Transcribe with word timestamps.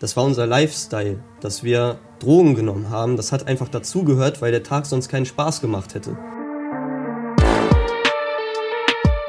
Das 0.00 0.16
war 0.16 0.24
unser 0.24 0.46
Lifestyle, 0.46 1.22
dass 1.42 1.62
wir 1.62 1.98
Drogen 2.20 2.54
genommen 2.54 2.88
haben. 2.88 3.18
Das 3.18 3.32
hat 3.32 3.46
einfach 3.46 3.68
dazugehört, 3.68 4.40
weil 4.40 4.50
der 4.50 4.62
Tag 4.62 4.86
sonst 4.86 5.10
keinen 5.10 5.26
Spaß 5.26 5.60
gemacht 5.60 5.94
hätte. 5.94 6.16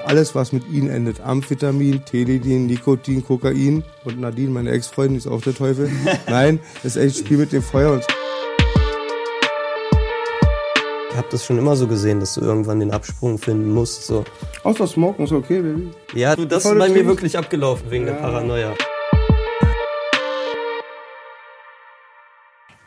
Alles, 0.06 0.34
was 0.34 0.54
mit 0.54 0.66
ihnen 0.70 0.90
endet, 0.90 1.20
Amphetamin, 1.20 2.06
Teledin, 2.06 2.68
Nikotin, 2.68 3.22
Kokain 3.22 3.84
und 4.06 4.22
Nadine, 4.22 4.50
meine 4.50 4.72
Ex-Freundin, 4.72 5.18
ist 5.18 5.28
auch 5.28 5.42
der 5.42 5.54
Teufel. 5.54 5.92
Nein, 6.30 6.62
das 6.84 6.96
ist 6.96 7.04
echt 7.04 7.18
ein 7.18 7.26
Spiel 7.26 7.38
mit 7.40 7.52
dem 7.52 7.64
Feuer. 7.64 7.92
Und 7.92 8.06
Ich 11.10 11.18
habe 11.18 11.28
das 11.32 11.46
schon 11.46 11.58
immer 11.58 11.76
so 11.76 11.86
gesehen, 11.86 12.22
dass 12.22 12.36
du 12.36 12.42
irgendwann 12.42 12.80
den 12.80 12.92
Absprung 12.92 13.38
finden 13.38 13.74
musst. 13.74 14.06
So. 14.06 14.24
Außer 14.64 14.88
Smoken 14.88 15.26
ist 15.26 15.34
okay, 15.34 15.62
Baby. 15.62 15.92
Ja, 16.14 16.34
du, 16.34 16.46
das 16.46 16.64
ist 16.64 16.80
bei 16.80 16.88
mir 16.88 17.06
wirklich 17.06 17.38
abgelaufen 17.38 17.92
wegen 17.92 18.06
der 18.06 18.14
Paranoia. 18.14 18.74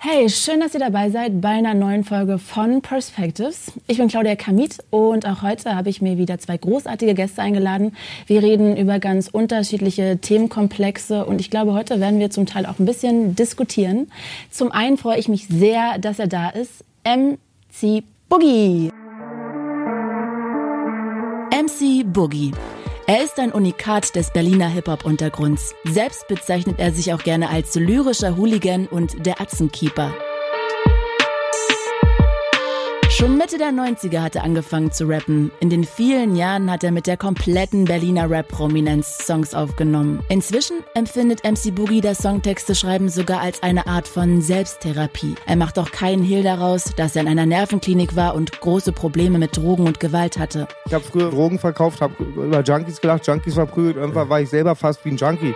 Hey, 0.07 0.29
schön, 0.29 0.61
dass 0.61 0.75
ihr 0.75 0.81
dabei 0.81 1.09
seid 1.09 1.41
bei 1.41 1.49
einer 1.49 1.73
neuen 1.73 2.05
Folge 2.05 2.39
von 2.39 2.83
Perspectives. 2.83 3.73
Ich 3.87 3.97
bin 3.97 4.09
Claudia 4.09 4.37
Kamit 4.37 4.77
und 4.91 5.25
auch 5.25 5.41
heute 5.41 5.75
habe 5.75 5.89
ich 5.89 6.03
mir 6.03 6.19
wieder 6.19 6.39
zwei 6.39 6.59
großartige 6.59 7.15
Gäste 7.15 7.41
eingeladen. 7.41 7.97
Wir 8.27 8.43
reden 8.43 8.77
über 8.77 8.99
ganz 8.99 9.29
unterschiedliche 9.29 10.19
Themenkomplexe 10.19 11.25
und 11.25 11.41
ich 11.41 11.49
glaube, 11.49 11.73
heute 11.73 12.01
werden 12.01 12.21
wir 12.21 12.29
zum 12.29 12.45
Teil 12.45 12.67
auch 12.67 12.79
ein 12.79 12.85
bisschen 12.85 13.35
diskutieren. 13.35 14.09
Zum 14.51 14.73
einen 14.73 14.99
freue 14.99 15.19
ich 15.19 15.29
mich 15.29 15.49
sehr, 15.49 15.99
dass 15.99 16.19
er 16.19 16.27
da 16.27 16.51
ist. 16.51 16.85
MC 17.07 18.05
Boogie. 18.29 18.91
MC 21.51 22.05
Boogie. 22.13 22.53
Er 23.07 23.23
ist 23.23 23.39
ein 23.39 23.53
Unikat 23.53 24.17
des 24.17 24.31
Berliner 24.31 24.67
Hip-Hop-Untergrunds. 24.69 25.75
Selbst 25.85 26.27
bezeichnet 26.27 26.77
er 26.79 26.91
sich 26.91 27.13
auch 27.13 27.23
gerne 27.23 27.51
als 27.51 27.75
lyrischer 27.75 28.39
Hooligan 28.39 28.87
und 28.87 29.27
der 29.27 29.43
Atzenkeeper. 29.43 30.15
Schon 33.17 33.39
Mitte 33.39 33.59
der 33.59 33.69
90er 33.69 34.23
hat 34.23 34.35
er 34.35 34.43
angefangen 34.43 34.91
zu 34.91 35.05
rappen. 35.05 35.53
In 35.61 35.71
den 35.71 35.85
vielen 35.85 36.35
Jahren 36.35 36.69
hat 36.69 36.83
er 36.83 36.91
mit 36.91 37.07
der 37.07 37.17
kompletten 37.17 37.85
Berliner 37.85 38.29
Rap-Prominenz 38.29 39.19
Songs 39.19 39.55
aufgenommen. 39.55 40.25
Inzwischen 40.29 40.79
empfindet 40.95 41.45
MC 41.45 41.73
Boogie 41.73 42.01
das 42.01 42.19
Songtexte 42.19 42.75
schreiben 42.75 43.09
sogar 43.09 43.41
als 43.41 43.63
eine 43.63 43.87
Art 43.87 44.09
von 44.09 44.43
Selbsttherapie. 44.43 45.37
Er 45.47 45.55
macht 45.55 45.79
auch 45.79 45.93
keinen 45.93 46.25
Hehl 46.25 46.43
daraus, 46.43 46.93
dass 46.97 47.15
er 47.15 47.23
in 47.23 47.29
einer 47.29 47.47
Nervenklinik 47.47 48.17
war 48.17 48.35
und 48.35 48.61
große 48.61 48.91
Probleme 48.91 49.39
mit 49.39 49.57
Drogen 49.57 49.87
und 49.87 50.01
Gewalt 50.01 50.37
hatte. 50.37 50.67
Ich 50.87 50.93
habe 50.93 51.05
früher 51.05 51.31
Drogen 51.31 51.61
verkauft, 51.61 52.01
habe 52.01 52.21
über 52.21 52.63
Junkies 52.63 53.01
gelacht, 53.01 53.29
Junkies 53.29 53.55
verprügelt. 53.55 53.97
Irgendwann 53.97 54.29
war 54.29 54.41
ich 54.41 54.49
selber 54.49 54.75
fast 54.75 55.05
wie 55.05 55.11
ein 55.11 55.17
Junkie. 55.17 55.55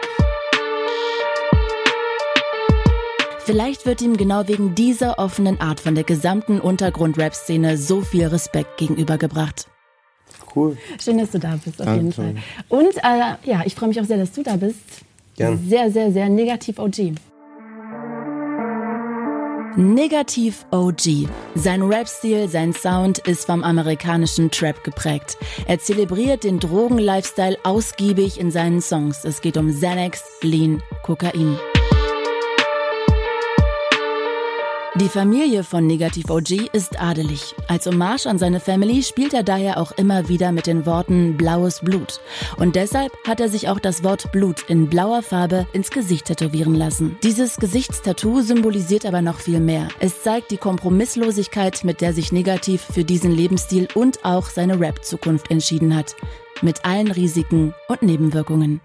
Vielleicht 3.48 3.86
wird 3.86 4.02
ihm 4.02 4.18
genau 4.18 4.46
wegen 4.46 4.74
dieser 4.74 5.18
offenen 5.18 5.58
Art 5.58 5.80
von 5.80 5.94
der 5.94 6.04
gesamten 6.04 6.60
Untergrund-Rap-Szene 6.60 7.78
so 7.78 8.02
viel 8.02 8.26
Respekt 8.26 8.76
gegenübergebracht. 8.76 9.68
Cool. 10.54 10.76
Schön, 11.02 11.16
dass 11.16 11.30
du 11.30 11.38
da 11.38 11.58
bist, 11.64 11.80
auf 11.80 11.86
Danke. 11.86 11.96
jeden 11.96 12.12
Fall. 12.12 12.34
Und 12.68 12.94
äh, 12.98 13.50
ja, 13.50 13.62
ich 13.64 13.74
freue 13.74 13.88
mich 13.88 13.98
auch 14.02 14.04
sehr, 14.04 14.18
dass 14.18 14.32
du 14.32 14.42
da 14.42 14.56
bist. 14.56 14.76
Gern. 15.38 15.58
Sehr, 15.66 15.90
sehr, 15.90 16.12
sehr 16.12 16.28
negativ 16.28 16.78
OG. 16.78 17.14
Negativ 19.76 20.66
OG. 20.70 21.26
Sein 21.54 21.80
Rap-Stil, 21.80 22.50
sein 22.50 22.74
Sound 22.74 23.16
ist 23.20 23.46
vom 23.46 23.64
amerikanischen 23.64 24.50
Trap 24.50 24.84
geprägt. 24.84 25.38
Er 25.66 25.78
zelebriert 25.78 26.44
den 26.44 26.60
Drogen-Lifestyle 26.60 27.56
ausgiebig 27.62 28.38
in 28.38 28.50
seinen 28.50 28.82
Songs. 28.82 29.24
Es 29.24 29.40
geht 29.40 29.56
um 29.56 29.70
Xanax, 29.70 30.22
Lean, 30.42 30.82
Kokain. 31.02 31.56
Die 35.00 35.08
Familie 35.08 35.62
von 35.62 35.86
Negativ 35.86 36.28
OG 36.28 36.70
ist 36.72 37.00
adelig. 37.00 37.54
Als 37.68 37.86
Hommage 37.86 38.26
an 38.26 38.36
seine 38.36 38.58
Family 38.58 39.04
spielt 39.04 39.32
er 39.32 39.44
daher 39.44 39.78
auch 39.78 39.92
immer 39.92 40.28
wieder 40.28 40.50
mit 40.50 40.66
den 40.66 40.86
Worten 40.86 41.36
blaues 41.36 41.78
Blut. 41.80 42.20
Und 42.56 42.74
deshalb 42.74 43.12
hat 43.24 43.38
er 43.38 43.48
sich 43.48 43.68
auch 43.68 43.78
das 43.78 44.02
Wort 44.02 44.32
Blut 44.32 44.64
in 44.68 44.88
blauer 44.88 45.22
Farbe 45.22 45.68
ins 45.72 45.92
Gesicht 45.92 46.24
tätowieren 46.24 46.74
lassen. 46.74 47.16
Dieses 47.22 47.58
Gesichtstattoo 47.58 48.40
symbolisiert 48.40 49.06
aber 49.06 49.22
noch 49.22 49.38
viel 49.38 49.60
mehr. 49.60 49.86
Es 50.00 50.24
zeigt 50.24 50.50
die 50.50 50.56
Kompromisslosigkeit, 50.56 51.84
mit 51.84 52.00
der 52.00 52.12
sich 52.12 52.32
Negativ 52.32 52.82
für 52.82 53.04
diesen 53.04 53.30
Lebensstil 53.30 53.86
und 53.94 54.24
auch 54.24 54.48
seine 54.48 54.80
Rap-Zukunft 54.80 55.52
entschieden 55.52 55.94
hat. 55.94 56.16
Mit 56.60 56.84
allen 56.84 57.12
Risiken 57.12 57.72
und 57.86 58.02
Nebenwirkungen. 58.02 58.80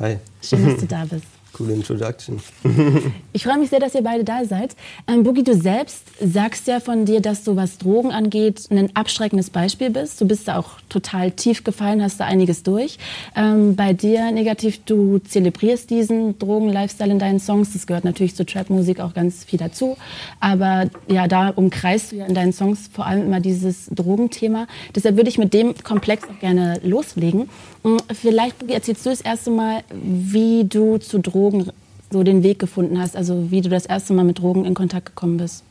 Hi. 0.00 0.18
Schön, 0.42 0.66
dass 0.66 0.80
du 0.80 0.86
da 0.86 1.06
bist. 1.06 1.31
Coole 1.52 1.74
Introduction. 1.74 2.40
Ich 3.34 3.44
freue 3.44 3.58
mich 3.58 3.70
sehr, 3.70 3.80
dass 3.80 3.94
ihr 3.94 4.02
beide 4.02 4.24
da 4.24 4.44
seid. 4.44 4.76
Ähm, 5.08 5.22
Boogie, 5.22 5.42
du 5.42 5.54
selbst 5.54 6.02
sagst 6.20 6.66
ja 6.68 6.80
von 6.80 7.06
dir, 7.06 7.20
dass 7.20 7.44
du, 7.44 7.56
was 7.56 7.78
Drogen 7.78 8.10
angeht, 8.10 8.68
ein 8.70 8.94
abschreckendes 8.94 9.48
Beispiel 9.48 9.88
bist. 9.88 10.20
Du 10.20 10.26
bist 10.26 10.48
da 10.48 10.58
auch 10.58 10.80
total 10.90 11.30
tief 11.30 11.64
gefallen, 11.64 12.02
hast 12.02 12.20
da 12.20 12.26
einiges 12.26 12.62
durch. 12.62 12.98
Ähm, 13.34 13.74
bei 13.74 13.94
dir 13.94 14.30
negativ, 14.32 14.84
du 14.84 15.18
zelebrierst 15.18 15.88
diesen 15.88 16.38
Drogen-Lifestyle 16.38 17.10
in 17.10 17.18
deinen 17.18 17.40
Songs. 17.40 17.72
Das 17.72 17.86
gehört 17.86 18.04
natürlich 18.04 18.36
zur 18.36 18.44
Trap-Musik 18.44 19.00
auch 19.00 19.14
ganz 19.14 19.44
viel 19.44 19.58
dazu. 19.58 19.96
Aber 20.40 20.90
ja, 21.08 21.26
da 21.26 21.48
umkreist 21.48 22.12
du 22.12 22.16
ja 22.16 22.26
in 22.26 22.34
deinen 22.34 22.52
Songs 22.52 22.90
vor 22.92 23.06
allem 23.06 23.24
immer 23.24 23.40
dieses 23.40 23.86
Drogenthema. 23.86 24.66
Deshalb 24.94 25.16
würde 25.16 25.30
ich 25.30 25.38
mit 25.38 25.54
dem 25.54 25.74
Komplex 25.82 26.24
auch 26.28 26.38
gerne 26.40 26.80
loslegen. 26.82 27.48
Mm, 27.82 27.96
Vielleicht, 28.12 28.62
erzählst 28.68 29.04
du 29.06 29.10
das 29.10 29.20
erste 29.20 29.50
Mal, 29.50 29.82
wie 30.02 30.64
du 30.64 30.98
zu 30.98 31.18
Drogen 31.18 31.70
so 32.10 32.22
den 32.22 32.42
Weg 32.42 32.58
gefunden 32.58 32.98
hast, 33.00 33.16
also 33.16 33.50
wie 33.50 33.60
du 33.60 33.68
das 33.68 33.86
erste 33.86 34.12
Mal 34.12 34.24
mit 34.24 34.38
Drogen 34.38 34.64
in 34.64 34.74
Kontakt 34.74 35.06
gekommen 35.06 35.38
bist. 35.38 35.64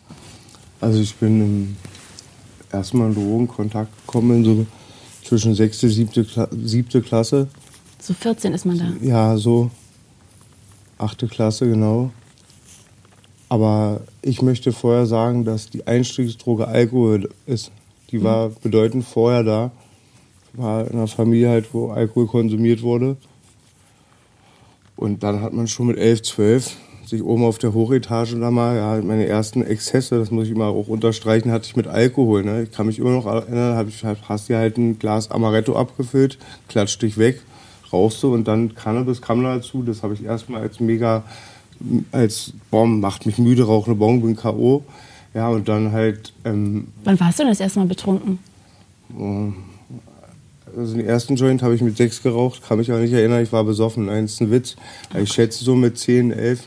Also 0.79 0.99
ich 0.99 1.15
bin 1.15 1.41
im 1.41 1.77
ersten 2.71 2.97
Mal 2.97 3.09
in 3.09 3.15
Drogenkontakt 3.15 3.91
gekommen, 4.05 4.43
so 4.43 4.65
zwischen 5.23 5.53
sechste, 5.53 5.87
siebte, 5.89 6.25
Kla 6.25 6.47
siebte 6.51 7.01
Klasse. 7.01 7.47
So 7.99 8.13
14 8.13 8.53
ist 8.53 8.65
man 8.65 8.79
da. 8.79 8.85
Ja, 9.05 9.37
so 9.37 9.69
achte 10.97 11.27
Klasse, 11.27 11.67
genau. 11.67 12.11
Aber 13.47 14.01
ich 14.21 14.41
möchte 14.41 14.71
vorher 14.71 15.05
sagen, 15.05 15.45
dass 15.45 15.69
die 15.69 15.85
Einstiegsdroge 15.85 16.67
Alkohol 16.67 17.29
ist. 17.45 17.71
Die 18.09 18.23
war 18.23 18.49
bedeutend 18.49 19.05
vorher 19.05 19.43
da. 19.43 19.71
War 20.53 20.87
in 20.87 20.93
einer 20.93 21.07
Familie 21.07 21.49
halt, 21.49 21.73
wo 21.73 21.91
Alkohol 21.91 22.27
konsumiert 22.27 22.81
wurde. 22.81 23.17
Und 24.95 25.23
dann 25.23 25.41
hat 25.41 25.53
man 25.53 25.67
schon 25.67 25.87
mit 25.87 25.97
11, 25.97 26.21
12 26.23 26.77
sich 27.11 27.23
oben 27.23 27.43
auf 27.43 27.57
der 27.57 27.73
Hochetage 27.73 28.39
da 28.39 28.51
mal, 28.51 28.75
ja, 28.75 29.01
meine 29.01 29.27
ersten 29.27 29.63
Exzesse, 29.63 30.17
das 30.17 30.31
muss 30.31 30.47
ich 30.47 30.55
mal 30.55 30.69
auch 30.69 30.87
unterstreichen, 30.87 31.51
hatte 31.51 31.65
ich 31.67 31.75
mit 31.75 31.87
Alkohol. 31.87 32.43
Ne? 32.43 32.63
Ich 32.63 32.71
kann 32.71 32.87
mich 32.87 32.99
immer 32.99 33.11
noch 33.11 33.25
erinnern, 33.25 33.75
hab 33.75 33.87
ich, 33.87 34.03
hast 34.03 34.49
dir 34.49 34.57
halt 34.57 34.77
ein 34.77 34.97
Glas 34.97 35.29
Amaretto 35.29 35.75
abgefüllt, 35.75 36.37
klatscht 36.67 37.01
dich 37.01 37.17
weg, 37.17 37.41
rauchst 37.91 38.23
du 38.23 38.33
und 38.33 38.47
dann 38.47 38.75
Cannabis 38.75 39.21
kam 39.21 39.43
dazu. 39.43 39.83
Das 39.83 40.03
habe 40.03 40.13
ich 40.13 40.23
erstmal 40.23 40.61
als 40.61 40.79
mega, 40.79 41.23
als 42.11 42.53
Bomb, 42.71 43.01
macht 43.01 43.25
mich 43.25 43.37
müde, 43.37 43.63
rauche 43.63 43.87
eine 43.87 43.95
Bon, 43.95 44.21
bin 44.21 44.35
K.O. 44.35 44.83
Ja, 45.33 45.49
und 45.49 45.67
dann 45.67 45.91
halt, 45.91 46.33
ähm, 46.45 46.87
Wann 47.03 47.19
warst 47.19 47.39
du 47.39 47.43
denn 47.43 47.51
das 47.51 47.59
erste 47.59 47.79
Mal 47.79 47.87
betrunken? 47.87 48.39
Also 50.77 50.95
den 50.95 51.05
ersten 51.05 51.35
Joint 51.35 51.61
habe 51.61 51.75
ich 51.75 51.81
mit 51.81 51.97
sechs 51.97 52.21
geraucht, 52.21 52.61
kann 52.67 52.77
mich 52.77 52.89
aber 52.91 52.99
nicht 53.01 53.13
erinnern, 53.13 53.43
ich 53.43 53.51
war 53.51 53.63
besoffen. 53.63 54.05
Nein, 54.05 54.25
ist 54.25 54.41
ein 54.41 54.51
Witz. 54.51 54.75
Ich 55.17 55.31
schätze 55.31 55.63
so 55.63 55.75
mit 55.75 55.97
zehn, 55.97 56.31
elf. 56.31 56.63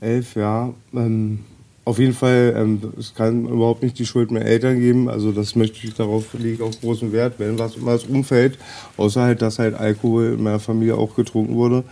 Elf, 0.00 0.36
ja. 0.36 0.72
Ähm, 0.94 1.40
auf 1.84 1.98
jeden 1.98 2.14
Fall, 2.14 2.54
ähm, 2.56 2.80
es 2.98 3.14
kann 3.14 3.46
überhaupt 3.46 3.82
nicht 3.82 3.98
die 3.98 4.06
Schuld 4.06 4.30
meiner 4.30 4.44
Eltern 4.46 4.78
geben. 4.80 5.08
Also 5.08 5.32
das 5.32 5.54
möchte 5.54 5.86
ich 5.86 5.94
darauf 5.94 6.32
lege 6.34 6.64
auch 6.64 6.72
großen 6.80 7.12
Wert, 7.12 7.34
wenn 7.38 7.58
was 7.58 7.76
immer 7.76 7.92
das 7.92 8.04
umfällt. 8.04 8.58
Außer 8.96 9.22
halt, 9.22 9.42
dass 9.42 9.58
halt 9.58 9.74
Alkohol 9.74 10.34
in 10.38 10.42
meiner 10.42 10.60
Familie 10.60 10.96
auch 10.96 11.14
getrunken 11.14 11.54
wurde. 11.54 11.84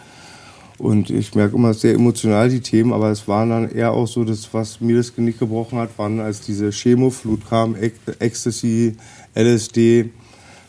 Und 0.79 1.11
ich 1.11 1.34
merke 1.34 1.56
immer 1.56 1.75
sehr 1.75 1.94
emotional 1.94 2.49
die 2.49 2.61
Themen, 2.61 2.93
aber 2.93 3.11
es 3.11 3.29
waren 3.29 3.50
dann 3.50 3.70
eher 3.70 3.93
auch 3.93 4.08
so, 4.08 4.25
das, 4.25 4.49
was 4.53 4.81
mir 4.81 4.97
das 4.97 5.15
Genick 5.15 5.38
gebrochen 5.38 5.79
hat, 5.79 5.97
waren, 5.97 6.19
als 6.19 6.41
diese 6.41 6.73
Chemoflut 6.73 7.49
kam, 7.49 7.76
Ec- 7.76 7.93
Ecstasy, 8.19 8.97
LSD, 9.35 10.11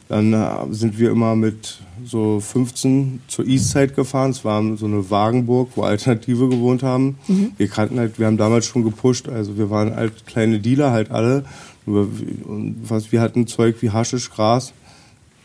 dann 0.09 0.33
äh, 0.33 0.47
sind 0.71 0.99
wir 0.99 1.11
immer 1.11 1.35
mit 1.35 1.79
so 2.03 2.39
15 2.39 3.21
zur 3.27 3.45
Eastside 3.45 3.93
gefahren. 3.93 4.31
Es 4.31 4.43
war 4.43 4.61
so 4.77 4.85
eine 4.85 5.09
Wagenburg, 5.09 5.71
wo 5.75 5.83
Alternative 5.83 6.49
gewohnt 6.49 6.83
haben. 6.83 7.17
Wir 7.57 7.67
kannten 7.67 7.99
halt, 7.99 8.19
wir 8.19 8.27
haben 8.27 8.37
damals 8.37 8.65
schon 8.65 8.83
gepusht, 8.83 9.29
also 9.29 9.57
wir 9.57 9.69
waren 9.69 9.95
halt 9.95 10.25
kleine 10.25 10.59
Dealer 10.59 10.91
halt 10.91 11.11
alle. 11.11 11.45
Und 11.85 12.77
was, 12.87 13.11
wir 13.11 13.21
hatten 13.21 13.47
Zeug 13.47 13.77
wie 13.81 13.91
Haschisch, 13.91 14.29
Gras, 14.31 14.73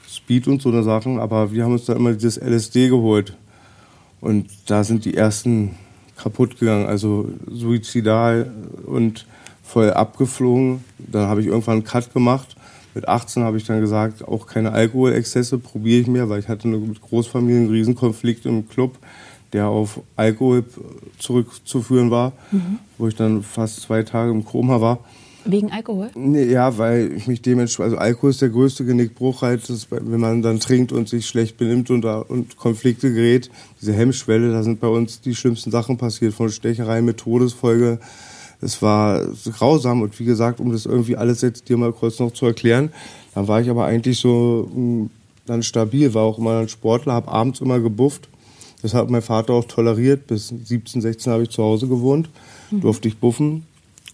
Speed 0.08 0.48
und 0.48 0.62
so 0.62 0.70
eine 0.70 0.82
Sachen, 0.82 1.18
aber 1.18 1.52
wir 1.52 1.64
haben 1.64 1.72
uns 1.72 1.84
dann 1.84 1.96
immer 1.96 2.12
dieses 2.12 2.38
LSD 2.38 2.88
geholt. 2.88 3.36
Und 4.20 4.48
da 4.66 4.84
sind 4.84 5.04
die 5.04 5.14
ersten 5.14 5.76
kaputt 6.16 6.58
gegangen, 6.58 6.86
also 6.86 7.30
suizidal 7.50 8.50
und 8.84 9.26
voll 9.62 9.92
abgeflogen. 9.92 10.82
Dann 10.98 11.28
habe 11.28 11.40
ich 11.40 11.46
irgendwann 11.46 11.74
einen 11.74 11.84
Cut 11.84 12.12
gemacht. 12.12 12.56
Mit 12.98 13.06
18 13.06 13.44
habe 13.44 13.58
ich 13.58 13.64
dann 13.64 13.80
gesagt, 13.80 14.26
auch 14.26 14.48
keine 14.48 14.72
Alkoholexzesse 14.72 15.58
probiere 15.58 16.00
ich 16.00 16.08
mehr, 16.08 16.28
weil 16.28 16.40
ich 16.40 16.48
hatte 16.48 16.66
mit 16.66 17.00
Großfamilien 17.00 17.66
einen 17.66 17.70
Riesenkonflikt 17.70 18.44
im 18.44 18.68
Club. 18.68 18.98
der 19.52 19.68
auf 19.68 20.00
Alkohol 20.16 20.64
zurückzuführen 21.16 22.10
war, 22.10 22.32
mhm. 22.50 22.80
wo 22.98 23.06
ich 23.06 23.14
dann 23.14 23.44
fast 23.44 23.82
zwei 23.82 24.02
Tage 24.02 24.32
im 24.32 24.44
Koma 24.44 24.80
war. 24.80 24.98
Wegen 25.44 25.70
Alkohol? 25.70 26.10
Nee, 26.16 26.46
ja, 26.46 26.76
weil 26.76 27.12
ich 27.12 27.28
mich 27.28 27.40
dementsprechend, 27.40 27.92
also 27.92 27.98
Alkohol 27.98 28.30
ist 28.30 28.42
der 28.42 28.48
größte 28.48 28.84
Genickbruch 28.84 29.42
halt, 29.42 29.70
das, 29.70 29.86
wenn 29.92 30.18
man 30.18 30.42
dann 30.42 30.58
trinkt 30.58 30.90
und 30.90 31.08
sich 31.08 31.24
schlecht 31.24 31.56
benimmt 31.56 31.88
und, 31.90 32.04
und 32.04 32.56
Konflikte 32.56 33.14
gerät, 33.14 33.48
diese 33.80 33.92
Hemmschwelle, 33.92 34.50
da 34.50 34.64
sind 34.64 34.80
bei 34.80 34.88
uns 34.88 35.20
die 35.20 35.36
schlimmsten 35.36 35.70
Sachen 35.70 35.98
passiert, 35.98 36.34
von 36.34 36.50
Stechereien 36.50 37.04
mit 37.04 37.18
Todesfolge. 37.18 38.00
Es 38.60 38.82
war 38.82 39.24
grausam 39.44 40.02
und 40.02 40.18
wie 40.18 40.24
gesagt, 40.24 40.60
um 40.60 40.72
das 40.72 40.86
irgendwie 40.86 41.16
alles 41.16 41.42
jetzt 41.42 41.68
dir 41.68 41.76
mal 41.76 41.92
kurz 41.92 42.18
noch 42.18 42.32
zu 42.32 42.46
erklären, 42.46 42.92
dann 43.34 43.46
war 43.46 43.60
ich 43.60 43.70
aber 43.70 43.84
eigentlich 43.84 44.18
so 44.18 44.68
hm, 44.72 45.10
dann 45.48 45.62
stabil, 45.62 46.14
war 46.14 46.24
auch 46.24 46.38
immer 46.38 46.58
ein 46.58 46.68
Sportler, 46.68 47.14
habe 47.14 47.28
abends 47.28 47.60
immer 47.60 47.80
gebufft. 47.80 48.28
Das 48.82 48.94
hat 48.94 49.10
mein 49.10 49.22
Vater 49.22 49.54
auch 49.54 49.64
toleriert. 49.64 50.26
Bis 50.26 50.48
17, 50.48 51.00
16 51.00 51.32
habe 51.32 51.42
ich 51.44 51.50
zu 51.50 51.62
Hause 51.62 51.88
gewohnt, 51.88 52.28
mhm. 52.70 52.80
durfte 52.80 53.08
ich 53.08 53.18
buffen 53.18 53.66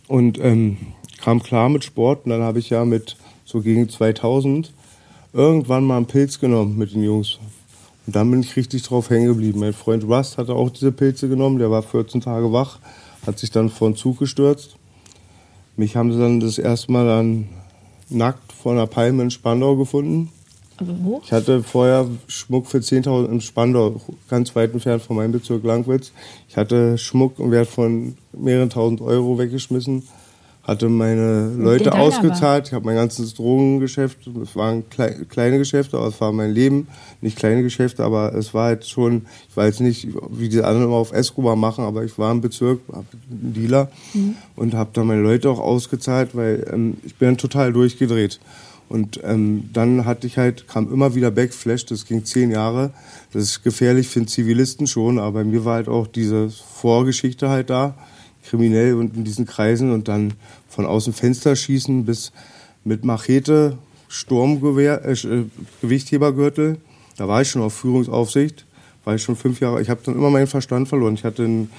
und 0.08 0.38
ähm, 0.38 0.78
kam 1.20 1.42
klar 1.42 1.68
mit 1.68 1.84
Sport. 1.84 2.24
Und 2.24 2.30
dann 2.30 2.42
habe 2.42 2.58
ich 2.58 2.70
ja 2.70 2.84
mit 2.84 3.16
so 3.44 3.60
gegen 3.60 3.88
2000 3.88 4.72
irgendwann 5.32 5.84
mal 5.84 5.96
einen 5.96 6.06
Pilz 6.06 6.38
genommen 6.38 6.78
mit 6.78 6.94
den 6.94 7.02
Jungs. 7.02 7.38
Und 8.06 8.14
dann 8.16 8.30
bin 8.30 8.40
ich 8.40 8.56
richtig 8.56 8.82
drauf 8.82 9.10
hängen 9.10 9.26
geblieben. 9.26 9.60
Mein 9.60 9.72
Freund 9.72 10.04
Rust 10.04 10.38
hatte 10.38 10.54
auch 10.54 10.70
diese 10.70 10.92
Pilze 10.92 11.28
genommen, 11.28 11.58
der 11.58 11.70
war 11.70 11.82
14 11.82 12.20
Tage 12.20 12.52
wach, 12.52 12.78
hat 13.26 13.38
sich 13.38 13.50
dann 13.50 13.70
vor 13.70 13.90
den 13.90 13.96
Zug 13.96 14.18
gestürzt. 14.18 14.76
Mich 15.76 15.96
haben 15.96 16.12
sie 16.12 16.18
dann 16.18 16.40
das 16.40 16.58
erste 16.58 16.92
Mal 16.92 17.06
dann 17.06 17.48
nackt 18.08 18.52
vor 18.52 18.72
einer 18.72 18.86
Palme 18.86 19.24
in 19.24 19.30
Spandau 19.30 19.76
gefunden. 19.76 20.30
Aber 20.76 20.94
wo? 21.02 21.20
Ich 21.24 21.32
hatte 21.32 21.62
vorher 21.62 22.08
Schmuck 22.26 22.66
für 22.66 22.78
10.000 22.78 23.30
in 23.30 23.40
Spandau, 23.40 24.00
ganz 24.28 24.54
weit 24.56 24.72
entfernt 24.72 25.02
von 25.02 25.16
meinem 25.16 25.32
Bezirk 25.32 25.62
Langwitz. 25.64 26.12
Ich 26.48 26.56
hatte 26.56 26.98
Schmuck 26.98 27.38
im 27.38 27.50
Wert 27.50 27.68
von 27.68 28.16
mehreren 28.32 28.70
tausend 28.70 29.00
Euro 29.00 29.38
weggeschmissen, 29.38 30.02
hatte 30.64 30.88
meine 30.88 31.52
Leute 31.54 31.92
ausgezahlt. 31.92 32.68
Ich 32.68 32.72
habe 32.72 32.86
mein 32.86 32.96
ganzes 32.96 33.34
Drogengeschäft, 33.34 34.26
es 34.42 34.56
waren 34.56 34.84
kleine 34.88 35.58
Geschäfte, 35.58 35.98
aber 35.98 36.08
es 36.08 36.20
war 36.20 36.32
mein 36.32 36.52
Leben. 36.52 36.88
Nicht 37.20 37.36
kleine 37.36 37.62
Geschäfte, 37.62 38.02
aber 38.02 38.34
es 38.34 38.54
war 38.54 38.66
halt 38.66 38.86
schon, 38.86 39.26
ich 39.48 39.56
weiß 39.56 39.80
nicht, 39.80 40.08
wie 40.30 40.48
die 40.48 40.62
anderen 40.62 40.86
immer 40.86 40.96
auf 40.96 41.12
Escobar 41.12 41.56
machen, 41.56 41.84
aber 41.84 42.04
ich 42.04 42.18
war 42.18 42.32
im 42.32 42.40
Bezirk, 42.40 42.80
ein 42.92 43.06
Dealer 43.28 43.90
mhm. 44.14 44.36
und 44.56 44.74
habe 44.74 44.90
da 44.94 45.04
meine 45.04 45.22
Leute 45.22 45.50
auch 45.50 45.60
ausgezahlt, 45.60 46.34
weil 46.34 46.66
ähm, 46.72 46.96
ich 47.04 47.14
bin 47.16 47.36
total 47.36 47.72
durchgedreht. 47.72 48.40
Und 48.88 49.20
ähm, 49.24 49.70
dann 49.72 50.04
hatte 50.04 50.26
ich 50.26 50.38
halt, 50.38 50.68
kam 50.68 50.92
immer 50.92 51.14
wieder 51.14 51.30
Backflash, 51.30 51.86
das 51.86 52.06
ging 52.06 52.24
zehn 52.24 52.50
Jahre. 52.50 52.90
Das 53.32 53.42
ist 53.42 53.64
gefährlich 53.64 54.08
für 54.08 54.20
einen 54.20 54.28
Zivilisten 54.28 54.86
schon, 54.86 55.18
aber 55.18 55.40
bei 55.40 55.44
mir 55.44 55.64
war 55.64 55.76
halt 55.76 55.88
auch 55.88 56.06
diese 56.06 56.50
Vorgeschichte 56.50 57.48
halt 57.48 57.70
da, 57.70 57.94
kriminell 58.48 58.94
und 58.94 59.16
in 59.16 59.24
diesen 59.24 59.46
Kreisen 59.46 59.92
und 59.92 60.08
dann 60.08 60.34
von 60.68 60.86
außen 60.86 61.12
Fenster 61.12 61.56
schießen 61.56 62.04
bis 62.04 62.32
mit 62.84 63.04
Machete, 63.04 63.78
Sturmgewehr, 64.08 65.04
äh, 65.04 65.12
äh 65.12 65.44
Gewichthebergürtel. 65.80 66.78
Da 67.16 67.28
war 67.28 67.42
ich 67.42 67.48
schon 67.48 67.62
auf 67.62 67.74
Führungsaufsicht, 67.74 68.66
war 69.04 69.14
ich 69.14 69.22
schon 69.22 69.36
fünf 69.36 69.60
Jahre. 69.60 69.80
Ich 69.80 69.88
habe 69.88 70.00
dann 70.04 70.14
immer 70.14 70.30
meinen 70.30 70.46
Verstand 70.46 70.88
verloren. 70.88 71.14
Ich 71.14 71.24
hatte 71.24 71.44
einen 71.44 71.70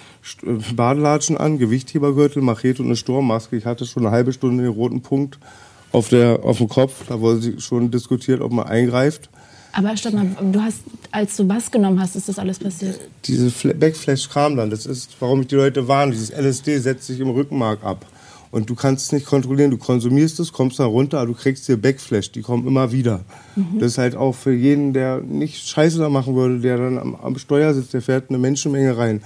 äh, 0.43 0.73
Badelatschen 0.73 1.37
an, 1.37 1.59
Gewichthebergürtel, 1.59 2.41
Machete 2.41 2.81
und 2.81 2.87
eine 2.87 2.95
Sturmmaske. 2.95 3.55
Ich 3.55 3.65
hatte 3.65 3.85
schon 3.85 4.05
eine 4.05 4.15
halbe 4.15 4.33
Stunde 4.33 4.63
den 4.63 4.73
roten 4.73 5.01
Punkt 5.01 5.39
auf, 5.91 6.09
der, 6.09 6.43
auf 6.43 6.57
dem 6.57 6.69
Kopf. 6.69 7.05
Da 7.07 7.19
wurde 7.19 7.59
schon 7.61 7.91
diskutiert, 7.91 8.41
ob 8.41 8.51
man 8.51 8.65
eingreift. 8.65 9.29
Aber 9.77 9.97
stopp 9.97 10.13
mal, 10.13 10.25
du 10.53 10.61
hast, 10.61 10.79
als 11.11 11.35
du 11.35 11.49
was 11.49 11.69
genommen 11.69 11.99
hast, 11.99 12.15
ist 12.15 12.29
das 12.29 12.39
alles 12.39 12.59
passiert? 12.59 12.97
Diese 13.25 13.51
Backflash 13.73 14.29
kam 14.29 14.55
dann. 14.55 14.69
Das 14.69 14.85
ist, 14.85 15.17
warum 15.19 15.41
ich 15.41 15.47
die 15.47 15.55
Leute 15.55 15.89
warne. 15.89 16.13
Dieses 16.13 16.29
LSD 16.29 16.79
setzt 16.79 17.07
sich 17.07 17.19
im 17.19 17.29
Rückenmark 17.29 17.83
ab. 17.83 18.05
Und 18.51 18.69
du 18.69 18.75
kannst 18.75 19.07
es 19.07 19.11
nicht 19.11 19.25
kontrollieren. 19.25 19.71
Du 19.71 19.77
konsumierst 19.77 20.39
es, 20.39 20.53
kommst 20.53 20.79
da 20.79 20.85
runter, 20.85 21.17
aber 21.17 21.27
du 21.27 21.33
kriegst 21.33 21.65
hier 21.65 21.75
Backflash. 21.75 22.31
Die 22.31 22.41
kommen 22.41 22.65
immer 22.65 22.93
wieder. 22.93 23.25
Mhm. 23.57 23.79
Das 23.79 23.91
ist 23.91 23.97
halt 23.97 24.15
auch 24.15 24.33
für 24.33 24.53
jeden, 24.53 24.93
der 24.93 25.19
nicht 25.19 25.67
Scheiße 25.67 25.99
da 25.99 26.07
machen 26.07 26.35
würde, 26.35 26.59
der 26.59 26.77
dann 26.77 26.97
am, 26.97 27.15
am 27.15 27.37
Steuer 27.37 27.73
sitzt, 27.73 27.93
der 27.93 28.01
fährt 28.01 28.29
eine 28.29 28.37
Menschenmenge 28.37 28.97
rein. 28.97 29.23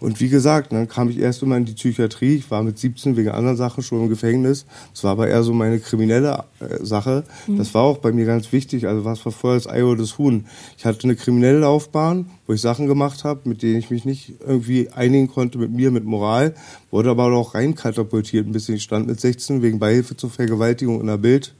Und 0.00 0.20
wie 0.20 0.28
gesagt, 0.28 0.72
dann 0.72 0.88
kam 0.88 1.08
ich 1.10 1.18
erst 1.18 1.42
immer 1.42 1.56
in 1.56 1.64
die 1.64 1.72
Psychiatrie. 1.72 2.36
Ich 2.36 2.50
war 2.50 2.62
mit 2.62 2.78
17 2.78 3.16
wegen 3.16 3.30
anderen 3.30 3.56
Sachen 3.56 3.82
schon 3.82 4.02
im 4.02 4.08
Gefängnis. 4.08 4.66
Das 4.92 5.04
war 5.04 5.12
aber 5.12 5.28
eher 5.28 5.42
so 5.42 5.52
meine 5.52 5.80
kriminelle 5.80 6.44
äh, 6.60 6.84
Sache. 6.84 7.24
Mhm. 7.46 7.58
Das 7.58 7.74
war 7.74 7.82
auch 7.82 7.98
bei 7.98 8.12
mir 8.12 8.26
ganz 8.26 8.52
wichtig. 8.52 8.86
Also 8.86 9.04
was 9.04 9.24
war 9.24 9.32
vorher 9.32 9.58
das 9.58 9.68
Ei 9.68 9.84
oder 9.84 10.00
das 10.00 10.18
Huhn? 10.18 10.46
Ich 10.76 10.84
hatte 10.84 11.04
eine 11.04 11.16
kriminelle 11.16 11.60
Laufbahn, 11.60 12.30
wo 12.46 12.52
ich 12.52 12.60
Sachen 12.60 12.86
gemacht 12.86 13.24
habe, 13.24 13.48
mit 13.48 13.62
denen 13.62 13.78
ich 13.78 13.90
mich 13.90 14.04
nicht 14.04 14.34
irgendwie 14.46 14.88
einigen 14.90 15.28
konnte 15.28 15.58
mit 15.58 15.72
mir, 15.72 15.90
mit 15.90 16.04
Moral. 16.04 16.54
Wurde 16.90 17.10
aber 17.10 17.32
auch 17.32 17.54
reinkatapultiert 17.54 18.46
ein 18.46 18.52
bisschen. 18.52 18.76
Ich 18.76 18.82
stand 18.82 19.06
mit 19.06 19.20
16 19.20 19.62
wegen 19.62 19.78
Beihilfe 19.78 20.16
zur 20.16 20.30
Vergewaltigung 20.30 21.00
in 21.00 21.06
der 21.06 21.18
Bild. 21.18 21.54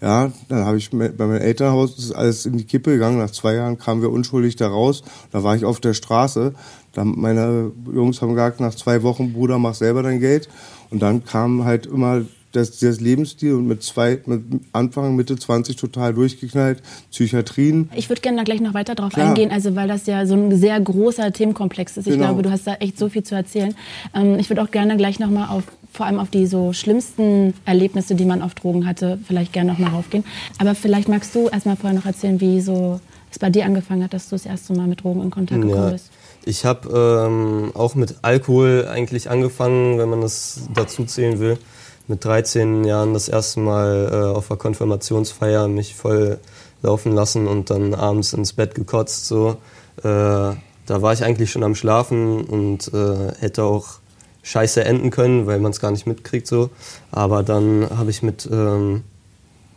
Ja, 0.00 0.30
dann 0.48 0.64
habe 0.64 0.76
ich 0.76 0.90
bei 0.90 1.08
meinem 1.08 1.40
Elternhaus 1.40 1.98
ist 1.98 2.12
alles 2.12 2.46
in 2.46 2.56
die 2.56 2.64
Kippe 2.64 2.92
gegangen. 2.92 3.18
Nach 3.18 3.30
zwei 3.30 3.54
Jahren 3.54 3.78
kamen 3.78 4.00
wir 4.00 4.10
unschuldig 4.10 4.56
da 4.56 4.68
raus. 4.68 5.02
Da 5.32 5.42
war 5.42 5.56
ich 5.56 5.64
auf 5.64 5.80
der 5.80 5.94
Straße. 5.94 6.54
Dann 6.92 7.14
meine 7.16 7.72
Jungs 7.92 8.22
haben 8.22 8.30
gesagt, 8.30 8.60
nach 8.60 8.74
zwei 8.74 9.02
Wochen, 9.02 9.32
Bruder, 9.32 9.58
mach 9.58 9.74
selber 9.74 10.02
dein 10.02 10.20
Geld. 10.20 10.48
Und 10.90 11.02
dann 11.02 11.24
kam 11.24 11.64
halt 11.64 11.86
immer 11.86 12.22
das, 12.52 12.78
das 12.78 13.00
Lebensstil 13.00 13.54
und 13.54 13.66
mit 13.66 13.82
zwei, 13.82 14.20
mit 14.26 14.42
Anfang, 14.72 15.16
Mitte 15.16 15.36
20 15.36 15.76
total 15.76 16.14
durchgeknallt, 16.14 16.82
Psychiatrien. 17.10 17.90
Ich 17.94 18.08
würde 18.08 18.22
gerne 18.22 18.38
da 18.38 18.44
gleich 18.44 18.60
noch 18.60 18.74
weiter 18.74 18.94
drauf 18.94 19.12
Klar. 19.12 19.28
eingehen, 19.28 19.50
also 19.50 19.74
weil 19.76 19.88
das 19.88 20.06
ja 20.06 20.24
so 20.26 20.34
ein 20.34 20.56
sehr 20.56 20.80
großer 20.80 21.32
Themenkomplex 21.32 21.96
ist. 21.96 22.06
Ich 22.06 22.14
genau. 22.14 22.26
glaube, 22.26 22.42
du 22.42 22.50
hast 22.50 22.66
da 22.66 22.74
echt 22.74 22.98
so 22.98 23.08
viel 23.08 23.22
zu 23.22 23.34
erzählen. 23.34 23.74
Ähm, 24.14 24.38
ich 24.38 24.48
würde 24.48 24.62
auch 24.62 24.70
gerne 24.70 24.96
gleich 24.96 25.18
noch 25.18 25.30
mal 25.30 25.48
auf 25.48 25.64
vor 25.92 26.06
allem 26.06 26.18
auf 26.18 26.30
die 26.30 26.46
so 26.46 26.72
schlimmsten 26.72 27.54
Erlebnisse, 27.64 28.14
die 28.14 28.24
man 28.24 28.42
auf 28.42 28.54
Drogen 28.54 28.86
hatte, 28.86 29.18
vielleicht 29.26 29.52
gerne 29.52 29.72
noch 29.72 29.78
mal 29.78 29.90
raufgehen. 29.90 30.24
Aber 30.58 30.74
vielleicht 30.74 31.08
magst 31.08 31.34
du 31.34 31.48
erst 31.48 31.66
mal 31.66 31.76
vorher 31.76 31.98
noch 31.98 32.06
erzählen, 32.06 32.40
wie 32.40 32.60
so 32.60 33.00
es 33.30 33.38
bei 33.38 33.50
dir 33.50 33.64
angefangen 33.64 34.04
hat, 34.04 34.14
dass 34.14 34.28
du 34.28 34.36
das 34.36 34.46
erste 34.46 34.72
Mal 34.74 34.86
mit 34.86 35.02
Drogen 35.02 35.22
in 35.22 35.30
Kontakt 35.30 35.60
gekommen 35.60 35.84
ja. 35.84 35.90
bist. 35.90 36.10
Ich 36.44 36.64
habe 36.64 37.26
ähm, 37.28 37.72
auch 37.74 37.94
mit 37.94 38.16
Alkohol 38.22 38.88
eigentlich 38.90 39.28
angefangen, 39.28 39.98
wenn 39.98 40.08
man 40.08 40.20
das 40.20 40.62
dazu 40.72 41.04
zählen 41.04 41.40
will. 41.40 41.58
Mit 42.06 42.24
13 42.24 42.84
Jahren 42.84 43.12
das 43.12 43.28
erste 43.28 43.60
Mal 43.60 44.08
äh, 44.10 44.36
auf 44.36 44.48
der 44.48 44.56
Konfirmationsfeier 44.56 45.68
mich 45.68 45.94
voll 45.94 46.38
laufen 46.80 47.12
lassen 47.12 47.46
und 47.46 47.70
dann 47.70 47.92
abends 47.92 48.32
ins 48.32 48.54
Bett 48.54 48.74
gekotzt. 48.74 49.26
So. 49.26 49.56
Äh, 49.98 50.02
da 50.02 51.02
war 51.02 51.12
ich 51.12 51.22
eigentlich 51.22 51.50
schon 51.50 51.64
am 51.64 51.74
Schlafen 51.74 52.44
und 52.44 52.90
äh, 52.94 53.32
hätte 53.40 53.64
auch 53.64 53.98
scheiße 54.48 54.82
enden 54.82 55.10
können, 55.10 55.46
weil 55.46 55.58
man 55.58 55.72
es 55.72 55.80
gar 55.80 55.90
nicht 55.90 56.06
mitkriegt. 56.06 56.46
So. 56.46 56.70
Aber 57.10 57.42
dann 57.42 57.86
habe 57.90 58.10
ich 58.10 58.22
mit, 58.22 58.48
ähm, 58.50 59.02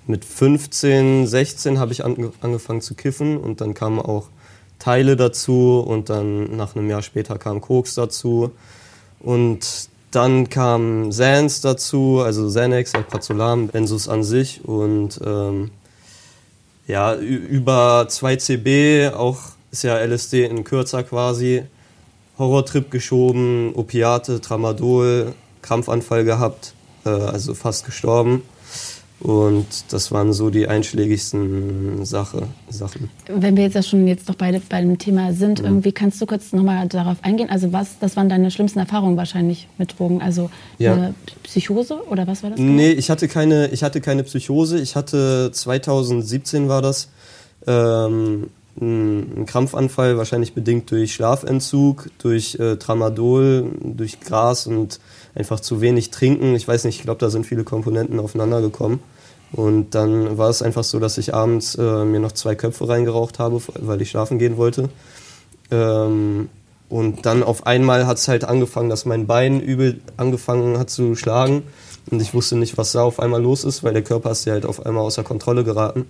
mit 0.07 0.23
15, 0.23 1.27
16 1.27 1.77
habe 1.77 1.91
ich 1.91 2.05
an, 2.05 2.31
angefangen 2.39 2.81
zu 2.81 2.95
kiffen 2.95 3.37
und 3.37 3.59
dann 3.59 3.73
kam 3.73 3.99
auch 3.99 4.29
Teile 4.79 5.17
dazu 5.17 5.83
und 5.85 6.09
dann 6.09 6.55
nach 6.55 6.75
einem 6.75 6.89
Jahr 6.89 7.01
später 7.01 7.37
kam 7.37 7.59
Koks 7.59 7.95
dazu 7.95 8.51
und 9.19 9.89
dann 10.11 10.49
kam 10.49 11.11
Sans 11.11 11.61
dazu, 11.61 12.21
also 12.23 12.47
Xanax, 12.47 12.95
Alprazolam, 12.95 13.67
Benzus 13.67 14.07
an 14.07 14.23
sich 14.23 14.63
und 14.65 15.19
ähm, 15.23 15.71
ja, 16.87 17.15
über 17.15 18.07
2 18.09 18.35
CB, 18.37 19.09
auch 19.13 19.39
ist 19.71 19.83
ja 19.83 19.97
LSD 19.97 20.45
in 20.45 20.63
kürzer 20.63 21.03
quasi, 21.03 21.63
Horrortrip 22.41 22.89
geschoben, 22.89 23.73
Opiate, 23.75 24.41
Tramadol, 24.41 25.33
Krampfanfall 25.61 26.25
gehabt, 26.25 26.73
äh, 27.05 27.09
also 27.09 27.53
fast 27.53 27.85
gestorben. 27.85 28.41
Und 29.19 29.67
das 29.89 30.11
waren 30.11 30.33
so 30.33 30.49
die 30.49 30.67
einschlägigsten 30.67 32.03
Sache, 32.05 32.47
Sachen. 32.69 33.11
Wenn 33.27 33.55
wir 33.55 33.65
jetzt 33.65 33.75
ja 33.75 33.83
schon 33.83 34.07
jetzt 34.07 34.27
doch 34.27 34.33
beide 34.33 34.59
bei 34.67 34.81
dem 34.81 34.97
Thema 34.97 35.31
sind, 35.33 35.59
ja. 35.59 35.65
irgendwie 35.65 35.91
kannst 35.91 36.19
du 36.19 36.25
kurz 36.25 36.53
nochmal 36.53 36.87
darauf 36.87 37.17
eingehen. 37.21 37.47
Also 37.47 37.71
was, 37.71 37.99
das 37.99 38.17
waren 38.17 38.29
deine 38.29 38.49
schlimmsten 38.49 38.79
Erfahrungen 38.79 39.17
wahrscheinlich 39.17 39.67
mit 39.77 39.99
Drogen? 39.99 40.23
Also 40.23 40.49
ja. 40.79 40.93
eine 40.93 41.13
Psychose 41.43 42.01
oder 42.09 42.25
was 42.25 42.41
war 42.41 42.49
das? 42.49 42.59
Nee, 42.59 42.93
ich 42.93 43.11
hatte 43.11 43.27
keine, 43.27 43.67
ich 43.67 43.83
hatte 43.83 44.01
keine 44.01 44.23
Psychose. 44.23 44.79
Ich 44.79 44.95
hatte 44.95 45.51
2017 45.51 46.67
war 46.67 46.81
das 46.81 47.09
ähm, 47.67 48.47
ein 48.79 49.45
Krampfanfall, 49.45 50.17
wahrscheinlich 50.17 50.53
bedingt 50.53 50.89
durch 50.91 51.13
Schlafentzug, 51.13 52.09
durch 52.19 52.55
äh, 52.55 52.77
Tramadol, 52.77 53.71
durch 53.81 54.21
Gras 54.21 54.65
und 54.65 54.99
einfach 55.35 55.59
zu 55.59 55.81
wenig 55.81 56.11
trinken. 56.11 56.55
Ich 56.55 56.67
weiß 56.67 56.85
nicht, 56.85 56.97
ich 56.97 57.03
glaube, 57.03 57.19
da 57.19 57.29
sind 57.29 57.45
viele 57.45 57.63
Komponenten 57.63 58.19
aufeinander 58.19 58.61
gekommen. 58.61 59.01
Und 59.51 59.95
dann 59.95 60.37
war 60.37 60.49
es 60.49 60.61
einfach 60.61 60.85
so, 60.85 60.99
dass 60.99 61.17
ich 61.17 61.33
abends 61.33 61.75
äh, 61.75 62.05
mir 62.05 62.21
noch 62.21 62.31
zwei 62.31 62.55
Köpfe 62.55 62.87
reingeraucht 62.87 63.39
habe, 63.39 63.61
weil 63.79 64.01
ich 64.01 64.09
schlafen 64.09 64.39
gehen 64.39 64.55
wollte. 64.55 64.89
Ähm, 65.69 66.49
und 66.87 67.25
dann 67.25 67.43
auf 67.43 67.65
einmal 67.65 68.07
hat 68.07 68.17
es 68.17 68.27
halt 68.27 68.43
angefangen, 68.45 68.89
dass 68.89 69.05
mein 69.05 69.27
Bein 69.27 69.59
übel 69.59 70.01
angefangen 70.17 70.77
hat 70.77 70.89
zu 70.89 71.15
schlagen. 71.15 71.63
Und 72.09 72.21
ich 72.21 72.33
wusste 72.33 72.55
nicht, 72.55 72.77
was 72.77 72.93
da 72.93 73.03
auf 73.03 73.19
einmal 73.19 73.41
los 73.41 73.63
ist, 73.63 73.83
weil 73.83 73.93
der 73.93 74.01
Körper 74.01 74.31
ist 74.31 74.45
ja 74.45 74.53
halt 74.53 74.65
auf 74.65 74.85
einmal 74.85 75.03
außer 75.03 75.23
Kontrolle 75.23 75.63
geraten. 75.63 76.09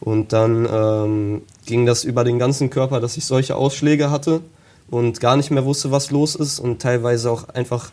Und 0.00 0.32
dann 0.32 0.66
ähm, 0.70 1.42
ging 1.66 1.84
das 1.86 2.04
über 2.04 2.24
den 2.24 2.38
ganzen 2.38 2.70
Körper, 2.70 3.00
dass 3.00 3.16
ich 3.16 3.26
solche 3.26 3.56
Ausschläge 3.56 4.10
hatte 4.10 4.40
und 4.90 5.20
gar 5.20 5.36
nicht 5.36 5.50
mehr 5.50 5.64
wusste, 5.64 5.90
was 5.90 6.10
los 6.10 6.34
ist 6.34 6.58
und 6.58 6.80
teilweise 6.80 7.30
auch 7.30 7.48
einfach 7.50 7.90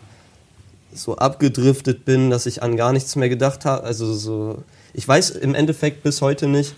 so 0.94 1.18
abgedriftet 1.18 2.06
bin, 2.06 2.30
dass 2.30 2.46
ich 2.46 2.64
an 2.64 2.78
gar 2.78 2.94
nichts 2.94 3.16
mehr 3.16 3.30
gedacht 3.30 3.66
habe. 3.66 3.84
Also 3.84 4.14
so, 4.14 4.64
ich 4.94 5.08
weiß 5.08 5.32
im 5.32 5.54
Endeffekt 5.54 6.02
bis 6.02 6.22
heute 6.22 6.48
nicht, 6.48 6.76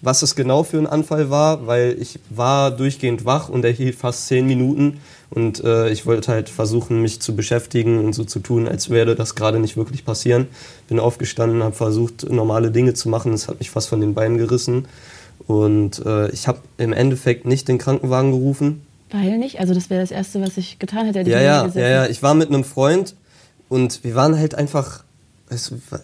was 0.00 0.22
es 0.22 0.34
genau 0.34 0.62
für 0.62 0.78
ein 0.78 0.86
Anfall 0.86 1.30
war, 1.30 1.66
weil 1.66 1.96
ich 2.00 2.18
war 2.30 2.70
durchgehend 2.70 3.24
wach 3.24 3.48
und 3.48 3.64
er 3.64 3.70
hielt 3.70 3.96
fast 3.96 4.26
zehn 4.26 4.46
Minuten 4.46 5.00
und 5.30 5.62
äh, 5.62 5.90
ich 5.90 6.06
wollte 6.06 6.32
halt 6.32 6.48
versuchen, 6.48 7.00
mich 7.00 7.20
zu 7.20 7.36
beschäftigen 7.36 8.04
und 8.04 8.14
so 8.14 8.24
zu 8.24 8.40
tun, 8.40 8.66
als 8.66 8.90
werde 8.90 9.14
das 9.14 9.34
gerade 9.36 9.60
nicht 9.60 9.76
wirklich 9.76 10.04
passieren. 10.04 10.48
Bin 10.88 10.98
aufgestanden, 10.98 11.62
habe 11.62 11.74
versucht, 11.74 12.28
normale 12.30 12.70
Dinge 12.70 12.94
zu 12.94 13.08
machen. 13.08 13.32
Es 13.32 13.46
hat 13.46 13.60
mich 13.60 13.70
fast 13.70 13.88
von 13.88 14.00
den 14.00 14.14
Beinen 14.14 14.38
gerissen 14.38 14.86
und 15.46 16.04
äh, 16.04 16.30
ich 16.30 16.48
habe 16.48 16.58
im 16.78 16.92
Endeffekt 16.92 17.46
nicht 17.46 17.68
den 17.68 17.78
Krankenwagen 17.78 18.32
gerufen. 18.32 18.82
Weil 19.10 19.38
nicht? 19.38 19.60
Also 19.60 19.72
das 19.74 19.88
wäre 19.88 20.00
das 20.00 20.10
Erste, 20.10 20.40
was 20.40 20.56
ich 20.56 20.78
getan 20.78 21.06
hätte. 21.06 21.28
Ja, 21.28 21.40
ja, 21.40 21.66
ja, 21.74 21.88
ja. 21.88 22.06
Ich 22.06 22.22
war 22.22 22.34
mit 22.34 22.48
einem 22.48 22.64
Freund 22.64 23.14
und 23.68 24.04
wir 24.04 24.14
waren 24.14 24.36
halt 24.36 24.54
einfach 24.54 25.04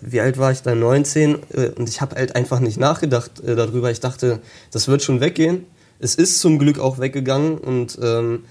wie 0.00 0.20
alt 0.20 0.38
war 0.38 0.52
ich 0.52 0.62
da? 0.62 0.74
19. 0.74 1.38
Äh, 1.52 1.68
und 1.76 1.88
ich 1.88 2.00
habe 2.00 2.16
halt 2.16 2.34
einfach 2.36 2.60
nicht 2.60 2.78
nachgedacht 2.78 3.40
äh, 3.40 3.54
darüber. 3.54 3.90
Ich 3.90 4.00
dachte, 4.00 4.40
das 4.72 4.88
wird 4.88 5.02
schon 5.02 5.20
weggehen. 5.20 5.66
Es 5.98 6.14
ist 6.14 6.40
zum 6.40 6.58
Glück 6.58 6.78
auch 6.78 6.98
weggegangen. 6.98 7.58
Und 7.58 7.98
ähm, 8.02 8.44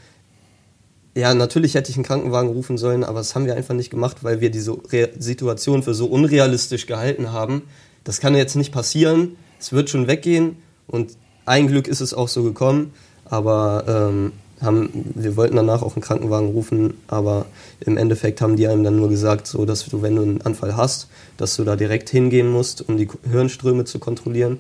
ja, 1.16 1.34
natürlich 1.34 1.76
hätte 1.76 1.90
ich 1.90 1.96
einen 1.96 2.06
Krankenwagen 2.06 2.50
rufen 2.50 2.78
sollen, 2.78 3.04
aber 3.04 3.20
das 3.20 3.36
haben 3.36 3.46
wir 3.46 3.56
einfach 3.56 3.74
nicht 3.74 3.90
gemacht, 3.90 4.18
weil 4.22 4.42
wir 4.42 4.52
diese 4.52 4.78
Re 4.92 5.10
Situation 5.18 5.82
für 5.82 5.94
so 5.94 6.08
unrealistisch 6.08 6.88
gehalten 6.88 7.32
haben. 7.32 7.64
Das 8.04 8.20
kann 8.20 8.36
jetzt 8.36 8.56
nicht 8.56 8.74
passieren. 8.74 9.38
Es 9.60 9.72
wird 9.72 9.90
schon 9.90 10.08
weggehen. 10.08 10.58
Und 10.88 11.14
ein 11.46 11.68
Glück 11.68 11.88
ist 11.88 12.02
es 12.02 12.14
auch 12.14 12.28
so 12.28 12.44
gekommen. 12.44 12.94
Aber 13.24 13.86
ähm, 13.88 14.34
haben, 14.62 14.90
wir 15.16 15.36
wollten 15.38 15.56
danach 15.56 15.82
auch 15.82 15.96
einen 15.96 16.04
Krankenwagen 16.04 16.50
rufen, 16.50 16.96
aber 17.08 17.46
im 17.80 17.98
Endeffekt 17.98 18.42
haben 18.42 18.56
die 18.56 18.68
einem 18.68 18.84
dann 18.84 18.98
nur 18.98 19.10
gesagt, 19.10 19.48
so, 19.48 19.66
dass 19.66 19.86
du, 19.86 20.02
wenn 20.02 20.16
du 20.16 20.22
einen 20.22 20.42
Anfall 20.42 20.76
hast, 20.76 21.08
dass 21.38 21.56
du 21.56 21.64
da 21.64 21.76
direkt 21.76 22.10
hingehen 22.10 22.50
musst, 22.50 22.88
um 22.88 22.98
die 22.98 23.08
Hirnströme 23.30 23.86
zu 23.86 24.00
kontrollieren. 24.00 24.60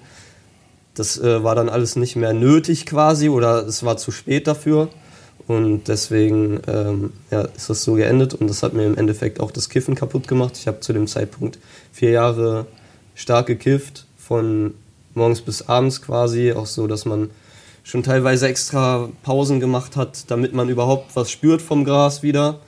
Das 0.94 1.18
äh, 1.20 1.44
war 1.44 1.56
dann 1.56 1.70
alles 1.70 1.96
nicht 1.96 2.16
mehr 2.16 2.34
nötig 2.34 2.86
quasi 2.86 3.30
oder 3.30 3.66
es 3.68 3.84
war 3.84 3.98
zu 3.98 4.12
spät 4.12 4.48
dafür. 4.48 4.90
Und 5.48 5.88
deswegen 5.88 6.60
ähm, 6.68 7.14
ja, 7.30 7.42
ist 7.42 7.70
das 7.70 7.84
so 7.84 7.94
geendet 7.94 8.34
und 8.34 8.50
das 8.50 8.64
hat 8.64 8.74
mir 8.74 8.86
im 8.86 8.98
Endeffekt 8.98 9.40
auch 9.40 9.52
das 9.52 9.70
Kiffen 9.70 9.94
kaputt 9.94 10.28
gemacht. 10.28 10.58
Ich 10.58 10.68
habe 10.68 10.80
zu 10.80 10.92
dem 10.92 11.06
Zeitpunkt 11.06 11.60
vier 11.92 12.12
Jahre 12.12 12.66
stark 13.14 13.46
gekifft, 13.46 14.06
von 14.18 14.74
morgens 15.14 15.42
bis 15.42 15.68
abends 15.68 16.02
quasi, 16.02 16.54
auch 16.54 16.66
so, 16.66 16.88
dass 16.88 17.06
man 17.06 17.30
schon 17.84 18.02
teilweise 18.02 18.48
extra 18.48 19.10
Pausen 19.22 19.60
gemacht 19.60 19.96
hat, 19.96 20.32
damit 20.32 20.54
man 20.54 20.70
überhaupt 20.70 21.16
was 21.16 21.30
spürt 21.30 21.62
vom 21.62 21.86
Gras 21.86 22.24
wieder. 22.24 22.60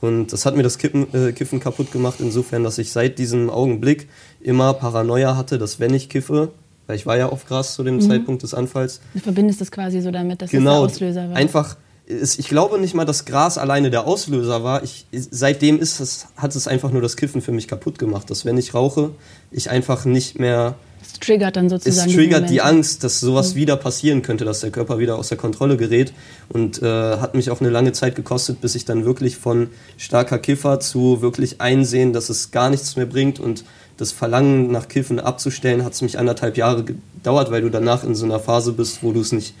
Und 0.00 0.32
das 0.32 0.44
hat 0.44 0.56
mir 0.56 0.64
das 0.64 0.78
Kippen, 0.78 1.06
äh, 1.14 1.32
Kiffen 1.32 1.60
kaputt 1.60 1.92
gemacht, 1.92 2.16
insofern, 2.18 2.64
dass 2.64 2.78
ich 2.78 2.90
seit 2.90 3.18
diesem 3.18 3.48
Augenblick 3.48 4.08
immer 4.40 4.74
Paranoia 4.74 5.36
hatte, 5.36 5.56
dass 5.56 5.78
wenn 5.78 5.94
ich 5.94 6.08
kiffe, 6.08 6.50
weil 6.88 6.96
ich 6.96 7.06
war 7.06 7.16
ja 7.16 7.28
auf 7.28 7.46
Gras 7.46 7.74
zu 7.74 7.84
dem 7.84 7.96
mhm. 7.96 8.00
Zeitpunkt 8.00 8.42
des 8.42 8.52
Anfalls. 8.52 9.00
Du 9.14 9.20
verbindest 9.20 9.60
das 9.60 9.70
quasi 9.70 10.00
so 10.00 10.10
damit, 10.10 10.42
dass 10.42 10.50
genau, 10.50 10.82
das 10.82 10.98
der 10.98 11.08
Auslöser 11.08 11.30
war. 11.30 11.36
Einfach, 11.36 11.76
ist, 12.06 12.38
ich 12.38 12.48
glaube 12.48 12.78
nicht 12.78 12.94
mal, 12.94 13.04
dass 13.04 13.24
Gras 13.24 13.56
alleine 13.56 13.90
der 13.90 14.06
Auslöser 14.06 14.62
war. 14.62 14.82
Ich, 14.82 15.06
seitdem 15.12 15.80
ist 15.80 16.00
es, 16.00 16.26
hat 16.36 16.54
es 16.54 16.68
einfach 16.68 16.90
nur 16.90 17.00
das 17.00 17.16
Kiffen 17.16 17.40
für 17.40 17.52
mich 17.52 17.68
kaputt 17.68 17.98
gemacht, 17.98 18.30
dass 18.30 18.44
wenn 18.44 18.58
ich 18.58 18.74
rauche, 18.74 19.10
ich 19.50 19.70
einfach 19.70 20.04
nicht 20.04 20.38
mehr 20.38 20.76
es 21.04 21.20
triggert 21.20 21.56
dann 21.56 21.68
sozusagen. 21.68 22.08
Es 22.08 22.16
triggert 22.16 22.48
die, 22.48 22.62
Angst, 22.62 23.04
dass 23.04 23.20
sowas 23.20 23.54
mhm. 23.54 23.58
wieder 23.58 23.76
passieren 23.76 24.22
könnte, 24.22 24.44
dass 24.44 24.60
der 24.60 24.70
Körper 24.70 24.98
wieder 24.98 25.16
aus 25.16 25.28
der 25.28 25.36
Kontrolle 25.36 25.76
gerät. 25.76 26.12
Und 26.48 26.82
äh, 26.82 26.86
hat 26.86 27.34
mich 27.34 27.50
auch 27.50 27.60
eine 27.60 27.70
lange 27.70 27.92
Zeit 27.92 28.16
gekostet, 28.16 28.60
bis 28.60 28.74
ich 28.74 28.84
dann 28.84 29.04
wirklich 29.04 29.36
von 29.36 29.68
starker 29.98 30.38
Kiffer 30.38 30.80
zu 30.80 31.20
wirklich 31.20 31.60
einsehen, 31.60 32.12
dass 32.12 32.30
es 32.30 32.50
gar 32.50 32.70
nichts 32.70 32.96
mehr 32.96 33.06
bringt 33.06 33.38
und 33.38 33.64
das 33.96 34.12
Verlangen 34.12 34.72
nach 34.72 34.88
Kiffen 34.88 35.20
abzustellen, 35.20 35.84
hat 35.84 35.92
es 35.92 36.02
mich 36.02 36.18
anderthalb 36.18 36.56
Jahre 36.56 36.84
gedauert, 36.84 37.50
weil 37.50 37.62
du 37.62 37.70
danach 37.70 38.02
in 38.02 38.14
so 38.14 38.24
einer 38.24 38.40
Phase 38.40 38.72
bist, 38.72 39.02
wo 39.02 39.12
du 39.12 39.20
es 39.20 39.30
nicht, 39.30 39.54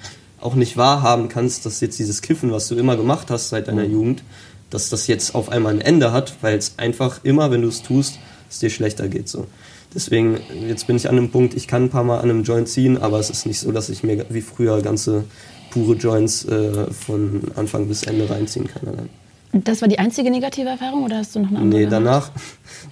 auch 0.44 0.54
nicht 0.54 0.76
wahrhaben 0.76 1.28
kannst, 1.28 1.64
dass 1.66 1.80
jetzt 1.80 1.98
dieses 1.98 2.22
Kiffen, 2.22 2.52
was 2.52 2.68
du 2.68 2.74
immer 2.76 2.96
gemacht 2.96 3.30
hast 3.30 3.48
seit 3.48 3.68
deiner 3.68 3.84
mhm. 3.84 3.92
Jugend, 3.92 4.22
dass 4.70 4.90
das 4.90 5.06
jetzt 5.06 5.34
auf 5.34 5.48
einmal 5.48 5.74
ein 5.74 5.80
Ende 5.80 6.12
hat, 6.12 6.34
weil 6.42 6.58
es 6.58 6.74
einfach 6.76 7.20
immer, 7.22 7.50
wenn 7.50 7.62
du 7.62 7.68
es 7.68 7.82
tust, 7.82 8.18
es 8.50 8.58
dir 8.58 8.70
schlechter 8.70 9.08
geht. 9.08 9.28
So. 9.28 9.46
Deswegen, 9.94 10.38
jetzt 10.68 10.86
bin 10.86 10.96
ich 10.96 11.08
an 11.08 11.16
einem 11.16 11.30
Punkt, 11.30 11.54
ich 11.54 11.68
kann 11.68 11.84
ein 11.84 11.90
paar 11.90 12.04
Mal 12.04 12.18
an 12.18 12.30
einem 12.30 12.42
Joint 12.42 12.68
ziehen, 12.68 13.00
aber 13.00 13.18
es 13.20 13.30
ist 13.30 13.46
nicht 13.46 13.60
so, 13.60 13.72
dass 13.72 13.88
ich 13.88 14.02
mir 14.02 14.26
wie 14.28 14.40
früher 14.40 14.82
ganze 14.82 15.24
pure 15.70 15.94
Joints 15.94 16.44
äh, 16.44 16.92
von 16.92 17.42
Anfang 17.56 17.88
bis 17.88 18.02
Ende 18.02 18.28
reinziehen 18.28 18.68
kann. 18.68 18.88
Allein. 18.88 19.08
Das 19.52 19.80
war 19.82 19.88
die 19.88 20.00
einzige 20.00 20.30
negative 20.30 20.68
Erfahrung 20.68 21.04
oder 21.04 21.18
hast 21.18 21.36
du 21.36 21.40
noch 21.40 21.50
eine 21.50 21.60
andere? 21.60 21.80
Nee, 21.82 21.86
danach, 21.88 22.32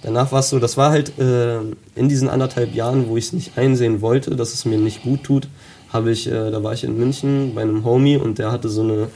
danach 0.01 0.31
war 0.31 0.39
es 0.39 0.49
so, 0.49 0.59
das 0.59 0.77
war 0.77 0.91
halt 0.91 1.19
äh, 1.19 1.59
in 1.95 2.07
diesen 2.07 2.29
anderthalb 2.29 2.73
Jahren, 2.73 3.09
wo 3.09 3.17
ich 3.17 3.25
es 3.25 3.33
nicht 3.33 3.57
einsehen 3.57 4.01
wollte, 4.01 4.37
dass 4.37 4.53
es 4.53 4.63
mir 4.63 4.77
nicht 4.77 5.03
gut 5.03 5.23
tut, 5.23 5.49
habe 5.93 6.11
ich, 6.11 6.27
äh, 6.27 6.51
da 6.51 6.63
war 6.63 6.73
ich 6.73 6.83
in 6.83 6.97
München 6.97 7.53
bei 7.55 7.61
einem 7.61 7.85
Homie 7.85 8.17
und 8.17 8.39
der 8.39 8.51
hatte 8.51 8.67
so 8.69 8.81
eine 8.81 9.07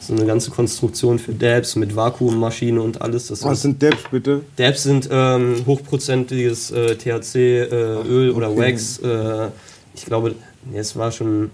so 0.00 0.14
eine 0.14 0.26
ganze 0.26 0.50
Konstruktion 0.50 1.18
für 1.18 1.34
Dabs 1.34 1.76
mit 1.76 1.94
Vakuummaschine 1.94 2.80
und 2.80 3.02
alles. 3.02 3.26
Das 3.26 3.44
Was 3.44 3.62
sind 3.62 3.82
Dabs 3.82 4.04
bitte? 4.10 4.42
Dabs 4.56 4.84
sind 4.84 5.08
ähm, 5.10 5.62
hochprozentiges 5.66 6.70
äh, 6.70 6.96
THC-Öl 6.96 8.28
äh, 8.28 8.32
oder 8.32 8.50
okay. 8.50 8.72
Wax. 8.72 8.98
Äh, 9.00 9.48
ich 9.94 10.06
glaube, 10.06 10.34
nee, 10.64 10.78
es 10.78 10.96
war 10.96 11.10
schon, 11.10 11.50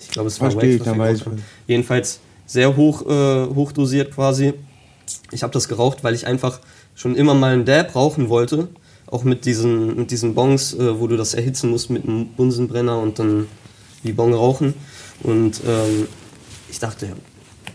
ich 0.00 0.08
glaube, 0.08 0.28
es 0.28 0.40
war 0.40 0.50
Verstehe 0.50 0.80
Wax. 0.96 1.20
Ich, 1.20 1.26
Jedenfalls 1.66 2.20
sehr 2.46 2.76
hoch, 2.76 3.04
äh, 3.06 3.46
hochdosiert 3.54 4.14
quasi. 4.14 4.54
Ich 5.32 5.42
habe 5.42 5.52
das 5.52 5.68
geraucht, 5.68 6.04
weil 6.04 6.14
ich 6.14 6.26
einfach 6.26 6.60
schon 6.94 7.14
immer 7.14 7.34
mal 7.34 7.52
einen 7.52 7.64
Dab 7.64 7.94
rauchen 7.94 8.28
wollte. 8.28 8.68
Auch 9.06 9.24
mit 9.24 9.44
diesen, 9.44 9.96
mit 9.96 10.10
diesen 10.10 10.34
Bongs, 10.34 10.74
äh, 10.74 11.00
wo 11.00 11.06
du 11.06 11.16
das 11.16 11.34
erhitzen 11.34 11.70
musst 11.70 11.90
mit 11.90 12.04
einem 12.04 12.28
Bunsenbrenner 12.28 12.98
und 12.98 13.18
dann 13.18 13.48
die 14.04 14.12
Bong 14.12 14.34
rauchen. 14.34 14.74
Und 15.22 15.60
ähm, 15.66 16.08
ich 16.70 16.78
dachte, 16.78 17.08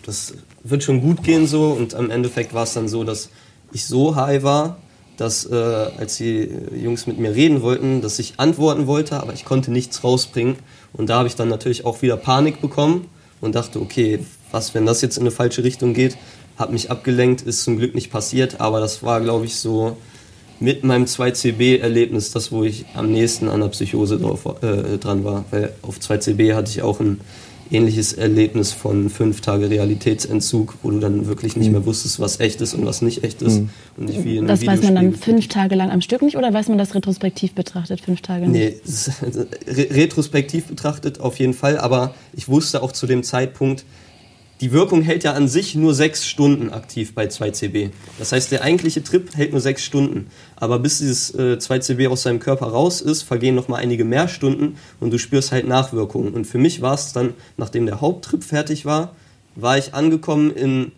das 0.06 0.34
wird 0.64 0.84
schon 0.84 1.02
gut 1.02 1.24
gehen 1.24 1.48
so. 1.48 1.72
Und 1.72 1.96
am 1.96 2.10
Endeffekt 2.10 2.54
war 2.54 2.64
es 2.64 2.74
dann 2.74 2.88
so, 2.88 3.04
dass 3.04 3.30
ich 3.72 3.86
so 3.86 4.16
high 4.16 4.44
war, 4.44 4.78
dass 5.18 5.46
äh, 5.46 5.56
als 5.56 6.18
die 6.18 6.50
Jungs 6.76 7.08
mit 7.08 7.20
mir 7.20 7.36
reden 7.36 7.62
wollten, 7.62 8.02
dass 8.02 8.20
ich 8.20 8.36
antworten 8.38 8.88
wollte, 8.88 9.22
aber 9.22 9.34
ich 9.34 9.46
konnte 9.46 9.72
nichts 9.72 10.04
rausbringen. 10.04 10.56
Und 10.94 11.10
da 11.10 11.20
habe 11.20 11.28
ich 11.28 11.36
dann 11.36 11.50
natürlich 11.50 11.86
auch 11.86 12.02
wieder 12.02 12.18
Panik 12.18 12.62
bekommen 12.62 13.08
und 13.42 13.56
dachte, 13.56 13.80
okay, 13.80 14.20
was, 14.52 14.74
wenn 14.74 14.86
das 14.86 15.02
jetzt 15.02 15.18
in 15.18 15.24
eine 15.24 15.32
falsche 15.32 15.64
Richtung 15.64 15.94
geht, 15.94 16.18
hat 16.58 16.72
mich 16.72 16.92
abgelenkt, 16.92 17.42
ist 17.42 17.64
zum 17.64 17.78
Glück 17.78 17.96
nicht 17.96 18.12
passiert, 18.12 18.62
aber 18.62 18.80
das 18.80 19.02
war, 19.04 19.22
glaube 19.22 19.46
ich, 19.46 19.56
so 19.56 19.98
mit 20.60 20.84
meinem 20.84 21.06
2CB-Erlebnis 21.06 22.32
das, 22.32 22.52
wo 22.52 22.64
ich 22.64 22.86
am 22.94 23.12
nächsten 23.12 23.50
an 23.50 23.62
der 23.62 23.68
Psychose 23.70 24.18
drauf, 24.18 24.46
äh, 24.62 24.98
dran 24.98 25.24
war. 25.24 25.46
Weil 25.52 25.74
auf 25.82 26.00
2CB 26.00 26.56
hatte 26.56 26.72
ich 26.72 26.82
auch 26.82 27.00
ein 27.00 27.20
ähnliches 27.72 28.14
Erlebnis 28.14 28.72
von 28.72 29.10
fünf 29.10 29.42
Tage 29.42 29.70
Realitätsentzug, 29.70 30.76
wo 30.84 30.92
du 30.92 31.00
dann 31.00 31.28
wirklich 31.28 31.56
nicht 31.56 31.68
mhm. 31.68 31.74
mehr 31.74 31.86
wusstest, 31.86 32.20
was 32.20 32.40
echt 32.40 32.62
ist 32.62 32.74
und 32.74 32.86
was 32.86 33.02
nicht 33.02 33.24
echt 33.24 33.42
ist. 33.42 33.62
Mhm. 33.62 33.70
Und 33.98 34.06
nicht 34.10 34.24
wie 34.24 34.38
in 34.38 34.48
das 34.48 34.66
weiß 34.66 34.84
man 34.84 34.96
dann 34.96 35.14
fünf 35.14 35.48
Tage 35.48 35.76
lang 35.76 35.90
am 35.90 36.02
Stück 36.02 36.22
nicht 36.22 36.38
oder 36.38 36.54
weiß 36.54 36.68
man 36.70 36.78
das 36.78 36.94
retrospektiv 36.96 37.54
betrachtet, 37.54 38.02
fünf 38.02 38.22
Tage 38.22 38.48
nicht? 38.48 38.82
Nee, 38.86 39.44
retrospektiv 39.68 40.66
betrachtet 40.66 41.20
auf 41.20 41.40
jeden 41.40 41.54
Fall, 41.54 41.78
aber 41.78 42.14
ich 42.34 42.48
wusste 42.48 42.84
auch 42.84 42.92
zu 42.92 43.08
dem 43.08 43.24
Zeitpunkt, 43.24 43.86
die 44.62 44.72
Wirkung 44.72 45.02
hält 45.02 45.24
ja 45.24 45.34
an 45.34 45.48
sich 45.48 45.76
nur 45.76 45.94
sechs 45.94 46.26
Stunden 46.26 46.70
aktiv 46.70 47.14
bei 47.14 47.26
2CB. 47.26 47.90
Das 48.20 48.32
heißt, 48.32 48.52
der 48.52 48.62
eigentliche 48.64 49.04
Trip 49.04 49.36
hält 49.36 49.52
nur 49.52 49.62
sechs 49.62 49.84
Stunden. 49.84 50.28
Aber 50.56 50.80
bis 50.80 51.00
dieses 51.00 51.34
äh, 51.36 51.58
2CB 51.60 52.08
aus 52.08 52.24
seinem 52.24 52.40
Körper 52.40 52.68
raus 52.68 53.02
ist, 53.02 53.24
vergehen 53.24 53.56
noch 53.56 53.68
mal 53.68 53.78
einige 53.78 54.06
mehr 54.06 54.28
Stunden 54.28 54.78
und 55.00 55.12
du 55.12 55.18
spürst 55.18 55.52
halt 55.52 55.68
Nachwirkungen. 55.68 56.34
Und 56.34 56.46
für 56.46 56.60
mich 56.60 56.82
war 56.82 56.94
es 56.94 57.14
dann, 57.14 57.34
nachdem 57.58 57.86
der 57.86 58.00
Haupttrip 58.00 58.44
fertig 58.44 58.86
war, 58.86 59.16
war 59.56 59.78
ich 59.78 59.94
angekommen 59.94 60.52
in 60.52 60.92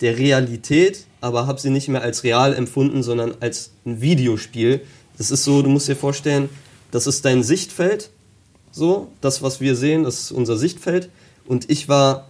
der 0.00 0.18
Realität, 0.18 1.06
aber 1.20 1.46
habe 1.46 1.60
sie 1.60 1.70
nicht 1.70 1.88
mehr 1.88 2.02
als 2.02 2.24
real 2.24 2.54
empfunden, 2.54 3.02
sondern 3.02 3.34
als 3.40 3.70
ein 3.86 4.00
Videospiel. 4.00 4.80
Das 5.16 5.30
ist 5.30 5.44
so, 5.44 5.62
du 5.62 5.70
musst 5.70 5.88
dir 5.88 5.96
vorstellen, 5.96 6.48
das 6.90 7.06
ist 7.06 7.24
dein 7.24 7.42
Sichtfeld, 7.42 8.10
so, 8.70 9.08
das, 9.20 9.42
was 9.42 9.60
wir 9.60 9.76
sehen, 9.76 10.02
das 10.02 10.20
ist 10.20 10.32
unser 10.32 10.56
Sichtfeld. 10.56 11.10
Und 11.46 11.70
ich 11.70 11.88
war 11.88 12.28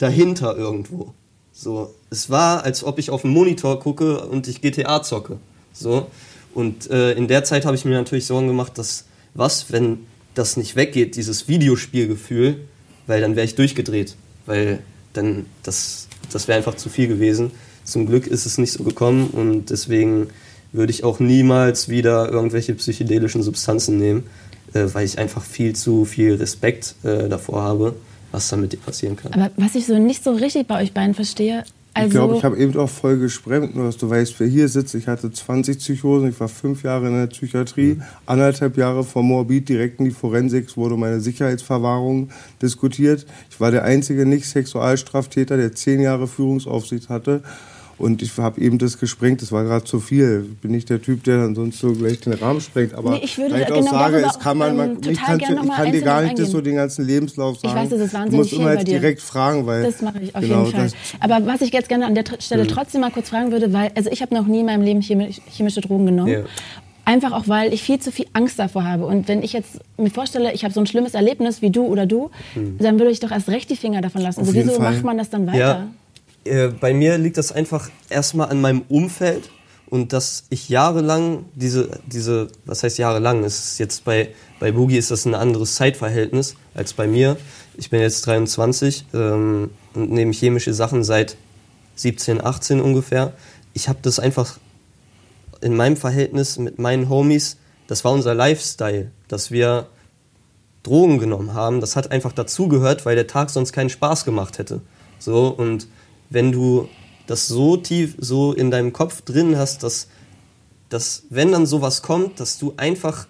dahinter 0.00 0.56
irgendwo. 0.56 1.12
So, 1.52 1.94
es 2.08 2.30
war, 2.30 2.64
als 2.64 2.82
ob 2.82 2.98
ich 2.98 3.10
auf 3.10 3.22
den 3.22 3.30
Monitor 3.32 3.78
gucke 3.78 4.26
und 4.26 4.48
ich 4.48 4.60
GTA 4.62 5.02
zocke. 5.02 5.36
So. 5.72 6.08
Und 6.54 6.90
äh, 6.90 7.12
in 7.12 7.28
der 7.28 7.44
Zeit 7.44 7.64
habe 7.64 7.76
ich 7.76 7.84
mir 7.84 7.92
natürlich 7.92 8.26
Sorgen 8.26 8.48
gemacht, 8.48 8.78
dass 8.78 9.04
was, 9.34 9.70
wenn 9.70 10.06
das 10.34 10.56
nicht 10.56 10.74
weggeht, 10.74 11.16
dieses 11.16 11.48
Videospielgefühl, 11.48 12.56
weil 13.06 13.20
dann 13.20 13.36
wäre 13.36 13.44
ich 13.44 13.54
durchgedreht. 13.56 14.16
Weil 14.46 14.80
dann, 15.12 15.46
das, 15.62 16.08
das 16.32 16.48
wäre 16.48 16.56
einfach 16.56 16.76
zu 16.76 16.88
viel 16.88 17.06
gewesen. 17.06 17.50
Zum 17.84 18.06
Glück 18.06 18.26
ist 18.26 18.46
es 18.46 18.56
nicht 18.56 18.72
so 18.72 18.82
gekommen 18.82 19.28
und 19.28 19.70
deswegen 19.70 20.28
würde 20.72 20.92
ich 20.92 21.04
auch 21.04 21.20
niemals 21.20 21.88
wieder 21.88 22.30
irgendwelche 22.30 22.74
psychedelischen 22.74 23.42
Substanzen 23.42 23.98
nehmen, 23.98 24.24
äh, 24.72 24.86
weil 24.92 25.04
ich 25.04 25.18
einfach 25.18 25.42
viel 25.42 25.74
zu 25.74 26.06
viel 26.06 26.36
Respekt 26.36 26.94
äh, 27.02 27.28
davor 27.28 27.62
habe 27.62 27.94
was 28.32 28.48
dann 28.48 28.60
mit 28.60 28.72
dir 28.72 28.78
passieren 28.78 29.16
kann. 29.16 29.32
Aber 29.32 29.50
was 29.56 29.74
ich 29.74 29.86
so 29.86 29.98
nicht 29.98 30.22
so 30.22 30.32
richtig 30.32 30.66
bei 30.66 30.82
euch 30.82 30.92
beiden 30.92 31.14
verstehe, 31.14 31.64
also 31.92 32.06
ich 32.06 32.12
glaube, 32.12 32.36
ich 32.36 32.44
habe 32.44 32.56
eben 32.56 32.78
auch 32.78 32.88
voll 32.88 33.18
gesprengt, 33.18 33.74
nur 33.74 33.86
dass 33.86 33.96
du 33.96 34.08
weißt, 34.08 34.38
wer 34.38 34.46
hier 34.46 34.68
sitzt. 34.68 34.94
Ich 34.94 35.08
hatte 35.08 35.32
20 35.32 35.78
Psychosen, 35.78 36.28
ich 36.28 36.38
war 36.38 36.48
fünf 36.48 36.84
Jahre 36.84 37.08
in 37.08 37.14
der 37.14 37.26
Psychiatrie, 37.26 37.94
mhm. 37.94 38.02
anderthalb 38.26 38.76
Jahre 38.76 39.02
vor 39.02 39.24
Morbid 39.24 39.68
direkt 39.68 39.98
in 39.98 40.04
die 40.04 40.12
Forensik, 40.12 40.76
wurde 40.76 40.96
meine 40.96 41.20
Sicherheitsverwahrung 41.20 42.30
diskutiert. 42.62 43.26
Ich 43.50 43.58
war 43.58 43.72
der 43.72 43.82
einzige 43.82 44.24
Nicht-Sexualstraftäter, 44.24 45.56
der 45.56 45.74
zehn 45.74 46.00
Jahre 46.00 46.28
Führungsaufsicht 46.28 47.08
hatte. 47.08 47.42
Und 48.00 48.22
ich 48.22 48.34
habe 48.38 48.58
eben 48.62 48.78
das 48.78 48.98
gesprengt, 48.98 49.42
das 49.42 49.52
war 49.52 49.62
gerade 49.62 49.84
zu 49.84 50.00
viel. 50.00 50.46
Ich 50.50 50.58
bin 50.60 50.70
nicht 50.70 50.88
der 50.88 51.02
Typ, 51.02 51.22
der 51.24 51.36
dann 51.36 51.54
sonst 51.54 51.80
so 51.80 51.92
gleich 51.92 52.18
den 52.20 52.32
Rahmen 52.32 52.62
sprengt. 52.62 52.94
Aber 52.94 53.10
nee, 53.10 53.20
ich 53.24 53.36
würde 53.36 53.60
ich 53.60 53.66
genau 53.66 53.80
auch 53.80 53.90
sage, 53.90 54.24
es 54.26 54.38
kann 54.38 54.56
man, 54.56 54.74
man 54.74 54.96
ich 55.06 55.18
kann, 55.18 55.38
ich 55.38 55.46
kann 55.46 55.92
dir 55.92 56.00
gar 56.00 56.22
nicht 56.22 56.38
das 56.38 56.50
so 56.50 56.62
den 56.62 56.76
ganzen 56.76 57.06
Lebenslauf 57.06 57.60
sagen. 57.60 57.76
Ich 57.76 57.82
weiß, 57.82 57.90
das 57.90 58.00
ist 58.00 58.14
wahnsinnig 58.14 58.30
Du 58.30 58.36
musst 58.38 58.52
immer 58.54 58.72
jetzt 58.72 58.88
direkt 58.88 59.20
fragen, 59.20 59.66
weil. 59.66 59.82
Das 59.82 60.00
mache 60.00 60.18
ich 60.18 60.34
auf 60.34 60.40
genau, 60.40 60.64
jeden 60.64 60.78
Fall. 60.78 60.90
Aber 61.20 61.46
was 61.46 61.60
ich 61.60 61.74
jetzt 61.74 61.90
gerne 61.90 62.06
an 62.06 62.14
der 62.14 62.24
Stelle 62.38 62.66
trotzdem 62.66 63.02
mal 63.02 63.10
kurz 63.10 63.28
fragen 63.28 63.52
würde, 63.52 63.70
weil, 63.74 63.90
also 63.94 64.10
ich 64.10 64.22
habe 64.22 64.34
noch 64.34 64.46
nie 64.46 64.60
in 64.60 64.66
meinem 64.66 64.82
Leben 64.82 65.02
chemische 65.02 65.82
Drogen 65.82 66.06
genommen. 66.06 66.32
Ja. 66.32 66.40
Einfach 67.04 67.32
auch, 67.32 67.48
weil 67.48 67.74
ich 67.74 67.82
viel 67.82 67.98
zu 67.98 68.12
viel 68.12 68.26
Angst 68.32 68.58
davor 68.58 68.84
habe. 68.84 69.04
Und 69.04 69.28
wenn 69.28 69.42
ich 69.42 69.52
jetzt 69.52 69.80
mir 69.98 70.10
vorstelle, 70.10 70.54
ich 70.54 70.64
habe 70.64 70.72
so 70.72 70.80
ein 70.80 70.86
schlimmes 70.86 71.12
Erlebnis 71.12 71.60
wie 71.60 71.70
du 71.70 71.84
oder 71.84 72.06
du, 72.06 72.30
mhm. 72.54 72.78
dann 72.78 72.98
würde 72.98 73.10
ich 73.10 73.20
doch 73.20 73.30
erst 73.30 73.48
recht 73.48 73.68
die 73.68 73.76
Finger 73.76 74.00
davon 74.00 74.22
lassen. 74.22 74.40
also 74.40 74.54
wieso 74.54 74.72
Fall. 74.72 74.92
macht 74.92 75.04
man 75.04 75.18
das 75.18 75.28
dann 75.28 75.46
weiter? 75.46 75.58
Ja. 75.58 75.88
Äh, 76.44 76.68
bei 76.68 76.94
mir 76.94 77.18
liegt 77.18 77.36
das 77.36 77.52
einfach 77.52 77.90
erstmal 78.08 78.50
an 78.50 78.60
meinem 78.60 78.82
Umfeld 78.88 79.50
und 79.90 80.12
dass 80.12 80.44
ich 80.50 80.68
jahrelang 80.68 81.44
diese, 81.54 82.00
diese, 82.06 82.48
was 82.64 82.82
heißt 82.82 82.98
jahrelang, 82.98 83.44
ist 83.44 83.78
jetzt 83.78 84.04
bei, 84.04 84.30
bei 84.60 84.72
Boogie 84.72 84.98
ist 84.98 85.10
das 85.10 85.24
ein 85.26 85.34
anderes 85.34 85.74
Zeitverhältnis 85.74 86.54
als 86.74 86.92
bei 86.92 87.06
mir. 87.06 87.36
Ich 87.76 87.90
bin 87.90 88.00
jetzt 88.00 88.26
23 88.26 89.06
ähm, 89.12 89.70
und 89.94 90.10
nehme 90.12 90.32
chemische 90.32 90.72
Sachen 90.72 91.02
seit 91.02 91.36
17, 91.96 92.40
18 92.42 92.80
ungefähr. 92.80 93.32
Ich 93.74 93.88
habe 93.88 93.98
das 94.02 94.20
einfach 94.20 94.58
in 95.60 95.76
meinem 95.76 95.96
Verhältnis 95.96 96.58
mit 96.58 96.78
meinen 96.78 97.08
Homies, 97.08 97.58
das 97.86 98.04
war 98.04 98.12
unser 98.12 98.34
Lifestyle, 98.34 99.10
dass 99.26 99.50
wir 99.50 99.88
Drogen 100.84 101.18
genommen 101.18 101.54
haben. 101.54 101.80
Das 101.80 101.96
hat 101.96 102.12
einfach 102.12 102.32
dazugehört, 102.32 103.04
weil 103.04 103.16
der 103.16 103.26
Tag 103.26 103.50
sonst 103.50 103.72
keinen 103.72 103.90
Spaß 103.90 104.24
gemacht 104.24 104.58
hätte. 104.58 104.80
So 105.18 105.48
und 105.48 105.88
wenn 106.30 106.52
du 106.52 106.88
das 107.26 107.46
so 107.46 107.76
tief, 107.76 108.16
so 108.18 108.52
in 108.52 108.70
deinem 108.70 108.92
Kopf 108.92 109.22
drin 109.22 109.56
hast, 109.56 109.82
dass, 109.82 110.08
dass 110.88 111.24
wenn 111.28 111.52
dann 111.52 111.66
sowas 111.66 112.02
kommt, 112.02 112.40
dass 112.40 112.58
du 112.58 112.74
einfach 112.76 113.26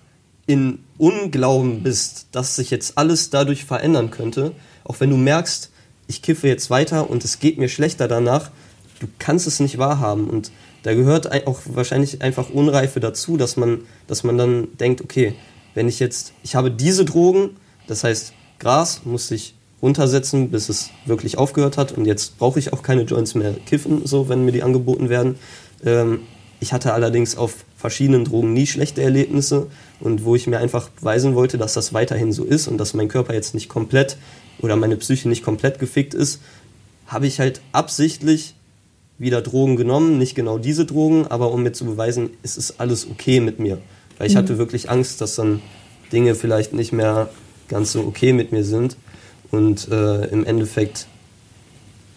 in 0.46 0.80
Unglauben 0.98 1.82
bist, 1.82 2.26
dass 2.32 2.56
sich 2.56 2.70
jetzt 2.70 2.96
alles 2.96 3.30
dadurch 3.30 3.64
verändern 3.64 4.10
könnte, 4.10 4.52
auch 4.84 5.00
wenn 5.00 5.10
du 5.10 5.16
merkst, 5.16 5.70
ich 6.06 6.22
kiffe 6.22 6.48
jetzt 6.48 6.70
weiter 6.70 7.08
und 7.08 7.24
es 7.24 7.38
geht 7.38 7.58
mir 7.58 7.68
schlechter 7.68 8.08
danach, 8.08 8.50
du 9.00 9.06
kannst 9.18 9.46
es 9.46 9.60
nicht 9.60 9.78
wahrhaben. 9.78 10.28
Und 10.28 10.50
da 10.82 10.94
gehört 10.94 11.46
auch 11.46 11.60
wahrscheinlich 11.66 12.22
einfach 12.22 12.50
Unreife 12.50 13.00
dazu, 13.00 13.36
dass 13.36 13.56
man, 13.56 13.82
dass 14.06 14.24
man 14.24 14.36
dann 14.36 14.76
denkt, 14.78 15.02
okay, 15.02 15.34
wenn 15.74 15.88
ich 15.88 16.00
jetzt, 16.00 16.32
ich 16.42 16.54
habe 16.54 16.70
diese 16.70 17.04
Drogen, 17.04 17.50
das 17.86 18.02
heißt, 18.02 18.32
Gras 18.58 19.02
muss 19.04 19.30
ich 19.30 19.54
runtersetzen, 19.82 20.50
bis 20.50 20.68
es 20.68 20.90
wirklich 21.06 21.38
aufgehört 21.38 21.76
hat. 21.76 21.92
Und 21.92 22.06
jetzt 22.06 22.38
brauche 22.38 22.58
ich 22.58 22.72
auch 22.72 22.82
keine 22.82 23.02
Joints 23.02 23.34
mehr 23.34 23.54
kiffen, 23.66 24.02
so 24.04 24.28
wenn 24.28 24.44
mir 24.44 24.52
die 24.52 24.62
angeboten 24.62 25.08
werden. 25.08 25.36
Ähm, 25.84 26.20
ich 26.60 26.72
hatte 26.74 26.92
allerdings 26.92 27.36
auf 27.36 27.64
verschiedenen 27.76 28.24
Drogen 28.24 28.52
nie 28.52 28.66
schlechte 28.66 29.02
Erlebnisse 29.02 29.68
und 29.98 30.24
wo 30.24 30.36
ich 30.36 30.46
mir 30.46 30.58
einfach 30.58 30.90
beweisen 30.90 31.34
wollte, 31.34 31.56
dass 31.56 31.72
das 31.72 31.94
weiterhin 31.94 32.32
so 32.32 32.44
ist 32.44 32.68
und 32.68 32.76
dass 32.76 32.92
mein 32.92 33.08
Körper 33.08 33.32
jetzt 33.32 33.54
nicht 33.54 33.70
komplett 33.70 34.18
oder 34.60 34.76
meine 34.76 34.96
Psyche 34.96 35.28
nicht 35.28 35.42
komplett 35.42 35.78
gefickt 35.78 36.12
ist, 36.12 36.40
habe 37.06 37.26
ich 37.26 37.40
halt 37.40 37.62
absichtlich 37.72 38.54
wieder 39.18 39.40
Drogen 39.40 39.76
genommen, 39.76 40.18
nicht 40.18 40.34
genau 40.34 40.58
diese 40.58 40.84
Drogen, 40.84 41.26
aber 41.26 41.50
um 41.52 41.62
mir 41.62 41.72
zu 41.72 41.84
beweisen, 41.84 42.30
es 42.42 42.56
ist 42.56 42.78
alles 42.78 43.08
okay 43.10 43.40
mit 43.40 43.58
mir. 43.58 43.78
Weil 44.18 44.26
ich 44.26 44.34
mhm. 44.34 44.38
hatte 44.38 44.58
wirklich 44.58 44.90
Angst, 44.90 45.20
dass 45.20 45.36
dann 45.36 45.62
Dinge 46.12 46.34
vielleicht 46.34 46.72
nicht 46.72 46.92
mehr 46.92 47.30
ganz 47.68 47.92
so 47.92 48.00
okay 48.00 48.32
mit 48.32 48.52
mir 48.52 48.64
sind. 48.64 48.96
Und 49.50 49.88
äh, 49.88 50.26
im 50.26 50.44
Endeffekt 50.44 51.06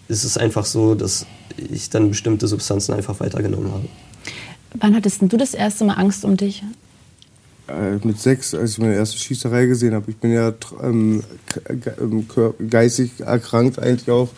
ist 0.08 0.24
es 0.24 0.36
einfach 0.36 0.64
so, 0.64 0.94
dass 0.94 1.26
ich 1.56 1.90
dann 1.90 2.10
bestimmte 2.10 2.46
Substanzen 2.48 2.94
einfach 2.94 3.20
weitergenommen 3.20 3.72
habe. 3.72 3.88
Wann 4.74 4.94
hattest 4.94 5.22
du 5.22 5.36
das 5.36 5.54
erste 5.54 5.84
Mal 5.84 5.94
Angst 5.94 6.24
um 6.24 6.36
dich? 6.36 6.62
Äh, 7.68 7.96
mit 8.04 8.20
sechs, 8.20 8.54
als 8.54 8.72
ich 8.72 8.78
meine 8.78 8.94
erste 8.94 9.18
Schießerei 9.18 9.66
gesehen 9.66 9.94
habe. 9.94 10.10
Ich 10.10 10.16
bin 10.16 10.32
ja 10.32 10.52
ähm, 10.82 11.22
ähm 12.00 12.26
geistig 12.68 13.20
erkrankt 13.20 13.78
eigentlich 13.78 14.10
auch 14.10 14.28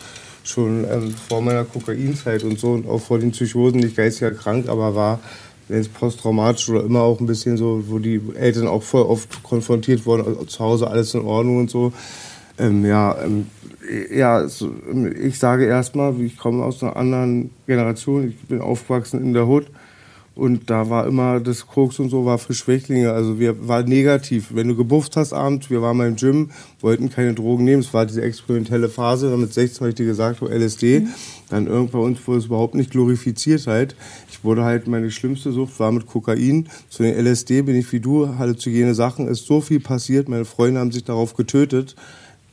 schon 0.43 0.85
ähm, 0.89 1.13
vor 1.27 1.41
meiner 1.41 1.65
Kokainzeit 1.65 2.43
und 2.43 2.57
so 2.57 2.71
und 2.71 2.87
auch 2.87 3.01
vor 3.01 3.19
den 3.19 3.31
Psychosen 3.31 3.81
nicht 3.81 3.97
geistig 3.97 4.23
erkrankt, 4.23 4.69
aber 4.69 4.95
war 4.95 5.19
wenn 5.67 5.81
es 5.81 5.89
posttraumatisch 5.89 6.69
oder 6.69 6.83
immer 6.83 7.01
auch 7.01 7.19
ein 7.19 7.25
bisschen 7.25 7.57
so, 7.57 7.83
wo 7.87 7.99
die 7.99 8.21
Eltern 8.35 8.67
auch 8.67 8.83
voll 8.83 9.03
oft 9.03 9.43
konfrontiert 9.43 10.05
wurden, 10.05 10.25
also 10.25 10.45
zu 10.45 10.59
Hause 10.59 10.87
alles 10.87 11.13
in 11.13 11.21
Ordnung 11.21 11.57
und 11.57 11.69
so. 11.69 11.91
Ähm, 12.57 12.85
ja, 12.85 13.15
ähm, 13.23 13.47
ja, 14.11 14.47
so, 14.47 14.73
ähm, 14.89 15.13
ich 15.21 15.39
sage 15.39 15.65
erstmal, 15.65 16.19
ich 16.21 16.37
komme 16.37 16.63
aus 16.63 16.83
einer 16.83 16.95
anderen 16.95 17.51
Generation. 17.67 18.29
Ich 18.29 18.47
bin 18.47 18.61
aufgewachsen 18.61 19.21
in 19.21 19.33
der 19.33 19.47
Hood. 19.47 19.67
Und 20.37 20.69
da 20.69 20.87
war 20.91 21.07
immer 21.07 21.39
das 21.39 21.65
Koks 21.65 21.97
und 21.97 22.09
so 22.09 22.23
war 22.23 22.37
für 22.37 22.53
Schwächlinge. 22.53 23.11
Also 23.11 23.39
wir 23.39 23.67
war 23.67 23.81
negativ. 23.81 24.49
Wenn 24.53 24.67
du 24.67 24.75
gebufft 24.75 25.17
hast 25.17 25.33
abends, 25.33 25.71
wir 25.71 25.81
waren 25.81 25.97
mal 25.97 26.07
im 26.07 26.15
Gym, 26.15 26.51
wollten 26.79 27.09
keine 27.09 27.33
Drogen 27.33 27.63
nehmen. 27.63 27.81
Es 27.81 27.91
war 27.91 28.05
diese 28.05 28.21
experimentelle 28.21 28.87
Phase. 28.87 29.31
Dann 29.31 29.41
mit 29.41 29.51
16 29.51 29.79
habe 29.79 29.89
ich 29.89 29.95
dir 29.95 30.05
gesagt, 30.05 30.43
oh, 30.43 30.47
LSD. 30.47 30.99
Mhm. 30.99 31.07
Dann 31.49 31.65
irgendwann 31.65 32.01
uns 32.01 32.27
wurde 32.27 32.37
es 32.37 32.45
überhaupt 32.45 32.75
nicht 32.75 32.91
glorifiziert 32.91 33.65
halt. 33.65 33.95
Ich 34.29 34.43
wurde 34.43 34.63
halt, 34.63 34.87
meine 34.87 35.09
schlimmste 35.09 35.51
Sucht 35.51 35.79
war 35.79 35.91
mit 35.91 36.05
Kokain. 36.05 36.69
Zu 36.87 37.01
den 37.01 37.15
LSD 37.15 37.63
bin 37.63 37.75
ich 37.75 37.91
wie 37.91 37.99
du, 37.99 38.37
halluzinogene 38.37 38.93
Sachen. 38.93 39.27
Es 39.27 39.39
ist 39.39 39.47
so 39.47 39.59
viel 39.59 39.79
passiert. 39.79 40.29
Meine 40.29 40.45
Freunde 40.45 40.79
haben 40.81 40.91
sich 40.91 41.03
darauf 41.03 41.33
getötet 41.33 41.95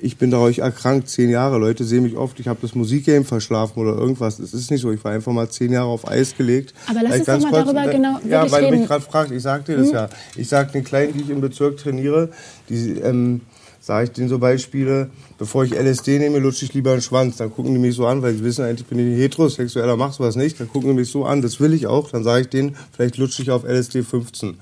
ich 0.05 0.19
bin 0.19 0.31
dadurch 0.31 0.59
erkrankt, 0.59 1.09
zehn 1.09 1.31
Jahre. 1.31 1.57
Leute 1.57 1.83
sehen 1.83 2.03
mich 2.03 2.15
oft, 2.15 2.39
ich 2.39 2.47
habe 2.47 2.59
das 2.61 2.75
Musikgame 2.75 3.25
verschlafen 3.25 3.81
oder 3.81 3.97
irgendwas. 3.97 4.37
Das 4.37 4.53
ist 4.53 4.71
nicht 4.71 4.83
so. 4.83 4.93
Ich 4.93 5.03
war 5.03 5.13
einfach 5.13 5.33
mal 5.33 5.49
zehn 5.49 5.73
Jahre 5.73 5.89
auf 5.89 6.07
Eis 6.07 6.37
gelegt. 6.37 6.75
Aber 6.87 7.01
lass 7.03 7.17
uns 7.17 7.27
doch 7.27 7.41
mal 7.41 7.51
kurz, 7.51 7.73
darüber 7.73 7.91
genau 7.91 8.19
Ja, 8.29 8.51
weil 8.51 8.71
du 8.71 8.77
mich 8.77 8.87
gerade 8.87 9.03
fragt. 9.03 9.31
Ich 9.31 9.43
sag 9.43 9.65
dir 9.65 9.79
das 9.79 9.89
hm? 9.89 9.95
ja. 9.95 10.09
Ich 10.37 10.49
sag 10.49 10.73
den 10.73 10.85
Kleinen, 10.85 11.15
die 11.15 11.23
ich 11.23 11.31
im 11.31 11.41
Bezirk 11.41 11.79
trainiere, 11.79 12.29
die 12.69 12.99
ähm, 12.99 13.41
sage 13.81 14.05
ich 14.05 14.11
denen 14.11 14.29
so 14.29 14.39
Beispiele, 14.39 15.09
bevor 15.39 15.65
ich 15.65 15.73
LSD 15.73 16.19
nehme, 16.19 16.39
lutsche 16.39 16.67
ich 16.67 16.75
lieber 16.75 16.93
einen 16.93 17.01
Schwanz. 17.01 17.39
Dann 17.39 17.51
gucken 17.51 17.73
die 17.73 17.81
mich 17.81 17.95
so 17.95 18.07
an, 18.07 18.21
weil 18.21 18.35
sie 18.35 18.45
wissen 18.45 18.63
eigentlich, 18.63 18.87
bin 18.87 18.99
ich 18.99 19.19
heterosexueller, 19.19 19.97
mach 19.97 20.13
sowas 20.13 20.37
nicht. 20.37 20.61
Dann 20.61 20.69
gucken 20.69 20.91
die 20.91 20.97
mich 20.97 21.11
so 21.11 21.25
an, 21.25 21.41
das 21.41 21.61
will 21.61 21.73
ich 21.73 21.87
auch. 21.87 22.11
Dann 22.11 22.25
sage 22.25 22.43
ich 22.43 22.49
denen, 22.49 22.77
vielleicht 22.93 23.17
lutsche 23.17 23.41
ich 23.41 23.51
auf 23.51 23.65
LSD 23.65 24.03
15. 24.03 24.59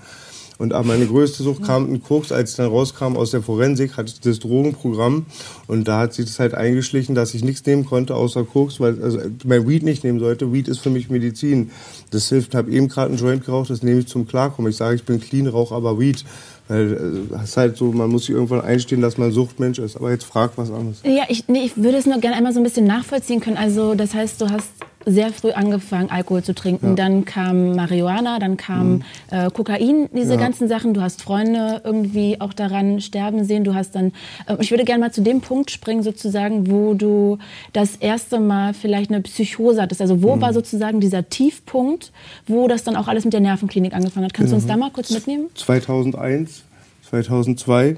Und 0.62 0.70
meine 0.86 1.06
größte 1.06 1.42
Sucht 1.42 1.64
kam 1.64 1.88
in 1.88 2.00
Koks, 2.00 2.30
als 2.30 2.52
ich 2.52 2.56
dann 2.56 2.68
rauskam 2.68 3.16
aus 3.16 3.32
der 3.32 3.42
Forensik, 3.42 3.96
hatte 3.96 4.12
ich 4.14 4.20
das 4.20 4.38
Drogenprogramm 4.38 5.26
und 5.66 5.88
da 5.88 5.98
hat 5.98 6.14
sich 6.14 6.26
das 6.26 6.38
halt 6.38 6.54
eingeschlichen, 6.54 7.16
dass 7.16 7.34
ich 7.34 7.42
nichts 7.42 7.66
nehmen 7.66 7.84
konnte 7.84 8.14
außer 8.14 8.44
Koks, 8.44 8.78
weil 8.78 9.02
also 9.02 9.18
mein 9.44 9.66
Weed 9.66 9.82
nicht 9.82 10.04
nehmen 10.04 10.20
sollte. 10.20 10.52
Weed 10.52 10.68
ist 10.68 10.78
für 10.78 10.90
mich 10.90 11.10
Medizin. 11.10 11.72
Das 12.12 12.28
hilft. 12.28 12.54
Habe 12.54 12.70
eben 12.70 12.86
gerade 12.86 13.08
einen 13.08 13.18
Joint 13.18 13.44
geraucht, 13.44 13.70
das 13.70 13.82
nehme 13.82 13.98
ich 13.98 14.06
zum 14.06 14.28
Klarkommen. 14.28 14.70
Ich 14.70 14.76
sage, 14.76 14.94
ich 14.94 15.02
bin 15.02 15.18
clean, 15.18 15.48
rauche 15.48 15.74
aber 15.74 15.98
Weed. 15.98 16.24
Weil 16.68 16.92
es 16.92 17.40
äh, 17.40 17.44
ist 17.44 17.56
halt 17.56 17.76
so, 17.76 17.86
man 17.86 18.08
muss 18.08 18.26
sich 18.26 18.30
irgendwann 18.36 18.60
einstehen, 18.60 19.02
dass 19.02 19.18
man 19.18 19.32
Suchtmensch 19.32 19.80
ist. 19.80 19.96
Aber 19.96 20.12
jetzt 20.12 20.24
frag 20.24 20.52
was 20.56 20.70
anderes. 20.70 20.98
Ja, 21.02 21.24
ich, 21.28 21.48
nee, 21.48 21.64
ich 21.64 21.76
würde 21.76 21.98
es 21.98 22.06
nur 22.06 22.20
gerne 22.20 22.36
einmal 22.36 22.52
so 22.52 22.60
ein 22.60 22.62
bisschen 22.62 22.86
nachvollziehen 22.86 23.40
können. 23.40 23.56
Also 23.56 23.94
das 23.94 24.14
heißt, 24.14 24.40
du 24.40 24.48
hast 24.48 24.70
sehr 25.06 25.32
früh 25.32 25.50
angefangen, 25.50 26.10
Alkohol 26.10 26.42
zu 26.42 26.54
trinken. 26.54 26.88
Ja. 26.88 26.94
Dann 26.94 27.24
kam 27.24 27.74
Marihuana, 27.74 28.38
dann 28.38 28.56
kam 28.56 28.92
mhm. 28.92 29.02
äh, 29.30 29.50
Kokain, 29.50 30.08
diese 30.12 30.34
ja. 30.34 30.40
ganzen 30.40 30.68
Sachen. 30.68 30.94
Du 30.94 31.00
hast 31.00 31.22
Freunde 31.22 31.80
irgendwie 31.84 32.40
auch 32.40 32.52
daran 32.52 33.00
sterben 33.00 33.44
sehen. 33.44 33.64
Du 33.64 33.74
hast 33.74 33.94
dann, 33.94 34.12
äh, 34.46 34.56
ich 34.60 34.70
würde 34.70 34.84
gerne 34.84 35.00
mal 35.00 35.12
zu 35.12 35.22
dem 35.22 35.40
Punkt 35.40 35.70
springen, 35.70 36.02
sozusagen, 36.02 36.70
wo 36.70 36.94
du 36.94 37.38
das 37.72 37.96
erste 37.96 38.40
Mal 38.40 38.74
vielleicht 38.74 39.10
eine 39.10 39.20
Psychose 39.22 39.82
hattest. 39.82 40.00
Also 40.00 40.22
wo 40.22 40.36
mhm. 40.36 40.40
war 40.40 40.52
sozusagen 40.52 41.00
dieser 41.00 41.28
Tiefpunkt, 41.28 42.12
wo 42.46 42.68
das 42.68 42.84
dann 42.84 42.96
auch 42.96 43.08
alles 43.08 43.24
mit 43.24 43.32
der 43.32 43.40
Nervenklinik 43.40 43.94
angefangen 43.94 44.26
hat? 44.26 44.34
Kannst 44.34 44.50
genau. 44.50 44.60
du 44.60 44.64
uns 44.64 44.64
genau. 44.64 44.74
da 44.74 44.86
mal 44.86 44.92
kurz 44.92 45.10
mitnehmen? 45.10 45.48
2001, 45.54 46.64
2002 47.08 47.96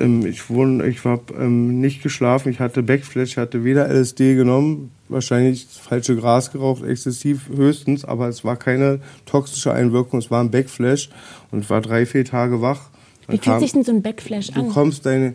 ähm, 0.00 0.26
ich, 0.26 0.50
wohne, 0.50 0.86
ich 0.86 1.04
war 1.04 1.20
ähm, 1.38 1.80
nicht 1.80 2.02
geschlafen, 2.02 2.50
ich 2.50 2.60
hatte 2.60 2.82
Backflash, 2.82 3.30
ich 3.30 3.36
hatte 3.36 3.64
weder 3.64 3.88
LSD 3.88 4.34
genommen, 4.34 4.90
wahrscheinlich 5.08 5.66
falsche 5.70 6.16
Gras 6.16 6.50
geraucht, 6.50 6.84
exzessiv 6.84 7.48
höchstens, 7.54 8.04
aber 8.04 8.28
es 8.28 8.44
war 8.44 8.56
keine 8.56 9.00
toxische 9.26 9.72
Einwirkung, 9.72 10.18
es 10.18 10.30
war 10.30 10.42
ein 10.42 10.50
Backflash 10.50 11.10
und 11.50 11.68
war 11.70 11.80
drei, 11.80 12.06
vier 12.06 12.24
Tage 12.24 12.60
wach. 12.60 12.90
Wie 13.28 13.38
fühlt 13.38 13.60
sich 13.60 13.72
denn 13.72 13.84
so 13.84 13.92
ein 13.92 14.02
Backflash 14.02 14.50
an? 14.50 14.66
Du 14.66 14.72
kommst 14.72 15.06
deine, 15.06 15.34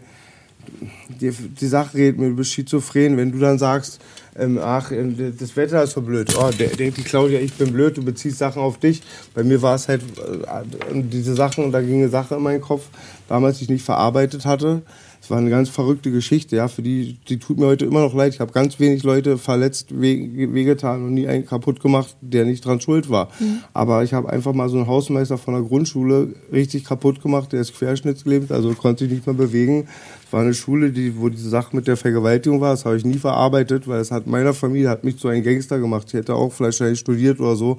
die, 1.21 1.31
die 1.31 1.67
Sache 1.67 1.97
redet 1.97 2.19
mir, 2.19 2.31
bist 2.31 2.51
schizophren, 2.51 3.17
wenn 3.17 3.31
du 3.31 3.39
dann 3.39 3.57
sagst, 3.57 4.01
ähm, 4.37 4.59
ach, 4.61 4.91
ähm, 4.91 5.15
das 5.37 5.55
Wetter 5.55 5.83
ist 5.83 5.91
so 5.91 6.01
blöd. 6.01 6.35
Oh, 6.37 6.49
der, 6.57 6.69
denkt 6.69 6.97
die 6.97 7.03
Claudia, 7.03 7.39
ich 7.39 7.53
bin 7.53 7.71
blöd, 7.71 7.97
du 7.97 8.03
beziehst 8.03 8.37
Sachen 8.37 8.61
auf 8.61 8.79
dich. 8.79 9.01
Bei 9.33 9.43
mir 9.43 9.61
war 9.61 9.75
es 9.75 9.87
halt 9.87 10.01
äh, 10.01 11.01
diese 11.03 11.35
Sachen, 11.35 11.71
da 11.71 11.81
ging 11.81 12.01
eine 12.01 12.09
Sache 12.09 12.35
in 12.35 12.41
meinen 12.41 12.61
Kopf, 12.61 12.87
damals 13.27 13.61
ich 13.61 13.69
nicht 13.69 13.85
verarbeitet 13.85 14.45
hatte. 14.45 14.81
Es 15.25 15.31
war 15.31 15.39
eine 15.39 15.49
ganz 15.49 15.69
verrückte 15.69 16.11
Geschichte, 16.11 16.55
ja, 16.55 16.67
für 16.67 16.83
die, 16.83 17.17
die 17.27 17.39
tut 17.39 17.57
mir 17.57 17.65
heute 17.65 17.85
immer 17.85 18.01
noch 18.01 18.13
leid. 18.13 18.35
Ich 18.35 18.39
habe 18.39 18.51
ganz 18.51 18.79
wenig 18.79 19.01
Leute 19.01 19.39
verletzt, 19.39 19.87
wehgetan 19.99 21.03
und 21.03 21.15
nie 21.15 21.27
einen 21.27 21.47
kaputt 21.47 21.79
gemacht, 21.79 22.15
der 22.21 22.45
nicht 22.45 22.63
dran 22.63 22.79
schuld 22.79 23.09
war. 23.09 23.29
Mhm. 23.39 23.61
Aber 23.73 24.03
ich 24.03 24.13
habe 24.13 24.29
einfach 24.29 24.53
mal 24.53 24.69
so 24.69 24.77
einen 24.77 24.85
Hausmeister 24.85 25.39
von 25.39 25.55
der 25.55 25.63
Grundschule 25.63 26.35
richtig 26.51 26.83
kaputt 26.83 27.23
gemacht, 27.23 27.53
der 27.53 27.61
ist 27.61 27.73
querschnittsgelähmt, 27.73 28.51
also 28.51 28.71
konnte 28.73 29.05
sich 29.05 29.13
nicht 29.13 29.25
mehr 29.25 29.35
bewegen. 29.35 29.87
War 30.31 30.41
eine 30.41 30.53
Schule, 30.53 30.91
die, 30.91 31.17
wo 31.17 31.29
diese 31.29 31.49
Sache 31.49 31.75
mit 31.75 31.87
der 31.87 31.97
Vergewaltigung 31.97 32.59
war, 32.59 32.71
das 32.71 32.85
habe 32.85 32.97
ich 32.97 33.05
nie 33.05 33.17
verarbeitet, 33.17 33.87
weil 33.87 34.01
es 34.01 34.11
hat 34.11 34.27
meiner 34.27 34.53
Familie, 34.53 34.89
hat 34.89 35.03
mich 35.03 35.17
zu 35.17 35.27
einem 35.27 35.43
Gangster 35.43 35.79
gemacht. 35.79 36.07
Ich 36.07 36.13
hätte 36.15 36.33
auch 36.33 36.51
vielleicht 36.51 36.97
studiert 36.97 37.39
oder 37.39 37.55
so. 37.55 37.77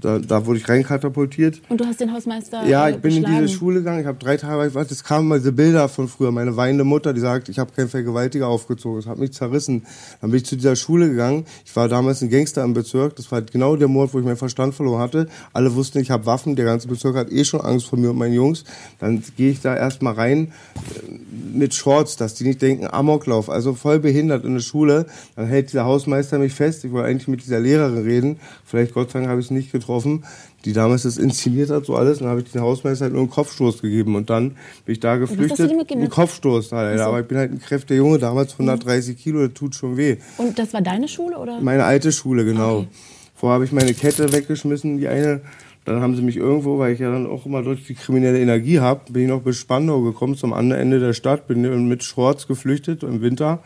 Da, 0.00 0.18
da 0.18 0.46
wurde 0.46 0.58
ich 0.58 0.68
reinkatapultiert. 0.68 1.60
Und 1.68 1.80
du 1.80 1.84
hast 1.84 2.00
den 2.00 2.12
Hausmeister 2.12 2.66
Ja, 2.66 2.88
ich 2.88 2.96
bin 2.96 3.16
in 3.16 3.24
diese 3.24 3.48
Schule 3.48 3.80
gegangen. 3.80 4.00
Ich 4.00 4.06
habe 4.06 4.18
drei 4.18 4.36
Tage. 4.36 4.70
Es 4.90 5.04
kamen 5.04 5.28
mal 5.28 5.38
diese 5.38 5.52
Bilder 5.52 5.88
von 5.88 6.08
früher. 6.08 6.32
Meine 6.32 6.56
weinende 6.56 6.84
Mutter, 6.84 7.12
die 7.12 7.20
sagt, 7.20 7.48
ich 7.48 7.58
habe 7.58 7.72
keinen 7.72 7.88
Vergewaltiger 7.88 8.48
aufgezogen. 8.48 9.00
Das 9.00 9.06
hat 9.06 9.18
mich 9.18 9.32
zerrissen. 9.32 9.84
Dann 10.20 10.30
bin 10.30 10.38
ich 10.38 10.46
zu 10.46 10.56
dieser 10.56 10.76
Schule 10.76 11.10
gegangen. 11.10 11.44
Ich 11.64 11.74
war 11.76 11.88
damals 11.88 12.22
ein 12.22 12.30
Gangster 12.30 12.64
im 12.64 12.72
Bezirk. 12.72 13.16
Das 13.16 13.30
war 13.30 13.42
genau 13.42 13.76
der 13.76 13.88
Mord, 13.88 14.14
wo 14.14 14.18
ich 14.18 14.24
meinen 14.24 14.36
Verstand 14.36 14.74
verloren 14.74 15.00
hatte. 15.00 15.28
Alle 15.52 15.74
wussten, 15.74 15.98
ich 15.98 16.10
habe 16.10 16.26
Waffen. 16.26 16.56
Der 16.56 16.64
ganze 16.64 16.88
Bezirk 16.88 17.16
hat 17.16 17.30
eh 17.30 17.44
schon 17.44 17.60
Angst 17.60 17.86
vor 17.86 17.98
mir 17.98 18.10
und 18.10 18.16
meinen 18.16 18.34
Jungs. 18.34 18.64
Dann 18.98 19.22
gehe 19.36 19.50
ich 19.50 19.60
da 19.60 19.76
erstmal 19.76 20.14
rein 20.14 20.52
äh, 20.76 21.58
mit 21.58 21.74
Shorts, 21.74 22.16
dass 22.16 22.34
die 22.34 22.44
nicht 22.44 22.62
denken, 22.62 22.86
Amoklauf. 22.86 23.50
Also 23.50 23.74
voll 23.74 23.98
behindert 23.98 24.44
in 24.44 24.54
der 24.54 24.60
Schule. 24.60 25.06
Dann 25.36 25.46
hält 25.46 25.68
dieser 25.68 25.84
Hausmeister 25.84 26.38
mich 26.38 26.54
fest. 26.54 26.84
Ich 26.84 26.92
wollte 26.92 27.08
eigentlich 27.08 27.28
mit 27.28 27.42
dieser 27.42 27.60
Lehrerin 27.60 28.04
reden. 28.04 28.40
Vielleicht 28.64 28.94
Gott 28.94 29.10
sei 29.10 29.20
Dank 29.20 29.30
habe 29.30 29.40
ich 29.40 29.46
es 29.46 29.50
nicht 29.50 29.72
getroffen 29.72 29.89
getroffen, 29.90 30.24
die 30.64 30.72
damals 30.72 31.02
das 31.02 31.18
inszeniert 31.18 31.70
hat, 31.70 31.86
so 31.86 31.96
alles. 31.96 32.18
Und 32.18 32.24
dann 32.24 32.30
habe 32.30 32.40
ich 32.42 32.52
den 32.52 32.60
Hausmeister 32.60 33.04
halt 33.04 33.12
nur 33.12 33.22
einen 33.22 33.30
Kopfstoß 33.30 33.82
gegeben. 33.82 34.14
Und 34.14 34.30
dann 34.30 34.50
bin 34.84 34.92
ich 34.92 35.00
da 35.00 35.16
geflüchtet. 35.16 35.70
Ein 35.70 36.08
Kopfstoß 36.08 36.72
halt. 36.72 36.98
So. 36.98 37.04
Aber 37.04 37.20
ich 37.20 37.26
bin 37.26 37.38
halt 37.38 37.52
ein 37.52 37.60
kräftiger 37.60 37.98
Junge, 37.98 38.18
damals 38.18 38.52
130 38.52 39.16
mhm. 39.16 39.18
Kilo, 39.18 39.46
das 39.46 39.54
tut 39.54 39.74
schon 39.74 39.96
weh. 39.96 40.16
Und 40.38 40.58
das 40.58 40.72
war 40.72 40.82
deine 40.82 41.08
Schule, 41.08 41.38
oder? 41.38 41.60
Meine 41.60 41.84
alte 41.84 42.12
Schule, 42.12 42.44
genau. 42.44 42.78
Okay. 42.78 42.88
Vorher 43.34 43.54
habe 43.54 43.64
ich 43.64 43.72
meine 43.72 43.94
Kette 43.94 44.32
weggeschmissen, 44.32 44.98
die 44.98 45.08
eine. 45.08 45.40
Dann 45.86 46.02
haben 46.02 46.14
sie 46.14 46.22
mich 46.22 46.36
irgendwo, 46.36 46.78
weil 46.78 46.92
ich 46.92 47.00
ja 47.00 47.10
dann 47.10 47.26
auch 47.26 47.46
immer 47.46 47.62
durch 47.62 47.86
die 47.86 47.94
kriminelle 47.94 48.38
Energie 48.38 48.80
habe, 48.80 49.10
bin 49.10 49.22
ich 49.22 49.28
noch 49.28 49.40
bis 49.40 49.56
Spandau 49.56 50.02
gekommen, 50.02 50.36
zum 50.36 50.52
anderen 50.52 50.82
Ende 50.82 51.00
der 51.00 51.14
Stadt, 51.14 51.48
bin 51.48 51.88
mit 51.88 52.04
Shorts 52.04 52.46
geflüchtet 52.46 53.02
im 53.02 53.22
Winter 53.22 53.60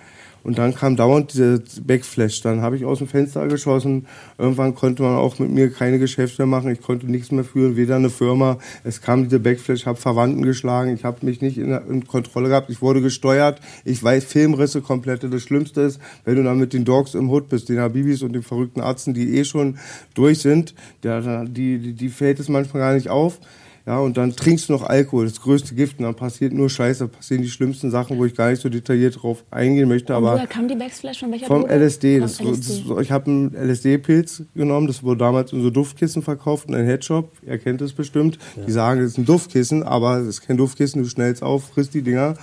und 0.44 0.59
dann 0.59 0.74
kam 0.74 0.94
dauernd 0.94 1.33
diese 1.33 1.62
Backflash. 1.83 2.42
Dann 2.42 2.61
habe 2.61 2.76
ich 2.76 2.85
aus 2.85 2.98
dem 2.98 3.09
Fenster 3.09 3.48
geschossen. 3.48 4.07
Irgendwann 4.37 4.74
konnte 4.74 5.02
man 5.02 5.16
auch 5.16 5.38
mit 5.38 5.50
mir 5.50 5.70
keine 5.70 5.98
Geschäfte 5.98 6.42
mehr 6.42 6.59
machen. 6.59 6.70
Ich 6.70 6.83
konnte 6.83 7.07
nichts 7.07 7.33
mehr 7.33 7.44
führen, 7.44 7.76
weder 7.76 7.96
eine 7.96 8.11
Firma. 8.11 8.59
Es 8.85 9.00
kam 9.00 9.24
diese 9.24 9.40
Backflash, 9.40 9.80
ich 9.80 9.87
habe 9.87 9.98
Verwandten 9.98 10.42
geschlagen. 10.42 10.94
Ich 10.94 11.02
habe 11.04 11.24
mich 11.24 11.40
nicht 11.40 11.57
in, 11.57 11.72
in, 11.72 12.07
Kontrolle 12.07 12.50
gehabt. 12.50 12.68
Ich 12.68 12.83
wurde 12.83 13.00
gesteuert. 13.00 13.61
Ich 13.87 14.04
weiß, 14.04 14.24
Filmrisse 14.24 14.83
komplette. 14.83 15.30
Das 15.30 15.42
Schlimmste 15.42 15.80
ist, 15.80 15.98
wenn 16.26 16.37
du 16.37 16.44
dann 16.44 16.59
mit 16.59 16.74
den 16.74 16.85
Dogs 16.85 17.14
im 17.14 17.30
Hut 17.30 17.48
bist, 17.48 17.70
den 17.70 17.80
Habibis 17.80 18.22
und 18.22 18.35
den 18.35 18.42
verrückten 18.42 18.83
Arzten, 18.83 19.14
die 19.14 19.38
eh 19.38 19.44
schon 19.44 19.78
durch 20.12 20.40
sind, 20.40 20.74
der, 21.02 21.46
die, 21.46 21.78
die, 21.78 21.94
die 21.94 22.09
fällt 22.11 22.38
es 22.38 22.50
manchmal 22.50 22.83
gar 22.83 22.94
nicht 22.94 23.09
auf. 23.09 23.40
Ja, 23.87 23.99
und 23.99 24.16
dann 24.16 24.35
trinkst 24.35 24.70
du 24.70 24.73
noch 24.73 24.83
Alkohol, 24.83 25.27
das 25.27 25.42
größte 25.42 25.75
Gift, 25.75 25.99
und 25.99 26.07
dann 26.07 26.14
passiert 26.14 26.55
nur 26.55 26.70
Scheiße, 26.70 27.07
passieren 27.07 27.42
die 27.42 27.51
schlimmsten 27.51 27.90
Sachen, 27.90 28.16
wo 28.16 28.25
ich 28.25 28.35
gar 28.35 28.49
nicht 28.51 28.62
so 28.62 28.70
detailliert 28.70 29.23
drauf 29.23 29.44
eingehen 29.51 29.88
möchte. 29.88 30.16
Und 30.16 30.25
aber 30.25 30.37
woher 30.37 30.47
kam 30.47 30.68
die 30.68 30.75
Backflash? 30.75 31.20
Von 31.20 31.31
welcher 31.31 31.47
Vom 31.47 31.62
Droge? 31.62 31.75
LSD. 31.75 32.20
Das, 32.20 32.40
LSD. 32.40 32.85
Das, 32.88 33.01
ich 33.03 33.12
habe 33.12 33.27
einen 33.27 33.55
LSD-Pilz 33.55 34.44
genommen, 34.55 34.87
das 34.87 35.03
wurde 35.03 35.18
damals 35.18 35.53
in 35.53 35.61
so 35.61 35.68
Duftkissen 35.68 36.23
verkauft 36.23 36.68
in 36.68 36.75
einem 36.75 36.87
Headshop. 36.87 37.31
Ihr 37.47 37.59
kennt 37.59 37.83
es 37.83 37.92
bestimmt. 37.92 38.38
Ja. 38.57 38.64
Die 38.64 38.73
sagen, 38.73 39.01
es 39.03 39.12
ist 39.12 39.18
ein 39.18 39.27
Duftkissen, 39.27 39.83
aber 39.83 40.16
es 40.16 40.29
ist 40.29 40.40
kein 40.40 40.57
Duftkissen, 40.57 41.03
du 41.03 41.09
schnellst 41.09 41.42
auf, 41.42 41.64
frisst 41.64 41.92
die 41.92 42.03
Dinger. 42.03 42.37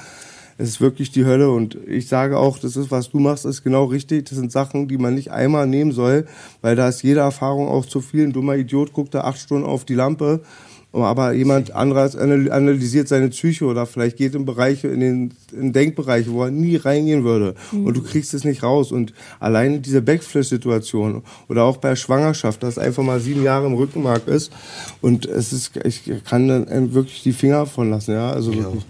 Es 0.60 0.69
ist 0.69 0.82
wirklich 0.82 1.10
die 1.10 1.25
Hölle 1.25 1.49
und 1.49 1.75
ich 1.88 2.08
sage 2.08 2.38
auch, 2.38 2.60
das 2.60 2.75
ist, 2.75 2.91
was 2.91 3.10
du 3.10 3.17
machst, 3.17 3.45
ist 3.45 3.63
genau 3.63 3.86
richtig. 3.86 4.30
Das 4.30 4.38
sind 4.38 4.51
Sachen, 4.51 4.88
die 4.88 4.99
man 4.99 5.15
nicht 5.15 5.32
einmal 5.32 5.65
nehmen 5.65 5.91
soll, 5.91 6.27
weil 6.62 6.75
da 6.75 6.88
ist 6.88 7.01
jede 7.01 7.21
Erfahrung 7.21 7.67
auch 7.67 7.88
zu 7.88 7.99
viel. 7.99 8.25
Ein 8.25 8.34
dummer 8.34 8.56
Idiot 8.56 8.93
guckt 8.93 9.15
da 9.15 9.21
acht 9.21 9.39
Stunden 9.39 9.65
auf 9.65 9.86
die 9.86 9.95
Lampe 9.95 10.41
aber 10.93 11.32
jemand 11.32 11.73
anderes 11.73 12.15
analysiert 12.15 13.08
seine 13.08 13.30
Psyche 13.30 13.65
oder 13.65 13.86
vielleicht 13.86 14.17
geht 14.17 14.36
in 14.36 14.45
Bereiche, 14.45 14.89
in 14.89 14.99
den 14.99 15.34
in 15.54 15.71
Denkbereiche, 15.71 16.32
wo 16.32 16.43
er 16.43 16.51
nie 16.51 16.75
reingehen 16.75 17.23
würde. 17.23 17.56
Mhm. 17.71 17.86
Und 17.86 17.97
du 17.97 18.04
kriegst 18.04 18.34
es 18.34 18.43
nicht 18.43 18.63
raus. 18.63 18.91
Und 18.91 19.13
allein 19.39 19.82
diese 19.82 20.01
Backflash-Situation 20.01 21.23
oder 21.47 21.63
auch 21.63 21.77
bei 21.77 21.95
Schwangerschaft, 21.95 22.62
dass 22.63 22.77
einfach 22.77 23.04
mal 23.04 23.19
sieben 23.19 23.43
Jahre 23.43 23.67
im 23.67 23.73
Rückenmark 23.73 24.27
ist 24.27 24.51
und 25.01 25.25
es 25.25 25.54
ist, 25.54 25.71
ich 25.86 26.04
kann 26.25 26.47
dann 26.47 26.93
wirklich 26.93 27.23
die 27.23 27.34
Finger 27.34 27.65
von 27.65 27.89
lassen, 27.89 28.12
ja. 28.12 28.32
Also 28.32 28.51
ja. 28.51 28.63
wirklich. 28.63 28.86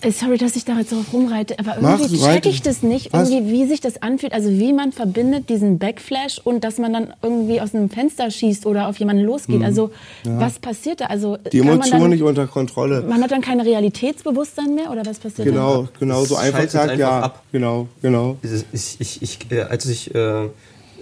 Äh, 0.00 0.12
sorry, 0.12 0.38
dass 0.38 0.54
ich 0.54 0.64
da 0.64 0.78
jetzt 0.78 0.90
so 0.90 1.04
rumreite, 1.12 1.58
aber 1.58 1.76
irgendwie 1.76 2.18
check 2.18 2.46
ich 2.46 2.62
das 2.62 2.82
nicht, 2.82 3.12
irgendwie, 3.12 3.50
wie 3.50 3.66
sich 3.66 3.80
das 3.80 4.00
anfühlt. 4.00 4.32
Also 4.32 4.50
wie 4.50 4.72
man 4.72 4.92
verbindet 4.92 5.48
diesen 5.48 5.78
Backflash 5.78 6.40
und 6.44 6.62
dass 6.62 6.78
man 6.78 6.92
dann 6.92 7.14
irgendwie 7.22 7.60
aus 7.60 7.74
einem 7.74 7.90
Fenster 7.90 8.30
schießt 8.30 8.66
oder 8.66 8.88
auf 8.88 8.98
jemanden 8.98 9.24
losgeht. 9.24 9.58
Mhm. 9.58 9.64
Also 9.64 9.90
ja. 10.24 10.38
was 10.38 10.58
passiert 10.60 11.00
da? 11.00 11.06
Also 11.06 11.36
die 11.52 11.58
Emotionen 11.58 12.10
nicht 12.10 12.22
unter 12.22 12.46
Kontrolle. 12.46 13.02
Man 13.02 13.22
hat 13.22 13.32
dann 13.32 13.40
kein 13.40 13.60
Realitätsbewusstsein 13.60 14.74
mehr 14.74 14.90
oder 14.90 15.04
was 15.04 15.18
passiert 15.18 15.48
genau, 15.48 15.82
dann? 15.82 15.88
Genau, 15.98 16.20
genau 16.20 16.24
so 16.24 16.36
einfach 16.36 16.68
sagt 16.68 16.96
ja. 16.96 17.20
Ab. 17.20 17.42
Genau, 17.50 17.88
genau. 18.00 18.36
Ich, 18.72 18.96
ich, 19.00 19.22
ich, 19.22 19.38
äh, 19.50 19.62
als 19.62 19.86
ich 19.86 20.14
äh, 20.14 20.44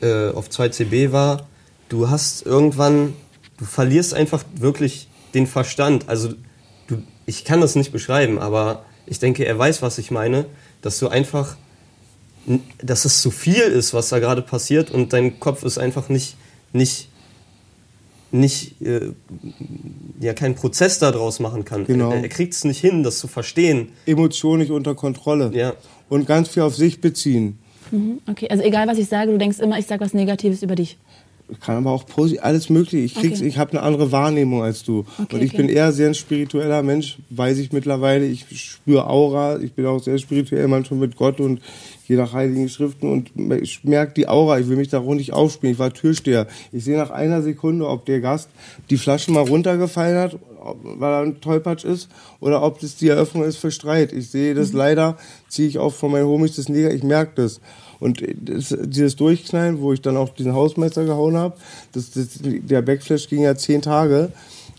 äh, 0.01 0.33
auf 0.33 0.49
2CB 0.49 1.13
war, 1.13 1.47
du 1.89 2.09
hast 2.09 2.47
irgendwann, 2.47 3.13
du 3.59 3.65
verlierst 3.65 4.15
einfach 4.15 4.45
wirklich 4.55 5.09
den 5.35 5.47
Verstand. 5.47 6.09
Also 6.09 6.31
ich 7.27 7.45
kann 7.45 7.61
das 7.61 7.75
nicht 7.75 7.93
beschreiben, 7.93 8.39
aber 8.39 8.85
ich 9.07 9.19
denke, 9.19 9.45
er 9.45 9.59
weiß, 9.59 9.83
was 9.83 9.99
ich 9.99 10.11
meine, 10.11 10.47
dass 10.83 10.99
du 10.99 11.09
einfach, 11.09 11.57
dass 12.83 13.05
es 13.05 13.21
zu 13.23 13.31
viel 13.31 13.63
ist, 13.63 13.93
was 13.95 14.09
da 14.09 14.19
gerade 14.19 14.43
passiert 14.43 14.91
und 14.91 15.13
dein 15.13 15.39
Kopf 15.41 15.65
ist 15.65 15.79
einfach 15.79 16.09
nicht, 16.09 16.37
nicht, 16.73 17.09
nicht, 18.31 18.81
äh, 18.83 19.13
ja, 20.21 20.35
keinen 20.35 20.55
Prozess 20.55 20.99
daraus 20.99 21.41
machen 21.41 21.65
kann. 21.65 21.87
Genau. 21.87 22.11
Er, 22.11 22.23
er 22.23 22.29
kriegt 22.29 22.55
es 22.55 22.65
nicht 22.65 22.81
hin, 22.81 23.03
das 23.03 23.19
zu 23.19 23.29
verstehen. 23.29 23.91
Emotionen 24.05 24.61
nicht 24.61 24.71
unter 24.71 24.95
Kontrolle. 24.95 25.51
Ja. 25.55 25.75
Und 26.09 26.27
ganz 26.27 26.49
viel 26.49 26.63
auf 26.63 26.77
sich 26.77 27.01
beziehen. 27.01 27.59
Mhm, 27.91 28.21
okay, 28.29 28.49
also 28.49 28.63
egal 28.65 28.89
was 28.89 28.99
ich 28.99 29.09
sage, 29.09 29.31
du 29.31 29.39
denkst 29.39 29.61
immer, 29.61 29.79
ich 29.79 29.87
sage 29.87 30.05
was 30.05 30.13
Negatives 30.13 30.63
über 30.63 30.75
dich 30.75 30.99
kann 31.61 31.77
aber 31.77 31.93
auch 31.93 32.05
alles 32.41 32.71
mögliche. 32.71 32.99
Ich 32.99 33.15
krieg's, 33.15 33.39
okay. 33.39 33.49
ich 33.49 33.59
habe 33.59 33.73
eine 33.73 33.83
andere 33.83 34.11
Wahrnehmung 34.11 34.63
als 34.63 34.83
du. 34.83 35.05
Okay, 35.19 35.37
und 35.37 35.43
ich 35.43 35.51
okay. 35.51 35.59
bin 35.59 35.69
eher 35.69 35.93
sehr 35.93 36.09
ein 36.09 36.15
spiritueller 36.15 36.83
Mensch, 36.83 37.19
weiß 37.31 37.59
ich 37.59 37.73
mittlerweile. 37.73 38.27
Ich 38.27 38.47
spüre 38.51 39.09
Aura, 39.09 39.59
ich 39.61 39.73
bin 39.73 39.87
auch 39.87 40.03
sehr 40.03 40.19
spirituell, 40.19 40.67
manchmal 40.67 41.01
mit 41.01 41.17
Gott 41.17 41.41
und 41.41 41.61
je 42.09 42.17
nach 42.17 42.33
heiligen 42.33 42.69
Schriften 42.69 43.11
und 43.11 43.31
ich 43.63 43.85
merke 43.85 44.15
die 44.15 44.29
Aura, 44.29 44.59
ich 44.59 44.69
will 44.69 44.77
mich 44.77 44.89
da 44.89 45.01
nicht 45.01 45.33
aufspielen. 45.33 45.75
Ich 45.75 45.79
war 45.79 45.93
Türsteher. 45.93 46.47
Ich 46.73 46.85
sehe 46.85 46.97
nach 46.97 47.11
einer 47.11 47.43
Sekunde, 47.43 47.89
ob 47.89 48.07
der 48.07 48.21
Gast 48.21 48.49
die 48.91 48.97
Flasche 48.97 49.31
mal 49.31 49.43
runtergefallen 49.43 50.19
hat, 50.19 50.39
weil 50.83 51.13
er 51.13 51.23
ein 51.23 51.41
Tollpatsch 51.41 51.85
ist, 51.85 52.09
oder 52.41 52.63
ob 52.63 52.81
das 52.81 52.97
die 52.97 53.09
Eröffnung 53.09 53.45
ist 53.45 53.57
für 53.57 53.71
Streit. 53.71 54.13
Ich 54.13 54.31
sehe 54.31 54.55
das 54.55 54.73
mhm. 54.73 54.79
leider, 54.79 55.17
ziehe 55.49 55.69
ich 55.69 55.79
auch 55.79 55.93
von 55.93 56.11
meinen 56.11 56.27
Homies 56.27 56.57
das 56.57 56.69
Neger, 56.69 56.93
ich 56.93 57.03
merke 57.03 57.43
das. 57.43 57.61
Und 57.99 58.23
das, 58.37 58.77
dieses 58.81 59.17
Durchknallen, 59.17 59.81
wo 59.81 59.93
ich 59.93 60.01
dann 60.01 60.17
auch 60.17 60.31
diesen 60.31 60.55
Hausmeister 60.55 61.05
gehauen 61.05 61.37
habe, 61.37 61.57
das, 61.93 62.11
das, 62.11 62.29
der 62.43 62.83
Backflash 62.83 63.29
ging 63.29 63.43
ja 63.43 63.57
zehn 63.57 63.83
Tage. 63.83 64.31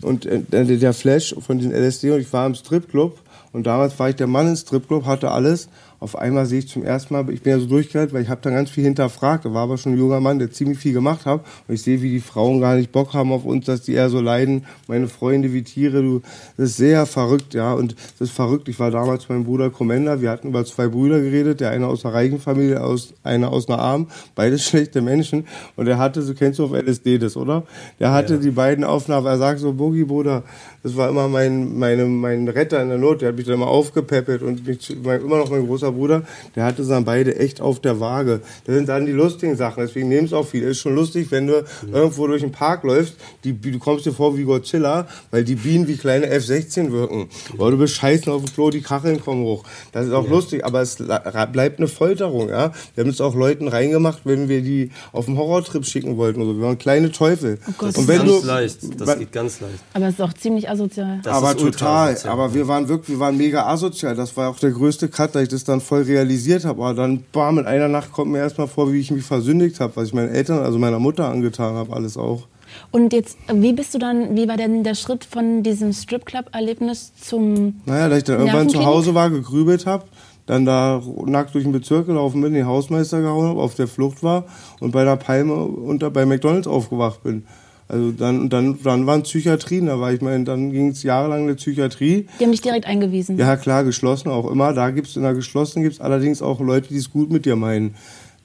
Und 0.02 0.26
äh, 0.26 0.40
der 0.50 0.92
Flash 0.92 1.34
von 1.40 1.58
den 1.58 1.72
LSD 1.72 2.12
und 2.12 2.20
ich 2.20 2.32
war 2.32 2.46
im 2.46 2.54
Stripclub 2.54 3.18
und 3.52 3.66
damals 3.66 3.98
war 3.98 4.10
ich 4.10 4.16
der 4.16 4.26
Mann 4.26 4.48
im 4.48 4.56
Stripclub, 4.56 5.04
hatte 5.04 5.30
alles 5.30 5.68
auf 6.00 6.16
einmal 6.16 6.46
sehe 6.46 6.60
ich 6.60 6.68
zum 6.68 6.84
ersten 6.84 7.12
Mal, 7.12 7.28
ich 7.30 7.42
bin 7.42 7.52
ja 7.52 7.58
so 7.58 7.66
durchgehalten, 7.66 8.14
weil 8.14 8.22
ich 8.22 8.28
habe 8.28 8.40
dann 8.40 8.54
ganz 8.54 8.70
viel 8.70 8.84
hinterfragt. 8.84 9.44
Da 9.44 9.52
war 9.52 9.64
aber 9.64 9.78
schon 9.78 9.92
ein 9.92 9.98
junger 9.98 10.20
Mann, 10.20 10.38
der 10.38 10.52
ziemlich 10.52 10.78
viel 10.78 10.92
gemacht 10.92 11.26
hat. 11.26 11.44
Und 11.66 11.74
ich 11.74 11.82
sehe, 11.82 12.02
wie 12.02 12.10
die 12.10 12.20
Frauen 12.20 12.60
gar 12.60 12.76
nicht 12.76 12.92
Bock 12.92 13.14
haben 13.14 13.32
auf 13.32 13.44
uns, 13.44 13.66
dass 13.66 13.82
die 13.82 13.94
eher 13.94 14.08
so 14.08 14.20
leiden. 14.20 14.64
Meine 14.86 15.08
Freunde 15.08 15.52
wie 15.52 15.62
Tiere, 15.62 16.02
du, 16.02 16.22
das 16.56 16.70
ist 16.70 16.76
sehr 16.76 17.04
verrückt, 17.06 17.54
ja. 17.54 17.72
Und 17.72 17.96
das 18.18 18.28
ist 18.28 18.36
verrückt. 18.36 18.68
Ich 18.68 18.78
war 18.78 18.92
damals 18.92 19.22
mit 19.22 19.30
meinem 19.30 19.44
Bruder 19.44 19.70
Commander. 19.70 20.20
Wir 20.20 20.30
hatten 20.30 20.48
über 20.48 20.64
zwei 20.64 20.86
Brüder 20.86 21.20
geredet. 21.20 21.60
Der 21.60 21.70
eine 21.70 21.88
aus 21.88 22.04
einer 22.04 22.14
reichen 22.14 22.38
Familie, 22.38 22.82
aus, 22.82 23.14
einer 23.24 23.52
aus 23.52 23.68
einer 23.68 23.80
armen. 23.80 24.06
Beide 24.36 24.58
schlechte 24.58 25.00
Menschen. 25.00 25.48
Und 25.74 25.88
er 25.88 25.98
hatte, 25.98 26.22
so 26.22 26.34
kennst 26.34 26.60
du 26.60 26.64
auf 26.64 26.72
LSD 26.72 27.18
das, 27.18 27.36
oder? 27.36 27.64
Der 27.98 28.12
hatte 28.12 28.34
ja. 28.34 28.40
die 28.40 28.52
beiden 28.52 28.84
Aufnahmen. 28.84 29.26
Er 29.26 29.38
sagt 29.38 29.58
so, 29.58 29.72
Boogie, 29.72 30.04
Bruder, 30.04 30.44
das 30.88 30.96
war 30.96 31.10
immer 31.10 31.28
mein, 31.28 31.78
meine, 31.78 32.06
mein 32.06 32.48
Retter 32.48 32.80
in 32.80 32.88
der 32.88 32.96
Not. 32.96 33.20
Der 33.20 33.28
hat 33.28 33.36
mich 33.36 33.44
dann 33.44 33.56
immer 33.56 33.66
aufgepäppelt 33.66 34.42
und 34.42 34.66
mich, 34.66 34.90
immer 34.90 35.38
noch 35.38 35.50
mein 35.50 35.66
großer 35.66 35.92
Bruder, 35.92 36.22
der 36.56 36.64
hatte 36.64 36.82
dann 36.84 37.04
beide 37.04 37.36
echt 37.36 37.60
auf 37.60 37.80
der 37.80 38.00
Waage. 38.00 38.40
Das 38.64 38.74
sind 38.74 38.88
dann 38.88 39.04
die 39.04 39.12
lustigen 39.12 39.56
Sachen, 39.56 39.82
deswegen 39.82 40.08
nehmen 40.08 40.26
es 40.26 40.32
auch 40.32 40.46
viele. 40.46 40.68
Ist 40.68 40.78
schon 40.78 40.94
lustig, 40.94 41.30
wenn 41.30 41.46
du 41.46 41.64
mhm. 41.82 41.94
irgendwo 41.94 42.26
durch 42.26 42.40
den 42.40 42.52
Park 42.52 42.84
läufst, 42.84 43.16
die, 43.44 43.52
du 43.52 43.78
kommst 43.78 44.06
dir 44.06 44.12
vor 44.12 44.36
wie 44.38 44.44
Godzilla, 44.44 45.06
weil 45.30 45.44
die 45.44 45.56
Bienen 45.56 45.86
wie 45.88 45.96
kleine 45.96 46.26
F-16 46.26 46.90
wirken. 46.90 47.28
Oder 47.58 47.72
du 47.72 47.78
bist 47.78 47.94
scheißen 47.94 48.32
auf 48.32 48.44
dem 48.44 48.54
Klo, 48.54 48.70
die 48.70 48.80
Kacheln 48.80 49.20
kommen 49.20 49.42
hoch. 49.42 49.64
Das 49.92 50.06
ist 50.06 50.12
auch 50.12 50.24
ja. 50.24 50.30
lustig, 50.30 50.64
aber 50.64 50.80
es 50.80 50.96
bleibt 50.96 51.78
eine 51.78 51.88
Folterung, 51.88 52.48
ja. 52.48 52.72
Wir 52.94 53.04
haben 53.04 53.10
es 53.10 53.20
auch 53.20 53.34
Leuten 53.34 53.68
reingemacht, 53.68 54.20
wenn 54.24 54.48
wir 54.48 54.62
die 54.62 54.90
auf 55.12 55.26
den 55.26 55.36
Horrortrip 55.36 55.84
schicken 55.84 56.16
wollten. 56.16 56.40
Also 56.40 56.56
wir 56.56 56.62
waren 56.62 56.78
kleine 56.78 57.12
Teufel. 57.12 57.58
Oh 57.68 57.72
Gott, 57.76 57.98
und 57.98 58.08
wenn 58.08 58.18
ganz 58.18 58.40
du, 58.40 58.46
leicht. 58.46 59.00
Das 59.00 59.18
geht 59.18 59.32
ganz 59.32 59.60
leicht. 59.60 59.74
Aber 59.92 60.06
es 60.06 60.14
ist 60.14 60.22
auch 60.22 60.32
ziemlich 60.32 60.70
asozial. 60.78 61.20
Das 61.22 61.34
aber 61.34 61.56
total. 61.56 62.16
Aber 62.24 62.54
wir 62.54 62.68
waren 62.68 62.88
wirklich, 62.88 63.10
wir 63.10 63.20
waren 63.20 63.36
mega 63.36 63.66
asozial. 63.66 64.14
Das 64.14 64.36
war 64.36 64.50
auch 64.50 64.58
der 64.58 64.70
größte 64.70 65.08
Cut, 65.08 65.34
da 65.34 65.40
ich 65.40 65.48
das 65.48 65.64
dann 65.64 65.80
voll 65.80 66.02
realisiert 66.02 66.64
habe. 66.64 66.82
Aber 66.82 66.94
dann, 66.94 67.24
bam, 67.32 67.58
in 67.58 67.66
einer 67.66 67.88
Nacht 67.88 68.12
kommt 68.12 68.30
mir 68.30 68.38
erstmal 68.38 68.68
vor, 68.68 68.92
wie 68.92 69.00
ich 69.00 69.10
mich 69.10 69.24
versündigt 69.24 69.80
habe, 69.80 69.96
was 69.96 70.08
ich 70.08 70.14
meinen 70.14 70.30
Eltern, 70.30 70.60
also 70.60 70.78
meiner 70.78 70.98
Mutter 70.98 71.28
angetan 71.28 71.74
habe, 71.74 71.94
alles 71.94 72.16
auch. 72.16 72.46
Und 72.90 73.12
jetzt, 73.12 73.38
wie 73.52 73.72
bist 73.72 73.94
du 73.94 73.98
dann, 73.98 74.36
wie 74.36 74.48
war 74.48 74.56
denn 74.56 74.84
der 74.84 74.94
Schritt 74.94 75.24
von 75.24 75.62
diesem 75.62 75.92
Stripclub-Erlebnis 75.92 77.12
zum. 77.20 77.80
Naja, 77.86 78.08
da 78.08 78.16
ich 78.16 78.24
dann 78.24 78.38
irgendwann 78.38 78.68
zu 78.68 78.84
Hause 78.84 79.14
war, 79.14 79.30
gegrübelt 79.30 79.86
habe, 79.86 80.04
dann 80.46 80.64
da 80.64 81.02
nackt 81.26 81.54
durch 81.54 81.64
den 81.64 81.72
Bezirk 81.72 82.06
gelaufen 82.06 82.40
bin, 82.40 82.54
den 82.54 82.66
Hausmeister 82.66 83.20
gehauen 83.20 83.48
habe, 83.48 83.60
auf 83.60 83.74
der 83.74 83.88
Flucht 83.88 84.22
war 84.22 84.44
und 84.80 84.92
bei 84.92 85.04
der 85.04 85.16
Palme 85.16 85.54
unter 85.54 86.10
bei 86.10 86.24
McDonalds 86.24 86.66
aufgewacht 86.66 87.22
bin. 87.22 87.44
Also 87.88 88.12
dann, 88.12 88.50
dann, 88.50 88.78
dann 88.82 89.06
waren 89.06 89.22
Psychiatrien, 89.22 89.86
da 89.86 89.98
war 89.98 90.12
ich 90.12 90.20
meine, 90.20 90.44
dann 90.44 90.70
ging 90.70 90.88
es 90.88 91.02
jahrelang 91.02 91.42
in 91.42 91.46
der 91.48 91.54
Psychiatrie. 91.54 92.26
Die 92.38 92.44
haben 92.44 92.52
dich 92.52 92.60
direkt 92.60 92.86
eingewiesen? 92.86 93.38
Ja, 93.38 93.56
klar, 93.56 93.82
geschlossen 93.82 94.28
auch 94.28 94.50
immer. 94.50 94.74
Da 94.74 94.90
gibt's 94.90 95.16
in 95.16 95.22
der 95.22 95.32
geschlossenen 95.32 95.84
gibt's 95.84 96.00
allerdings 96.00 96.42
auch 96.42 96.60
Leute, 96.60 96.88
die 96.88 96.98
es 96.98 97.10
gut 97.10 97.32
mit 97.32 97.46
dir 97.46 97.56
meinen. 97.56 97.94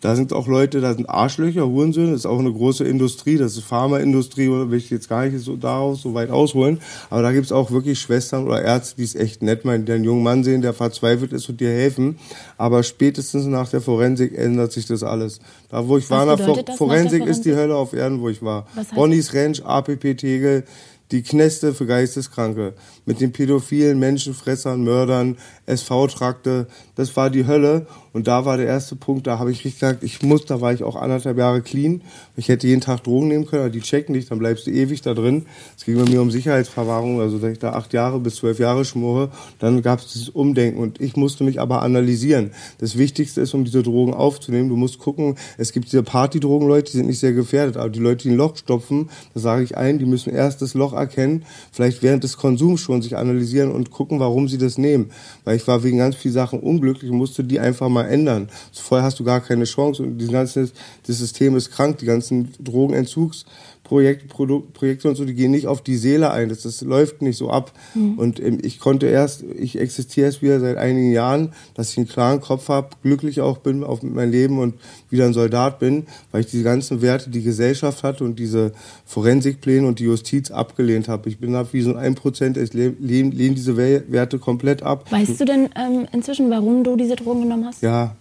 Da 0.03 0.17
sind 0.17 0.33
auch 0.33 0.47
Leute, 0.47 0.81
da 0.81 0.93
sind 0.93 1.09
Arschlöcher, 1.09 1.65
Hurensöhne, 1.65 2.11
das 2.11 2.21
ist 2.21 2.25
auch 2.25 2.39
eine 2.39 2.51
große 2.51 2.83
Industrie, 2.83 3.37
das 3.37 3.55
ist 3.55 3.63
Pharmaindustrie, 3.63 4.49
will 4.49 4.77
ich 4.77 4.89
jetzt 4.89 5.07
gar 5.07 5.25
nicht 5.25 5.41
so 5.41 5.55
daraus 5.55 6.01
so 6.01 6.13
weit 6.13 6.29
ausholen. 6.29 6.81
Aber 7.09 7.21
da 7.21 7.31
gibt's 7.31 7.53
auch 7.53 7.71
wirklich 7.71 8.01
Schwestern 8.01 8.45
oder 8.45 8.61
Ärzte, 8.61 8.97
die 8.97 9.03
es 9.03 9.15
echt 9.15 9.41
nett 9.41 9.63
meinen, 9.63 9.85
die 9.85 9.93
einen 9.93 10.03
jungen 10.03 10.21
Mann 10.21 10.43
sehen, 10.43 10.61
der 10.61 10.73
verzweifelt 10.73 11.31
ist 11.31 11.47
und 11.47 11.61
dir 11.61 11.69
helfen. 11.69 12.19
Aber 12.57 12.83
spätestens 12.83 13.45
nach 13.45 13.69
der 13.69 13.79
Forensik 13.79 14.37
ändert 14.37 14.73
sich 14.73 14.87
das 14.87 15.03
alles. 15.03 15.39
Da, 15.69 15.87
wo 15.87 15.97
ich 15.97 16.09
Was 16.09 16.17
war, 16.17 16.25
nach 16.25 16.37
Forensik, 16.37 16.77
Forensik 16.77 17.25
ist 17.25 17.45
die 17.45 17.55
Hölle 17.55 17.77
auf 17.77 17.93
Erden, 17.93 18.19
wo 18.19 18.27
ich 18.27 18.41
war. 18.41 18.67
Bonnies 18.93 19.33
Ranch, 19.33 19.63
APP 19.63 20.17
Tegel, 20.17 20.65
die 21.11 21.23
Kneste 21.23 21.73
für 21.73 21.85
Geisteskranke 21.85 22.73
mit 23.05 23.21
den 23.21 23.31
pädophilen 23.31 23.99
Menschenfressern, 23.99 24.83
Mördern, 24.83 25.37
SV-Trakte. 25.65 26.67
Das 26.95 27.15
war 27.15 27.29
die 27.29 27.47
Hölle. 27.47 27.87
Und 28.13 28.27
da 28.27 28.45
war 28.45 28.57
der 28.57 28.67
erste 28.67 28.95
Punkt, 28.95 29.25
da 29.25 29.39
habe 29.39 29.51
ich 29.51 29.65
richtig 29.65 29.79
gesagt, 29.79 30.03
ich 30.03 30.21
muss, 30.21 30.45
da 30.45 30.61
war 30.61 30.71
ich 30.71 30.83
auch 30.83 30.95
anderthalb 30.95 31.35
Jahre 31.37 31.61
clean. 31.61 32.03
Ich 32.37 32.47
hätte 32.47 32.67
jeden 32.67 32.79
Tag 32.79 33.03
Drogen 33.03 33.27
nehmen 33.27 33.47
können, 33.47 33.63
aber 33.63 33.71
die 33.71 33.81
checken 33.81 34.13
dich, 34.13 34.27
dann 34.27 34.37
bleibst 34.37 34.67
du 34.67 34.71
ewig 34.71 35.01
da 35.01 35.15
drin. 35.15 35.47
Es 35.75 35.83
ging 35.83 35.97
bei 35.97 36.07
mir 36.07 36.21
um 36.21 36.29
Sicherheitsverwahrung, 36.29 37.19
also 37.19 37.39
dass 37.39 37.51
ich 37.51 37.59
da 37.59 37.71
acht 37.71 37.91
Jahre 37.91 38.19
bis 38.19 38.35
zwölf 38.35 38.59
Jahre 38.59 38.85
schmore. 38.85 39.31
Dann 39.57 39.81
gab 39.81 39.99
es 39.99 40.13
dieses 40.13 40.29
Umdenken 40.29 40.79
und 40.79 41.01
ich 41.01 41.15
musste 41.15 41.43
mich 41.43 41.59
aber 41.59 41.81
analysieren. 41.81 42.51
Das 42.77 42.99
Wichtigste 42.99 43.41
ist, 43.41 43.55
um 43.55 43.65
diese 43.65 43.81
Drogen 43.81 44.13
aufzunehmen, 44.13 44.69
du 44.69 44.75
musst 44.75 44.99
gucken, 44.99 45.35
es 45.57 45.71
gibt 45.71 45.87
diese 45.87 46.03
Partydrogen, 46.03 46.67
Leute, 46.67 46.91
die 46.91 46.97
sind 46.97 47.07
nicht 47.07 47.19
sehr 47.19 47.33
gefährdet, 47.33 47.77
aber 47.77 47.89
die 47.89 47.99
Leute, 47.99 48.27
die 48.27 48.29
ein 48.29 48.37
Loch 48.37 48.55
stopfen, 48.57 49.09
da 49.33 49.39
sage 49.39 49.63
ich 49.63 49.75
allen, 49.75 49.97
die 49.97 50.05
müssen 50.05 50.31
erst 50.31 50.61
das 50.61 50.75
Loch 50.75 50.93
erkennen, 50.93 51.45
vielleicht 51.71 52.03
während 52.03 52.23
des 52.23 52.37
Konsums 52.37 52.81
schon 52.81 52.92
sich 53.01 53.17
analysieren 53.17 53.71
und 53.71 53.91
gucken, 53.91 54.19
warum 54.19 54.47
sie 54.47 54.57
das 54.57 54.77
nehmen. 54.77 55.11
Weil 55.43 55.57
ich 55.57 55.67
war 55.67 55.83
wegen 55.83 55.97
ganz 55.97 56.15
vielen 56.15 56.33
Sachen 56.33 56.59
unglücklich 56.59 57.11
und 57.11 57.17
musste 57.17 57.43
die 57.43 57.59
einfach 57.59 57.89
mal 57.89 58.05
ändern. 58.05 58.49
Vorher 58.71 59.05
hast 59.05 59.19
du 59.19 59.23
gar 59.23 59.41
keine 59.41 59.65
Chance 59.65 60.03
und 60.03 60.17
dieses 60.17 60.31
ganze 60.31 60.69
das 61.07 61.17
System 61.17 61.55
ist 61.55 61.71
krank, 61.71 61.97
die 61.97 62.05
ganzen 62.05 62.53
Drogenentzugs 62.59 63.45
Projekt, 63.83 64.29
Projekte 64.29 65.09
und 65.09 65.15
so, 65.15 65.25
die 65.25 65.33
gehen 65.33 65.51
nicht 65.51 65.67
auf 65.67 65.81
die 65.81 65.97
Seele 65.97 66.31
ein. 66.31 66.47
Das, 66.47 66.61
das 66.61 66.81
läuft 66.81 67.21
nicht 67.21 67.37
so 67.37 67.49
ab. 67.49 67.73
Mhm. 67.93 68.17
Und 68.17 68.39
ähm, 68.39 68.59
ich 68.63 68.79
konnte 68.79 69.07
erst, 69.07 69.43
ich 69.43 69.77
existiere 69.77 70.27
erst 70.27 70.41
wieder 70.41 70.61
seit 70.61 70.77
einigen 70.77 71.11
Jahren, 71.11 71.51
dass 71.73 71.91
ich 71.91 71.97
einen 71.97 72.07
klaren 72.07 72.39
Kopf 72.39 72.69
habe, 72.69 72.89
glücklich 73.01 73.41
auch 73.41 73.57
bin 73.57 73.83
auf 73.83 74.01
mein 74.01 74.31
Leben 74.31 74.59
und 74.59 74.75
wieder 75.09 75.25
ein 75.25 75.33
Soldat 75.33 75.79
bin, 75.79 76.07
weil 76.31 76.41
ich 76.41 76.47
diese 76.47 76.63
ganzen 76.63 77.01
Werte, 77.01 77.29
die 77.29 77.43
Gesellschaft 77.43 78.03
hat 78.03 78.21
und 78.21 78.39
diese 78.39 78.71
Forensikpläne 79.05 79.85
und 79.85 79.99
die 79.99 80.05
Justiz 80.05 80.49
abgelehnt 80.49 81.09
habe. 81.09 81.27
Ich 81.27 81.39
bin 81.39 81.53
ab 81.53 81.69
wie 81.73 81.81
so 81.81 81.93
ein 81.95 82.15
Prozent, 82.15 82.55
ich 82.55 82.73
lehne, 82.73 82.95
lehne 82.99 83.55
diese 83.55 83.75
Werte 83.75 84.39
komplett 84.39 84.81
ab. 84.81 85.11
Weißt 85.11 85.41
du 85.41 85.45
denn 85.45 85.69
ähm, 85.75 86.07
inzwischen, 86.13 86.49
warum 86.49 86.85
du 86.85 86.95
diese 86.95 87.17
Drogen 87.17 87.41
genommen 87.41 87.65
hast? 87.65 87.81
Ja, 87.81 88.15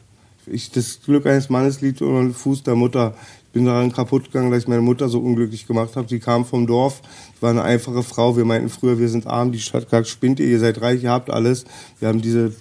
ich, 0.46 0.70
das 0.70 1.01
Glück 1.05 1.27
eines 1.27 1.51
Mannes 1.51 1.81
liegt 1.81 2.03
unter 2.03 2.20
dem 2.20 2.35
Fuß 2.35 2.64
der 2.64 2.75
Mutter 2.75 3.14
bin 3.53 3.67
daran 3.67 3.93
kaputt 3.93 4.27
gegangen, 4.27 4.51
dass 4.51 4.62
ich 4.62 4.69
meine 4.69 4.83
Mutter 4.83 5.09
so 5.09 5.21
unglücklich 5.21 5.67
gemacht 5.67 5.97
habe. 5.97 6.09
Sie 6.09 6.19
kam 6.19 6.45
vom 6.45 6.67
Dorf, 6.67 7.03
war 7.41 7.51
eine 7.51 7.62
einfache 7.62 8.03
Frau. 8.03 8.37
Wir 8.37 8.45
meinten 8.45 8.69
früher, 8.69 8.99
wir 8.99 9.09
sind 9.09 9.27
arm, 9.27 9.53
die 9.53 9.61
Stadt 9.61 9.85
gesagt, 9.85 10.09
spinnt 10.09 10.41
ihr, 10.41 10.47
ihr 10.47 10.59
seid 10.59 10.81
reich, 10.81 11.03
ihr 11.03 11.11
habt 11.11 11.31
alles. 11.31 11.65
Wir 11.99 12.09
haben 12.09 12.23
diese 12.23 12.53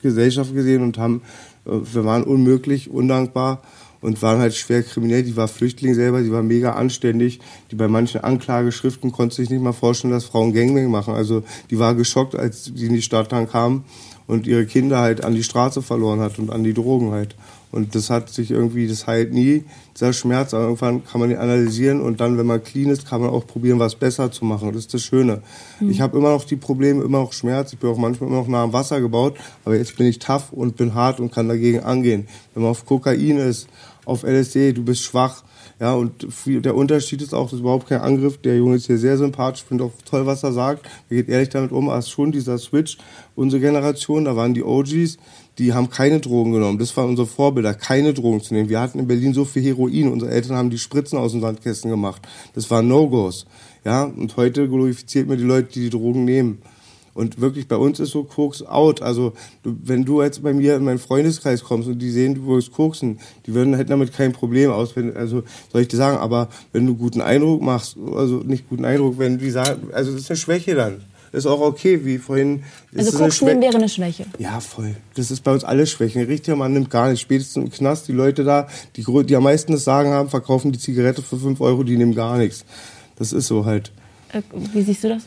Gesellschaft 0.00 0.54
gesehen 0.54 0.82
und 0.82 0.98
haben, 0.98 1.22
äh, 1.66 1.70
wir 1.92 2.04
waren 2.04 2.24
unmöglich, 2.24 2.90
undankbar 2.90 3.62
und 4.00 4.20
waren 4.20 4.40
halt 4.40 4.54
schwer 4.54 4.82
kriminell. 4.82 5.22
Die 5.22 5.36
war 5.36 5.48
Flüchtling 5.48 5.94
selber, 5.94 6.22
die 6.22 6.32
war 6.32 6.42
mega 6.42 6.72
anständig. 6.72 7.40
Die 7.70 7.76
bei 7.76 7.88
manchen 7.88 8.22
Anklageschriften 8.22 9.12
konnte 9.12 9.36
sich 9.36 9.48
nicht 9.48 9.62
mal 9.62 9.72
vorstellen, 9.72 10.12
dass 10.12 10.24
Frauen 10.24 10.52
Gangbang 10.52 10.90
machen. 10.90 11.14
Also 11.14 11.42
die 11.70 11.78
war 11.78 11.94
geschockt, 11.94 12.34
als 12.34 12.64
sie 12.64 12.86
in 12.86 12.94
die 12.94 13.02
Stadt 13.02 13.32
dann 13.32 13.48
kam 13.48 13.84
und 14.26 14.46
ihre 14.46 14.66
Kinder 14.66 14.98
halt 14.98 15.24
an 15.24 15.34
die 15.34 15.44
Straße 15.44 15.82
verloren 15.82 16.20
hat 16.20 16.38
und 16.38 16.50
an 16.50 16.64
die 16.64 16.74
Drogen 16.74 17.12
halt. 17.12 17.36
Und 17.72 17.94
das 17.94 18.10
hat 18.10 18.28
sich 18.28 18.50
irgendwie, 18.50 18.86
das 18.86 19.06
heilt 19.06 19.32
nie, 19.32 19.64
dieser 19.96 20.12
Schmerz. 20.12 20.52
Aber 20.52 20.64
irgendwann 20.64 21.04
kann 21.04 21.20
man 21.20 21.30
ihn 21.30 21.38
analysieren 21.38 22.02
und 22.02 22.20
dann, 22.20 22.36
wenn 22.36 22.46
man 22.46 22.62
clean 22.62 22.90
ist, 22.90 23.08
kann 23.08 23.22
man 23.22 23.30
auch 23.30 23.46
probieren, 23.46 23.78
was 23.78 23.94
besser 23.94 24.30
zu 24.30 24.44
machen. 24.44 24.68
Das 24.68 24.82
ist 24.82 24.94
das 24.94 25.02
Schöne. 25.02 25.42
Mhm. 25.80 25.90
Ich 25.90 26.02
habe 26.02 26.16
immer 26.18 26.30
noch 26.30 26.44
die 26.44 26.56
Probleme, 26.56 27.02
immer 27.02 27.20
noch 27.20 27.32
Schmerz. 27.32 27.72
Ich 27.72 27.78
bin 27.78 27.90
auch 27.90 27.96
manchmal 27.96 28.28
immer 28.28 28.40
noch 28.40 28.48
nah 28.48 28.62
am 28.62 28.74
Wasser 28.74 29.00
gebaut. 29.00 29.36
Aber 29.64 29.74
jetzt 29.74 29.96
bin 29.96 30.06
ich 30.06 30.18
tough 30.18 30.52
und 30.52 30.76
bin 30.76 30.94
hart 30.94 31.18
und 31.18 31.32
kann 31.32 31.48
dagegen 31.48 31.80
angehen. 31.80 32.28
Wenn 32.52 32.62
man 32.62 32.72
auf 32.72 32.84
Kokain 32.84 33.38
ist, 33.38 33.68
auf 34.04 34.22
LSD, 34.22 34.74
du 34.74 34.84
bist 34.84 35.02
schwach. 35.02 35.42
Ja, 35.80 35.94
und 35.94 36.26
der 36.46 36.76
Unterschied 36.76 37.22
ist 37.22 37.34
auch, 37.34 37.46
das 37.46 37.54
ist 37.54 37.60
überhaupt 37.60 37.88
kein 37.88 38.02
Angriff. 38.02 38.38
Der 38.38 38.56
Junge 38.56 38.76
ist 38.76 38.86
hier 38.86 38.98
sehr 38.98 39.16
sympathisch, 39.16 39.64
finde 39.64 39.84
auch 39.84 39.92
toll, 40.04 40.26
was 40.26 40.44
er 40.44 40.52
sagt. 40.52 40.86
Er 41.10 41.16
geht 41.16 41.28
ehrlich 41.28 41.48
damit 41.48 41.72
um, 41.72 41.88
aber 41.88 41.98
ist 41.98 42.10
schon 42.10 42.30
dieser 42.30 42.58
Switch. 42.58 42.98
Unsere 43.34 43.60
Generation, 43.60 44.26
da 44.26 44.36
waren 44.36 44.54
die 44.54 44.62
OGs, 44.62 45.16
die 45.58 45.72
haben 45.72 45.90
keine 45.90 46.20
Drogen 46.20 46.52
genommen. 46.52 46.78
Das 46.78 46.96
waren 46.96 47.10
unsere 47.10 47.26
Vorbilder, 47.26 47.74
keine 47.74 48.14
Drogen 48.14 48.40
zu 48.40 48.54
nehmen. 48.54 48.68
Wir 48.68 48.80
hatten 48.80 48.98
in 48.98 49.06
Berlin 49.06 49.34
so 49.34 49.44
viel 49.44 49.62
Heroin. 49.62 50.08
Unsere 50.08 50.30
Eltern 50.30 50.56
haben 50.56 50.70
die 50.70 50.78
Spritzen 50.78 51.18
aus 51.18 51.32
den 51.32 51.40
Sandkästen 51.40 51.90
gemacht. 51.90 52.22
Das 52.54 52.70
waren 52.70 52.88
No-Gos. 52.88 53.46
Ja, 53.84 54.04
und 54.04 54.36
heute 54.36 54.68
glorifiziert 54.68 55.28
man 55.28 55.38
die 55.38 55.44
Leute, 55.44 55.72
die 55.72 55.80
die 55.80 55.90
Drogen 55.90 56.24
nehmen. 56.24 56.62
Und 57.14 57.40
wirklich 57.40 57.68
bei 57.68 57.76
uns 57.76 58.00
ist 58.00 58.12
so 58.12 58.24
Koks 58.24 58.62
out. 58.62 59.02
Also 59.02 59.34
du, 59.62 59.76
wenn 59.84 60.04
du 60.04 60.22
jetzt 60.22 60.42
bei 60.42 60.54
mir 60.54 60.76
in 60.76 60.84
meinen 60.84 60.98
Freundeskreis 60.98 61.62
kommst 61.62 61.88
und 61.88 61.98
die 61.98 62.10
sehen, 62.10 62.34
du 62.34 62.46
willst 62.46 62.72
koksen, 62.72 63.18
die 63.44 63.52
würden 63.52 63.74
hätten 63.74 63.90
damit 63.90 64.14
kein 64.14 64.32
Problem 64.32 64.70
aus. 64.70 64.96
Wenn, 64.96 65.14
also 65.14 65.42
soll 65.70 65.82
ich 65.82 65.88
dir 65.88 65.98
sagen, 65.98 66.16
aber 66.16 66.48
wenn 66.72 66.86
du 66.86 66.94
guten 66.94 67.20
Eindruck 67.20 67.60
machst, 67.60 67.98
also 68.14 68.36
nicht 68.38 68.68
guten 68.70 68.86
Eindruck, 68.86 69.18
wenn 69.18 69.36
die 69.36 69.50
sagen, 69.50 69.88
also 69.92 70.12
das 70.12 70.22
ist 70.22 70.30
eine 70.30 70.38
Schwäche 70.38 70.74
dann 70.74 71.02
ist 71.32 71.46
auch 71.46 71.60
okay, 71.60 72.04
wie 72.04 72.18
vorhin. 72.18 72.62
Also 72.94 73.16
Koksen 73.16 73.60
wäre 73.60 73.76
eine 73.76 73.88
Schwäche. 73.88 74.26
Ja, 74.38 74.60
voll. 74.60 74.94
Das 75.14 75.30
ist 75.30 75.42
bei 75.42 75.52
uns 75.52 75.64
alle 75.64 75.86
Schwächen. 75.86 76.20
Ein 76.20 76.26
richtiger 76.28 76.56
Mann 76.56 76.72
nimmt 76.72 76.90
gar 76.90 77.10
nicht. 77.10 77.20
Spätestens 77.20 77.64
im 77.64 77.70
Knast, 77.70 78.06
die 78.08 78.12
Leute 78.12 78.44
da, 78.44 78.68
die, 78.96 79.04
die 79.24 79.36
am 79.36 79.42
meisten 79.42 79.72
das 79.72 79.84
Sagen 79.84 80.10
haben, 80.10 80.28
verkaufen 80.28 80.72
die 80.72 80.78
Zigarette 80.78 81.22
für 81.22 81.38
5 81.38 81.60
Euro, 81.60 81.82
die 81.82 81.96
nehmen 81.96 82.14
gar 82.14 82.36
nichts. 82.36 82.64
Das 83.16 83.32
ist 83.32 83.46
so 83.46 83.64
halt. 83.64 83.92
Äh, 84.32 84.42
wie 84.72 84.82
siehst 84.82 85.04
du 85.04 85.08
das? 85.08 85.22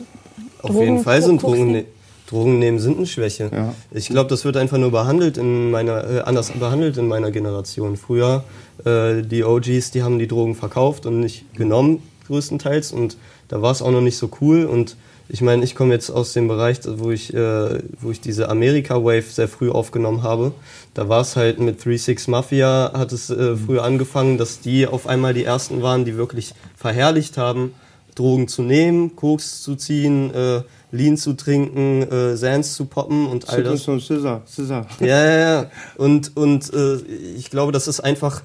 Auf 0.62 0.70
Drogen, 0.70 0.84
jeden 0.84 1.02
Fall 1.02 1.22
sind 1.22 1.42
Drogen, 1.42 1.72
ne 1.72 1.84
Drogen 2.28 2.58
nehmen 2.58 2.78
sind 2.78 2.96
eine 2.96 3.06
Schwäche. 3.06 3.50
Ja. 3.52 3.74
Ich 3.90 4.08
glaube, 4.08 4.28
das 4.28 4.44
wird 4.44 4.56
einfach 4.56 4.78
nur 4.78 4.90
behandelt 4.90 5.38
in 5.38 5.70
meiner, 5.70 6.10
äh, 6.10 6.20
anders 6.20 6.50
behandelt 6.50 6.96
in 6.96 7.06
meiner 7.06 7.30
Generation. 7.30 7.96
Früher, 7.96 8.44
äh, 8.84 9.22
die 9.22 9.44
OGs, 9.44 9.92
die 9.92 10.02
haben 10.02 10.18
die 10.18 10.26
Drogen 10.26 10.54
verkauft 10.54 11.06
und 11.06 11.20
nicht 11.20 11.54
genommen, 11.54 12.02
größtenteils. 12.26 12.92
Und 12.92 13.16
da 13.48 13.62
war 13.62 13.70
es 13.70 13.80
auch 13.80 13.92
noch 13.92 14.00
nicht 14.00 14.16
so 14.16 14.28
cool. 14.40 14.64
Und 14.64 14.96
ich 15.28 15.40
meine, 15.40 15.64
ich 15.64 15.74
komme 15.74 15.92
jetzt 15.92 16.10
aus 16.10 16.32
dem 16.32 16.46
Bereich, 16.46 16.78
wo 16.84 17.10
ich, 17.10 17.34
äh, 17.34 17.78
wo 18.00 18.10
ich 18.10 18.20
diese 18.20 18.48
Amerika-Wave 18.48 19.22
sehr 19.22 19.48
früh 19.48 19.70
aufgenommen 19.70 20.22
habe. 20.22 20.52
Da 20.94 21.08
war 21.08 21.20
es 21.20 21.34
halt 21.34 21.58
mit 21.58 21.80
3-6 21.80 22.30
Mafia, 22.30 22.92
hat 22.94 23.12
es 23.12 23.30
äh, 23.30 23.56
früher 23.56 23.82
angefangen, 23.82 24.38
dass 24.38 24.60
die 24.60 24.86
auf 24.86 25.06
einmal 25.06 25.34
die 25.34 25.44
ersten 25.44 25.82
waren, 25.82 26.04
die 26.04 26.16
wirklich 26.16 26.54
verherrlicht 26.76 27.38
haben, 27.38 27.74
Drogen 28.14 28.48
zu 28.48 28.62
nehmen, 28.62 29.16
Koks 29.16 29.62
zu 29.62 29.74
ziehen, 29.74 30.32
äh, 30.32 30.62
Lean 30.92 31.16
zu 31.16 31.34
trinken, 31.34 32.02
äh, 32.02 32.36
Sans 32.36 32.74
zu 32.74 32.86
poppen 32.86 33.26
und 33.26 33.48
all 33.48 33.62
das. 33.62 33.82
Scissor, 33.82 34.42
Scissor. 34.46 34.86
Ja, 35.00 35.06
ja, 35.06 35.38
ja. 35.38 35.70
Und, 35.96 36.36
und 36.36 36.72
äh, 36.72 36.96
ich 37.36 37.50
glaube, 37.50 37.72
das 37.72 37.88
ist 37.88 38.00
einfach 38.00 38.42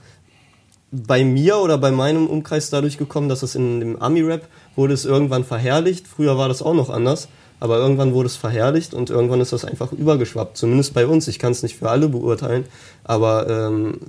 bei 0.91 1.23
mir 1.23 1.57
oder 1.57 1.77
bei 1.77 1.91
meinem 1.91 2.27
Umkreis 2.27 2.69
dadurch 2.69 2.97
gekommen, 2.97 3.29
dass 3.29 3.43
es 3.43 3.55
in 3.55 3.79
dem 3.79 4.01
Ami-Rap 4.01 4.47
wurde 4.75 4.93
es 4.93 5.05
irgendwann 5.05 5.43
verherrlicht. 5.43 6.07
Früher 6.07 6.37
war 6.37 6.47
das 6.47 6.61
auch 6.61 6.73
noch 6.73 6.89
anders. 6.89 7.27
aber 7.61 7.77
irgendwann 7.77 8.13
wurde 8.15 8.25
es 8.25 8.35
verherrlicht 8.35 8.95
und 8.95 9.11
irgendwann 9.11 9.39
ist 9.39 9.53
das 9.53 9.65
einfach 9.65 9.93
übergeschwappt. 9.93 10.57
Zumindest 10.57 10.95
bei 10.95 11.05
uns. 11.05 11.27
Ich 11.27 11.37
kann 11.37 11.51
es 11.51 11.61
nicht 11.61 11.77
für 11.77 11.91
alle 11.91 12.09
beurteilen, 12.09 12.65
aber 13.03 13.47
ähm, 13.47 13.99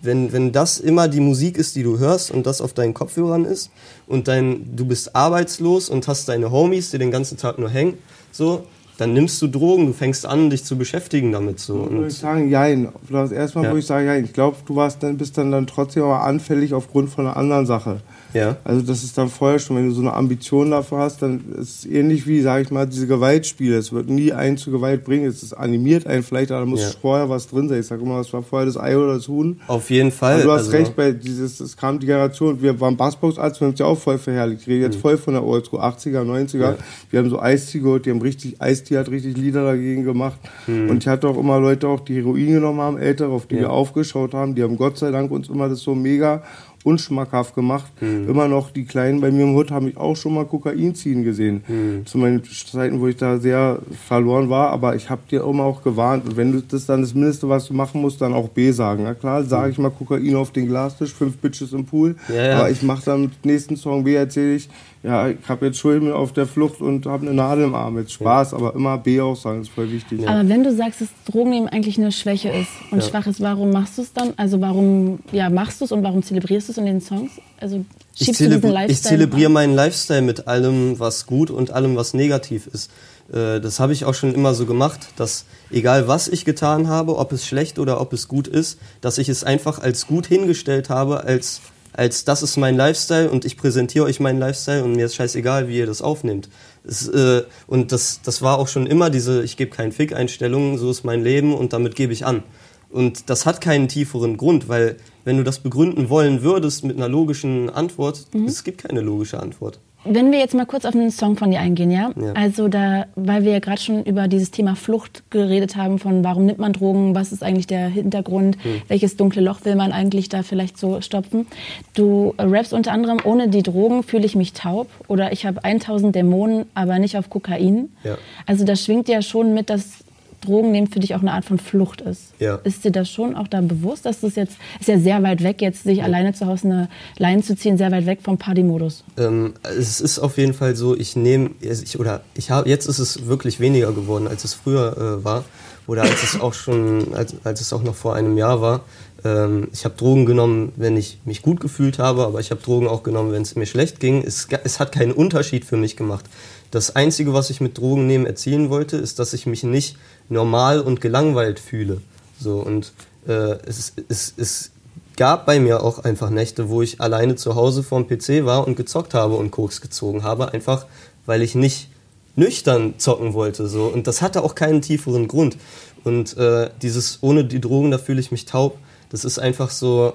wenn, 0.00 0.32
wenn 0.32 0.52
das 0.52 0.78
immer 0.78 1.08
die 1.08 1.18
Musik 1.18 1.58
ist, 1.58 1.74
die 1.74 1.82
du 1.82 1.98
hörst 1.98 2.30
und 2.30 2.46
das 2.46 2.60
auf 2.60 2.72
deinen 2.72 2.94
Kopfhörern 2.94 3.44
ist 3.44 3.70
und 4.06 4.28
dein, 4.28 4.76
du 4.76 4.84
bist 4.84 5.16
arbeitslos 5.16 5.88
und 5.88 6.06
hast 6.06 6.28
deine 6.28 6.52
Homies, 6.52 6.92
die 6.92 6.98
den 6.98 7.10
ganzen 7.10 7.36
Tag 7.36 7.58
nur 7.58 7.70
hängen, 7.70 7.98
so, 8.30 8.62
dann 8.98 9.14
nimmst 9.14 9.42
du 9.42 9.48
Drogen, 9.48 9.86
du 9.86 9.92
fängst 9.92 10.24
an, 10.24 10.48
dich 10.50 10.62
zu 10.64 10.78
beschäftigen 10.78 11.32
damit. 11.32 11.58
So. 11.58 11.74
Und 11.74 11.96
würde 11.96 12.06
ich 12.06 12.18
sagen, 12.18 12.48
jein. 12.48 12.92
Erstmal 13.10 13.64
ja. 13.64 13.70
würde 13.70 13.80
ich 13.80 13.86
sagen, 13.86 14.06
jein. 14.06 14.24
Ich 14.24 14.32
glaube, 14.32 14.58
du 14.64 14.76
warst 14.76 15.02
dann, 15.02 15.16
bist 15.16 15.36
dann, 15.38 15.50
dann 15.50 15.66
trotzdem 15.66 16.04
aber 16.04 16.22
anfällig 16.22 16.72
aufgrund 16.72 17.10
von 17.10 17.26
einer 17.26 17.36
anderen 17.36 17.66
Sache. 17.66 18.00
Ja. 18.34 18.56
Also 18.64 18.82
das 18.82 19.02
ist 19.02 19.16
dann 19.18 19.28
vorher 19.28 19.58
schon, 19.58 19.76
wenn 19.76 19.88
du 19.88 19.94
so 19.94 20.00
eine 20.00 20.12
Ambition 20.12 20.70
dafür 20.70 20.98
hast, 20.98 21.22
dann 21.22 21.40
ist 21.58 21.84
es 21.84 21.86
ähnlich 21.86 22.26
wie, 22.26 22.40
sage 22.40 22.62
ich 22.62 22.70
mal, 22.70 22.86
diese 22.86 23.06
Gewaltspiele. 23.06 23.76
Es 23.76 23.92
wird 23.92 24.08
nie 24.08 24.32
einen 24.32 24.56
zu 24.56 24.70
Gewalt 24.70 25.04
bringen. 25.04 25.26
Es 25.26 25.42
ist 25.42 25.52
animiert 25.52 26.06
einen 26.06 26.22
vielleicht, 26.22 26.50
aber 26.50 26.60
da 26.60 26.66
muss 26.66 26.82
ja. 26.82 26.90
vorher 27.00 27.28
was 27.28 27.48
drin 27.48 27.68
sein. 27.68 27.80
Ich 27.80 27.86
sage 27.86 28.02
immer, 28.02 28.20
es 28.20 28.32
war 28.32 28.42
vorher 28.42 28.66
das 28.66 28.76
Ei 28.76 28.96
oder 28.96 29.14
das 29.14 29.28
Huhn. 29.28 29.60
Auf 29.66 29.90
jeden 29.90 30.10
Fall. 30.10 30.34
Aber 30.34 30.42
du 30.42 30.52
hast 30.52 30.66
also 30.66 30.72
recht, 30.72 30.96
bei 30.96 31.12
dieses, 31.12 31.60
es 31.60 31.76
kam 31.76 31.98
die 31.98 32.06
Generation, 32.06 32.60
wir 32.62 32.80
waren 32.80 32.96
Bassbox-Arzt, 32.96 33.60
wir 33.60 33.66
haben 33.66 33.74
es 33.74 33.80
ja 33.80 33.86
auch 33.86 33.98
voll 33.98 34.18
verherrlicht. 34.18 34.62
Ich 34.62 34.68
rede 34.68 34.84
jetzt 34.84 34.96
mhm. 34.96 35.00
voll 35.00 35.16
von 35.16 35.34
der 35.34 35.44
Oldschool 35.44 35.80
80er, 35.80 36.22
90er. 36.22 36.58
Ja. 36.58 36.76
Wir 37.10 37.18
haben 37.20 37.30
so 37.30 37.40
Eistee 37.40 37.80
gehört, 37.80 38.06
die 38.06 38.10
haben 38.10 38.22
richtig, 38.22 38.60
Eistee 38.60 38.98
hat 38.98 39.10
richtig 39.10 39.36
Lieder 39.36 39.64
dagegen 39.64 40.04
gemacht. 40.04 40.38
Mhm. 40.66 40.90
Und 40.90 41.02
ich 41.02 41.08
hatte 41.08 41.28
auch 41.28 41.38
immer 41.38 41.58
Leute 41.58 41.88
auch, 41.88 42.00
die 42.00 42.16
Heroin 42.16 42.46
genommen 42.54 42.80
haben, 42.80 42.98
ältere, 42.98 43.30
auf 43.30 43.46
die 43.46 43.56
ja. 43.56 43.62
wir 43.62 43.70
aufgeschaut 43.70 44.34
haben. 44.34 44.54
Die 44.54 44.62
haben 44.62 44.76
Gott 44.76 44.98
sei 44.98 45.10
Dank 45.10 45.30
uns 45.30 45.48
immer 45.48 45.68
das 45.68 45.80
so 45.80 45.94
mega 45.94 46.42
unschmackhaft 46.84 47.54
gemacht. 47.54 47.90
Mhm. 48.00 48.28
Immer 48.28 48.48
noch 48.48 48.70
die 48.70 48.84
Kleinen 48.84 49.20
bei 49.20 49.30
mir 49.30 49.42
im 49.42 49.54
Hut 49.54 49.70
haben 49.70 49.88
ich 49.88 49.96
auch 49.96 50.16
schon 50.16 50.34
mal 50.34 50.46
Kokain 50.46 50.94
ziehen 50.94 51.24
gesehen. 51.24 51.62
Mhm. 51.68 52.06
Zu 52.06 52.18
meinen 52.18 52.42
Zeiten, 52.44 53.00
wo 53.00 53.06
ich 53.06 53.16
da 53.16 53.38
sehr 53.38 53.80
verloren 54.06 54.48
war. 54.48 54.70
Aber 54.70 54.94
ich 54.96 55.10
habe 55.10 55.22
dir 55.30 55.44
immer 55.44 55.64
auch 55.64 55.82
gewarnt. 55.82 56.24
Und 56.24 56.36
wenn 56.36 56.52
du 56.52 56.62
das 56.62 56.86
dann 56.86 57.02
das 57.02 57.14
Mindeste, 57.14 57.48
was 57.48 57.66
du 57.66 57.74
machen 57.74 58.00
musst, 58.00 58.20
dann 58.20 58.32
auch 58.32 58.48
B 58.48 58.70
sagen. 58.70 59.04
Na 59.04 59.14
klar, 59.14 59.44
sage 59.44 59.66
mhm. 59.66 59.72
ich 59.72 59.78
mal 59.78 59.90
Kokain 59.90 60.34
auf 60.36 60.52
den 60.52 60.66
Glastisch, 60.66 61.12
fünf 61.12 61.36
Bitches 61.36 61.72
im 61.72 61.84
Pool. 61.84 62.16
Ja, 62.28 62.46
ja. 62.46 62.58
Aber 62.58 62.70
ich 62.70 62.82
mache 62.82 63.04
dann 63.04 63.22
dem 63.24 63.30
nächsten 63.44 63.76
Song 63.76 64.04
B, 64.04 64.14
erzähle 64.14 64.54
ich, 64.54 64.68
ja, 65.02 65.28
ich 65.28 65.38
habe 65.48 65.66
jetzt 65.66 65.78
Schulden 65.78 66.12
auf 66.12 66.34
der 66.34 66.46
Flucht 66.46 66.82
und 66.82 67.06
habe 67.06 67.26
eine 67.26 67.34
Nadel 67.34 67.64
im 67.64 67.74
Arm. 67.74 67.98
Jetzt 67.98 68.12
Spaß, 68.12 68.50
ja. 68.50 68.58
aber 68.58 68.74
immer 68.74 68.98
B 68.98 69.20
auch 69.20 69.34
sagen, 69.34 69.62
ist 69.62 69.70
voll 69.70 69.90
wichtig. 69.90 70.28
Aber 70.28 70.46
wenn 70.46 70.62
du 70.62 70.74
sagst, 70.74 71.00
dass 71.00 71.08
Drogennehmen 71.24 71.70
eigentlich 71.70 71.96
eine 71.96 72.12
Schwäche 72.12 72.50
ist 72.50 72.68
und 72.90 73.02
schwach 73.02 73.26
ist, 73.26 73.40
warum 73.40 73.70
machst 73.70 73.96
du 73.96 74.02
es 74.02 74.12
dann? 74.12 74.34
Also 74.36 74.60
warum 74.60 75.20
ja, 75.32 75.48
machst 75.48 75.80
du 75.80 75.86
es 75.86 75.92
und 75.92 76.02
warum 76.02 76.22
zelebrierst 76.22 76.68
du 76.68 76.72
es 76.72 76.78
in 76.78 76.84
den 76.84 77.00
Songs? 77.00 77.30
Also 77.58 77.82
ich, 78.18 78.34
zelebri 78.34 78.74
ich 78.88 79.02
zelebriere 79.02 79.50
meinen 79.50 79.74
Lifestyle 79.74 80.20
mit 80.20 80.46
allem, 80.46 80.98
was 80.98 81.24
gut 81.24 81.50
und 81.50 81.70
allem, 81.70 81.96
was 81.96 82.12
negativ 82.12 82.66
ist. 82.66 82.90
Äh, 83.32 83.60
das 83.60 83.80
habe 83.80 83.94
ich 83.94 84.04
auch 84.04 84.14
schon 84.14 84.34
immer 84.34 84.52
so 84.52 84.66
gemacht, 84.66 85.08
dass 85.16 85.46
egal 85.70 86.08
was 86.08 86.28
ich 86.28 86.44
getan 86.44 86.88
habe, 86.88 87.16
ob 87.16 87.32
es 87.32 87.46
schlecht 87.46 87.78
oder 87.78 88.02
ob 88.02 88.12
es 88.12 88.28
gut 88.28 88.48
ist, 88.48 88.78
dass 89.00 89.16
ich 89.16 89.30
es 89.30 89.44
einfach 89.44 89.78
als 89.78 90.06
gut 90.06 90.26
hingestellt 90.26 90.90
habe, 90.90 91.24
als 91.24 91.62
als 91.92 92.24
das 92.24 92.42
ist 92.42 92.56
mein 92.56 92.76
Lifestyle 92.76 93.30
und 93.30 93.44
ich 93.44 93.56
präsentiere 93.56 94.04
euch 94.04 94.20
meinen 94.20 94.38
Lifestyle 94.38 94.84
und 94.84 94.92
mir 94.92 95.06
ist 95.06 95.14
scheißegal, 95.14 95.68
wie 95.68 95.78
ihr 95.78 95.86
das 95.86 96.02
aufnehmt. 96.02 96.48
Es, 96.84 97.08
äh, 97.08 97.42
und 97.66 97.92
das, 97.92 98.20
das 98.22 98.42
war 98.42 98.58
auch 98.58 98.68
schon 98.68 98.86
immer 98.86 99.10
diese 99.10 99.42
Ich 99.42 99.56
gebe 99.56 99.70
keinen 99.70 99.92
Fick-Einstellung, 99.92 100.78
so 100.78 100.90
ist 100.90 101.04
mein 101.04 101.22
Leben 101.22 101.54
und 101.54 101.72
damit 101.72 101.96
gebe 101.96 102.12
ich 102.12 102.24
an. 102.24 102.42
Und 102.90 103.30
das 103.30 103.46
hat 103.46 103.60
keinen 103.60 103.88
tieferen 103.88 104.36
Grund, 104.36 104.68
weil 104.68 104.96
wenn 105.24 105.36
du 105.36 105.44
das 105.44 105.60
begründen 105.60 106.08
wollen 106.08 106.42
würdest 106.42 106.84
mit 106.84 106.96
einer 106.96 107.08
logischen 107.08 107.70
Antwort, 107.70 108.26
mhm. 108.32 108.46
es 108.46 108.64
gibt 108.64 108.82
keine 108.82 109.00
logische 109.00 109.40
Antwort. 109.40 109.78
Wenn 110.04 110.32
wir 110.32 110.38
jetzt 110.38 110.54
mal 110.54 110.64
kurz 110.64 110.84
auf 110.84 110.94
einen 110.94 111.10
Song 111.10 111.36
von 111.36 111.50
dir 111.50 111.60
eingehen, 111.60 111.90
ja? 111.90 112.10
ja. 112.16 112.32
Also 112.32 112.68
da, 112.68 113.06
weil 113.16 113.44
wir 113.44 113.52
ja 113.52 113.58
gerade 113.58 113.80
schon 113.80 114.02
über 114.04 114.28
dieses 114.28 114.50
Thema 114.50 114.74
Flucht 114.74 115.22
geredet 115.30 115.76
haben, 115.76 115.98
von 115.98 116.24
warum 116.24 116.46
nimmt 116.46 116.58
man 116.58 116.72
Drogen, 116.72 117.14
was 117.14 117.32
ist 117.32 117.42
eigentlich 117.42 117.66
der 117.66 117.88
Hintergrund, 117.88 118.56
hm. 118.62 118.82
welches 118.88 119.16
dunkle 119.16 119.42
Loch 119.42 119.64
will 119.64 119.76
man 119.76 119.92
eigentlich 119.92 120.28
da 120.30 120.42
vielleicht 120.42 120.78
so 120.78 121.00
stopfen. 121.02 121.46
Du 121.94 122.34
rappst 122.38 122.72
unter 122.72 122.92
anderem, 122.92 123.18
ohne 123.24 123.48
die 123.48 123.62
Drogen 123.62 124.02
fühle 124.02 124.24
ich 124.24 124.34
mich 124.36 124.54
taub 124.54 124.88
oder 125.08 125.32
ich 125.32 125.44
habe 125.44 125.64
1000 125.64 126.14
Dämonen, 126.14 126.64
aber 126.74 126.98
nicht 126.98 127.18
auf 127.18 127.28
Kokain. 127.28 127.90
Ja. 128.02 128.16
Also 128.46 128.64
da 128.64 128.76
schwingt 128.76 129.08
ja 129.08 129.20
schon 129.20 129.52
mit, 129.52 129.68
dass 129.68 130.04
Drogen 130.40 130.72
nehmen 130.72 130.86
für 130.86 131.00
dich 131.00 131.14
auch 131.14 131.20
eine 131.20 131.32
Art 131.32 131.44
von 131.44 131.58
Flucht 131.58 132.00
ist. 132.00 132.32
Ja. 132.38 132.56
Ist 132.64 132.84
dir 132.84 132.90
das 132.90 133.10
schon 133.10 133.36
auch 133.36 133.48
da 133.48 133.60
bewusst, 133.60 134.06
dass 134.06 134.20
das 134.20 134.36
jetzt 134.36 134.56
ist 134.80 134.88
ja 134.88 134.98
sehr 134.98 135.22
weit 135.22 135.42
weg, 135.42 135.60
jetzt 135.60 135.84
sich 135.84 135.98
ja. 135.98 136.04
alleine 136.04 136.32
zu 136.32 136.46
Hause 136.46 136.66
eine 136.66 136.88
Leine 137.18 137.42
zu 137.42 137.56
ziehen, 137.56 137.76
sehr 137.76 137.90
weit 137.92 138.06
weg 138.06 138.20
vom 138.22 138.38
Partymodus? 138.38 139.04
Ähm, 139.16 139.54
es 139.62 140.00
ist 140.00 140.18
auf 140.18 140.38
jeden 140.38 140.54
Fall 140.54 140.76
so, 140.76 140.96
ich 140.96 141.16
nehme, 141.16 141.50
ich, 141.60 141.98
oder 141.98 142.22
ich 142.34 142.50
habe, 142.50 142.68
jetzt 142.68 142.86
ist 142.86 142.98
es 142.98 143.26
wirklich 143.26 143.60
weniger 143.60 143.92
geworden, 143.92 144.28
als 144.28 144.44
es 144.44 144.54
früher 144.54 144.96
äh, 145.20 145.24
war. 145.24 145.44
Oder 145.86 146.02
als 146.02 146.22
es 146.22 146.40
auch 146.40 146.54
schon, 146.54 147.14
als, 147.14 147.34
als 147.42 147.60
es 147.60 147.72
auch 147.72 147.82
noch 147.82 147.96
vor 147.96 148.14
einem 148.14 148.38
Jahr 148.38 148.60
war. 148.60 148.82
Ähm, 149.24 149.68
ich 149.72 149.84
habe 149.84 149.96
Drogen 149.96 150.24
genommen, 150.24 150.72
wenn 150.76 150.96
ich 150.96 151.18
mich 151.24 151.42
gut 151.42 151.58
gefühlt 151.58 151.98
habe, 151.98 152.24
aber 152.24 152.38
ich 152.38 152.50
habe 152.50 152.62
Drogen 152.62 152.86
auch 152.86 153.02
genommen, 153.02 153.32
wenn 153.32 153.42
es 153.42 153.56
mir 153.56 153.66
schlecht 153.66 153.98
ging. 153.98 154.22
Es, 154.24 154.46
es 154.62 154.78
hat 154.78 154.92
keinen 154.92 155.12
Unterschied 155.12 155.64
für 155.64 155.76
mich 155.76 155.96
gemacht. 155.96 156.24
Das 156.70 156.94
Einzige, 156.94 157.34
was 157.34 157.50
ich 157.50 157.60
mit 157.60 157.78
Drogen 157.78 158.06
nehmen 158.06 158.26
erzielen 158.26 158.70
wollte, 158.70 158.96
ist, 158.96 159.18
dass 159.18 159.32
ich 159.32 159.46
mich 159.46 159.64
nicht 159.64 159.96
normal 160.28 160.80
und 160.80 161.00
gelangweilt 161.00 161.58
fühle. 161.58 162.00
So, 162.40 162.60
und 162.60 162.92
äh, 163.26 163.58
es, 163.66 163.92
es, 164.08 164.34
es 164.36 164.70
gab 165.16 165.46
bei 165.46 165.60
mir 165.60 165.82
auch 165.82 165.98
einfach 165.98 166.30
Nächte, 166.30 166.68
wo 166.68 166.80
ich 166.80 167.00
alleine 167.00 167.36
zu 167.36 167.54
Hause 167.54 167.82
vorm 167.82 168.06
PC 168.06 168.44
war 168.44 168.66
und 168.66 168.76
gezockt 168.76 169.14
habe 169.14 169.34
und 169.34 169.50
Koks 169.50 169.80
gezogen 169.80 170.22
habe, 170.22 170.52
einfach 170.52 170.86
weil 171.26 171.42
ich 171.42 171.54
nicht 171.54 171.88
nüchtern 172.36 172.94
zocken 172.98 173.34
wollte. 173.34 173.68
So. 173.68 173.84
Und 173.86 174.06
das 174.06 174.22
hatte 174.22 174.42
auch 174.42 174.54
keinen 174.54 174.80
tieferen 174.80 175.28
Grund. 175.28 175.56
Und 176.04 176.36
äh, 176.36 176.70
dieses 176.80 177.18
ohne 177.20 177.44
die 177.44 177.60
Drogen, 177.60 177.90
da 177.90 177.98
fühle 177.98 178.20
ich 178.20 178.30
mich 178.30 178.46
taub, 178.46 178.78
das 179.10 179.24
ist 179.24 179.38
einfach 179.38 179.70
so, 179.70 180.14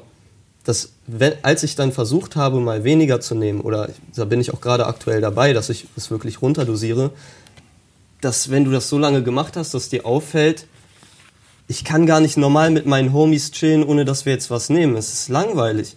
dass 0.63 0.94
wenn, 1.08 1.34
als 1.44 1.63
ich 1.63 1.76
dann 1.76 1.91
versucht 1.91 2.36
habe, 2.36 2.60
mal 2.60 2.84
weniger 2.84 3.22
zu 3.22 3.36
nehmen, 3.36 3.62
oder 3.62 3.89
da 4.15 4.26
bin 4.26 4.41
ich 4.41 4.54
auch 4.54 4.62
gerade 4.62 4.88
aktuell 4.88 5.22
dabei, 5.22 5.54
dass 5.54 5.70
ich 5.70 5.88
es 5.96 6.10
wirklich 6.10 6.41
runterdosiere, 6.41 7.12
dass 8.22 8.50
wenn 8.50 8.65
du 8.65 8.72
das 8.72 8.89
so 8.89 8.98
lange 8.98 9.22
gemacht 9.22 9.56
hast, 9.56 9.74
dass 9.74 9.89
dir 9.89 10.06
auffällt, 10.06 10.65
ich 11.68 11.84
kann 11.84 12.06
gar 12.06 12.20
nicht 12.20 12.38
normal 12.38 12.72
mit 12.72 12.86
meinen 12.86 13.13
Homies 13.13 13.52
chillen, 13.52 13.84
ohne 13.84 14.06
dass 14.06 14.26
wir 14.26 14.34
jetzt 14.34 14.50
was 14.52 14.70
nehmen. 14.70 14.96
Es 14.96 15.13
ist 15.13 15.30
langweilig. 15.30 15.96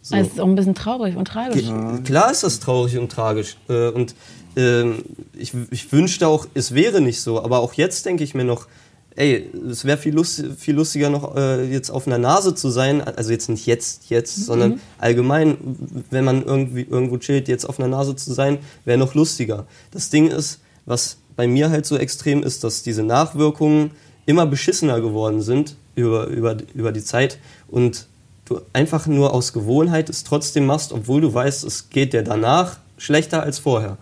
So. 0.00 0.16
Es 0.16 0.28
ist 0.28 0.40
auch 0.40 0.46
ein 0.46 0.54
bisschen 0.54 0.74
traurig 0.74 1.16
und 1.16 1.28
tragisch. 1.28 1.62
Ge 1.66 2.02
klar 2.02 2.30
ist 2.30 2.42
das 2.42 2.60
traurig 2.60 2.98
und 2.98 3.12
tragisch. 3.12 3.56
Äh, 3.68 3.88
und 3.88 4.14
ähm, 4.56 5.04
ich, 5.38 5.52
ich 5.70 5.92
wünschte 5.92 6.28
auch, 6.28 6.46
es 6.54 6.74
wäre 6.74 7.00
nicht 7.00 7.20
so. 7.20 7.42
Aber 7.42 7.60
auch 7.60 7.74
jetzt 7.74 8.04
denke 8.04 8.24
ich 8.24 8.34
mir 8.34 8.44
noch, 8.44 8.66
ey, 9.16 9.50
es 9.70 9.84
wäre 9.84 9.98
viel, 9.98 10.14
lust, 10.14 10.44
viel 10.58 10.74
lustiger 10.74 11.10
noch 11.10 11.36
äh, 11.36 11.64
jetzt 11.70 11.90
auf 11.90 12.06
einer 12.06 12.18
Nase 12.18 12.54
zu 12.54 12.70
sein, 12.70 13.02
also 13.02 13.30
jetzt 13.30 13.48
nicht 13.48 13.66
jetzt, 13.66 14.08
jetzt, 14.10 14.38
mhm. 14.38 14.42
sondern 14.42 14.80
allgemein, 14.98 15.56
wenn 16.10 16.24
man 16.24 16.44
irgendwie 16.44 16.82
irgendwo 16.82 17.18
chillt, 17.18 17.48
jetzt 17.48 17.64
auf 17.64 17.78
einer 17.78 17.88
Nase 17.88 18.16
zu 18.16 18.32
sein, 18.32 18.58
wäre 18.84 18.98
noch 18.98 19.14
lustiger. 19.14 19.66
Das 19.90 20.10
Ding 20.10 20.28
ist, 20.28 20.60
was 20.86 21.18
bei 21.36 21.46
mir 21.46 21.70
halt 21.70 21.86
so 21.86 21.96
extrem 21.96 22.42
ist, 22.42 22.64
dass 22.64 22.82
diese 22.82 23.02
Nachwirkungen 23.02 23.92
immer 24.26 24.46
beschissener 24.46 25.00
geworden 25.00 25.42
sind 25.42 25.76
über, 25.94 26.26
über, 26.26 26.56
über 26.74 26.92
die 26.92 27.02
Zeit 27.02 27.38
und 27.68 28.06
du 28.44 28.60
einfach 28.72 29.06
nur 29.06 29.32
aus 29.32 29.52
Gewohnheit 29.52 30.08
es 30.08 30.24
trotzdem 30.24 30.66
machst, 30.66 30.92
obwohl 30.92 31.20
du 31.20 31.32
weißt, 31.32 31.64
es 31.64 31.90
geht 31.90 32.12
dir 32.12 32.22
danach 32.22 32.78
schlechter 32.96 33.42
als 33.42 33.58
vorher. 33.58 33.98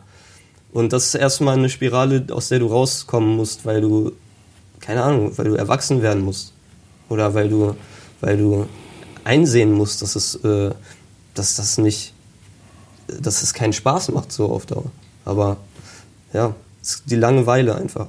Und 0.72 0.92
das 0.92 1.06
ist 1.06 1.14
erstmal 1.14 1.58
eine 1.58 1.68
Spirale, 1.68 2.26
aus 2.30 2.48
der 2.48 2.60
du 2.60 2.66
rauskommen 2.66 3.36
musst, 3.36 3.66
weil 3.66 3.80
du 3.80 4.12
keine 4.80 5.02
Ahnung, 5.02 5.36
weil 5.36 5.46
du 5.46 5.54
erwachsen 5.54 6.02
werden 6.02 6.24
musst. 6.24 6.52
Oder 7.08 7.34
weil 7.34 7.48
du, 7.48 7.74
weil 8.20 8.36
du 8.36 8.66
einsehen 9.24 9.72
musst, 9.72 10.02
dass 10.02 10.16
es, 10.16 10.36
äh, 10.36 10.70
dass 11.34 11.56
das 11.56 11.78
nicht, 11.78 12.14
dass 13.08 13.42
es 13.42 13.54
keinen 13.54 13.72
Spaß 13.72 14.12
macht 14.12 14.32
so 14.32 14.46
auf 14.50 14.66
Dauer. 14.66 14.90
Aber 15.24 15.56
ja, 16.32 16.54
es 16.82 16.94
ist 16.94 17.10
die 17.10 17.16
Langeweile 17.16 17.74
einfach. 17.74 18.08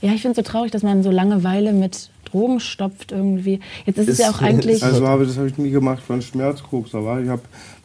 Ja, 0.00 0.12
ich 0.12 0.22
finde 0.22 0.40
es 0.40 0.44
so 0.44 0.50
traurig, 0.50 0.72
dass 0.72 0.82
man 0.82 1.02
so 1.02 1.10
Langeweile 1.10 1.72
mit 1.72 2.10
Drogen 2.24 2.60
stopft 2.60 3.12
irgendwie. 3.12 3.60
Jetzt 3.86 3.98
ist, 3.98 4.08
ist 4.08 4.14
es 4.14 4.18
ja 4.18 4.30
auch 4.30 4.42
eigentlich. 4.42 4.82
Also 4.82 5.06
habe 5.06 5.26
das 5.26 5.36
habe 5.36 5.48
ich 5.48 5.58
nie 5.58 5.70
gemacht 5.70 6.02
von 6.02 6.20
Schmerzkoks. 6.20 6.94
Aber 6.94 7.20
ich 7.20 7.28
habe 7.28 7.42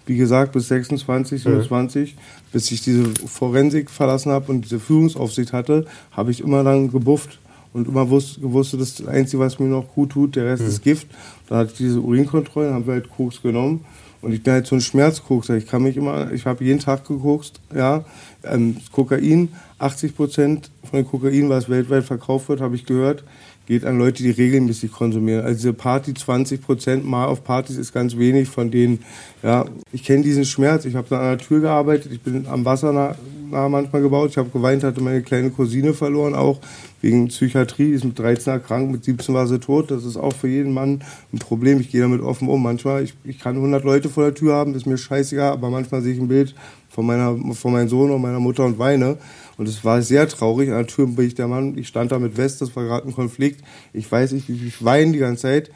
wie 0.07 0.17
gesagt, 0.17 0.53
bis 0.53 0.69
26, 0.69 1.43
27, 1.43 2.15
mhm. 2.15 2.19
bis 2.51 2.71
ich 2.71 2.81
diese 2.81 3.05
Forensik 3.27 3.89
verlassen 3.89 4.31
habe 4.31 4.51
und 4.51 4.61
diese 4.61 4.79
Führungsaufsicht 4.79 5.53
hatte, 5.53 5.85
habe 6.11 6.31
ich 6.31 6.41
immer 6.41 6.63
dann 6.63 6.91
gebufft 6.91 7.39
und 7.73 7.87
immer 7.87 8.09
wusste, 8.09 8.41
gewusst, 8.41 8.73
das 8.73 8.81
ist 8.81 8.99
das 9.01 9.07
Einzige, 9.07 9.39
was 9.39 9.59
mir 9.59 9.67
noch 9.67 9.93
gut 9.93 10.11
tut, 10.11 10.35
der 10.35 10.45
Rest 10.45 10.63
mhm. 10.63 10.69
ist 10.69 10.81
Gift. 10.81 11.07
Dann 11.47 11.59
hatte 11.59 11.71
ich 11.71 11.77
diese 11.77 12.01
Urinkontrollen, 12.01 12.73
haben 12.73 12.87
wir 12.87 12.93
halt 12.93 13.09
Koks 13.09 13.41
genommen. 13.41 13.85
Und 14.21 14.33
ich 14.33 14.41
bin 14.41 14.53
halt 14.53 14.65
so 14.65 14.75
ein 14.75 14.81
Schmerzkokser. 14.81 15.57
Ich 15.57 15.67
kann 15.67 15.83
mich 15.83 15.95
immer, 15.95 16.31
ich 16.31 16.45
habe 16.45 16.63
jeden 16.63 16.79
Tag 16.79 17.07
gekokst, 17.07 17.59
ja. 17.75 18.03
Ähm, 18.43 18.77
Kokain, 18.91 19.49
80 19.77 20.15
Prozent 20.15 20.71
von 20.89 20.99
dem 20.99 21.07
Kokain, 21.07 21.49
was 21.49 21.69
weltweit 21.69 22.03
verkauft 22.03 22.49
wird, 22.49 22.61
habe 22.61 22.75
ich 22.75 22.85
gehört, 22.85 23.23
geht 23.67 23.83
an 23.83 23.97
Leute, 23.97 24.23
die 24.23 24.31
regelmäßig 24.31 24.93
konsumieren. 24.93 25.43
Also 25.43 25.55
diese 25.55 25.73
Party 25.73 26.13
20 26.13 26.61
Prozent 26.61 27.05
mal 27.05 27.25
auf 27.25 27.43
Partys 27.43 27.77
ist 27.77 27.93
ganz 27.93 28.17
wenig 28.17 28.47
von 28.47 28.71
denen. 28.71 28.99
Ja, 29.43 29.65
ich 29.91 30.03
kenne 30.03 30.23
diesen 30.23 30.45
Schmerz. 30.45 30.85
Ich 30.85 30.95
habe 30.95 31.15
an 31.17 31.37
der 31.37 31.37
Tür 31.37 31.59
gearbeitet. 31.59 32.13
Ich 32.13 32.21
bin 32.21 32.47
am 32.47 32.63
Wasser 32.63 32.93
nah, 32.93 33.15
nah 33.51 33.67
manchmal 33.67 34.01
gebaut. 34.01 34.31
Ich 34.31 34.37
habe 34.37 34.49
geweint, 34.49 34.85
hatte 34.85 35.01
meine 35.01 35.21
kleine 35.21 35.49
Cousine 35.51 35.93
verloren, 35.93 36.33
auch 36.33 36.59
wegen 37.01 37.27
Psychiatrie. 37.27 37.87
Die 37.87 37.91
ist 37.91 38.05
mit 38.05 38.17
13 38.17 38.53
erkrankt, 38.53 38.89
mit 38.89 39.03
17 39.03 39.35
war 39.35 39.45
sie 39.47 39.59
tot. 39.59 39.91
Das 39.91 40.05
ist 40.05 40.15
auch 40.15 40.33
für 40.33 40.47
jeden 40.47 40.73
Mann 40.73 41.03
ein 41.33 41.39
Problem. 41.39 41.81
Ich 41.81 41.91
gehe 41.91 41.99
damit 41.99 42.21
offen 42.21 42.47
um. 42.47 42.63
Manchmal, 42.63 43.03
ich, 43.03 43.15
ich 43.25 43.37
kann 43.37 43.57
100 43.57 43.83
Leute 43.83 44.07
vor 44.07 44.23
der 44.23 44.33
Tür 44.33 44.55
haben, 44.55 44.75
ist 44.75 44.85
mir 44.85 44.97
scheißegal. 44.97 45.51
Aber 45.51 45.69
manchmal 45.69 46.01
sehe 46.01 46.13
ich 46.13 46.21
ein 46.21 46.29
Bild 46.29 46.55
von 46.89 47.05
meiner, 47.05 47.37
von 47.53 47.73
meinem 47.73 47.89
Sohn 47.89 48.11
und 48.11 48.21
meiner 48.21 48.39
Mutter 48.39 48.63
und 48.63 48.79
weine. 48.79 49.17
Und 49.57 49.67
es 49.67 49.83
war 49.83 50.01
sehr 50.01 50.27
traurig. 50.27 50.69
An 50.69 50.77
der 50.77 50.87
Tür 50.87 51.07
bin 51.07 51.27
ich 51.27 51.35
der 51.35 51.47
Mann, 51.47 51.77
ich 51.77 51.87
stand 51.87 52.11
da 52.11 52.19
mit 52.19 52.37
West, 52.37 52.61
das 52.61 52.75
war 52.75 52.83
gerade 52.83 53.07
ein 53.07 53.13
Konflikt. 53.13 53.63
Ich 53.91 54.11
weiß 54.11 54.31
nicht, 54.33 54.49
ich 54.49 54.83
weine 54.83 55.11
die 55.11 55.19
ganze 55.19 55.43
Zeit. 55.43 55.71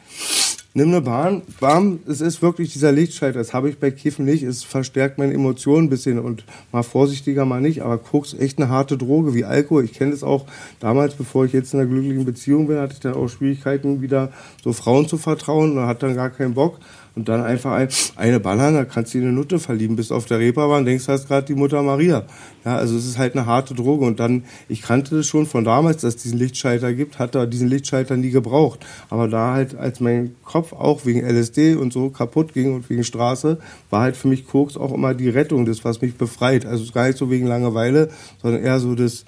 Nimm 0.74 0.88
eine 0.88 1.02
Bahn, 1.02 1.42
bam, 1.60 1.98
es 2.08 2.22
ist 2.22 2.40
wirklich 2.40 2.72
dieser 2.72 2.92
Lichtschalter. 2.92 3.38
Das 3.38 3.52
habe 3.52 3.68
ich 3.68 3.78
bei 3.78 3.90
Kiffen 3.90 4.24
nicht. 4.24 4.42
Es 4.42 4.64
verstärkt 4.64 5.18
meine 5.18 5.34
Emotionen 5.34 5.84
ein 5.84 5.90
bisschen 5.90 6.18
und 6.18 6.46
mal 6.72 6.82
vorsichtiger, 6.82 7.44
mal 7.44 7.60
nicht. 7.60 7.82
Aber 7.82 7.98
Koks 7.98 8.32
echt 8.32 8.58
eine 8.58 8.70
harte 8.70 8.96
Droge 8.96 9.34
wie 9.34 9.44
Alkohol. 9.44 9.84
Ich 9.84 9.92
kenne 9.92 10.12
das 10.12 10.22
auch 10.22 10.46
damals, 10.80 11.14
bevor 11.14 11.44
ich 11.44 11.52
jetzt 11.52 11.74
in 11.74 11.80
einer 11.80 11.90
glücklichen 11.90 12.24
Beziehung 12.24 12.68
bin, 12.68 12.78
hatte 12.78 12.94
ich 12.94 13.00
dann 13.00 13.12
auch 13.12 13.28
Schwierigkeiten, 13.28 14.00
wieder 14.00 14.32
so 14.64 14.72
Frauen 14.72 15.06
zu 15.06 15.18
vertrauen 15.18 15.76
und 15.76 15.86
hat 15.86 16.02
dann 16.02 16.14
gar 16.14 16.30
keinen 16.30 16.54
Bock 16.54 16.78
und 17.14 17.28
dann 17.28 17.42
einfach 17.42 17.72
ein, 17.72 17.88
eine 18.16 18.40
ballern, 18.40 18.74
da 18.74 18.84
kannst 18.84 19.14
du 19.14 19.18
dir 19.18 19.26
eine 19.26 19.32
Nutte 19.32 19.58
verlieben, 19.58 19.96
bist 19.96 20.12
auf 20.12 20.26
der 20.26 20.38
Reeperbahn, 20.38 20.84
denkst, 20.84 21.06
du 21.06 21.12
hast 21.12 21.28
gerade 21.28 21.46
die 21.46 21.54
Mutter 21.54 21.82
Maria. 21.82 22.24
Ja, 22.64 22.76
also 22.76 22.96
es 22.96 23.06
ist 23.06 23.18
halt 23.18 23.36
eine 23.36 23.46
harte 23.46 23.74
Droge 23.74 24.04
und 24.04 24.20
dann, 24.20 24.44
ich 24.68 24.82
kannte 24.82 25.16
das 25.16 25.26
schon 25.26 25.46
von 25.46 25.64
damals, 25.64 26.02
dass 26.02 26.14
es 26.14 26.22
diesen 26.22 26.38
Lichtschalter 26.38 26.94
gibt, 26.94 27.18
hatte 27.18 27.46
diesen 27.48 27.68
Lichtschalter 27.68 28.16
nie 28.16 28.30
gebraucht. 28.30 28.86
Aber 29.10 29.28
da 29.28 29.52
halt, 29.52 29.74
als 29.74 30.00
mein 30.00 30.34
Kopf 30.44 30.72
auch 30.72 31.04
wegen 31.04 31.20
LSD 31.20 31.74
und 31.74 31.92
so 31.92 32.10
kaputt 32.10 32.54
ging 32.54 32.74
und 32.74 32.88
wegen 32.88 33.04
Straße, 33.04 33.58
war 33.90 34.02
halt 34.02 34.16
für 34.16 34.28
mich 34.28 34.46
Koks 34.46 34.76
auch 34.76 34.92
immer 34.92 35.14
die 35.14 35.28
Rettung, 35.28 35.66
das, 35.66 35.84
was 35.84 36.00
mich 36.00 36.14
befreit. 36.14 36.66
Also 36.66 36.90
gar 36.92 37.06
nicht 37.06 37.18
so 37.18 37.30
wegen 37.30 37.46
Langeweile, 37.46 38.10
sondern 38.40 38.62
eher 38.62 38.78
so 38.78 38.94
das, 38.94 39.24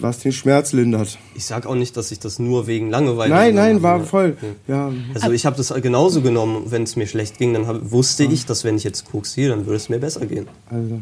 was 0.00 0.18
den 0.20 0.32
Schmerz 0.32 0.72
lindert. 0.72 1.18
Ich 1.34 1.44
sag 1.44 1.66
auch 1.66 1.74
nicht, 1.74 1.96
dass 1.96 2.10
ich 2.10 2.18
das 2.18 2.38
nur 2.38 2.66
wegen 2.66 2.90
Langeweile. 2.90 3.32
Nein, 3.32 3.54
nein, 3.54 3.82
war 3.82 4.00
voll. 4.04 4.36
Ja. 4.66 4.92
Also 5.14 5.32
ich 5.32 5.46
habe 5.46 5.56
das 5.56 5.72
genauso 5.82 6.20
genommen, 6.22 6.64
wenn 6.70 6.82
es 6.82 6.96
mir 6.96 7.06
schlecht 7.06 7.38
ging, 7.38 7.54
dann 7.54 7.66
hab, 7.66 7.90
wusste 7.90 8.24
ja. 8.24 8.30
ich, 8.30 8.46
dass 8.46 8.64
wenn 8.64 8.76
ich 8.76 8.84
jetzt 8.84 9.10
Koks 9.10 9.32
ziehe, 9.32 9.48
dann 9.48 9.66
würde 9.66 9.76
es 9.76 9.88
mir 9.88 9.98
besser 9.98 10.26
gehen. 10.26 10.48
Also. 10.70 11.00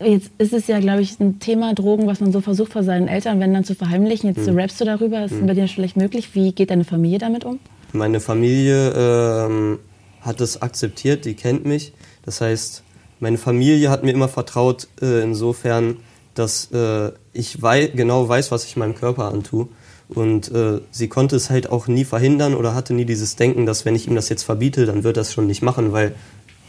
Jetzt 0.00 0.30
ist 0.38 0.52
es 0.52 0.66
ja, 0.66 0.80
glaube 0.80 1.02
ich, 1.02 1.20
ein 1.20 1.38
Thema 1.38 1.72
Drogen, 1.72 2.06
was 2.06 2.20
man 2.20 2.32
so 2.32 2.40
versucht 2.40 2.72
vor 2.72 2.82
seinen 2.82 3.06
Eltern, 3.06 3.38
wenn 3.40 3.54
dann 3.54 3.64
zu 3.64 3.74
verheimlichen. 3.74 4.34
Jetzt 4.34 4.46
hm. 4.46 4.58
rappst 4.58 4.80
du 4.80 4.84
darüber, 4.84 5.24
ist 5.24 5.30
hm. 5.30 5.46
bei 5.46 5.54
dir 5.54 5.68
vielleicht 5.68 5.96
möglich. 5.96 6.34
Wie 6.34 6.52
geht 6.52 6.70
deine 6.70 6.84
Familie 6.84 7.18
damit 7.18 7.44
um? 7.44 7.60
Meine 7.92 8.18
Familie 8.18 8.90
ähm, 8.90 9.78
hat 10.20 10.40
das 10.40 10.60
akzeptiert, 10.60 11.24
die 11.24 11.34
kennt 11.34 11.64
mich. 11.64 11.92
Das 12.24 12.40
heißt, 12.40 12.82
meine 13.20 13.38
Familie 13.38 13.88
hat 13.90 14.02
mir 14.02 14.10
immer 14.10 14.28
vertraut, 14.28 14.88
äh, 15.00 15.22
insofern, 15.22 15.98
dass 16.34 16.72
äh, 16.72 17.12
ich 17.34 17.60
wei 17.60 17.88
genau 17.88 18.28
weiß, 18.28 18.50
was 18.50 18.64
ich 18.64 18.76
meinem 18.76 18.94
Körper 18.94 19.26
antue. 19.26 19.68
Und 20.08 20.50
äh, 20.52 20.80
sie 20.90 21.08
konnte 21.08 21.36
es 21.36 21.50
halt 21.50 21.70
auch 21.70 21.86
nie 21.86 22.04
verhindern 22.04 22.54
oder 22.54 22.74
hatte 22.74 22.94
nie 22.94 23.04
dieses 23.04 23.36
Denken, 23.36 23.66
dass 23.66 23.84
wenn 23.84 23.94
ich 23.94 24.06
ihm 24.06 24.14
das 24.14 24.28
jetzt 24.28 24.42
verbiete, 24.42 24.86
dann 24.86 25.02
wird 25.02 25.16
er 25.16 25.22
es 25.22 25.32
schon 25.32 25.46
nicht 25.46 25.62
machen, 25.62 25.92
weil 25.92 26.14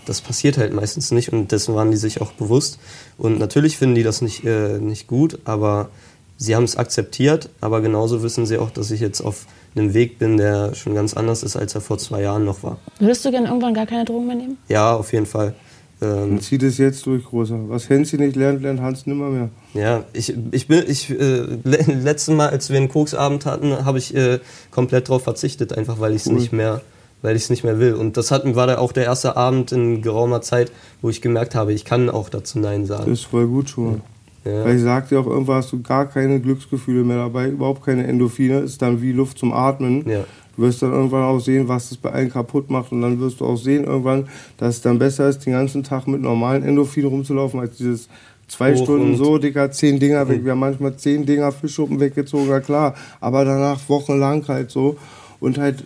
das 0.05 0.21
passiert 0.21 0.57
halt 0.57 0.73
meistens 0.73 1.11
nicht 1.11 1.33
und 1.33 1.51
dessen 1.51 1.75
waren 1.75 1.91
die 1.91 1.97
sich 1.97 2.21
auch 2.21 2.31
bewusst. 2.31 2.79
Und 3.17 3.39
natürlich 3.39 3.77
finden 3.77 3.95
die 3.95 4.03
das 4.03 4.21
nicht, 4.21 4.45
äh, 4.45 4.79
nicht 4.79 5.07
gut, 5.07 5.39
aber 5.45 5.89
sie 6.37 6.55
haben 6.55 6.63
es 6.63 6.77
akzeptiert, 6.77 7.49
aber 7.61 7.81
genauso 7.81 8.23
wissen 8.23 8.45
sie 8.45 8.57
auch, 8.57 8.69
dass 8.69 8.91
ich 8.91 9.01
jetzt 9.01 9.21
auf 9.21 9.45
einem 9.75 9.93
Weg 9.93 10.19
bin, 10.19 10.37
der 10.37 10.73
schon 10.73 10.95
ganz 10.95 11.15
anders 11.15 11.43
ist, 11.43 11.55
als 11.55 11.75
er 11.75 11.81
vor 11.81 11.97
zwei 11.97 12.21
Jahren 12.21 12.45
noch 12.45 12.63
war. 12.63 12.77
Würdest 12.99 13.25
du 13.25 13.31
gerne 13.31 13.47
irgendwann 13.47 13.73
gar 13.73 13.85
keine 13.85 14.05
Drogen 14.05 14.27
mehr 14.27 14.35
nehmen? 14.35 14.57
Ja, 14.69 14.95
auf 14.95 15.11
jeden 15.11 15.25
Fall. 15.25 15.53
Ähm, 16.01 16.41
zieht 16.41 16.63
es 16.63 16.77
jetzt 16.77 17.05
durch, 17.05 17.23
Großer. 17.23 17.69
Was 17.69 17.89
Hänsi 17.89 18.17
nicht 18.17 18.35
lernt, 18.35 18.61
lernt 18.61 18.81
Hans 18.81 19.05
nimmer 19.05 19.29
mehr. 19.29 19.49
Ja, 19.73 20.03
ich, 20.13 20.33
ich 20.51 20.67
bin, 20.67 20.83
ich, 20.87 21.09
äh, 21.09 21.45
letztes 21.63 22.35
Mal, 22.35 22.49
als 22.49 22.69
wir 22.69 22.77
einen 22.77 22.89
Koksabend 22.89 23.45
hatten, 23.45 23.85
habe 23.85 23.97
ich 23.97 24.13
äh, 24.15 24.39
komplett 24.71 25.07
darauf 25.07 25.23
verzichtet, 25.23 25.77
einfach 25.77 25.99
weil 25.99 26.13
ich 26.13 26.21
es 26.21 26.27
cool. 26.27 26.33
nicht 26.33 26.51
mehr, 26.51 26.81
weil 27.21 27.35
ich 27.35 27.43
es 27.43 27.49
nicht 27.49 27.63
mehr 27.63 27.79
will. 27.79 27.93
Und 27.93 28.17
das 28.17 28.31
hat, 28.31 28.43
war 28.55 28.67
da 28.67 28.77
auch 28.77 28.91
der 28.91 29.05
erste 29.05 29.37
Abend 29.37 29.71
in 29.71 30.01
geraumer 30.01 30.41
Zeit, 30.41 30.71
wo 31.01 31.09
ich 31.09 31.21
gemerkt 31.21 31.55
habe, 31.55 31.71
ich 31.71 31.85
kann 31.85 32.09
auch 32.09 32.29
dazu 32.29 32.59
Nein 32.59 32.85
sagen. 32.85 33.09
Das 33.09 33.19
ist 33.19 33.25
voll 33.25 33.47
gut 33.47 33.69
schon. 33.69 34.01
Ja. 34.43 34.63
Weil 34.63 34.75
ich 34.75 34.83
sagte 34.83 35.17
auch, 35.17 35.25
irgendwann 35.25 35.57
hast 35.57 35.71
du 35.71 35.81
gar 35.81 36.07
keine 36.07 36.39
Glücksgefühle 36.39 37.03
mehr 37.03 37.17
dabei, 37.17 37.49
überhaupt 37.49 37.83
keine 37.83 38.05
Endorphine, 38.05 38.59
ist 38.59 38.81
dann 38.81 39.01
wie 39.01 39.11
Luft 39.11 39.39
zum 39.39 39.53
Atmen. 39.53 40.07
Ja. 40.07 40.25
Du 40.55 40.63
wirst 40.63 40.81
dann 40.81 40.91
irgendwann 40.91 41.23
auch 41.23 41.39
sehen, 41.39 41.67
was 41.67 41.89
das 41.89 41.97
bei 41.97 42.11
allen 42.11 42.31
kaputt 42.31 42.69
macht. 42.69 42.91
Und 42.91 43.01
dann 43.01 43.19
wirst 43.19 43.39
du 43.39 43.45
auch 43.45 43.57
sehen 43.57 43.83
irgendwann, 43.83 44.27
dass 44.57 44.75
es 44.75 44.81
dann 44.81 44.99
besser 44.99 45.27
ist, 45.29 45.45
den 45.45 45.53
ganzen 45.53 45.83
Tag 45.83 46.07
mit 46.07 46.21
normalen 46.21 46.63
Endorphinen 46.63 47.09
rumzulaufen, 47.09 47.59
als 47.59 47.77
dieses 47.77 48.07
zwei 48.47 48.75
Hoch 48.75 48.83
Stunden 48.83 49.15
so, 49.15 49.37
Digga, 49.37 49.71
zehn 49.71 49.99
Dinger 49.99 50.27
weg. 50.29 50.43
Wir 50.43 50.51
haben 50.51 50.59
manchmal 50.59 50.95
zehn 50.95 51.25
Dinger 51.25 51.51
Fischschuppen 51.51 51.99
weggezogen, 51.99 52.49
ja 52.49 52.59
klar. 52.59 52.95
Aber 53.19 53.45
danach 53.45 53.79
wochenlang 53.87 54.47
halt 54.47 54.71
so. 54.71 54.97
Und 55.39 55.57
halt, 55.57 55.83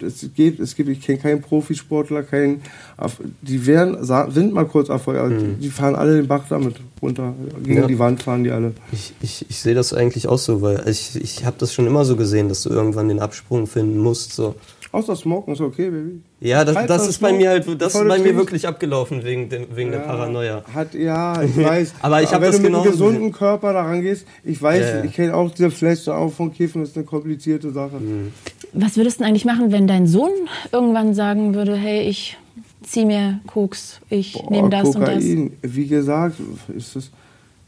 es 0.00 0.28
gibt, 0.34 0.60
es 0.60 0.74
gibt, 0.74 0.88
ich 0.88 1.00
kenne 1.00 1.18
keinen 1.18 1.42
Profisportler, 1.42 2.22
keinen, 2.22 2.62
die 3.42 3.66
werden, 3.66 3.98
sind 4.32 4.52
mal 4.52 4.66
kurz 4.66 4.88
Erfolg, 4.88 5.30
mhm. 5.30 5.60
die 5.60 5.68
fahren 5.68 5.94
alle 5.94 6.16
den 6.16 6.26
Bach 6.26 6.44
damit 6.48 6.76
runter, 7.02 7.34
gegen 7.62 7.80
ja. 7.82 7.86
die 7.86 7.98
Wand 7.98 8.22
fahren 8.22 8.44
die 8.44 8.50
alle. 8.50 8.72
Ich, 8.92 9.12
ich, 9.20 9.46
ich 9.48 9.60
sehe 9.60 9.74
das 9.74 9.92
eigentlich 9.92 10.28
auch 10.28 10.38
so, 10.38 10.62
weil 10.62 10.82
ich, 10.88 11.16
ich 11.16 11.44
habe 11.44 11.56
das 11.58 11.74
schon 11.74 11.86
immer 11.86 12.04
so 12.04 12.16
gesehen, 12.16 12.48
dass 12.48 12.62
du 12.62 12.70
irgendwann 12.70 13.08
den 13.08 13.20
Absprung 13.20 13.66
finden 13.66 13.98
musst, 13.98 14.32
so. 14.32 14.54
Außer 14.92 15.14
Smoken 15.14 15.52
ist 15.52 15.60
okay, 15.60 15.90
Baby. 15.90 16.22
Ja, 16.40 16.64
das, 16.64 16.86
das 16.86 17.08
ist 17.08 17.20
bei 17.20 17.32
mir 17.32 17.50
halt, 17.50 17.66
das 17.80 17.94
ist 17.94 18.08
bei 18.08 18.18
mir 18.18 18.34
wirklich 18.34 18.66
abgelaufen 18.66 19.24
wegen, 19.24 19.48
den, 19.50 19.66
wegen 19.76 19.92
ja, 19.92 19.98
der 19.98 20.04
Paranoia. 20.06 20.64
Hat, 20.72 20.94
ja, 20.94 21.42
ich 21.42 21.56
weiß. 21.56 21.94
aber 22.00 22.22
ich 22.22 22.32
habe 22.32 22.46
das 22.46 22.56
wenn 22.56 22.62
du 22.62 22.68
mit 22.70 22.80
einem 22.80 22.92
gesunden 22.92 23.32
Körper 23.32 23.74
daran 23.74 24.00
gehst, 24.00 24.26
ich 24.42 24.62
weiß, 24.62 24.80
ja, 24.80 24.96
ja. 24.96 25.04
ich 25.04 25.12
kenne 25.12 25.34
auch 25.34 25.50
diese 25.50 25.70
Fläche 25.70 26.14
auch 26.14 26.32
von 26.32 26.50
Kiffen, 26.50 26.80
das 26.80 26.90
ist 26.90 26.96
eine 26.96 27.04
komplizierte 27.04 27.72
Sache. 27.72 27.96
Mhm. 27.96 28.32
Was 28.72 28.96
würdest 28.96 29.20
du 29.20 29.24
eigentlich 29.24 29.44
machen, 29.44 29.72
wenn 29.72 29.86
dein 29.86 30.06
Sohn 30.06 30.30
irgendwann 30.72 31.14
sagen 31.14 31.54
würde, 31.54 31.76
hey, 31.76 32.08
ich 32.08 32.36
zieh 32.82 33.04
mir 33.04 33.40
Koks, 33.46 34.00
ich 34.10 34.42
nehme 34.50 34.70
das 34.70 34.92
Kokain. 34.92 35.18
und 35.18 35.52
das? 35.62 35.74
Wie 35.74 35.86
gesagt, 35.86 36.36
ist 36.76 36.96
es, 36.96 37.10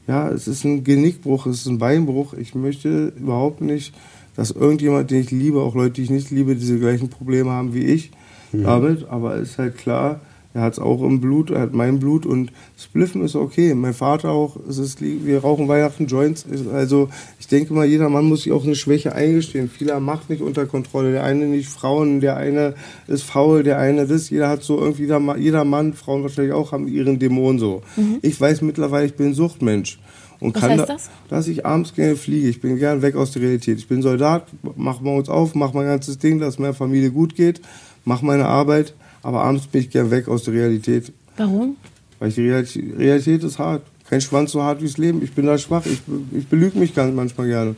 ja, 0.07 0.29
es 0.29 0.49
ist 0.49 0.65
ein 0.65 0.85
Genickbruch, 0.85 1.47
es 1.47 1.61
ist 1.61 1.67
ein 1.67 1.79
Beinbruch. 1.79 2.35
Ich 2.35 2.55
möchte 2.55 3.13
überhaupt 3.17 3.61
nicht 3.61 3.95
dass 4.39 4.53
irgendjemand, 4.53 5.11
den 5.11 5.23
ich 5.23 5.33
liebe, 5.33 5.61
auch 5.61 5.75
Leute, 5.75 5.95
die 5.95 6.03
ich 6.03 6.11
nicht 6.11 6.31
liebe, 6.31 6.55
diese 6.55 6.79
gleichen 6.79 7.09
Probleme 7.09 7.51
haben 7.51 7.75
wie 7.75 7.85
ich 7.87 8.13
mhm. 8.53 8.63
damit. 8.63 9.09
Aber 9.09 9.35
es 9.35 9.51
ist 9.51 9.59
halt 9.59 9.77
klar, 9.77 10.21
er 10.59 10.65
hat 10.65 10.73
es 10.73 10.79
auch 10.81 11.03
im 11.03 11.21
Blut, 11.21 11.51
er 11.51 11.61
hat 11.61 11.73
mein 11.73 12.01
Blut 12.01 12.27
und 12.27 12.51
Spliffen 12.77 13.23
ist 13.23 13.37
okay. 13.37 13.75
Mein 13.75 13.95
Vater 13.95 14.31
auch, 14.31 14.57
es 14.69 14.79
ist, 14.79 15.01
wir 15.01 15.39
rauchen 15.39 15.69
Weihnachten 15.69 16.07
Joints. 16.07 16.45
Also 16.73 17.09
ich 17.39 17.47
denke 17.47 17.73
mal, 17.73 17.87
jeder 17.87 18.09
Mann 18.09 18.25
muss 18.25 18.43
sich 18.43 18.53
auch 18.53 18.65
eine 18.65 18.75
Schwäche 18.75 19.15
eingestehen. 19.15 19.71
Vieler 19.71 20.01
macht 20.01 20.31
nicht 20.31 20.43
unter 20.43 20.67
Kontrolle. 20.67 21.13
Der 21.13 21.23
eine 21.23 21.47
nicht 21.47 21.69
Frauen, 21.69 22.21
der 22.21 22.37
eine 22.37 22.75
ist 23.07 23.23
faul, 23.23 23.63
der 23.63 23.79
eine 23.79 24.09
das. 24.09 24.31
Jeder 24.31 24.49
hat 24.49 24.65
so 24.65 24.81
irgendwie, 24.81 25.09
jeder 25.39 25.65
Mann, 25.65 25.93
Frauen 25.93 26.23
wahrscheinlich 26.23 26.53
auch, 26.53 26.73
haben 26.73 26.89
ihren 26.89 27.21
Dämon 27.21 27.61
so. 27.61 27.83
Mhm. 27.97 28.19
Ich 28.23 28.41
weiß 28.41 28.63
mittlerweile, 28.63 29.07
ich 29.07 29.15
bin 29.15 29.35
Suchtmensch. 29.35 30.01
Und 30.41 30.57
Was 30.57 30.63
heißt 30.63 30.89
das? 30.89 31.11
dass 31.29 31.47
ich 31.47 31.67
abends 31.67 31.95
gerne 31.95 32.17
fliege. 32.17 32.49
Ich 32.49 32.61
bin 32.61 32.79
gern 32.79 33.03
weg 33.03 33.15
aus 33.15 33.31
der 33.31 33.43
Realität. 33.43 33.79
Ich 33.79 33.87
bin 33.87 34.03
Soldat, 34.03 34.47
mach 34.75 35.01
morgens 35.01 35.29
auf, 35.29 35.55
mach 35.55 35.73
mein 35.73 35.87
ganzes 35.87 36.19
Ding, 36.19 36.41
dass 36.41 36.59
meiner 36.59 36.75
Familie 36.75 37.13
gut 37.13 37.37
geht, 37.37 37.61
mach 38.05 38.23
meine 38.23 38.47
Arbeit, 38.47 38.95
aber 39.29 39.45
abends 39.45 39.67
bin 39.67 39.83
ich 39.83 39.91
gern 39.91 40.11
weg 40.11 40.27
aus 40.27 40.45
der 40.45 40.55
Realität. 40.55 41.13
Warum? 41.37 41.77
Weil 42.19 42.31
die 42.31 42.49
Realität 42.51 43.45
ist 43.45 43.59
hart. 43.59 43.83
Kein 44.09 44.23
Schwanz 44.23 44.53
so 44.53 44.63
hart 44.63 44.81
wie 44.81 44.87
das 44.87 44.97
Leben. 44.97 45.23
Ich 45.23 45.35
bin 45.35 45.45
da 45.45 45.59
schwach. 45.59 45.85
Ich, 45.85 46.01
ich 46.33 46.47
belüge 46.47 46.79
mich 46.79 46.95
ganz 46.95 47.15
manchmal 47.15 47.47
gerne. 47.47 47.77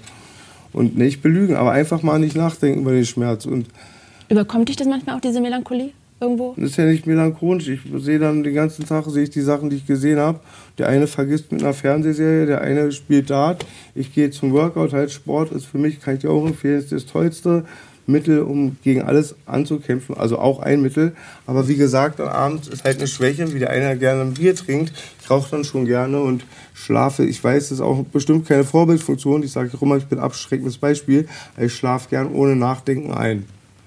Und 0.73 0.97
nicht 0.97 1.23
belügen, 1.23 1.57
aber 1.57 1.73
einfach 1.73 2.05
mal 2.05 2.21
nicht 2.21 2.37
nachdenken 2.37 2.83
über 2.83 2.93
den 2.93 3.05
Schmerz. 3.05 3.47
Und 3.47 3.67
Überkommt 4.29 4.69
dich 4.69 4.77
das 4.77 4.87
manchmal 4.87 5.17
auch, 5.17 5.21
diese 5.21 5.41
Melancholie? 5.41 5.91
irgendwo? 6.21 6.55
Das 6.57 6.71
ist 6.71 6.77
ja 6.77 6.85
nicht 6.85 7.07
melancholisch. 7.07 7.69
Ich 7.69 7.81
sehe 7.97 8.19
dann 8.21 8.43
den 8.43 8.55
ganzen 8.55 8.87
Tag 8.87 9.07
sehe 9.07 9.25
ich 9.25 9.31
die 9.31 9.41
Sachen, 9.41 9.71
die 9.71 9.77
ich 9.77 9.87
gesehen 9.87 10.19
habe. 10.19 10.39
Der 10.79 10.89
eine 10.89 11.07
vergisst 11.07 11.51
mit 11.51 11.63
einer 11.63 11.73
Fernsehserie, 11.73 12.47
der 12.47 12.61
eine 12.61 12.93
spielt 12.93 13.31
Dart. 13.31 13.67
Ich 13.95 14.15
gehe 14.15 14.31
zum 14.31 14.53
Workout, 14.53 14.93
halt 14.93 15.11
Sport 15.11 15.51
ist 15.53 15.67
für 15.67 15.79
mich, 15.79 16.01
kann 16.01 16.15
ich 16.15 16.21
dir 16.21 16.31
auch 16.31 16.47
empfehlen, 16.47 16.79
ist 16.79 16.93
das 16.93 17.07
tollste 17.07 17.65
Mittel, 18.11 18.41
um 18.43 18.77
gegen 18.83 19.03
alles 19.03 19.35
anzukämpfen. 19.47 20.17
Also 20.17 20.39
auch 20.39 20.61
ein 20.61 20.83
Mittel. 20.83 21.15
Aber 21.47 21.69
wie 21.69 21.77
gesagt, 21.77 22.21
am 22.21 22.29
Abend 22.29 22.67
ist 22.69 22.85
halt 22.85 22.99
eine 22.99 23.07
Schwäche, 23.07 23.53
wie 23.55 23.59
der 23.59 23.71
eine 23.71 23.97
gerne 23.99 24.23
ein 24.23 24.35
Bier 24.35 24.55
trinkt. 24.55 24.93
Ich 25.23 25.31
rauche 25.31 25.51
dann 25.51 25.65
schon 25.65 25.87
gerne 25.87 26.21
und 26.21 26.45
schlafe. 26.75 27.25
Ich 27.25 27.43
weiß, 27.43 27.65
das 27.65 27.79
ist 27.79 27.81
auch 27.81 28.05
bestimmt 28.05 28.47
keine 28.47 28.65
Vorbildfunktion. 28.65 29.43
Ich 29.43 29.53
sage 29.53 29.71
auch 29.77 29.83
immer, 29.83 29.97
ich 29.97 30.07
bin 30.07 30.19
ein 30.19 30.25
abschreckendes 30.25 30.79
Beispiel. 30.79 31.29
Ich 31.59 31.75
schlafe 31.75 32.09
gern 32.09 32.33
ohne 32.33 32.57
Nachdenken 32.57 33.13
ein. 33.13 33.47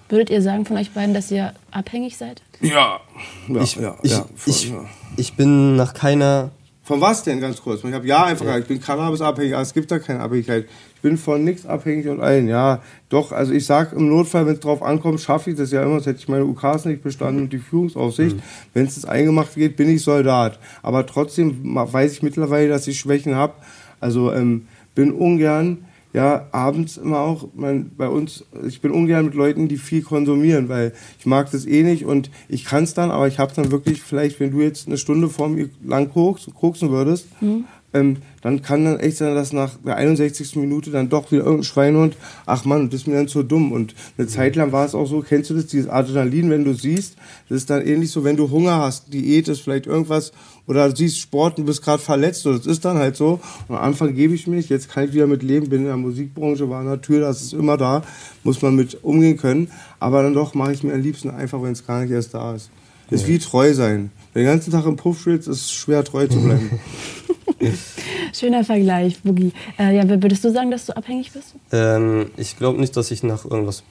Würdet 0.09 0.29
ihr 0.29 0.41
sagen 0.41 0.65
von 0.65 0.77
euch 0.77 0.91
beiden, 0.91 1.13
dass 1.13 1.31
ihr 1.31 1.53
abhängig 1.71 2.17
seid? 2.17 2.41
Ja. 2.61 2.99
ja, 3.47 3.61
ich, 3.61 3.75
ja, 3.75 3.95
ich, 4.03 4.11
ja, 4.11 4.25
voll, 4.35 4.53
ich, 4.53 4.71
ich 5.17 5.33
bin 5.35 5.75
nach 5.75 5.93
keiner 5.93 6.51
Von 6.83 7.01
was 7.01 7.23
denn, 7.23 7.39
ganz 7.39 7.61
kurz? 7.61 7.83
Ich 7.83 7.93
habe 7.93 8.05
ja 8.05 8.25
einfach 8.25 8.45
gesagt, 8.45 8.61
ich 8.61 8.67
bin 8.67 8.79
Cannabis-abhängig, 8.79 9.53
aber 9.53 9.63
es 9.63 9.73
gibt 9.73 9.89
da 9.89 9.99
keine 9.99 10.19
Abhängigkeit. 10.19 10.67
Ich 11.03 11.09
bin 11.09 11.17
von 11.17 11.43
nichts 11.43 11.65
abhängig 11.65 12.07
und 12.07 12.21
allen. 12.21 12.47
Ja, 12.47 12.81
doch, 13.09 13.33
also 13.33 13.51
ich 13.51 13.65
sag 13.65 13.91
im 13.91 14.07
Notfall, 14.07 14.45
wenn 14.45 14.53
es 14.53 14.61
drauf 14.61 14.81
ankommt, 14.81 15.19
schaffe 15.19 15.49
ich 15.49 15.57
das 15.57 15.69
ja 15.69 15.83
immer, 15.83 15.97
das 15.97 16.05
hätte 16.05 16.19
ich 16.19 16.29
meine 16.29 16.45
UKs 16.45 16.85
nicht 16.85 17.03
bestanden 17.03 17.41
und 17.41 17.51
die 17.51 17.57
Führungsaufsicht. 17.57 18.37
Mhm. 18.37 18.41
Wenn 18.73 18.85
es 18.85 19.03
eingemacht 19.03 19.53
geht, 19.53 19.75
bin 19.75 19.89
ich 19.89 20.01
Soldat. 20.01 20.59
Aber 20.81 21.05
trotzdem 21.05 21.75
weiß 21.75 22.13
ich 22.13 22.23
mittlerweile, 22.23 22.69
dass 22.69 22.87
ich 22.87 22.97
Schwächen 22.97 23.35
habe. 23.35 23.55
Also 23.99 24.31
ähm, 24.31 24.67
bin 24.95 25.11
ungern 25.11 25.79
ja, 26.13 26.47
abends 26.51 26.95
immer 26.97 27.19
auch, 27.19 27.49
mein, 27.53 27.91
bei 27.97 28.07
uns, 28.07 28.45
ich 28.65 28.79
bin 28.79 28.91
ungern 28.91 29.25
mit 29.25 29.33
Leuten, 29.33 29.67
die 29.67 29.77
viel 29.77 30.03
konsumieren, 30.03 30.69
weil 30.69 30.93
ich 31.19 31.25
mag 31.25 31.51
das 31.51 31.65
eh 31.65 31.83
nicht 31.83 32.05
und 32.05 32.29
ich 32.47 32.65
kann 32.65 32.83
es 32.83 32.93
dann, 32.93 33.11
aber 33.11 33.27
ich 33.27 33.39
habe 33.39 33.51
dann 33.55 33.71
wirklich 33.71 34.01
vielleicht, 34.01 34.39
wenn 34.39 34.51
du 34.51 34.61
jetzt 34.61 34.87
eine 34.87 34.97
Stunde 34.97 35.27
vor 35.27 35.49
mir 35.49 35.69
lang 35.83 36.11
koksen 36.11 36.91
würdest, 36.91 37.27
mhm 37.41 37.65
ähm, 37.93 38.17
dann 38.41 38.61
kann 38.61 38.85
dann 38.85 38.99
echt 38.99 39.17
sein, 39.17 39.35
dass 39.35 39.53
nach 39.53 39.71
der 39.85 39.97
61. 39.97 40.55
Minute 40.55 40.91
dann 40.91 41.09
doch 41.09 41.31
wieder 41.31 41.43
irgendein 41.43 41.63
Schweinhund, 41.63 42.17
ach 42.45 42.65
man, 42.65 42.89
das 42.89 43.01
ist 43.01 43.07
mir 43.07 43.15
dann 43.15 43.27
zu 43.27 43.43
dumm. 43.43 43.71
Und 43.71 43.93
eine 44.17 44.27
Zeit 44.27 44.55
lang 44.55 44.71
war 44.71 44.85
es 44.85 44.95
auch 44.95 45.05
so, 45.05 45.21
kennst 45.21 45.49
du 45.49 45.53
das, 45.53 45.67
dieses 45.67 45.89
Adrenalin, 45.89 46.49
wenn 46.49 46.65
du 46.65 46.73
siehst, 46.73 47.15
das 47.49 47.57
ist 47.59 47.69
dann 47.69 47.85
ähnlich 47.85 48.11
so, 48.11 48.23
wenn 48.23 48.35
du 48.35 48.49
Hunger 48.49 48.77
hast, 48.77 49.13
Diät 49.13 49.47
ist 49.47 49.61
vielleicht 49.61 49.85
irgendwas, 49.85 50.31
oder 50.65 50.89
du 50.89 50.95
siehst 50.95 51.19
Sport 51.19 51.59
und 51.59 51.65
bist 51.65 51.83
gerade 51.83 52.01
verletzt, 52.01 52.45
oder 52.47 52.57
das 52.57 52.67
ist 52.67 52.83
dann 52.83 52.97
halt 52.97 53.15
so. 53.15 53.39
Und 53.67 53.75
am 53.75 53.83
Anfang 53.83 54.15
gebe 54.15 54.33
ich 54.33 54.47
mir 54.47 54.55
nicht, 54.55 54.69
jetzt 54.69 54.89
kann 54.89 55.05
ich 55.05 55.13
wieder 55.13 55.27
mit 55.27 55.43
leben, 55.43 55.69
bin 55.69 55.81
in 55.81 55.87
der 55.87 55.97
Musikbranche, 55.97 56.69
war 56.69 56.83
Natur, 56.83 57.19
das 57.19 57.41
ist 57.41 57.53
immer 57.53 57.77
da, 57.77 58.03
muss 58.43 58.61
man 58.61 58.75
mit 58.75 59.03
umgehen 59.03 59.37
können. 59.37 59.69
Aber 59.99 60.23
dann 60.23 60.33
doch 60.33 60.53
mache 60.53 60.73
ich 60.73 60.83
mir 60.83 60.93
am 60.93 61.01
liebsten 61.01 61.29
einfach, 61.29 61.61
wenn 61.61 61.73
es 61.73 61.85
gar 61.85 62.01
nicht 62.01 62.11
erst 62.11 62.33
da 62.33 62.55
ist. 62.55 62.69
Das 63.09 63.21
ist 63.21 63.27
wie 63.27 63.37
treu 63.37 63.73
sein. 63.73 64.11
Den 64.33 64.45
ganzen 64.45 64.71
Tag 64.71 64.85
im 64.85 64.95
Puff 64.95 65.27
ist 65.27 65.47
es 65.47 65.71
schwer 65.71 66.03
treu 66.03 66.25
zu 66.27 66.41
bleiben. 66.41 66.71
Schöner 68.33 68.63
Vergleich, 68.63 69.21
Boogie. 69.21 69.51
Äh, 69.77 69.95
ja, 69.95 70.07
würdest 70.07 70.43
du 70.43 70.51
sagen, 70.51 70.71
dass 70.71 70.85
du 70.85 70.95
abhängig 70.95 71.31
bist? 71.31 71.55
Ähm, 71.71 72.31
ich 72.37 72.57
glaube 72.57 72.79
nicht, 72.79 72.95
dass 72.97 73.11
ich 73.11 73.23
nach 73.23 73.45
irgendwas 73.45 73.83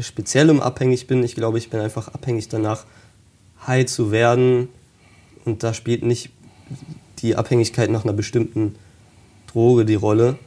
Speziellem 0.00 0.60
abhängig 0.60 1.06
bin. 1.06 1.22
Ich 1.22 1.34
glaube, 1.34 1.58
ich 1.58 1.70
bin 1.70 1.80
einfach 1.80 2.08
abhängig 2.08 2.48
danach, 2.48 2.84
high 3.66 3.86
zu 3.86 4.10
werden. 4.10 4.68
Und 5.44 5.62
da 5.62 5.74
spielt 5.74 6.02
nicht 6.02 6.30
die 7.20 7.36
Abhängigkeit 7.36 7.90
nach 7.90 8.04
einer 8.04 8.12
bestimmten 8.12 8.76
Droge 9.52 9.84
die 9.84 9.94
Rolle, 9.94 10.38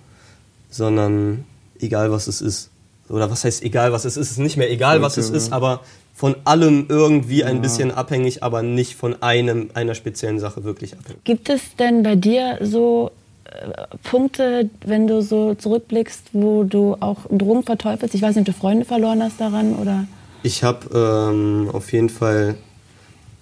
sondern 0.70 1.46
egal 1.80 2.12
was 2.12 2.28
es 2.28 2.42
ist. 2.42 2.70
Oder 3.10 3.32
was 3.32 3.44
heißt 3.44 3.64
egal 3.64 3.92
was 3.92 4.06
es 4.06 4.18
ist? 4.18 4.28
Es 4.28 4.32
ist 4.34 4.40
nicht 4.40 4.58
mehr 4.58 4.70
egal 4.70 5.02
was 5.02 5.18
es 5.18 5.30
ist, 5.30 5.54
aber 5.54 5.82
von 6.18 6.36
allem 6.46 6.88
irgendwie 6.90 7.44
ein 7.44 7.58
ja. 7.58 7.62
bisschen 7.62 7.92
abhängig, 7.92 8.42
aber 8.42 8.64
nicht 8.64 8.96
von 8.96 9.22
einem, 9.22 9.70
einer 9.76 9.94
speziellen 9.94 10.40
Sache 10.40 10.64
wirklich 10.64 10.94
abhängig. 10.98 11.24
Gibt 11.26 11.48
es 11.48 11.76
denn 11.78 12.02
bei 12.02 12.16
dir 12.16 12.58
so 12.60 13.12
äh, 13.46 13.96
Punkte, 14.02 14.68
wenn 14.84 15.06
du 15.06 15.22
so 15.22 15.54
zurückblickst, 15.54 16.30
wo 16.34 16.64
du 16.64 16.98
auch 17.02 17.20
Drogen 17.30 17.62
verteufelst? 17.62 18.16
Ich 18.16 18.24
weiß 18.24 18.36
nicht, 18.36 18.50
ob 18.50 18.56
du 18.56 18.60
Freunde 18.60 18.84
verloren 18.84 19.22
hast 19.22 19.40
daran 19.40 19.76
oder? 19.76 20.08
Ich 20.42 20.64
habe 20.64 20.90
ähm, 20.92 21.70
auf 21.72 21.94
jeden 21.94 22.10
Fall 22.10 22.56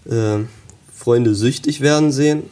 äh, 0.05 0.39
Freunde 0.93 1.33
süchtig 1.33 1.79
werden 1.79 2.11
sehen 2.11 2.43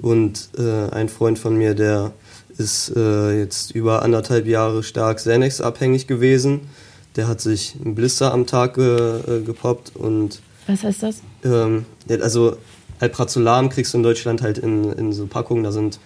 und 0.00 0.48
äh, 0.58 0.90
ein 0.92 1.08
Freund 1.08 1.38
von 1.38 1.56
mir, 1.56 1.74
der 1.74 2.10
ist 2.58 2.92
äh, 2.96 3.38
jetzt 3.38 3.70
über 3.76 4.02
anderthalb 4.02 4.48
Jahre 4.48 4.82
stark 4.82 5.18
Xanax 5.18 5.60
abhängig 5.60 6.08
gewesen 6.08 6.62
der 7.16 7.28
hat 7.28 7.40
sich 7.40 7.74
einen 7.82 7.94
Blister 7.94 8.32
am 8.32 8.46
Tag 8.46 8.78
äh, 8.78 9.40
gepoppt 9.44 9.96
und. 9.96 10.40
Was 10.66 10.82
heißt 10.84 11.02
das? 11.02 11.16
Ähm, 11.44 11.86
also 12.08 12.56
Alprazolam 13.00 13.68
kriegst 13.68 13.94
du 13.94 13.98
in 13.98 14.04
Deutschland 14.04 14.42
halt 14.42 14.58
in, 14.58 14.92
in 14.92 15.12
so 15.12 15.26
Packungen, 15.26 15.64
da 15.64 15.72
sind 15.72 15.98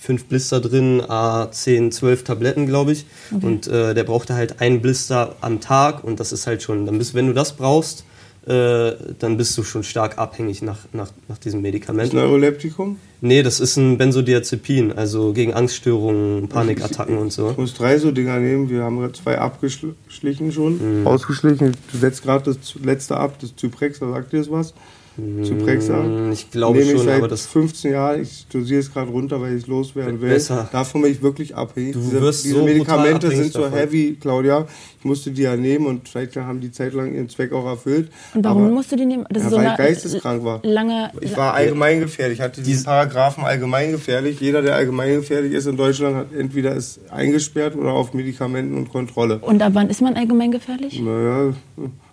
fünf 0.00 0.24
Blister 0.24 0.60
drin, 0.60 1.00
a 1.00 1.50
10, 1.50 1.92
12 1.92 2.24
Tabletten, 2.24 2.66
glaube 2.66 2.92
ich. 2.92 3.06
Okay. 3.32 3.46
Und 3.46 3.68
äh, 3.68 3.94
der 3.94 4.02
brauchte 4.02 4.34
halt 4.34 4.60
einen 4.60 4.82
Blister 4.82 5.36
am 5.40 5.60
Tag 5.60 6.02
und 6.02 6.18
das 6.18 6.32
ist 6.32 6.46
halt 6.46 6.62
schon, 6.62 6.86
dann 6.86 6.98
bist, 6.98 7.14
wenn 7.14 7.26
du 7.26 7.34
das 7.34 7.56
brauchst, 7.56 8.04
äh, 8.46 8.92
dann 9.20 9.36
bist 9.36 9.56
du 9.56 9.62
schon 9.62 9.84
stark 9.84 10.18
abhängig 10.18 10.62
nach, 10.62 10.78
nach, 10.92 11.10
nach 11.28 11.38
diesem 11.38 11.62
Medikament. 11.62 12.08
Ist 12.08 12.14
Neuroleptikum? 12.14 12.98
Nee, 13.20 13.44
das 13.44 13.60
ist 13.60 13.76
ein 13.76 13.98
Benzodiazepin, 13.98 14.92
also 14.92 15.32
gegen 15.32 15.54
Angststörungen, 15.54 16.48
Panikattacken 16.48 17.18
und 17.18 17.32
so. 17.32 17.50
Ich 17.52 17.56
muss 17.56 17.74
drei 17.74 17.98
so 17.98 18.10
Dinger 18.10 18.40
nehmen, 18.40 18.68
wir 18.68 18.82
haben 18.82 19.14
zwei 19.14 19.38
abgeschlichen 19.38 20.50
schon, 20.50 21.02
mhm. 21.02 21.06
ausgeschlichen. 21.06 21.76
Du 21.92 21.98
setzt 21.98 22.24
gerade 22.24 22.44
das 22.44 22.74
letzte 22.82 23.16
ab, 23.16 23.36
das 23.40 23.54
Zyprex, 23.54 24.00
da 24.00 24.10
sagt 24.10 24.32
dir 24.32 24.38
das 24.38 24.50
was? 24.50 24.74
Zyprexa. 25.16 26.02
Mm, 26.02 26.32
ich 26.32 26.50
glaube 26.50 26.78
Nehme 26.78 26.92
schon, 26.92 27.06
seit 27.06 27.18
aber 27.18 27.28
das 27.28 27.46
15 27.46 27.92
Jahren. 27.92 28.22
Ich 28.22 28.46
dosiere 28.46 28.80
es 28.80 28.92
gerade 28.92 29.10
runter, 29.10 29.40
weil 29.40 29.54
ich 29.54 29.62
es 29.62 29.66
loswerden 29.66 30.20
will. 30.20 30.30
Besser. 30.30 30.68
Davon 30.72 31.02
bin 31.02 31.12
ich 31.12 31.22
wirklich 31.22 31.54
abhängig. 31.54 31.92
Du 31.92 32.00
diese, 32.00 32.20
wirst 32.20 32.44
diese 32.44 32.56
so 32.56 32.64
Medikamente 32.64 33.30
sind 33.30 33.52
so 33.52 33.62
davon. 33.62 33.78
heavy, 33.78 34.16
Claudia. 34.20 34.66
Ich 34.98 35.04
musste 35.04 35.30
die 35.30 35.42
ja 35.42 35.56
nehmen 35.56 35.86
und 35.86 36.08
vielleicht 36.08 36.36
haben 36.36 36.60
die 36.60 36.70
Zeit 36.70 36.94
lang 36.94 37.14
ihren 37.14 37.28
Zweck 37.28 37.52
auch 37.52 37.66
erfüllt. 37.66 38.10
Und 38.34 38.44
warum 38.44 38.64
aber, 38.64 38.72
musst 38.72 38.92
du 38.92 38.96
die 38.96 39.04
nehmen? 39.04 39.26
Das 39.28 39.42
ja, 39.42 39.48
ist 39.48 39.54
so 39.54 39.58
weil 39.58 39.70
ich 39.70 39.76
geisteskrank 39.76 40.44
war. 40.44 40.60
Lange, 40.62 41.10
ich 41.20 41.36
war 41.36 41.54
allgemeingefährlich. 41.54 42.38
Ich 42.38 42.42
hatte 42.42 42.62
diesen 42.62 42.84
Paragraphen 42.84 43.44
allgemeingefährlich. 43.44 44.40
Jeder, 44.40 44.62
der 44.62 44.76
allgemeingefährlich 44.76 45.52
ist 45.52 45.66
in 45.66 45.76
Deutschland, 45.76 46.16
hat 46.16 46.32
entweder 46.32 46.74
ist 46.74 47.00
eingesperrt 47.10 47.76
oder 47.76 47.92
auf 47.92 48.14
Medikamenten 48.14 48.76
und 48.76 48.90
Kontrolle. 48.90 49.38
Und 49.38 49.60
ab 49.60 49.72
wann 49.74 49.90
ist 49.90 50.00
man 50.00 50.14
allgemeingefährlich? 50.14 51.00
Naja, 51.00 51.52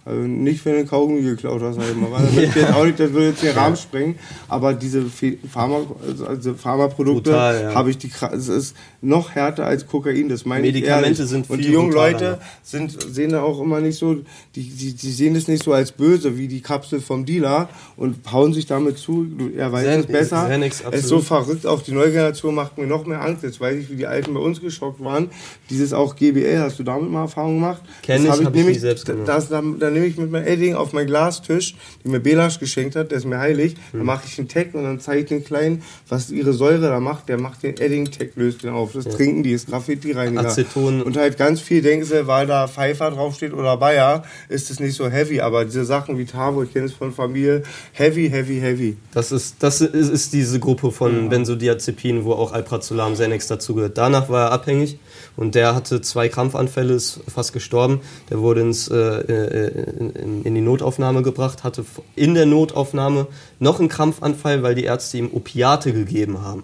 also 0.10 0.22
nicht, 0.28 0.66
wenn 0.66 0.76
du 0.76 0.86
Kaugummi 0.86 1.22
geklaut 1.22 1.62
hast, 1.62 1.78
halt 1.78 1.96
mal. 1.96 2.10
Das, 2.22 2.56
ja. 2.56 2.74
auch 2.76 2.86
nicht, 2.86 3.00
das 3.00 3.14
würde 3.14 3.28
jetzt 3.28 3.44
den 3.44 3.56
Rahmen 3.56 3.76
sprengen. 3.76 4.16
Aber 4.48 4.74
diese 4.74 5.06
Pharma, 5.52 5.82
also 6.28 6.56
Pharmaprodukte 6.56 7.32
ja. 7.32 7.76
habe 7.76 7.92
ich 7.92 7.98
die, 8.00 8.12
es 8.34 8.48
ist 8.48 8.76
noch 9.02 9.32
härter 9.32 9.66
als 9.66 9.88
Kokain, 9.88 10.28
das 10.28 10.46
meine 10.46 10.64
Medikamente 10.64 11.12
ich 11.12 11.20
ehrlich. 11.20 11.30
sind 11.30 11.48
viel 11.48 11.56
Und 11.56 11.64
die 11.64 11.72
jungen 11.72 11.92
Leute 11.92 12.40
sind, 12.64 12.98
sehen 13.02 13.34
auch 13.36 13.62
immer 13.62 13.80
nicht 13.80 13.98
so, 13.98 14.16
die, 14.56 14.64
die, 14.64 14.94
die 14.94 15.12
sehen 15.12 15.36
es 15.36 15.48
nicht 15.48 15.64
so 15.64 15.72
als 15.72 15.92
böse 15.92 16.38
wie 16.38 16.48
die 16.48 16.62
Kapsel 16.62 17.00
vom 17.00 17.26
Dealer 17.26 17.70
und 17.96 18.18
hauen 18.32 18.54
sich 18.54 18.66
damit 18.66 18.98
zu. 18.98 19.28
Er 19.56 19.72
weiß 19.72 19.86
Zen, 19.86 20.00
es 20.02 20.06
besser. 20.08 20.48
Zenix, 20.48 20.84
es 20.92 21.00
ist 21.02 21.08
so 21.08 21.20
verrückt, 21.20 21.66
auch 21.66 21.82
die 21.82 21.92
neue 21.92 22.12
Generation 22.12 22.56
macht 22.56 22.78
mir 22.78 22.88
noch 22.88 23.06
mehr 23.06 23.22
Angst. 23.22 23.44
Jetzt 23.44 23.62
weiß 23.62 23.78
ich, 23.78 23.90
wie 23.90 23.96
die 23.96 24.08
Alten 24.08 24.34
bei 24.34 24.40
uns 24.42 24.60
geschockt 24.60 25.02
waren. 25.04 25.30
Dieses 25.70 25.94
auch 25.94 26.16
GBL, 26.16 26.60
hast 26.60 26.80
du 26.80 26.84
damit 26.84 27.10
mal 27.10 27.22
Erfahrung 27.22 27.56
gemacht? 27.56 27.82
Kenn 28.02 28.26
ich, 28.26 28.30
habe 28.30 28.44
ich, 28.44 28.50
nämlich, 28.50 28.82
selbst 28.82 29.06
gemacht. 29.06 29.28
Das, 29.28 29.48
da, 29.48 29.62
da 29.62 29.90
nehme 29.90 30.06
ich 30.08 30.18
mit 30.18 30.30
meinem 30.30 30.46
Edding 30.46 30.76
auf 30.76 30.92
meinen 30.92 31.08
Glastisch, 31.08 31.76
den 32.04 32.12
mir 32.12 32.20
Belasch 32.20 32.60
geschenkt 32.60 32.96
hat, 32.98 33.12
der 33.12 33.20
ist 33.20 33.26
mir 33.26 33.40
heilig. 33.40 33.76
Hm. 33.92 34.00
Da 34.00 34.04
mache 34.04 34.26
ich 34.28 34.38
einen 34.40 34.50
Tag 34.50 34.74
und 34.74 34.84
dann 34.84 35.00
zeige 35.00 35.22
ich 35.22 35.28
den 35.28 35.44
Kleinen, 35.46 35.84
was 36.10 36.32
ihre 36.32 36.52
Säure 36.52 36.90
da 36.90 37.00
macht. 37.00 37.30
Der 37.30 37.40
macht 37.40 37.64
den 37.64 37.78
Edding-Tag, 37.78 38.32
löst 38.36 38.64
den 38.64 38.72
auf. 38.72 38.89
Das 38.94 39.06
ja. 39.06 39.12
trinken 39.12 39.44
die, 39.44 39.52
ist 39.52 39.68
Graffiti-Reiniger. 39.68 40.46
Aceton. 40.46 41.02
Und 41.02 41.18
halt 41.18 41.38
ganz 41.38 41.62
viel 41.62 41.82
denken 41.82 42.06
sie, 42.06 42.28
weil 42.28 42.48
da 42.48 42.68
Pfeiffer 42.68 43.12
draufsteht 43.12 43.54
oder 43.54 43.78
Bayer, 43.78 44.24
ist 44.48 44.70
es 44.70 44.80
nicht 44.80 44.96
so 44.96 45.10
heavy. 45.10 45.42
Aber 45.42 45.66
diese 45.66 45.86
Sachen 45.86 46.18
wie 46.18 46.26
Tavo, 46.26 46.64
ich 46.64 46.74
kenne 46.74 46.86
es 46.86 46.94
von 46.94 47.12
Familie, 47.12 47.64
heavy, 47.94 48.30
heavy, 48.30 48.60
heavy. 48.60 48.98
Das 49.14 49.32
ist, 49.32 49.58
das 49.60 49.82
ist, 49.82 50.10
ist 50.10 50.34
diese 50.34 50.60
Gruppe 50.60 50.92
von 50.92 51.24
ja. 51.24 51.30
Benzodiazepinen, 51.30 52.26
wo 52.26 52.34
auch 52.34 52.52
Alprazolam, 52.52 53.14
Xanax 53.14 53.48
dazugehört. 53.48 53.98
Danach 53.98 54.30
war 54.30 54.48
er 54.48 54.52
abhängig 54.52 55.00
und 55.36 55.56
der 55.56 55.76
hatte 55.76 56.02
zwei 56.02 56.30
Krampfanfälle, 56.30 56.94
ist 56.94 57.22
fast 57.28 57.54
gestorben. 57.54 58.02
Der 58.30 58.40
wurde 58.40 58.62
ins, 58.62 58.88
äh, 58.88 58.96
äh 58.98 59.70
in, 60.00 60.44
in, 60.44 60.56
die 60.56 60.62
Notaufnahme 60.62 61.22
gebracht, 61.22 61.64
hatte 61.64 61.86
in 62.16 62.34
der 62.34 62.46
Notaufnahme 62.46 63.28
noch 63.60 63.80
einen 63.80 63.90
Krampfanfall, 63.90 64.64
weil 64.64 64.76
die 64.76 64.84
Ärzte 64.84 65.18
ihm 65.18 65.30
Opiate 65.34 65.94
gegeben 65.94 66.42
haben. 66.42 66.64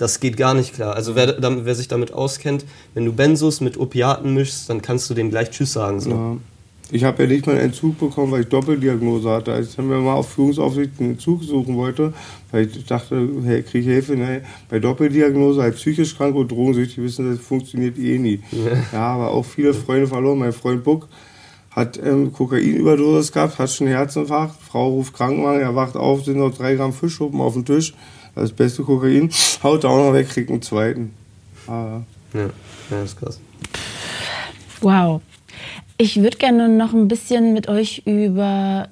Das 0.00 0.18
geht 0.18 0.38
gar 0.38 0.54
nicht 0.54 0.72
klar. 0.72 0.94
Also 0.94 1.14
wer, 1.14 1.36
wer 1.38 1.74
sich 1.74 1.86
damit 1.86 2.14
auskennt, 2.14 2.64
wenn 2.94 3.04
du 3.04 3.12
Benzos 3.12 3.60
mit 3.60 3.78
Opiaten 3.78 4.32
mischst, 4.32 4.70
dann 4.70 4.80
kannst 4.80 5.10
du 5.10 5.14
dem 5.14 5.28
gleich 5.28 5.50
Tschüss 5.50 5.74
sagen. 5.74 6.00
So. 6.00 6.10
Ja. 6.10 6.36
Ich 6.90 7.04
habe 7.04 7.22
ja 7.22 7.28
nicht 7.28 7.46
mal 7.46 7.52
einen 7.52 7.66
Entzug 7.66 7.98
bekommen, 7.98 8.32
weil 8.32 8.40
ich 8.40 8.48
Doppeldiagnose 8.48 9.28
hatte. 9.28 9.52
Als 9.52 9.68
ich 9.68 9.76
dann 9.76 9.88
mal 9.88 10.14
auf 10.14 10.30
Führungsaufsicht 10.30 10.92
einen 10.98 11.10
Entzug 11.10 11.42
suchen 11.42 11.76
wollte, 11.76 12.14
weil 12.50 12.66
ich 12.66 12.86
dachte, 12.86 13.28
hey, 13.44 13.62
kriege 13.62 13.80
ich 13.80 13.86
Hilfe? 13.86 14.16
Nein, 14.16 14.40
bei 14.70 14.78
Doppeldiagnose 14.78 15.62
als 15.62 15.76
psychisch 15.76 16.16
krank 16.16 16.34
und 16.34 16.50
drogensüchtig 16.50 17.04
wissen, 17.04 17.30
das 17.30 17.44
funktioniert 17.44 17.98
eh 17.98 18.18
nie. 18.18 18.40
Ja, 18.52 18.72
ja 18.92 19.02
aber 19.02 19.30
auch 19.32 19.44
viele 19.44 19.74
Freunde 19.74 20.06
verloren. 20.06 20.38
Mein 20.38 20.54
Freund 20.54 20.82
Buck 20.82 21.08
hat 21.70 22.00
ähm, 22.02 22.32
Kokainüberdosis 22.32 23.32
gehabt, 23.32 23.58
hat 23.58 23.70
schon 23.70 23.86
einen 23.86 23.96
Herzinfarkt. 23.96 24.54
Frau 24.62 24.88
ruft 24.88 25.12
Krankenwagen, 25.12 25.60
er 25.60 25.76
wacht 25.76 25.96
auf, 25.96 26.24
sind 26.24 26.38
noch 26.38 26.54
drei 26.54 26.74
Gramm 26.74 26.94
Fischschuppen 26.94 27.42
auf 27.42 27.52
dem 27.52 27.66
Tisch. 27.66 27.92
Das 28.34 28.52
beste 28.52 28.82
Kokain. 28.82 29.30
Haut 29.62 29.84
auch 29.84 29.96
noch 29.96 30.12
weg, 30.12 30.28
kriegt 30.28 30.50
einen 30.50 30.62
zweiten. 30.62 31.14
Ah. 31.66 32.00
Ja, 32.32 32.40
ja, 32.40 32.50
das 32.90 33.10
ist 33.10 33.18
krass. 33.18 33.40
Wow. 34.80 35.20
Ich 35.98 36.22
würde 36.22 36.38
gerne 36.38 36.68
noch 36.68 36.94
ein 36.94 37.08
bisschen 37.08 37.52
mit 37.52 37.68
euch 37.68 38.02
über 38.06 38.88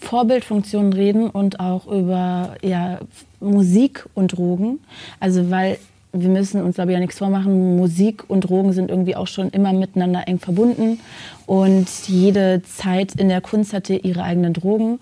Vorbildfunktionen 0.00 0.92
reden 0.92 1.30
und 1.30 1.58
auch 1.58 1.86
über 1.86 2.56
ja, 2.62 3.00
Musik 3.40 4.06
und 4.14 4.36
Drogen. 4.36 4.80
Also 5.20 5.50
weil 5.50 5.78
wir 6.12 6.28
müssen 6.28 6.60
uns 6.62 6.74
glaube 6.74 6.90
ich 6.90 6.94
ja 6.94 7.00
nichts 7.00 7.18
vormachen, 7.18 7.76
Musik 7.76 8.24
und 8.28 8.42
Drogen 8.42 8.72
sind 8.72 8.90
irgendwie 8.90 9.16
auch 9.16 9.28
schon 9.28 9.50
immer 9.50 9.72
miteinander 9.72 10.26
eng 10.26 10.38
verbunden 10.38 10.98
und 11.46 11.88
jede 12.08 12.62
Zeit 12.62 13.14
in 13.14 13.28
der 13.28 13.40
Kunst 13.40 13.72
hatte 13.72 13.94
ihre 13.94 14.22
eigenen 14.22 14.52
Drogen 14.52 14.98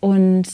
und 0.00 0.48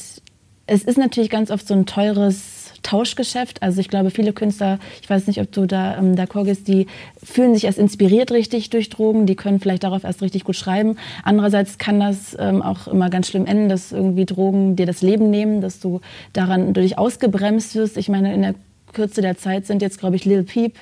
es 0.66 0.82
ist 0.84 0.98
natürlich 0.98 1.30
ganz 1.30 1.50
oft 1.50 1.66
so 1.66 1.74
ein 1.74 1.86
teures 1.86 2.61
Tauschgeschäft. 2.82 3.62
Also 3.62 3.80
ich 3.80 3.88
glaube, 3.88 4.10
viele 4.10 4.32
Künstler, 4.32 4.78
ich 5.00 5.08
weiß 5.08 5.26
nicht, 5.26 5.40
ob 5.40 5.50
du 5.52 5.66
da 5.66 5.96
ähm, 5.96 6.14
d'accord 6.14 6.44
bist, 6.44 6.68
die 6.68 6.86
fühlen 7.22 7.54
sich 7.54 7.64
erst 7.64 7.78
inspiriert 7.78 8.32
richtig 8.32 8.70
durch 8.70 8.90
Drogen, 8.90 9.26
die 9.26 9.36
können 9.36 9.60
vielleicht 9.60 9.84
darauf 9.84 10.04
erst 10.04 10.22
richtig 10.22 10.44
gut 10.44 10.56
schreiben. 10.56 10.96
Andererseits 11.22 11.78
kann 11.78 12.00
das 12.00 12.36
ähm, 12.38 12.62
auch 12.62 12.88
immer 12.88 13.10
ganz 13.10 13.28
schlimm 13.28 13.46
enden, 13.46 13.68
dass 13.68 13.92
irgendwie 13.92 14.26
Drogen 14.26 14.76
dir 14.76 14.86
das 14.86 15.02
Leben 15.02 15.30
nehmen, 15.30 15.60
dass 15.60 15.80
du 15.80 16.00
daran 16.32 16.74
durch 16.74 16.98
ausgebremst 16.98 17.74
wirst. 17.74 17.96
Ich 17.96 18.08
meine, 18.08 18.34
in 18.34 18.42
der 18.42 18.54
Kürze 18.92 19.22
der 19.22 19.36
Zeit 19.36 19.66
sind 19.66 19.82
jetzt, 19.82 19.98
glaube 19.98 20.16
ich, 20.16 20.24
Lil 20.24 20.42
Peep, 20.42 20.74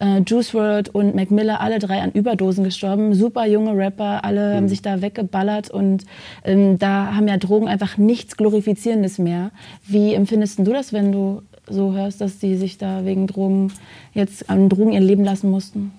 äh, 0.00 0.20
Juice 0.26 0.54
WRLD 0.54 0.88
und 0.90 1.14
Mac 1.14 1.30
Miller 1.30 1.60
alle 1.60 1.78
drei 1.78 2.00
an 2.00 2.12
Überdosen 2.12 2.64
gestorben. 2.64 3.14
Super 3.14 3.46
junge 3.46 3.76
Rapper, 3.76 4.24
alle 4.24 4.50
mhm. 4.50 4.56
haben 4.56 4.68
sich 4.68 4.82
da 4.82 5.02
weggeballert 5.02 5.70
und 5.70 6.04
ähm, 6.44 6.78
da 6.78 7.14
haben 7.14 7.28
ja 7.28 7.36
Drogen 7.36 7.68
einfach 7.68 7.96
nichts 7.96 8.36
Glorifizierendes 8.36 9.18
mehr. 9.18 9.50
Wie 9.86 10.14
empfindest 10.14 10.58
du 10.58 10.72
das, 10.72 10.92
wenn 10.92 11.12
du 11.12 11.42
so 11.68 11.94
hörst, 11.94 12.20
dass 12.20 12.38
die 12.38 12.56
sich 12.56 12.78
da 12.78 13.04
wegen 13.04 13.26
Drogen 13.26 13.72
jetzt 14.12 14.50
an 14.50 14.68
Drogen 14.68 14.92
ihr 14.92 15.00
Leben 15.00 15.24
lassen 15.24 15.50
mussten? 15.50 15.92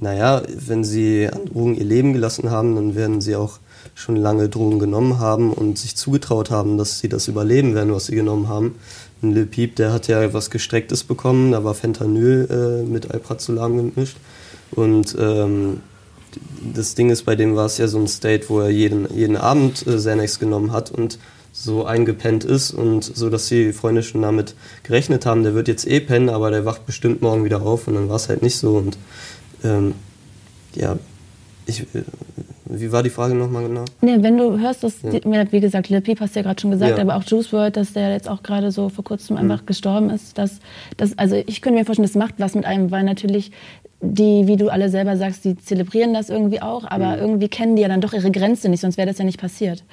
Naja, 0.00 0.42
wenn 0.48 0.84
sie 0.84 1.28
an 1.32 1.46
Drogen 1.46 1.74
ihr 1.74 1.84
Leben 1.84 2.12
gelassen 2.12 2.50
haben, 2.50 2.74
dann 2.74 2.94
werden 2.94 3.20
sie 3.20 3.34
auch 3.34 3.60
schon 3.94 4.16
lange 4.16 4.48
Drogen 4.50 4.78
genommen 4.78 5.18
haben 5.18 5.52
und 5.52 5.78
sich 5.78 5.96
zugetraut 5.96 6.50
haben, 6.50 6.76
dass 6.76 6.98
sie 6.98 7.08
das 7.08 7.28
überleben 7.28 7.74
werden, 7.74 7.94
was 7.94 8.06
sie 8.06 8.14
genommen 8.14 8.48
haben. 8.48 8.74
Und 9.22 9.32
Lil 9.32 9.46
Peep, 9.46 9.76
der 9.76 9.92
hat 9.92 10.08
ja 10.08 10.32
was 10.32 10.50
Gestrecktes 10.50 11.04
bekommen, 11.04 11.52
da 11.52 11.64
war 11.64 11.74
Fentanyl 11.74 12.48
äh, 12.50 12.88
mit 12.88 13.10
Alprazolam 13.10 13.92
gemischt. 13.92 14.18
Und 14.72 15.16
ähm, 15.18 15.80
das 16.74 16.94
Ding 16.94 17.10
ist, 17.10 17.24
bei 17.24 17.36
dem 17.36 17.56
war 17.56 17.66
es 17.66 17.78
ja 17.78 17.88
so 17.88 17.98
ein 17.98 18.08
State, 18.08 18.48
wo 18.48 18.60
er 18.60 18.70
jeden, 18.70 19.12
jeden 19.14 19.36
Abend 19.36 19.86
äh, 19.86 20.28
genommen 20.38 20.72
hat 20.72 20.90
und 20.90 21.18
so 21.52 21.86
eingepennt 21.86 22.44
ist 22.44 22.72
und 22.72 23.02
so, 23.02 23.30
dass 23.30 23.48
die 23.48 23.72
Freunde 23.72 24.02
schon 24.02 24.20
damit 24.20 24.54
gerechnet 24.82 25.24
haben, 25.24 25.42
der 25.42 25.54
wird 25.54 25.68
jetzt 25.68 25.86
eh 25.86 26.00
pennen, 26.00 26.28
aber 26.28 26.50
der 26.50 26.66
wacht 26.66 26.84
bestimmt 26.84 27.22
morgen 27.22 27.44
wieder 27.44 27.62
auf 27.62 27.88
und 27.88 27.94
dann 27.94 28.10
war 28.10 28.16
es 28.16 28.28
halt 28.28 28.42
nicht 28.42 28.58
so 28.58 28.76
und 28.76 28.98
ähm, 29.64 29.94
ja, 30.74 30.98
ich, 31.64 31.80
äh, 31.94 32.02
wie 32.68 32.90
war 32.92 33.02
die 33.02 33.10
Frage 33.10 33.34
nochmal 33.34 33.68
genau? 33.68 33.84
Nee, 34.00 34.16
wenn 34.20 34.36
du 34.36 34.58
hörst, 34.58 34.82
dass, 34.82 35.02
ja. 35.02 35.10
die, 35.10 35.52
wie 35.52 35.60
gesagt, 35.60 35.88
Lil 35.88 36.00
Peep 36.00 36.20
hast 36.20 36.34
du 36.34 36.40
ja 36.40 36.44
gerade 36.44 36.60
schon 36.60 36.70
gesagt, 36.70 36.96
ja. 36.96 37.02
aber 37.02 37.16
auch 37.16 37.22
Juice 37.24 37.52
WRLD, 37.52 37.76
dass 37.76 37.92
der 37.92 38.10
jetzt 38.12 38.28
auch 38.28 38.42
gerade 38.42 38.70
so 38.72 38.88
vor 38.88 39.04
kurzem 39.04 39.36
mhm. 39.36 39.42
einfach 39.42 39.66
gestorben 39.66 40.10
ist, 40.10 40.36
dass, 40.36 40.58
dass, 40.96 41.16
also 41.18 41.36
ich 41.46 41.62
könnte 41.62 41.78
mir 41.78 41.84
vorstellen, 41.84 42.08
das 42.08 42.16
macht 42.16 42.34
was 42.38 42.54
mit 42.54 42.64
einem, 42.64 42.90
weil 42.90 43.04
natürlich 43.04 43.52
die, 44.00 44.46
wie 44.46 44.56
du 44.56 44.68
alle 44.68 44.90
selber 44.90 45.16
sagst, 45.16 45.44
die 45.44 45.56
zelebrieren 45.56 46.12
das 46.12 46.28
irgendwie 46.28 46.60
auch, 46.60 46.84
aber 46.84 47.16
mhm. 47.16 47.22
irgendwie 47.22 47.48
kennen 47.48 47.76
die 47.76 47.82
ja 47.82 47.88
dann 47.88 48.00
doch 48.00 48.12
ihre 48.12 48.30
Grenze 48.30 48.68
nicht, 48.68 48.80
sonst 48.80 48.98
wäre 48.98 49.08
das 49.08 49.18
ja 49.18 49.24
nicht 49.24 49.40
passiert. 49.40 49.84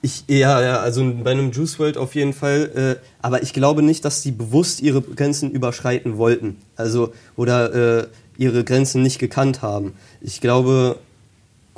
Ich, 0.00 0.24
ja, 0.28 0.62
ja, 0.62 0.78
also 0.78 1.12
bei 1.24 1.32
einem 1.32 1.50
Juice 1.50 1.78
World 1.80 1.96
auf 1.96 2.14
jeden 2.14 2.32
Fall. 2.32 2.98
Äh, 3.00 3.06
aber 3.20 3.42
ich 3.42 3.52
glaube 3.52 3.82
nicht, 3.82 4.04
dass 4.04 4.22
die 4.22 4.30
bewusst 4.30 4.80
ihre 4.80 5.02
Grenzen 5.02 5.50
überschreiten 5.50 6.18
wollten. 6.18 6.56
Also, 6.76 7.12
oder 7.34 7.74
äh, 8.02 8.06
ihre 8.36 8.62
Grenzen 8.62 9.02
nicht 9.02 9.18
gekannt 9.18 9.60
haben. 9.60 9.94
Ich 10.20 10.40
glaube, 10.40 11.00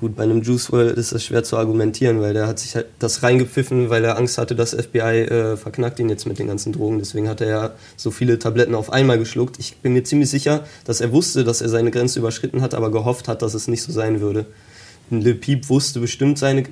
Gut, 0.01 0.17
bei 0.17 0.23
einem 0.23 0.41
Juice 0.41 0.73
WRLD 0.73 0.97
ist 0.97 1.13
das 1.13 1.23
schwer 1.23 1.45
zu 1.45 1.59
argumentieren, 1.59 2.23
weil 2.23 2.33
der 2.33 2.47
hat 2.47 2.59
sich 2.59 2.75
halt 2.75 2.87
das 2.99 3.23
reingepfiffen, 3.23 3.91
weil 3.91 4.03
er 4.03 4.17
Angst 4.17 4.39
hatte, 4.39 4.55
dass 4.55 4.71
FBI 4.71 4.99
äh, 4.99 5.57
verknackt 5.59 6.01
ihn 6.01 6.09
jetzt 6.09 6.27
mit 6.27 6.39
den 6.39 6.47
ganzen 6.47 6.73
Drogen. 6.73 6.99
Deswegen 6.99 7.29
hat 7.29 7.43
er 7.43 7.49
ja 7.49 7.71
so 7.99 8.11
viele 8.11 8.39
Tabletten 8.39 8.75
auf 8.75 8.91
einmal 8.95 9.19
geschluckt. 9.19 9.59
Ich 9.59 9.77
bin 9.77 9.93
mir 9.93 10.03
ziemlich 10.03 10.31
sicher, 10.31 10.65
dass 10.87 11.03
er 11.03 11.13
wusste, 11.13 11.45
dass 11.45 11.61
er 11.61 11.69
seine 11.69 11.91
Grenze 11.91 12.19
überschritten 12.19 12.63
hat, 12.63 12.73
aber 12.73 12.91
gehofft 12.91 13.29
hat, 13.29 13.43
dass 13.43 13.53
es 13.53 13.69
nicht 13.69 13.83
so 13.83 13.93
sein 13.93 14.23
würde. 14.23 14.47
Lil 15.11 15.35
Peep 15.35 15.69
wusste 15.69 16.01
bestimmt 16.01 16.39
seine 16.39 16.63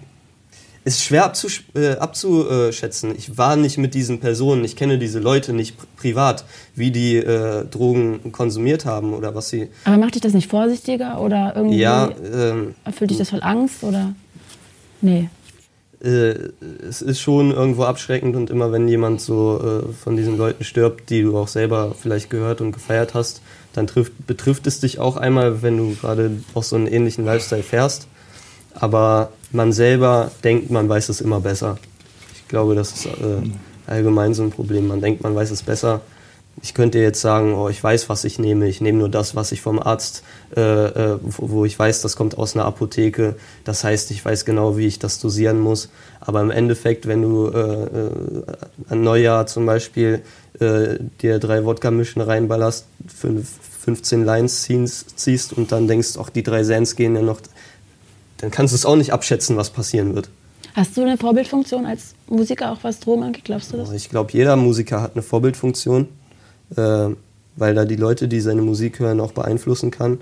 ist 0.84 1.02
schwer 1.02 1.24
abzusch 1.24 1.64
äh, 1.74 1.92
abzuschätzen. 1.96 3.14
Ich 3.16 3.36
war 3.36 3.56
nicht 3.56 3.78
mit 3.78 3.94
diesen 3.94 4.20
Personen, 4.20 4.64
ich 4.64 4.76
kenne 4.76 4.98
diese 4.98 5.18
Leute 5.18 5.52
nicht 5.52 5.76
privat, 5.96 6.44
wie 6.74 6.90
die 6.90 7.16
äh, 7.16 7.64
Drogen 7.66 8.32
konsumiert 8.32 8.84
haben 8.84 9.12
oder 9.12 9.34
was 9.34 9.48
sie. 9.48 9.68
Aber 9.84 9.98
macht 9.98 10.14
dich 10.14 10.22
das 10.22 10.32
nicht 10.32 10.50
vorsichtiger 10.50 11.20
oder 11.20 11.52
irgendwie? 11.56 11.78
Ja. 11.78 12.10
Ähm, 12.32 12.74
erfüllt 12.84 13.10
dich 13.10 13.18
das 13.18 13.30
voll 13.30 13.42
Angst 13.42 13.84
oder? 13.84 14.14
Nee. 15.00 15.28
Äh, 16.02 16.34
es 16.88 17.02
ist 17.02 17.20
schon 17.20 17.50
irgendwo 17.50 17.82
abschreckend 17.82 18.36
und 18.36 18.50
immer 18.50 18.70
wenn 18.70 18.86
jemand 18.86 19.20
so 19.20 19.84
äh, 19.88 19.92
von 19.92 20.16
diesen 20.16 20.36
Leuten 20.36 20.62
stirbt, 20.64 21.10
die 21.10 21.22
du 21.22 21.36
auch 21.36 21.48
selber 21.48 21.94
vielleicht 22.00 22.30
gehört 22.30 22.60
und 22.60 22.72
gefeiert 22.72 23.14
hast, 23.14 23.42
dann 23.72 23.86
trifft, 23.86 24.26
betrifft 24.26 24.66
es 24.66 24.80
dich 24.80 25.00
auch 25.00 25.16
einmal, 25.16 25.62
wenn 25.62 25.76
du 25.76 25.94
gerade 25.96 26.30
auch 26.54 26.62
so 26.62 26.76
einen 26.76 26.86
ähnlichen 26.86 27.24
Lifestyle 27.24 27.62
fährst. 27.62 28.06
Aber 28.74 29.30
man 29.52 29.72
selber 29.72 30.30
denkt, 30.44 30.70
man 30.70 30.88
weiß 30.88 31.08
es 31.08 31.20
immer 31.20 31.40
besser. 31.40 31.78
Ich 32.34 32.48
glaube, 32.48 32.74
das 32.74 32.92
ist 32.92 33.06
äh, 33.06 33.42
allgemein 33.86 34.34
so 34.34 34.42
ein 34.42 34.50
Problem. 34.50 34.88
Man 34.88 35.00
denkt, 35.00 35.22
man 35.22 35.34
weiß 35.34 35.50
es 35.50 35.62
besser. 35.62 36.00
Ich 36.60 36.74
könnte 36.74 36.98
jetzt 36.98 37.20
sagen, 37.20 37.54
oh, 37.54 37.68
ich 37.68 37.82
weiß, 37.82 38.08
was 38.08 38.24
ich 38.24 38.38
nehme. 38.38 38.66
Ich 38.66 38.80
nehme 38.80 38.98
nur 38.98 39.08
das, 39.08 39.36
was 39.36 39.52
ich 39.52 39.60
vom 39.60 39.78
Arzt, 39.78 40.24
äh, 40.56 40.60
äh, 40.60 41.18
wo 41.22 41.64
ich 41.64 41.78
weiß, 41.78 42.02
das 42.02 42.16
kommt 42.16 42.36
aus 42.36 42.56
einer 42.56 42.64
Apotheke. 42.64 43.36
Das 43.64 43.84
heißt, 43.84 44.10
ich 44.10 44.24
weiß 44.24 44.44
genau, 44.44 44.76
wie 44.76 44.86
ich 44.86 44.98
das 44.98 45.20
dosieren 45.20 45.60
muss. 45.60 45.88
Aber 46.20 46.40
im 46.40 46.50
Endeffekt, 46.50 47.06
wenn 47.06 47.22
du 47.22 47.48
äh, 47.48 47.84
äh 47.84 48.10
an 48.88 49.02
Neujahr 49.02 49.46
zum 49.46 49.66
Beispiel 49.66 50.22
äh, 50.58 50.96
dir 51.22 51.38
drei 51.38 51.64
Wodka-Mischen 51.64 52.22
reinballerst, 52.22 52.86
fünf, 53.06 53.48
15 53.84 54.24
Lines 54.24 54.68
ziehst, 55.16 55.52
und 55.52 55.70
dann 55.70 55.86
denkst, 55.86 56.16
ach, 56.20 56.30
die 56.30 56.42
drei 56.42 56.64
Sens 56.64 56.96
gehen 56.96 57.14
ja 57.14 57.22
noch 57.22 57.40
dann 58.38 58.50
kannst 58.50 58.72
du 58.72 58.76
es 58.76 58.86
auch 58.86 58.96
nicht 58.96 59.12
abschätzen, 59.12 59.56
was 59.56 59.70
passieren 59.70 60.14
wird. 60.14 60.30
Hast 60.74 60.96
du 60.96 61.02
eine 61.02 61.16
Vorbildfunktion 61.16 61.86
als 61.86 62.14
Musiker, 62.28 62.72
auch 62.72 62.78
was 62.82 63.00
Drogen 63.00 63.24
angeht? 63.24 63.44
Glaubst 63.44 63.72
du 63.72 63.76
das? 63.76 63.92
Ich 63.92 64.10
glaube, 64.10 64.32
jeder 64.32 64.56
Musiker 64.56 65.02
hat 65.02 65.14
eine 65.14 65.22
Vorbildfunktion, 65.22 66.08
äh, 66.76 67.08
weil 67.56 67.74
da 67.74 67.84
die 67.84 67.96
Leute, 67.96 68.28
die 68.28 68.40
seine 68.40 68.62
Musik 68.62 69.00
hören, 69.00 69.20
auch 69.20 69.32
beeinflussen 69.32 69.90
kann. 69.90 70.20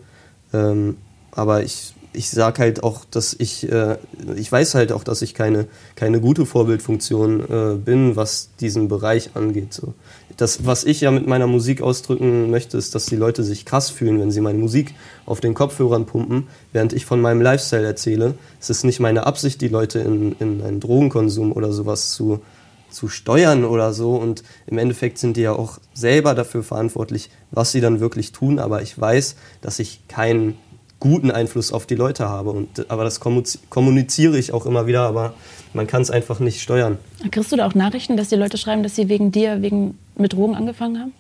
Ähm, 0.55 0.97
aber 1.33 1.63
ich, 1.63 1.93
ich 2.17 2.31
sage 2.31 2.63
halt 2.63 2.83
auch, 2.83 3.05
dass 3.05 3.37
ich, 3.39 3.71
äh, 3.71 3.99
ich 4.37 4.51
weiß 4.51 4.75
halt 4.75 4.93
auch, 4.93 5.05
dass 5.05 5.23
ich 5.23 5.35
keine, 5.35 5.67
keine 5.95 6.21
gute 6.21 6.47
Vorbildfunktion 6.47 7.41
äh, 7.41 7.77
bin, 7.77 8.17
was 8.17 8.51
diesen 8.59 8.89
Bereich 8.89 9.31
angeht. 9.35 9.73
So 9.75 9.95
das, 10.37 10.67
was 10.67 10.85
ich 10.85 11.01
ja 11.01 11.11
mit 11.11 11.27
meiner 11.27 11.47
Musik 11.47 11.81
ausdrücken 11.81 12.51
möchte, 12.51 12.77
ist, 12.77 12.95
dass 12.95 13.07
die 13.07 13.17
Leute 13.17 13.43
sich 13.43 13.65
krass 13.65 13.91
fühlen, 13.91 14.21
wenn 14.21 14.31
sie 14.31 14.41
meine 14.41 14.59
Musik 14.59 14.95
auf 15.25 15.41
den 15.41 15.55
Kopfhörern 15.55 16.07
pumpen, 16.07 16.47
während 16.73 16.93
ich 16.93 17.07
von 17.07 17.21
meinem 17.21 17.41
Lifestyle 17.41 17.87
erzähle. 17.87 18.35
Es 18.61 18.71
ist 18.71 18.85
nicht 18.85 19.01
meine 19.01 19.27
Absicht, 19.27 19.61
die 19.61 19.69
Leute 19.69 20.01
in, 20.01 20.33
in 20.39 20.63
einen 20.63 20.81
Drogenkonsum 20.81 21.53
oder 21.53 21.73
sowas 21.73 22.11
zu, 22.11 22.41
zu 22.91 23.09
steuern 23.09 23.65
oder 23.65 23.93
so. 23.93 24.17
Und 24.17 24.43
im 24.67 24.79
Endeffekt 24.79 25.19
sind 25.19 25.37
die 25.37 25.43
ja 25.43 25.53
auch 25.53 25.79
selber 25.95 26.35
dafür 26.35 26.63
verantwortlich, 26.63 27.31
was 27.51 27.73
sie 27.73 27.81
dann 27.81 28.01
wirklich 28.01 28.33
tun. 28.33 28.59
Aber 28.59 28.83
ich 28.83 28.99
weiß, 28.99 29.37
dass 29.63 29.79
ich 29.79 30.07
keinen 30.09 30.59
guten 31.11 31.31
Einfluss 31.31 31.73
auf 31.73 31.87
die 31.87 31.95
Leute 31.95 32.29
habe. 32.29 32.51
Und, 32.51 32.91
aber 32.91 33.05
das 33.05 33.21
kommuniziere 33.21 34.39
ich 34.39 34.53
auch 34.53 34.67
immer 34.67 34.87
wieder, 34.87 35.03
aber 35.03 35.35
man 35.73 35.87
kann 35.87 36.03
es 36.03 36.11
einfach 36.11 36.41
nicht 36.41 36.61
steuern. 36.61 36.99
Kriegst 37.31 37.53
du 37.53 37.57
da 37.57 37.67
auch 37.67 37.75
Nachrichten, 37.75 38.17
dass 38.17 38.29
die 38.29 38.37
Leute 38.37 38.59
schreiben, 38.59 38.83
dass 38.83 38.97
sie 38.97 39.09
wegen 39.09 39.33
dir 39.33 39.63
wegen 39.63 39.99
mit 40.17 40.33
Drogen 40.33 40.55
angefangen 40.55 40.99
haben? 41.01 41.13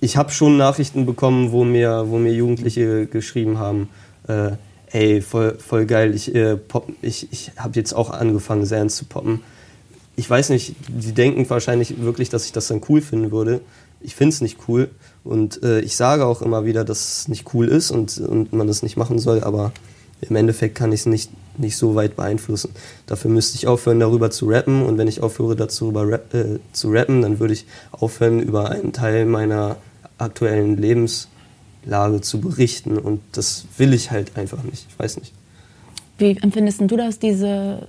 Ich 0.00 0.16
habe 0.16 0.30
schon 0.30 0.56
Nachrichten 0.56 1.06
bekommen, 1.06 1.52
wo 1.52 1.64
mir, 1.64 2.04
wo 2.08 2.18
mir 2.18 2.32
Jugendliche 2.32 3.06
geschrieben 3.06 3.58
haben, 3.58 3.88
äh, 4.28 4.52
ey, 4.92 5.22
voll, 5.22 5.56
voll 5.58 5.86
geil, 5.86 6.14
ich, 6.14 6.34
äh, 6.34 6.58
ich, 7.02 7.32
ich 7.32 7.52
habe 7.56 7.74
jetzt 7.76 7.94
auch 7.94 8.10
angefangen, 8.10 8.66
sehr 8.66 8.86
zu 8.88 9.06
poppen. 9.06 9.40
Ich 10.16 10.28
weiß 10.28 10.50
nicht, 10.50 10.74
die 10.88 11.12
denken 11.12 11.48
wahrscheinlich 11.48 12.00
wirklich, 12.00 12.28
dass 12.28 12.44
ich 12.46 12.52
das 12.52 12.68
dann 12.68 12.80
cool 12.88 13.00
finden 13.00 13.30
würde. 13.32 13.60
Ich 14.00 14.14
finde 14.14 14.34
es 14.34 14.40
nicht 14.40 14.58
cool 14.68 14.90
und 15.26 15.62
äh, 15.62 15.80
ich 15.80 15.96
sage 15.96 16.24
auch 16.24 16.42
immer 16.42 16.64
wieder, 16.64 16.84
dass 16.84 17.20
es 17.20 17.28
nicht 17.28 17.52
cool 17.54 17.68
ist 17.68 17.90
und, 17.90 18.18
und 18.18 18.52
man 18.52 18.66
das 18.66 18.82
nicht 18.82 18.96
machen 18.96 19.18
soll, 19.18 19.42
aber 19.42 19.72
im 20.20 20.36
Endeffekt 20.36 20.74
kann 20.74 20.92
ich 20.92 21.00
es 21.00 21.06
nicht, 21.06 21.30
nicht 21.58 21.76
so 21.76 21.94
weit 21.94 22.16
beeinflussen. 22.16 22.70
Dafür 23.06 23.30
müsste 23.30 23.56
ich 23.56 23.66
aufhören, 23.66 24.00
darüber 24.00 24.30
zu 24.30 24.48
rappen. 24.48 24.82
Und 24.82 24.98
wenn 24.98 25.08
ich 25.08 25.22
aufhöre, 25.22 25.56
dazu 25.56 25.90
rap, 25.90 26.32
äh, 26.32 26.58
zu 26.72 26.90
rappen, 26.90 27.22
dann 27.22 27.38
würde 27.38 27.52
ich 27.52 27.66
aufhören, 27.92 28.40
über 28.40 28.70
einen 28.70 28.92
Teil 28.92 29.26
meiner 29.26 29.76
aktuellen 30.16 30.78
Lebenslage 30.78 32.22
zu 32.22 32.40
berichten. 32.40 32.96
Und 32.96 33.20
das 33.32 33.66
will 33.76 33.92
ich 33.92 34.10
halt 34.10 34.36
einfach 34.36 34.62
nicht. 34.62 34.86
Ich 34.88 34.98
weiß 34.98 35.18
nicht. 35.18 35.32
Wie 36.18 36.36
empfindest 36.40 36.80
du 36.80 36.96
das, 36.96 37.18
diese, 37.18 37.86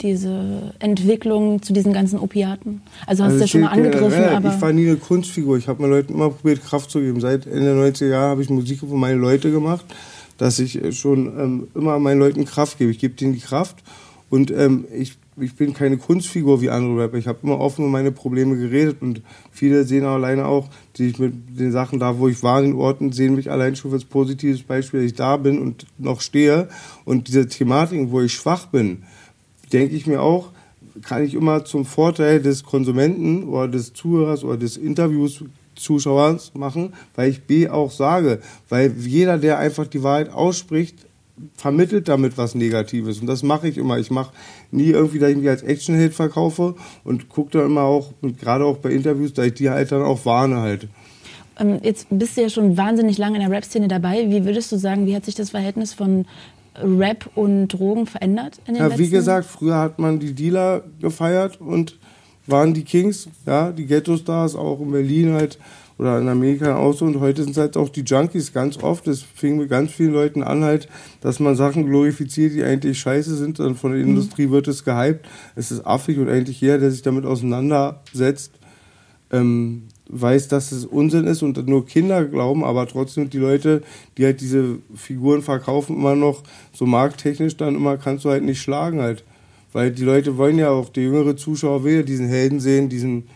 diese 0.00 0.74
Entwicklung 0.78 1.62
zu 1.62 1.72
diesen 1.72 1.92
ganzen 1.92 2.18
Opiaten? 2.18 2.82
Also 3.06 3.24
hast 3.24 3.32
also 3.32 3.36
du 3.36 3.40
das 3.40 3.50
schon 3.50 3.60
mal 3.62 3.68
angegriffen? 3.68 4.22
Ja, 4.22 4.36
aber 4.36 4.54
ich 4.54 4.60
war 4.60 4.72
nie 4.72 4.88
eine 4.88 4.96
Kunstfigur. 4.96 5.58
Ich 5.58 5.68
habe 5.68 5.82
meinen 5.82 5.90
Leuten 5.90 6.14
immer 6.14 6.30
probiert, 6.30 6.62
Kraft 6.62 6.90
zu 6.90 7.00
geben. 7.00 7.20
Seit 7.20 7.46
Ende 7.46 7.74
der 7.74 7.74
90er 7.74 8.08
Jahre 8.08 8.30
habe 8.30 8.42
ich 8.42 8.50
Musik 8.50 8.80
für 8.80 8.86
meine 8.86 9.18
Leute 9.18 9.50
gemacht 9.50 9.84
dass 10.38 10.58
ich 10.60 10.82
äh, 10.82 10.92
schon 10.92 11.26
ähm, 11.38 11.68
immer 11.74 11.98
meinen 11.98 12.20
Leuten 12.20 12.46
Kraft 12.46 12.78
gebe. 12.78 12.90
Ich 12.90 12.98
gebe 12.98 13.14
denen 13.14 13.34
die 13.34 13.40
Kraft 13.40 13.76
und 14.30 14.50
ähm, 14.50 14.86
ich, 14.94 15.18
ich 15.36 15.54
bin 15.54 15.74
keine 15.74 15.98
Kunstfigur 15.98 16.62
wie 16.62 16.70
andere 16.70 17.02
Rapper. 17.02 17.18
Ich 17.18 17.26
habe 17.26 17.40
immer 17.42 17.60
offen 17.60 17.82
über 17.82 17.90
meine 17.90 18.12
Probleme 18.12 18.56
geredet 18.56 18.98
und 19.00 19.20
viele 19.50 19.84
sehen 19.84 20.04
alleine 20.04 20.46
auch, 20.46 20.68
die 20.96 21.08
ich 21.08 21.18
mit 21.18 21.58
den 21.58 21.72
Sachen 21.72 21.98
da, 21.98 22.18
wo 22.18 22.28
ich 22.28 22.42
war, 22.42 22.60
in 22.60 22.70
den 22.70 22.80
Orten, 22.80 23.12
sehen 23.12 23.34
mich 23.34 23.50
allein 23.50 23.76
schon 23.76 23.92
als 23.92 24.04
positives 24.04 24.62
Beispiel, 24.62 25.00
dass 25.00 25.10
ich 25.10 25.16
da 25.16 25.36
bin 25.36 25.60
und 25.60 25.86
noch 25.98 26.20
stehe. 26.20 26.68
Und 27.04 27.28
diese 27.28 27.46
Thematiken, 27.46 28.10
wo 28.10 28.20
ich 28.20 28.32
schwach 28.32 28.66
bin, 28.66 29.02
denke 29.72 29.94
ich 29.94 30.06
mir 30.06 30.22
auch, 30.22 30.50
kann 31.02 31.24
ich 31.24 31.34
immer 31.34 31.64
zum 31.64 31.84
Vorteil 31.84 32.40
des 32.40 32.64
Konsumenten 32.64 33.44
oder 33.44 33.68
des 33.68 33.92
Zuhörers 33.92 34.44
oder 34.44 34.56
des 34.56 34.76
Interviews 34.76 35.44
Zuschauers 35.74 36.52
machen, 36.54 36.92
weil 37.14 37.30
ich 37.30 37.42
B 37.42 37.68
auch 37.68 37.90
sage, 37.90 38.40
weil 38.68 38.92
jeder, 38.98 39.38
der 39.38 39.58
einfach 39.58 39.86
die 39.86 40.02
Wahrheit 40.02 40.32
ausspricht, 40.32 41.06
vermittelt 41.54 42.08
damit 42.08 42.36
was 42.36 42.56
Negatives. 42.56 43.20
Und 43.20 43.28
das 43.28 43.44
mache 43.44 43.68
ich 43.68 43.78
immer. 43.78 43.98
Ich 43.98 44.10
mache 44.10 44.32
nie 44.72 44.88
irgendwie, 44.88 45.20
dass 45.20 45.30
ich 45.30 45.36
mich 45.36 45.48
als 45.48 45.62
Action-Held 45.62 46.14
verkaufe 46.14 46.74
und 47.04 47.28
gucke 47.28 47.52
dann 47.52 47.66
immer 47.66 47.82
auch, 47.82 48.12
gerade 48.40 48.64
auch 48.64 48.78
bei 48.78 48.90
Interviews, 48.90 49.34
dass 49.34 49.46
ich 49.46 49.54
die 49.54 49.70
halt 49.70 49.92
dann 49.92 50.02
auch 50.02 50.24
warne 50.24 50.56
halt. 50.56 50.88
Ähm, 51.58 51.78
jetzt 51.82 52.06
bist 52.10 52.36
du 52.36 52.42
ja 52.42 52.48
schon 52.48 52.76
wahnsinnig 52.76 53.18
lange 53.18 53.36
in 53.36 53.42
der 53.42 53.50
Rap-Szene 53.50 53.88
dabei. 53.88 54.28
Wie 54.28 54.44
würdest 54.44 54.70
du 54.72 54.76
sagen, 54.76 55.06
wie 55.06 55.14
hat 55.14 55.24
sich 55.24 55.34
das 55.34 55.50
Verhältnis 55.50 55.94
von 55.94 56.26
Rap 56.82 57.28
und 57.34 57.68
Drogen 57.68 58.06
verändert 58.06 58.60
in 58.66 58.74
den 58.74 58.82
ja, 58.82 58.98
Wie 58.98 59.08
gesagt, 59.08 59.46
früher 59.46 59.78
hat 59.78 59.98
man 59.98 60.18
die 60.18 60.34
Dealer 60.34 60.82
gefeiert 61.00 61.60
und 61.60 61.98
waren 62.46 62.74
die 62.74 62.84
Kings, 62.84 63.28
ja, 63.46 63.70
die 63.72 63.86
Ghetto-Stars, 63.86 64.56
auch 64.56 64.80
in 64.80 64.90
Berlin 64.90 65.32
halt 65.34 65.58
oder 65.98 66.18
in 66.18 66.28
Amerika 66.28 66.76
auch 66.76 66.92
so. 66.92 67.04
Und 67.04 67.20
heute 67.20 67.42
sind 67.42 67.52
es 67.52 67.58
halt 67.58 67.76
auch 67.76 67.88
die 67.88 68.02
Junkies 68.02 68.52
ganz 68.52 68.82
oft. 68.82 69.06
Das 69.06 69.22
fing 69.22 69.58
mit 69.58 69.68
ganz 69.68 69.92
vielen 69.92 70.12
Leuten 70.12 70.42
an 70.42 70.64
halt, 70.64 70.88
dass 71.20 71.40
man 71.40 71.56
Sachen 71.56 71.86
glorifiziert, 71.86 72.54
die 72.54 72.62
eigentlich 72.62 72.98
scheiße 72.98 73.36
sind. 73.36 73.58
Dann 73.58 73.74
von 73.74 73.92
der 73.92 74.00
mhm. 74.00 74.10
Industrie 74.10 74.50
wird 74.50 74.68
es 74.68 74.84
gehypt. 74.84 75.26
Es 75.56 75.70
ist 75.70 75.84
affig 75.84 76.18
und 76.18 76.28
eigentlich 76.28 76.60
jeder, 76.60 76.78
der 76.78 76.90
sich 76.90 77.02
damit 77.02 77.26
auseinandersetzt, 77.26 78.52
ähm, 79.30 79.88
weiß, 80.08 80.48
dass 80.48 80.72
es 80.72 80.84
Unsinn 80.84 81.24
ist 81.24 81.42
und 81.42 81.66
nur 81.68 81.86
Kinder 81.86 82.24
glauben, 82.24 82.64
aber 82.64 82.86
trotzdem 82.86 83.30
die 83.30 83.38
Leute, 83.38 83.82
die 84.16 84.24
halt 84.24 84.40
diese 84.40 84.78
Figuren 84.94 85.42
verkaufen, 85.42 85.96
immer 85.96 86.16
noch 86.16 86.42
so 86.72 86.86
markttechnisch 86.86 87.56
dann 87.56 87.74
immer 87.74 87.98
kannst 87.98 88.24
du 88.24 88.30
halt 88.30 88.42
nicht 88.42 88.60
schlagen 88.60 89.00
halt. 89.00 89.24
Weil 89.72 89.90
die 89.90 90.04
Leute 90.04 90.38
wollen 90.38 90.58
ja 90.58 90.70
auch, 90.70 90.88
der 90.88 91.04
jüngere 91.04 91.36
Zuschauer 91.36 91.84
will 91.84 91.96
ja 91.96 92.02
diesen 92.02 92.26
Helden 92.26 92.58
sehen, 92.58 92.88
diesen 92.88 93.28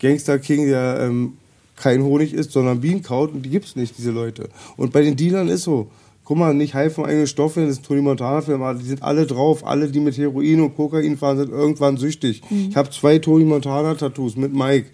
Gangster 0.00 0.38
King, 0.38 0.66
der 0.66 0.98
ähm, 1.02 1.34
kein 1.76 2.02
Honig 2.02 2.32
isst, 2.32 2.52
sondern 2.52 2.80
Bienen 2.80 3.02
kaut 3.02 3.32
und 3.32 3.42
die 3.42 3.50
gibt's 3.50 3.76
nicht, 3.76 3.98
diese 3.98 4.10
Leute. 4.10 4.48
Und 4.76 4.92
bei 4.92 5.02
den 5.02 5.16
Dealern 5.16 5.48
ist 5.48 5.64
so. 5.64 5.90
Guck 6.26 6.38
mal, 6.38 6.54
nicht 6.54 6.72
High 6.72 6.90
von 6.90 7.04
eigenen 7.04 7.26
Stoffen, 7.26 7.64
das 7.64 7.72
ist 7.72 7.82
ein 7.82 7.84
Tony 7.84 8.00
Montana-Film, 8.00 8.62
aber 8.62 8.78
die 8.78 8.86
sind 8.86 9.02
alle 9.02 9.26
drauf. 9.26 9.66
Alle, 9.66 9.88
die 9.88 10.00
mit 10.00 10.16
Heroin 10.16 10.62
und 10.62 10.74
Kokain 10.74 11.18
fahren, 11.18 11.36
sind 11.36 11.50
irgendwann 11.50 11.98
süchtig. 11.98 12.40
Mhm. 12.48 12.68
Ich 12.70 12.76
habe 12.76 12.88
zwei 12.88 13.18
Tony 13.18 13.44
Montana-Tattoos 13.44 14.36
mit 14.36 14.54
Mike. 14.54 14.86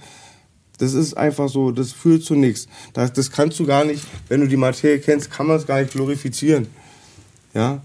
Das 0.80 0.94
ist 0.94 1.12
einfach 1.14 1.50
so, 1.50 1.72
das 1.72 1.92
führt 1.92 2.22
zu 2.24 2.34
nichts. 2.34 2.66
Das, 2.94 3.12
das 3.12 3.30
kannst 3.30 3.60
du 3.60 3.66
gar 3.66 3.84
nicht, 3.84 4.02
wenn 4.28 4.40
du 4.40 4.48
die 4.48 4.56
Materie 4.56 4.98
kennst, 4.98 5.30
kann 5.30 5.46
man 5.46 5.58
es 5.58 5.66
gar 5.66 5.78
nicht 5.80 5.92
glorifizieren. 5.92 6.68
Ja? 7.52 7.82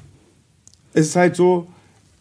Es 0.93 1.07
ist 1.07 1.15
halt 1.17 1.35
so, 1.35 1.67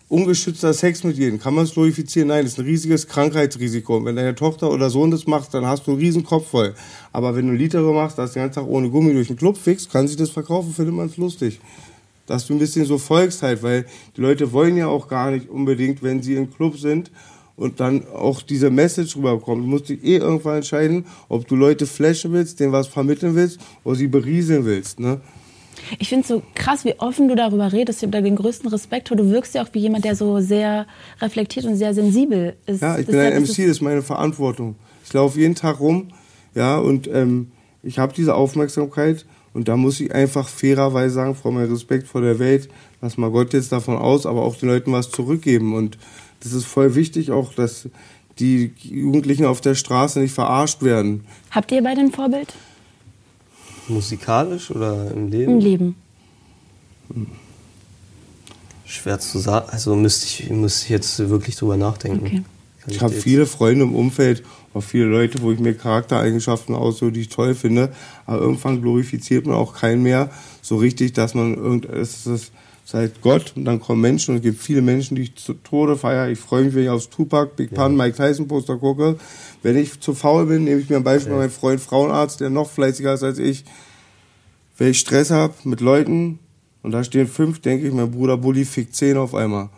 ungeschützter 0.08 0.74
Sex 0.74 1.04
mit 1.04 1.16
jedem. 1.16 1.38
Kann 1.38 1.54
man 1.54 1.62
es 1.62 1.74
glorifizieren? 1.74 2.28
Nein, 2.28 2.42
das 2.42 2.54
ist 2.54 2.58
ein 2.58 2.64
riesiges 2.64 3.06
Krankheitsrisiko. 3.06 3.98
Und 3.98 4.04
wenn 4.04 4.16
deine 4.16 4.34
Tochter 4.34 4.68
oder 4.68 4.90
Sohn 4.90 5.12
das 5.12 5.28
macht, 5.28 5.54
dann 5.54 5.64
hast 5.64 5.86
du 5.86 5.92
einen 5.92 6.00
riesen 6.00 6.24
Kopf 6.24 6.48
voll. 6.48 6.74
Aber 7.12 7.36
wenn 7.36 7.46
du 7.46 7.52
Litere 7.52 7.92
machst, 7.92 8.18
das 8.18 8.32
den 8.32 8.42
ganzen 8.42 8.56
Tag 8.56 8.66
ohne 8.68 8.90
Gummi 8.90 9.12
durch 9.12 9.28
den 9.28 9.36
Club 9.36 9.56
fix, 9.56 9.88
kann 9.88 10.08
sich 10.08 10.16
das 10.16 10.30
verkaufen, 10.30 10.74
findet 10.74 10.94
man 10.94 11.06
es 11.06 11.16
lustig. 11.16 11.60
Dass 12.26 12.48
du 12.48 12.54
ein 12.54 12.58
bisschen 12.58 12.84
so 12.84 12.98
folgst 12.98 13.42
halt, 13.42 13.62
weil 13.62 13.86
die 14.16 14.20
Leute 14.20 14.50
wollen 14.50 14.76
ja 14.76 14.88
auch 14.88 15.06
gar 15.06 15.30
nicht 15.30 15.48
unbedingt, 15.48 16.02
wenn 16.02 16.20
sie 16.20 16.34
im 16.34 16.52
Club 16.52 16.78
sind 16.78 17.12
und 17.56 17.80
dann 17.80 18.06
auch 18.08 18.42
diese 18.42 18.70
Message 18.70 19.16
rüberkommt. 19.16 19.62
Du 19.62 19.68
musst 19.68 19.88
dich 19.88 20.02
eh 20.02 20.16
irgendwann 20.16 20.56
entscheiden, 20.56 21.06
ob 21.28 21.46
du 21.46 21.56
Leute 21.56 21.86
flashen 21.86 22.32
willst, 22.32 22.60
denen 22.60 22.72
was 22.72 22.88
vermitteln 22.88 23.34
willst 23.34 23.60
oder 23.84 23.96
sie 23.96 24.08
berieseln 24.08 24.64
willst. 24.64 25.00
Ne? 25.00 25.20
Ich 25.98 26.08
finde 26.08 26.22
es 26.22 26.28
so 26.28 26.42
krass, 26.54 26.84
wie 26.84 26.98
offen 26.98 27.28
du 27.28 27.34
darüber 27.34 27.72
redest. 27.72 27.98
Ich 27.98 28.02
habe 28.04 28.12
da 28.12 28.20
den 28.20 28.36
größten 28.36 28.68
Respekt 28.70 29.08
vor. 29.08 29.16
Du 29.16 29.30
wirkst 29.30 29.54
ja 29.54 29.62
auch 29.62 29.68
wie 29.72 29.80
jemand, 29.80 30.04
der 30.04 30.16
so 30.16 30.40
sehr 30.40 30.86
reflektiert 31.20 31.66
und 31.66 31.76
sehr 31.76 31.94
sensibel 31.94 32.56
ist. 32.66 32.82
Ja, 32.82 32.98
ich 32.98 33.06
bin 33.06 33.16
ein 33.16 33.42
MC, 33.42 33.46
das 33.46 33.58
ist 33.58 33.82
meine 33.82 34.02
Verantwortung. 34.02 34.76
Ich 35.04 35.12
laufe 35.12 35.38
jeden 35.38 35.54
Tag 35.54 35.80
rum, 35.80 36.08
ja, 36.54 36.78
und 36.78 37.08
ähm, 37.08 37.52
ich 37.82 37.98
habe 37.98 38.14
diese 38.14 38.34
Aufmerksamkeit 38.34 39.26
und 39.52 39.68
da 39.68 39.76
muss 39.76 40.00
ich 40.00 40.14
einfach 40.14 40.48
fairerweise 40.48 41.14
sagen, 41.14 41.34
vor 41.34 41.52
meinem 41.52 41.70
Respekt 41.70 42.08
vor 42.08 42.22
der 42.22 42.38
Welt, 42.38 42.68
lass 43.00 43.18
mal 43.18 43.30
Gott 43.30 43.52
jetzt 43.52 43.70
davon 43.70 43.96
aus, 43.96 44.26
aber 44.26 44.42
auch 44.42 44.56
den 44.56 44.68
Leuten 44.68 44.92
was 44.92 45.10
zurückgeben. 45.10 45.74
Und 45.74 45.98
das 46.44 46.52
ist 46.52 46.66
voll 46.66 46.94
wichtig 46.94 47.30
auch, 47.30 47.54
dass 47.54 47.88
die 48.38 48.72
Jugendlichen 48.82 49.46
auf 49.46 49.60
der 49.60 49.74
Straße 49.74 50.20
nicht 50.20 50.34
verarscht 50.34 50.82
werden. 50.82 51.24
Habt 51.50 51.72
ihr 51.72 51.82
beide 51.82 52.00
ein 52.00 52.12
Vorbild? 52.12 52.52
Musikalisch 53.88 54.70
oder 54.70 55.10
im 55.10 55.28
Leben? 55.28 55.52
Im 55.52 55.60
Leben. 55.60 55.96
Schwer 58.84 59.18
zu 59.20 59.38
sagen. 59.38 59.68
Also 59.70 59.94
müsste 59.94 60.26
ich, 60.26 60.50
müsste 60.50 60.84
ich 60.84 60.90
jetzt 60.90 61.18
wirklich 61.30 61.56
drüber 61.56 61.76
nachdenken. 61.76 62.26
Okay. 62.26 62.42
Ich, 62.86 62.96
ich 62.96 63.00
habe 63.00 63.14
viele 63.14 63.46
Freunde 63.46 63.84
im 63.84 63.94
Umfeld, 63.94 64.42
auch 64.74 64.82
viele 64.82 65.06
Leute, 65.06 65.40
wo 65.40 65.52
ich 65.52 65.58
mir 65.58 65.74
Charaktereigenschaften 65.74 66.74
aussuche, 66.74 67.12
die 67.12 67.22
ich 67.22 67.28
toll 67.28 67.54
finde. 67.54 67.92
Aber 68.26 68.40
irgendwann 68.40 68.82
glorifiziert 68.82 69.46
man 69.46 69.54
auch 69.56 69.74
keinen 69.74 70.02
mehr 70.02 70.30
so 70.60 70.76
richtig, 70.76 71.12
dass 71.14 71.34
man 71.34 71.54
irgend, 71.54 71.86
es 71.86 72.26
ist 72.26 72.52
seit 72.84 73.22
Gott 73.22 73.54
und 73.56 73.64
dann 73.64 73.80
kommen 73.80 74.02
Menschen 74.02 74.32
und 74.32 74.36
es 74.36 74.42
gibt 74.42 74.60
viele 74.60 74.82
Menschen, 74.82 75.16
die 75.16 75.22
ich 75.22 75.34
zu 75.36 75.54
Tode 75.54 75.96
feiere. 75.96 76.28
Ich 76.28 76.38
freue 76.38 76.64
mich, 76.64 76.74
wenn 76.74 76.82
ich 76.84 76.90
aufs 76.90 77.08
Tupac, 77.08 77.56
Big 77.56 77.70
Pun, 77.70 77.96
ja. 77.96 78.04
Mike 78.04 78.16
Tyson 78.16 78.46
Poster 78.46 78.76
gucke. 78.76 79.16
Wenn 79.62 79.76
ich 79.76 80.00
zu 80.00 80.14
faul 80.14 80.46
bin, 80.46 80.64
nehme 80.64 80.80
ich 80.80 80.90
mir 80.90 80.96
ein 80.96 81.04
Beispiel 81.04 81.32
ja. 81.32 81.38
meinen 81.38 81.50
Freund 81.50 81.80
Frauenarzt, 81.80 82.40
der 82.40 82.50
noch 82.50 82.70
fleißiger 82.70 83.14
ist 83.14 83.22
als 83.22 83.38
ich. 83.38 83.64
Wenn 84.76 84.90
ich 84.90 84.98
Stress 84.98 85.30
habe 85.30 85.54
mit 85.64 85.80
Leuten 85.80 86.38
und 86.82 86.92
da 86.92 87.02
stehen 87.02 87.26
fünf, 87.26 87.60
denke 87.60 87.86
ich, 87.86 87.94
mein 87.94 88.10
Bruder 88.10 88.36
Bulli 88.36 88.66
fickt 88.66 88.94
zehn 88.94 89.16
auf 89.16 89.34
einmal. 89.34 89.70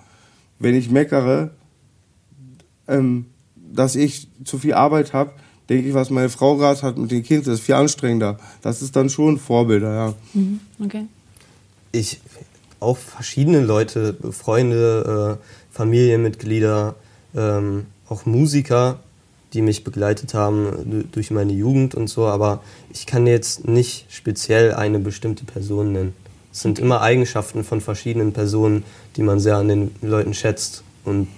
Wenn 0.58 0.74
ich 0.74 0.90
meckere, 0.90 1.50
ähm, 2.88 3.26
dass 3.54 3.94
ich 3.94 4.28
zu 4.44 4.58
viel 4.58 4.74
Arbeit 4.74 5.12
habe, 5.12 5.32
denke 5.68 5.88
ich, 5.88 5.94
was 5.94 6.10
meine 6.10 6.28
Frau 6.28 6.56
gerade 6.56 6.80
hat 6.82 6.98
mit 6.98 7.10
den 7.10 7.22
Kindern, 7.22 7.44
das 7.46 7.60
ist 7.60 7.66
viel 7.66 7.74
anstrengender. 7.74 8.38
Das 8.62 8.82
ist 8.82 8.96
dann 8.96 9.10
schon 9.10 9.38
Vorbilder, 9.38 9.94
ja. 9.94 10.14
Mhm, 10.34 10.60
okay. 10.82 11.06
Ich, 11.92 12.20
auch 12.80 12.96
verschiedene 12.96 13.60
Leute, 13.60 14.16
Freunde, 14.32 15.38
äh, 15.40 15.74
Familienmitglieder, 15.74 16.94
ähm, 17.34 17.86
auch 18.08 18.26
Musiker, 18.26 18.98
die 19.52 19.62
mich 19.62 19.84
begleitet 19.84 20.34
haben 20.34 21.08
durch 21.12 21.30
meine 21.30 21.52
Jugend 21.52 21.94
und 21.94 22.08
so, 22.08 22.26
aber 22.26 22.62
ich 22.92 23.06
kann 23.06 23.26
jetzt 23.26 23.66
nicht 23.66 24.06
speziell 24.08 24.74
eine 24.74 24.98
bestimmte 24.98 25.44
Person 25.44 25.92
nennen. 25.92 26.14
Es 26.52 26.60
sind 26.60 26.78
immer 26.78 27.00
Eigenschaften 27.00 27.64
von 27.64 27.80
verschiedenen 27.80 28.32
Personen, 28.32 28.84
die 29.16 29.22
man 29.22 29.40
sehr 29.40 29.56
an 29.56 29.68
den 29.68 29.94
Leuten 30.02 30.34
schätzt 30.34 30.82
und 31.04 31.28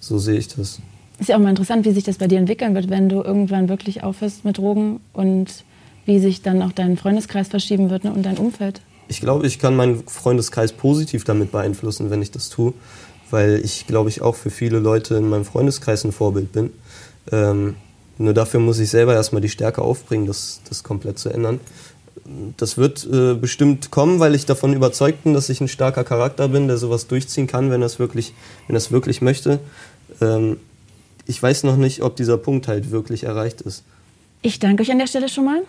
so 0.00 0.18
sehe 0.18 0.38
ich 0.38 0.48
das. 0.48 0.80
Ist 1.18 1.28
ja 1.28 1.36
auch 1.36 1.40
mal 1.40 1.50
interessant, 1.50 1.84
wie 1.84 1.92
sich 1.92 2.04
das 2.04 2.18
bei 2.18 2.26
dir 2.26 2.38
entwickeln 2.38 2.74
wird, 2.74 2.90
wenn 2.90 3.08
du 3.08 3.22
irgendwann 3.22 3.68
wirklich 3.68 4.02
aufhörst 4.02 4.44
mit 4.44 4.58
Drogen 4.58 5.00
und 5.12 5.64
wie 6.04 6.18
sich 6.18 6.42
dann 6.42 6.62
auch 6.62 6.72
dein 6.72 6.96
Freundeskreis 6.96 7.48
verschieben 7.48 7.90
wird 7.90 8.04
ne, 8.04 8.12
und 8.12 8.24
dein 8.24 8.38
Umfeld. 8.38 8.80
Ich 9.12 9.20
glaube, 9.20 9.46
ich 9.46 9.58
kann 9.58 9.76
meinen 9.76 10.08
Freundeskreis 10.08 10.72
positiv 10.72 11.24
damit 11.24 11.52
beeinflussen, 11.52 12.08
wenn 12.08 12.22
ich 12.22 12.30
das 12.30 12.48
tue, 12.48 12.72
weil 13.30 13.60
ich, 13.62 13.86
glaube 13.86 14.08
ich, 14.08 14.22
auch 14.22 14.36
für 14.36 14.48
viele 14.48 14.78
Leute 14.78 15.16
in 15.16 15.28
meinem 15.28 15.44
Freundeskreis 15.44 16.02
ein 16.04 16.12
Vorbild 16.12 16.50
bin. 16.50 16.70
Ähm, 17.30 17.74
nur 18.16 18.32
dafür 18.32 18.58
muss 18.60 18.78
ich 18.78 18.88
selber 18.88 19.12
erstmal 19.12 19.42
die 19.42 19.50
Stärke 19.50 19.82
aufbringen, 19.82 20.26
das, 20.26 20.62
das 20.66 20.82
komplett 20.82 21.18
zu 21.18 21.28
ändern. 21.28 21.60
Das 22.56 22.78
wird 22.78 23.04
äh, 23.04 23.34
bestimmt 23.34 23.90
kommen, 23.90 24.18
weil 24.18 24.34
ich 24.34 24.46
davon 24.46 24.72
überzeugt 24.72 25.24
bin, 25.24 25.34
dass 25.34 25.50
ich 25.50 25.60
ein 25.60 25.68
starker 25.68 26.04
Charakter 26.04 26.48
bin, 26.48 26.66
der 26.66 26.78
sowas 26.78 27.06
durchziehen 27.06 27.46
kann, 27.46 27.70
wenn 27.70 27.82
er 27.82 27.86
es 27.86 27.98
wirklich, 27.98 28.32
wenn 28.66 28.80
wirklich 28.92 29.20
möchte. 29.20 29.58
Ähm, 30.22 30.56
ich 31.26 31.42
weiß 31.42 31.64
noch 31.64 31.76
nicht, 31.76 32.00
ob 32.00 32.16
dieser 32.16 32.38
Punkt 32.38 32.66
halt 32.66 32.90
wirklich 32.90 33.24
erreicht 33.24 33.60
ist. 33.60 33.84
Ich 34.40 34.58
danke 34.58 34.82
euch 34.82 34.90
an 34.90 34.98
der 34.98 35.06
Stelle 35.06 35.28
schon 35.28 35.44
mal. 35.44 35.64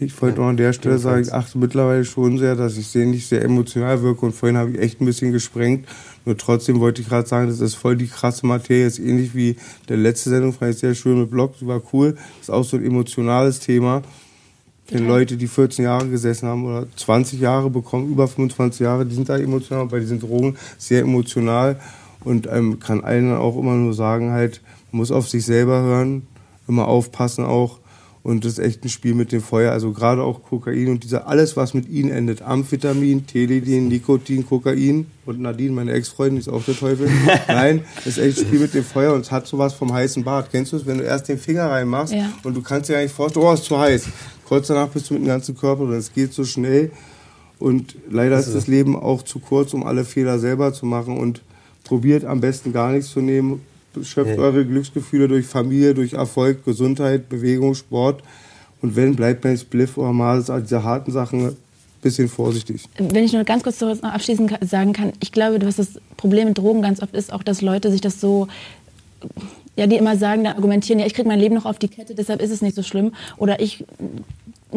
Ich 0.00 0.20
wollte 0.20 0.40
noch 0.40 0.48
an 0.48 0.56
der 0.56 0.72
Stelle 0.72 0.98
sagen, 0.98 1.22
ich 1.22 1.32
achte 1.32 1.58
mittlerweile 1.58 2.04
schon 2.04 2.38
sehr, 2.38 2.56
dass 2.56 2.76
ich 2.76 2.88
sehr 2.88 3.06
nicht 3.06 3.28
sehr 3.28 3.42
emotional 3.42 4.02
wirke. 4.02 4.26
Und 4.26 4.32
vorhin 4.32 4.56
habe 4.56 4.72
ich 4.72 4.78
echt 4.78 5.00
ein 5.00 5.06
bisschen 5.06 5.32
gesprengt. 5.32 5.86
Nur 6.24 6.36
trotzdem 6.36 6.80
wollte 6.80 7.02
ich 7.02 7.08
gerade 7.08 7.28
sagen, 7.28 7.48
das 7.48 7.60
ist 7.60 7.74
voll 7.74 7.96
die 7.96 8.06
krasse 8.06 8.46
Materie, 8.46 8.86
ist 8.86 8.98
ähnlich 8.98 9.34
wie 9.34 9.56
der 9.88 9.96
letzte 9.96 10.30
Sendung, 10.30 10.52
fand 10.52 10.72
ich 10.72 10.78
sehr 10.80 10.94
schön 10.94 11.20
mit 11.20 11.30
Blog, 11.30 11.58
die 11.60 11.66
war 11.66 11.82
cool. 11.92 12.12
Das 12.12 12.48
ist 12.48 12.50
auch 12.50 12.64
so 12.64 12.76
ein 12.76 12.84
emotionales 12.84 13.60
Thema. 13.60 14.02
Ich 14.86 14.92
kenne 14.92 15.06
Leute, 15.06 15.36
die 15.36 15.46
14 15.46 15.84
Jahre 15.84 16.08
gesessen 16.08 16.48
haben 16.48 16.64
oder 16.64 16.86
20 16.96 17.40
Jahre 17.40 17.70
bekommen, 17.70 18.10
über 18.10 18.28
25 18.28 18.80
Jahre, 18.80 19.06
die 19.06 19.14
sind 19.14 19.28
da 19.28 19.38
emotional, 19.38 19.86
bei 19.86 20.00
diesen 20.00 20.20
Drogen 20.20 20.56
sehr 20.76 21.02
emotional. 21.02 21.80
Und 22.22 22.48
ähm, 22.50 22.80
kann 22.80 23.04
allen 23.04 23.32
auch 23.32 23.58
immer 23.58 23.74
nur 23.74 23.92
sagen, 23.92 24.30
halt, 24.30 24.62
man 24.90 24.98
muss 24.98 25.10
auf 25.10 25.28
sich 25.28 25.44
selber 25.44 25.82
hören, 25.82 26.26
immer 26.66 26.88
aufpassen 26.88 27.44
auch 27.44 27.80
und 28.24 28.46
das 28.46 28.54
ist 28.54 28.58
echt 28.58 28.82
ein 28.82 28.88
Spiel 28.88 29.14
mit 29.14 29.32
dem 29.32 29.42
Feuer. 29.42 29.70
Also 29.70 29.92
gerade 29.92 30.22
auch 30.22 30.42
Kokain 30.42 30.88
und 30.88 31.04
dieser 31.04 31.28
alles, 31.28 31.58
was 31.58 31.74
mit 31.74 31.90
ihnen 31.90 32.10
endet. 32.10 32.40
Amphetamin, 32.40 33.26
Teledin, 33.26 33.88
Nikotin, 33.88 34.46
Kokain 34.46 35.06
und 35.26 35.40
Nadine, 35.40 35.72
meine 35.72 35.92
Ex-Freundin, 35.92 36.38
ist 36.38 36.48
auch 36.48 36.64
der 36.64 36.74
Teufel. 36.74 37.10
Nein, 37.48 37.84
das 37.96 38.16
ist 38.16 38.18
echt 38.18 38.38
ein 38.38 38.46
Spiel 38.46 38.60
mit 38.60 38.72
dem 38.72 38.82
Feuer 38.82 39.12
und 39.12 39.20
es 39.20 39.30
hat 39.30 39.46
sowas 39.46 39.74
vom 39.74 39.92
heißen 39.92 40.24
Bad. 40.24 40.50
Kennst 40.50 40.72
du 40.72 40.78
es, 40.78 40.86
wenn 40.86 40.96
du 40.96 41.04
erst 41.04 41.28
den 41.28 41.36
Finger 41.36 41.70
reinmachst 41.70 42.14
ja. 42.14 42.32
und 42.42 42.56
du 42.56 42.62
kannst 42.62 42.88
dir 42.88 42.96
eigentlich 42.96 43.12
vorstellen, 43.12 43.44
oh, 43.44 43.52
ist 43.52 43.64
zu 43.64 43.78
heiß. 43.78 44.06
Kurz 44.48 44.68
danach 44.68 44.88
bist 44.88 45.10
du 45.10 45.14
mit 45.14 45.24
dem 45.24 45.26
ganzen 45.26 45.54
Körper 45.54 45.82
und 45.82 45.92
es 45.92 46.10
geht 46.10 46.32
so 46.32 46.44
schnell. 46.44 46.92
Und 47.58 47.94
leider 48.10 48.38
ist 48.38 48.54
das 48.54 48.66
Leben 48.66 48.96
auch 48.96 49.20
zu 49.20 49.38
kurz, 49.38 49.74
um 49.74 49.84
alle 49.84 50.06
Fehler 50.06 50.38
selber 50.38 50.72
zu 50.72 50.86
machen 50.86 51.18
und 51.18 51.42
probiert 51.84 52.24
am 52.24 52.40
besten 52.40 52.72
gar 52.72 52.90
nichts 52.90 53.10
zu 53.10 53.20
nehmen. 53.20 53.60
Schöpft 54.02 54.36
Ja. 54.36 54.42
eure 54.42 54.64
Glücksgefühle 54.64 55.28
durch 55.28 55.46
Familie, 55.46 55.94
durch 55.94 56.14
Erfolg, 56.14 56.64
Gesundheit, 56.64 57.28
Bewegung, 57.28 57.74
Sport. 57.74 58.22
Und 58.82 58.96
wenn, 58.96 59.16
bleibt 59.16 59.40
bei 59.40 59.56
Spliff 59.56 59.96
oder 59.96 60.12
Mars, 60.12 60.50
also 60.50 60.62
diese 60.62 60.82
harten 60.82 61.10
Sachen, 61.12 61.46
ein 61.48 61.56
bisschen 62.02 62.28
vorsichtig. 62.28 62.84
Wenn 62.98 63.24
ich 63.24 63.32
nur 63.32 63.44
ganz 63.44 63.62
kurz 63.62 63.80
noch 63.80 64.02
abschließend 64.02 64.52
sagen 64.62 64.92
kann, 64.92 65.12
ich 65.20 65.32
glaube, 65.32 65.58
was 65.64 65.76
das 65.76 66.00
Problem 66.16 66.48
mit 66.48 66.58
Drogen 66.58 66.82
ganz 66.82 67.02
oft 67.02 67.14
ist, 67.14 67.32
auch, 67.32 67.42
dass 67.42 67.62
Leute 67.62 67.90
sich 67.90 68.00
das 68.00 68.20
so, 68.20 68.46
ja, 69.76 69.86
die 69.86 69.96
immer 69.96 70.16
sagen, 70.16 70.44
dann 70.44 70.56
argumentieren, 70.56 70.98
ja, 70.98 71.06
ich 71.06 71.14
kriege 71.14 71.28
mein 71.28 71.40
Leben 71.40 71.54
noch 71.54 71.64
auf 71.64 71.78
die 71.78 71.88
Kette, 71.88 72.14
deshalb 72.14 72.42
ist 72.42 72.50
es 72.50 72.60
nicht 72.62 72.76
so 72.76 72.82
schlimm. 72.82 73.12
Oder 73.38 73.60
ich 73.60 73.84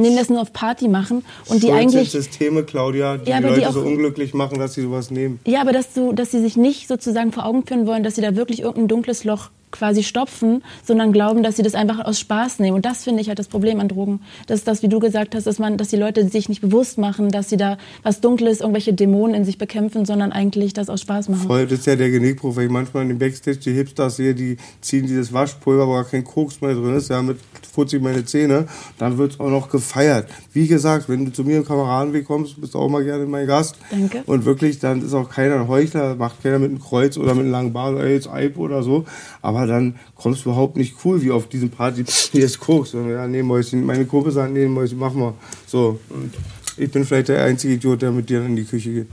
das 0.03 0.29
nur 0.29 0.41
auf 0.41 0.53
Party 0.53 0.87
machen 0.87 1.23
und 1.47 1.63
die 1.63 1.71
eigentlich 1.71 2.11
sind 2.11 2.23
Systeme, 2.23 2.63
Claudia, 2.63 3.17
die 3.17 3.29
Ja, 3.29 3.37
die 3.39 3.47
Leute 3.47 3.69
auch- 3.69 3.73
so 3.73 3.81
unglücklich 3.81 4.33
machen, 4.33 4.59
dass 4.59 4.73
sie 4.75 4.81
sowas 4.81 5.11
nehmen. 5.11 5.39
Ja, 5.45 5.61
aber 5.61 5.71
dass, 5.71 5.93
du, 5.93 6.13
dass 6.13 6.31
sie 6.31 6.41
sich 6.41 6.57
nicht 6.57 6.87
sozusagen 6.87 7.31
vor 7.31 7.45
Augen 7.45 7.65
führen 7.65 7.87
wollen, 7.87 8.03
dass 8.03 8.15
sie 8.15 8.21
da 8.21 8.35
wirklich 8.35 8.61
irgendein 8.61 8.87
dunkles 8.87 9.23
Loch 9.23 9.49
quasi 9.71 10.03
stopfen, 10.03 10.63
sondern 10.83 11.11
glauben, 11.11 11.43
dass 11.43 11.57
sie 11.57 11.63
das 11.63 11.75
einfach 11.75 12.03
aus 12.05 12.19
Spaß 12.19 12.59
nehmen. 12.59 12.75
Und 12.75 12.85
das 12.85 13.03
finde 13.03 13.21
ich 13.21 13.27
halt 13.27 13.39
das 13.39 13.47
Problem 13.47 13.79
an 13.79 13.87
Drogen. 13.87 14.21
Das 14.47 14.59
ist 14.59 14.67
das, 14.67 14.81
wie 14.81 14.87
du 14.87 14.99
gesagt 14.99 15.35
hast, 15.35 15.45
dass 15.45 15.59
man, 15.59 15.77
dass 15.77 15.89
die 15.89 15.97
Leute 15.97 16.27
sich 16.29 16.49
nicht 16.49 16.61
bewusst 16.61 16.97
machen, 16.97 17.29
dass 17.29 17.49
sie 17.49 17.57
da 17.57 17.77
was 18.03 18.21
Dunkles, 18.21 18.61
irgendwelche 18.61 18.93
Dämonen 18.93 19.35
in 19.35 19.45
sich 19.45 19.57
bekämpfen, 19.57 20.05
sondern 20.05 20.31
eigentlich 20.31 20.73
das 20.73 20.89
aus 20.89 21.01
Spaß 21.01 21.29
machen. 21.29 21.47
Voll, 21.47 21.67
das 21.67 21.79
ist 21.79 21.85
ja 21.85 21.95
der 21.95 22.09
Genickbruch, 22.09 22.55
wenn 22.55 22.65
ich 22.65 22.71
manchmal 22.71 23.03
in 23.03 23.09
den 23.09 23.19
Backstage 23.19 23.57
die 23.57 23.73
Hipsters 23.73 24.15
sehe, 24.15 24.33
die 24.33 24.57
ziehen 24.81 25.05
dieses 25.05 25.33
Waschpulver, 25.33 25.87
wo 25.87 25.93
gar 25.93 26.05
kein 26.05 26.23
Koks 26.23 26.61
mehr 26.61 26.73
drin 26.73 26.95
ist, 26.95 27.09
ja, 27.09 27.21
mit 27.21 27.37
putze 27.77 27.97
ich 27.97 28.01
meine 28.01 28.25
Zähne, 28.25 28.65
dann 28.97 29.19
wird 29.19 29.33
es 29.33 29.39
auch 29.39 29.51
noch 29.51 29.69
gefeiert. 29.69 30.27
Wie 30.51 30.67
gesagt, 30.67 31.09
wenn 31.09 31.25
du 31.25 31.31
zu 31.31 31.43
mir 31.43 31.57
im 31.57 31.65
Kameradenweg 31.65 32.25
kommst, 32.25 32.59
bist 32.59 32.73
du 32.73 32.79
auch 32.79 32.89
mal 32.89 33.03
gerne 33.03 33.27
mein 33.27 33.45
Gast. 33.45 33.75
Danke. 33.91 34.23
Und 34.25 34.45
wirklich, 34.45 34.79
dann 34.79 35.05
ist 35.05 35.13
auch 35.13 35.29
keiner 35.29 35.59
ein 35.59 35.67
Heuchler, 35.67 36.15
macht 36.15 36.41
keiner 36.41 36.57
mit 36.57 36.71
einem 36.71 36.81
Kreuz 36.81 37.17
oder 37.17 37.35
mit 37.35 37.43
einem 37.43 37.51
langen 37.51 37.73
Bart, 37.73 37.99
ey, 37.99 38.15
jetzt 38.15 38.27
Eib 38.27 38.57
oder 38.57 38.81
so. 38.81 39.05
Aber 39.43 39.56
dann 39.65 39.95
kommst 40.15 40.45
du 40.45 40.49
überhaupt 40.49 40.77
nicht 40.77 40.95
cool, 41.03 41.21
wie 41.21 41.31
auf 41.31 41.47
diesen 41.47 41.69
Party, 41.69 42.03
hier 42.31 42.45
ist 42.45 42.59
Koks. 42.59 42.93
Und 42.93 43.09
ja, 43.09 43.27
nee, 43.27 43.41
Mäuschen, 43.41 43.85
meine 43.85 44.05
Kumpel 44.05 44.31
sagt, 44.31 44.53
nee, 44.53 44.67
Mäuschen, 44.67 44.99
mach 44.99 45.13
mal. 45.13 45.33
So. 45.65 45.99
Und 46.09 46.33
ich 46.77 46.91
bin 46.91 47.05
vielleicht 47.05 47.29
der 47.29 47.43
einzige 47.43 47.73
Idiot, 47.73 48.01
der 48.01 48.11
mit 48.11 48.29
dir 48.29 48.45
in 48.45 48.55
die 48.55 48.65
Küche 48.65 48.91
geht. 48.91 49.07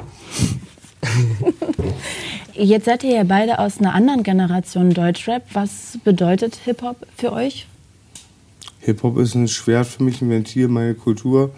Jetzt 2.55 2.85
seid 2.85 3.03
ihr 3.05 3.17
ja 3.17 3.25
beide 3.25 3.59
aus 3.59 3.79
einer 3.79 3.95
anderen 3.95 4.23
Generation 4.23 4.91
Deutschrap. 4.91 5.43
Was 5.55 5.99
bedeutet 6.05 6.57
Hip-Hop 6.65 7.07
für 7.17 7.33
euch? 7.33 7.67
Hip-Hop 8.81 9.19
ist 9.19 9.35
ein 9.35 9.49
Schwert 9.49 9.87
für 9.87 10.03
mich, 10.03 10.21
ein 10.21 10.29
Ventil, 10.29 10.69
meine 10.69 10.95
Kultur 10.95 11.51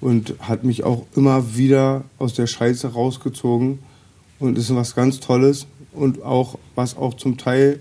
und 0.00 0.34
hat 0.40 0.64
mich 0.64 0.84
auch 0.84 1.04
immer 1.14 1.56
wieder 1.56 2.04
aus 2.18 2.34
der 2.34 2.46
Scheiße 2.46 2.92
rausgezogen 2.92 3.80
und 4.38 4.56
ist 4.56 4.74
was 4.74 4.94
ganz 4.94 5.20
Tolles 5.20 5.66
und 5.92 6.22
auch 6.22 6.58
was 6.74 6.96
auch 6.96 7.14
zum 7.14 7.36
Teil 7.36 7.80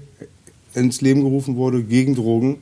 ins 0.79 1.01
Leben 1.01 1.21
gerufen 1.21 1.55
wurde 1.55 1.83
gegen 1.83 2.15
Drogen, 2.15 2.57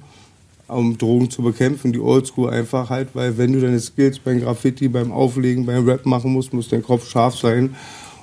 um 0.68 0.98
Drogen 0.98 1.30
zu 1.30 1.42
bekämpfen, 1.42 1.94
die 1.94 2.00
Oldschool 2.00 2.50
einfach 2.50 2.90
halt, 2.90 3.10
weil 3.14 3.38
wenn 3.38 3.54
du 3.54 3.62
deine 3.62 3.80
Skills 3.80 4.20
beim 4.20 4.42
Graffiti, 4.42 4.88
beim 4.88 5.12
Auflegen, 5.12 5.66
beim 5.66 5.88
Rap 5.88 6.06
machen 6.06 6.34
musst, 6.34 6.54
muss 6.54 6.70
dein 6.70 6.84
Kopf 6.84 7.10
scharf 7.10 7.38
sein 7.38 7.76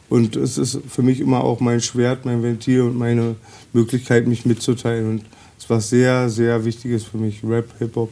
und 0.08 0.36
es 0.36 0.58
ist 0.58 0.80
für 0.88 1.02
mich 1.02 1.20
immer 1.20 1.42
auch 1.42 1.60
mein 1.60 1.80
Schwert, 1.80 2.24
mein 2.24 2.42
Ventil 2.42 2.82
und 2.82 2.98
meine 2.98 3.36
Möglichkeit, 3.72 4.26
mich 4.26 4.44
mitzuteilen 4.44 5.08
und 5.08 5.22
es 5.58 5.70
was 5.70 5.88
sehr, 5.88 6.28
sehr 6.28 6.64
Wichtiges 6.64 7.04
für 7.04 7.16
mich, 7.16 7.42
Rap, 7.42 7.66
Hip-Hop. 7.78 8.10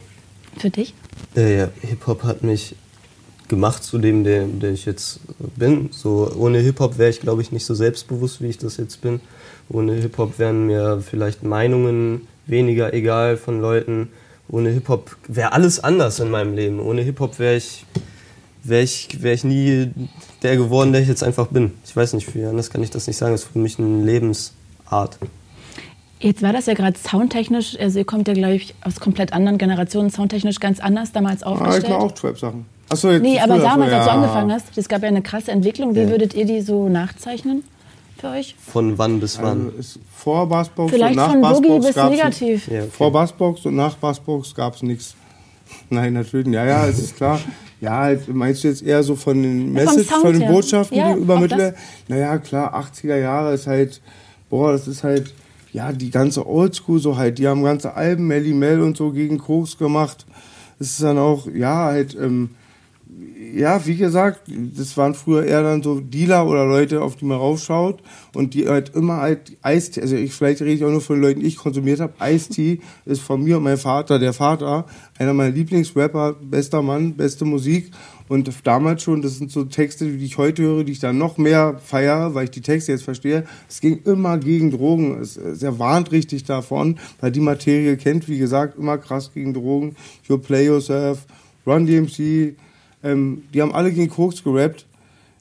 Für 0.57 0.69
dich? 0.69 0.93
Äh, 1.35 1.57
ja, 1.57 1.69
Hip-Hop 1.81 2.23
hat 2.23 2.43
mich 2.43 2.75
gemacht 3.47 3.83
zu 3.83 3.97
dem, 3.97 4.23
der, 4.23 4.45
der 4.45 4.71
ich 4.71 4.85
jetzt 4.85 5.19
bin. 5.57 5.89
So, 5.91 6.31
ohne 6.37 6.59
Hip-Hop 6.59 6.97
wäre 6.97 7.09
ich, 7.09 7.19
glaube 7.19 7.41
ich, 7.41 7.51
nicht 7.51 7.65
so 7.65 7.73
selbstbewusst, 7.75 8.41
wie 8.41 8.47
ich 8.47 8.57
das 8.57 8.77
jetzt 8.77 9.01
bin. 9.01 9.19
Ohne 9.69 9.93
Hip-Hop 9.93 10.39
wären 10.39 10.65
mir 10.67 11.01
vielleicht 11.01 11.43
Meinungen 11.43 12.27
weniger 12.45 12.93
egal 12.93 13.37
von 13.37 13.61
Leuten. 13.61 14.09
Ohne 14.49 14.69
Hip-Hop 14.69 15.15
wäre 15.27 15.53
alles 15.53 15.81
anders 15.83 16.19
in 16.19 16.29
meinem 16.29 16.53
Leben. 16.55 16.79
Ohne 16.79 17.01
Hip-Hop 17.01 17.39
wäre 17.39 17.55
ich, 17.55 17.85
wär 18.63 18.81
ich, 18.83 19.21
wär 19.21 19.33
ich 19.33 19.43
nie 19.43 19.91
der 20.41 20.57
geworden, 20.57 20.91
der 20.91 21.01
ich 21.01 21.07
jetzt 21.07 21.23
einfach 21.23 21.47
bin. 21.47 21.71
Ich 21.85 21.95
weiß 21.95 22.13
nicht, 22.13 22.33
wie 22.35 22.43
anders 22.45 22.69
kann 22.69 22.83
ich 22.83 22.89
das 22.91 23.07
nicht 23.07 23.17
sagen. 23.17 23.33
Das 23.33 23.43
ist 23.43 23.51
für 23.53 23.59
mich 23.59 23.79
eine 23.79 24.03
Lebensart. 24.03 25.17
Jetzt 26.19 26.41
war 26.41 26.53
das 26.53 26.67
ja 26.67 26.73
gerade 26.73 26.97
soundtechnisch, 26.97 27.77
also 27.77 27.99
ihr 27.99 28.05
kommt 28.05 28.29
ja, 28.29 28.33
glaube 28.33 28.55
ich, 28.55 28.73
aus 28.81 29.01
komplett 29.01 29.33
anderen 29.33 29.57
Generationen, 29.57 30.09
soundtechnisch 30.09 30.59
ganz 30.61 30.79
anders 30.79 31.11
damals 31.11 31.43
Ah, 31.43 31.51
ich 31.53 31.59
aufgestellt. 31.59 31.89
mache 31.89 31.99
auch 31.99 32.11
Trap-Sachen. 32.13 32.65
Achso, 32.93 33.11
jetzt 33.11 33.21
nee, 33.21 33.39
aber 33.39 33.55
früher, 33.55 33.63
damals, 33.63 33.91
so, 33.91 33.95
als 33.97 34.05
du 34.05 34.09
ja. 34.11 34.15
angefangen 34.17 34.51
hast, 34.51 34.77
es 34.77 34.87
gab 34.87 35.01
ja 35.01 35.07
eine 35.09 35.21
krasse 35.21 35.51
Entwicklung. 35.51 35.95
Wie 35.95 36.01
Ja. 36.01 36.09
würdet 36.09 36.33
ihr 36.33 36.45
die 36.45 36.61
so 36.61 36.87
nachzeichnen 36.89 37.63
für 38.17 38.29
euch? 38.29 38.55
Von 38.59 38.97
wann 38.97 39.19
bis 39.19 39.41
wann? 39.41 39.65
Also 39.67 39.77
ist 39.77 39.99
vor 40.15 40.47
Bassbox 40.47 40.91
Vielleicht 40.93 41.11
und 41.11 41.15
nach 41.17 41.31
von 41.31 41.41
Boogie 41.41 41.79
Bassbox 41.79 41.87
bis 41.87 41.95
negativ. 42.09 42.67
Ja, 42.67 42.79
okay. 42.79 42.89
Vor 42.91 43.11
Bassbox 43.11 43.65
und 43.65 43.75
nach 43.75 43.95
Bassbox 43.97 44.55
gab 44.55 44.75
es 44.75 44.83
nichts. 44.83 45.15
Nein, 45.89 46.13
natürlich. 46.13 46.47
nicht. 46.47 46.55
Ja, 46.55 46.65
ja, 46.65 46.87
es 46.87 46.99
ist 46.99 47.17
klar. 47.17 47.39
Ja, 47.81 47.97
halt, 47.97 48.33
meinst 48.33 48.63
du 48.63 48.69
jetzt 48.69 48.81
eher 48.81 49.03
so 49.03 49.15
von 49.15 49.41
den 49.43 49.59
Ja, 49.75 49.83
vom 49.83 49.95
Message, 49.95 50.07
Sound 50.09 50.21
von 50.21 50.39
den. 50.39 50.47
Botschaften, 50.49 50.97
Ja, 50.97 51.07
die 51.09 51.13
auch 51.13 51.17
übermittle? 51.17 51.75
Naja, 52.07 52.37
klar, 52.37 52.73
80er 52.73 53.17
Jahre 53.17 53.53
ist 53.53 53.67
halt, 53.67 53.99
boah, 54.49 54.71
das 54.71 54.87
ist 54.87 55.03
halt, 55.03 55.33
ja, 55.73 55.91
die 55.91 56.09
ganze 56.09 56.47
Oldschool 56.47 56.99
so 56.99 57.17
halt. 57.17 57.39
Die 57.39 57.47
haben 57.47 57.61
ganze 57.63 57.95
Alben, 57.95 58.27
Melly 58.27 58.53
Mel 58.53 58.79
und 58.81 58.95
so 58.95 59.11
gegen 59.11 59.37
Koks 59.37 59.77
gemacht. 59.77 60.25
Es 60.79 60.91
ist 60.91 61.03
dann 61.03 61.17
auch, 61.17 61.47
ja, 61.53 61.85
halt, 61.85 62.15
ähm, 62.15 62.51
ja, 63.53 63.85
wie 63.85 63.95
gesagt, 63.95 64.41
das 64.47 64.97
waren 64.97 65.13
früher 65.13 65.45
eher 65.45 65.63
dann 65.63 65.83
so 65.83 65.99
Dealer 65.99 66.47
oder 66.47 66.65
Leute, 66.65 67.01
auf 67.01 67.15
die 67.15 67.25
man 67.25 67.37
raufschaut 67.37 68.01
und 68.33 68.53
die 68.53 68.67
halt 68.67 68.95
immer 68.95 69.17
halt 69.17 69.57
Eistee, 69.61 70.01
also 70.01 70.15
ich, 70.15 70.33
vielleicht 70.33 70.61
rede 70.61 70.71
ich 70.71 70.83
auch 70.83 70.89
nur 70.89 71.01
von 71.01 71.21
Leuten, 71.21 71.41
die 71.41 71.47
ich 71.47 71.57
konsumiert 71.57 71.99
habe. 71.99 72.13
Eistee 72.19 72.79
ist 73.05 73.21
von 73.21 73.43
mir 73.43 73.57
und 73.57 73.63
meinem 73.63 73.77
Vater, 73.77 74.17
der 74.19 74.33
Vater, 74.33 74.85
einer 75.19 75.33
meiner 75.33 75.53
Lieblingsrapper, 75.53 76.33
bester 76.41 76.81
Mann, 76.81 77.13
beste 77.13 77.45
Musik 77.45 77.91
und 78.27 78.49
damals 78.63 79.03
schon, 79.03 79.21
das 79.21 79.37
sind 79.37 79.51
so 79.51 79.65
Texte, 79.65 80.05
die 80.05 80.25
ich 80.25 80.37
heute 80.37 80.63
höre, 80.63 80.83
die 80.83 80.93
ich 80.93 80.99
dann 80.99 81.17
noch 81.17 81.37
mehr 81.37 81.79
feiere, 81.83 82.33
weil 82.33 82.45
ich 82.45 82.51
die 82.51 82.61
Texte 82.61 82.91
jetzt 82.91 83.03
verstehe. 83.03 83.45
Es 83.69 83.81
ging 83.81 83.99
immer 84.05 84.37
gegen 84.37 84.71
Drogen. 84.71 85.21
Es, 85.21 85.37
es 85.37 85.61
er 85.61 85.77
warnt 85.77 86.11
richtig 86.11 86.43
davon, 86.45 86.97
weil 87.19 87.31
die 87.31 87.39
Materie 87.39 87.97
kennt, 87.97 88.27
wie 88.27 88.39
gesagt, 88.39 88.77
immer 88.77 88.97
krass 88.97 89.31
gegen 89.33 89.53
Drogen. 89.53 89.95
You 90.27 90.37
play 90.37 90.65
yourself, 90.65 91.25
Run 91.65 91.85
DMC, 91.85 92.55
ähm, 93.03 93.43
die 93.53 93.61
haben 93.61 93.73
alle 93.73 93.91
gegen 93.91 94.09
Koks 94.09 94.43
gerappt. 94.43 94.85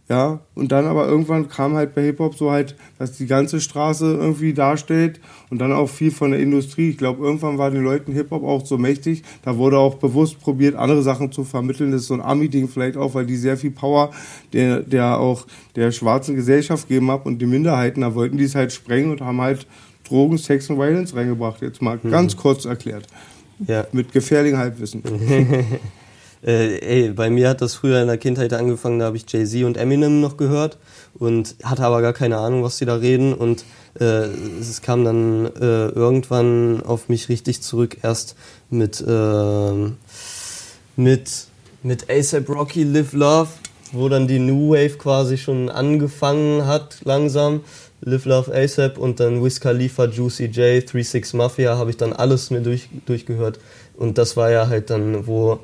Ja, 0.08 0.40
und 0.54 0.72
dann 0.72 0.84
aber 0.84 1.08
irgendwann 1.08 1.48
kam 1.48 1.74
halt 1.74 1.94
bei 1.94 2.02
Hip-Hop 2.02 2.34
so 2.34 2.50
halt, 2.50 2.76
dass 2.98 3.12
die 3.12 3.26
ganze 3.26 3.62
Straße 3.62 4.04
irgendwie 4.04 4.52
darstellt 4.52 5.20
und 5.48 5.58
dann 5.58 5.72
auch 5.72 5.88
viel 5.88 6.10
von 6.10 6.32
der 6.32 6.40
Industrie. 6.40 6.90
Ich 6.90 6.98
glaube, 6.98 7.24
irgendwann 7.24 7.56
war 7.56 7.70
den 7.70 7.82
Leuten 7.82 8.12
Hip-Hop 8.12 8.42
auch 8.42 8.66
so 8.66 8.76
mächtig, 8.76 9.22
da 9.42 9.56
wurde 9.56 9.78
auch 9.78 9.94
bewusst 9.94 10.40
probiert, 10.40 10.74
andere 10.74 11.02
Sachen 11.02 11.32
zu 11.32 11.44
vermitteln. 11.44 11.92
Das 11.92 12.02
ist 12.02 12.08
so 12.08 12.14
ein 12.14 12.20
Ami-Ding 12.20 12.68
vielleicht 12.68 12.98
auch, 12.98 13.14
weil 13.14 13.24
die 13.24 13.36
sehr 13.36 13.56
viel 13.56 13.70
Power 13.70 14.10
der, 14.52 14.80
der 14.80 15.18
auch 15.18 15.46
der 15.76 15.92
schwarzen 15.92 16.34
Gesellschaft 16.34 16.88
geben 16.88 17.08
ab 17.08 17.24
und 17.24 17.38
die 17.38 17.46
Minderheiten, 17.46 18.02
da 18.02 18.14
wollten 18.14 18.36
die 18.36 18.44
es 18.44 18.54
halt 18.54 18.72
sprengen 18.72 19.12
und 19.12 19.22
haben 19.22 19.40
halt 19.40 19.66
Drogen, 20.06 20.36
Sex 20.36 20.68
und 20.68 20.78
Violence 20.78 21.16
reingebracht. 21.16 21.62
Jetzt 21.62 21.80
mal 21.80 21.96
ganz 21.98 22.36
kurz 22.36 22.66
erklärt. 22.66 23.06
Ja. 23.66 23.86
Mit 23.92 24.12
gefährlichem 24.12 24.58
Halbwissen. 24.58 25.02
Äh, 26.44 26.78
ey, 26.78 27.10
bei 27.10 27.30
mir 27.30 27.48
hat 27.48 27.60
das 27.60 27.74
früher 27.74 28.00
in 28.00 28.08
der 28.08 28.18
Kindheit 28.18 28.52
angefangen, 28.52 28.98
da 28.98 29.06
habe 29.06 29.16
ich 29.16 29.24
Jay-Z 29.28 29.64
und 29.64 29.76
Eminem 29.76 30.20
noch 30.20 30.36
gehört 30.36 30.76
und 31.14 31.54
hatte 31.62 31.84
aber 31.84 32.02
gar 32.02 32.12
keine 32.12 32.38
Ahnung, 32.38 32.64
was 32.64 32.78
die 32.78 32.84
da 32.84 32.96
reden 32.96 33.32
und 33.32 33.64
äh, 34.00 34.26
es 34.60 34.82
kam 34.82 35.04
dann 35.04 35.46
äh, 35.46 35.88
irgendwann 35.88 36.82
auf 36.82 37.08
mich 37.08 37.28
richtig 37.28 37.62
zurück, 37.62 37.98
erst 38.02 38.34
mit, 38.70 39.04
ähm, 39.06 39.98
mit, 40.96 41.30
mit 41.84 42.10
ASAP 42.10 42.48
Rocky 42.48 42.82
Live 42.82 43.12
Love, 43.12 43.50
wo 43.92 44.08
dann 44.08 44.26
die 44.26 44.38
New 44.40 44.70
Wave 44.70 44.96
quasi 44.98 45.38
schon 45.38 45.68
angefangen 45.68 46.66
hat, 46.66 46.98
langsam. 47.04 47.60
Live 48.04 48.24
Love 48.24 48.52
ASAP 48.52 48.98
und 48.98 49.20
dann 49.20 49.44
Wiz 49.44 49.60
Khalifa, 49.60 50.06
Juicy 50.06 50.46
J, 50.46 50.82
36 50.88 51.34
Mafia 51.34 51.76
habe 51.76 51.90
ich 51.90 51.96
dann 51.96 52.12
alles 52.12 52.50
mir 52.50 52.60
durch, 52.60 52.88
durchgehört. 53.06 53.60
Und 53.96 54.18
das 54.18 54.36
war 54.36 54.50
ja 54.50 54.66
halt 54.66 54.90
dann, 54.90 55.28
wo 55.28 55.60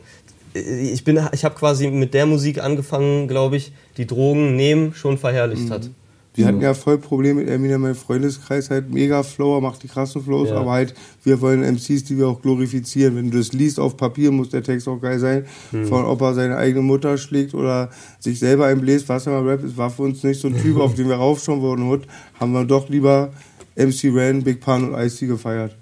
ich 0.55 1.05
bin, 1.05 1.21
ich 1.33 1.45
habe 1.45 1.55
quasi 1.55 1.91
mit 1.91 2.15
der 2.15 2.27
Musik 2.27 2.63
angefangen, 2.63 3.29
glaube 3.29 3.57
ich, 3.57 3.73
die 3.97 4.07
Drogen 4.07 4.57
nehmen 4.57 4.95
schon 4.95 5.19
verherrlicht 5.19 5.71
hat. 5.71 5.91
Wir 6.35 6.47
hatten 6.47 6.61
ja 6.61 6.73
voll 6.73 6.99
Probleme 6.99 7.41
mit 7.41 7.51
Eminem, 7.51 7.81
mein 7.81 7.97
Freundeskreis 7.97 8.71
halt 8.71 8.93
mega 8.93 9.25
Flower, 9.25 9.61
macht 9.61 9.83
die 9.83 9.89
krassen 9.89 10.23
Flows, 10.23 10.51
Ja. 10.51 10.59
aber 10.61 10.71
halt, 10.71 10.95
wir 11.25 11.41
wollen 11.41 11.63
MCs, 11.65 12.05
die 12.05 12.17
wir 12.17 12.29
auch 12.29 12.41
glorifizieren. 12.41 13.17
Wenn 13.17 13.31
du 13.33 13.39
das 13.39 13.53
liest 13.53 13.81
auf 13.81 13.97
Papier, 13.97 14.31
muss 14.31 14.51
der 14.51 14.63
Text 14.63 14.87
auch 14.87 15.01
geil 15.01 15.19
sein. 15.19 15.47
Von 15.89 16.05
ob 16.05 16.21
er 16.21 16.35
seine 16.35 16.57
eigene 16.57 16.83
Mutter 16.83 17.19
schlägt 17.19 17.55
oder 17.55 17.91
sich 18.21 18.39
selber 18.39 18.67
einbläst, 18.67 19.09
was 19.09 19.27
immer 19.27 19.45
Rap 19.45 19.65
ist, 19.65 19.77
war 19.77 19.91
für 19.91 20.03
uns 20.03 20.23
nicht 20.23 20.41
so 20.41 20.47
ein 20.47 20.57
Typ, 20.63 20.77
auf 20.81 20.95
den 20.95 21.09
wir 21.09 21.17
raufschauen 21.17 21.61
würden. 21.61 21.89
Hood, 21.89 22.03
haben 22.39 22.53
wir 22.53 22.65
doch 22.65 22.89
lieber 22.89 23.33
MC 23.75 24.05
Ren, 24.15 24.45
Big 24.45 24.61
Pun 24.61 24.93
und 24.93 25.01
Ice-T 25.01 25.27
gefeiert. 25.27 25.77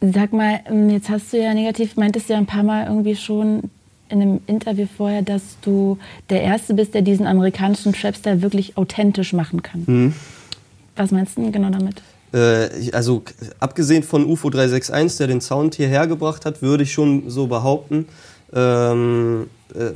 Sag 0.00 0.32
mal, 0.32 0.60
ähm, 0.66 0.90
jetzt 0.90 1.08
hast 1.08 1.32
du 1.32 1.42
ja 1.42 1.54
negativ, 1.54 1.96
meintest 1.96 2.28
ja 2.28 2.36
ein 2.36 2.46
paar 2.46 2.62
Mal 2.62 2.86
irgendwie 2.86 3.16
schon 3.16 3.70
in 4.10 4.22
einem 4.22 4.40
Interview 4.46 4.86
vorher, 4.96 5.22
dass 5.22 5.42
du 5.62 5.98
der 6.30 6.42
Erste 6.42 6.74
bist, 6.74 6.94
der 6.94 7.02
diesen 7.02 7.26
amerikanischen 7.26 7.92
Trap-Style 7.92 8.42
wirklich 8.42 8.76
authentisch 8.76 9.32
machen 9.32 9.62
kann. 9.62 10.14
Was 10.96 11.10
meinst 11.10 11.36
du 11.36 11.50
genau 11.50 11.70
damit? 11.70 12.02
Äh, 12.32 12.90
also 12.92 13.22
abgesehen 13.60 14.02
von 14.02 14.24
UFO 14.26 14.50
361, 14.50 15.18
der 15.18 15.26
den 15.26 15.40
Sound 15.40 15.74
hierher 15.74 16.06
gebracht 16.06 16.44
hat, 16.44 16.62
würde 16.62 16.82
ich 16.82 16.92
schon 16.92 17.28
so 17.30 17.46
behaupten, 17.46 18.06
ähm, 18.52 19.48
äh, 19.74 19.90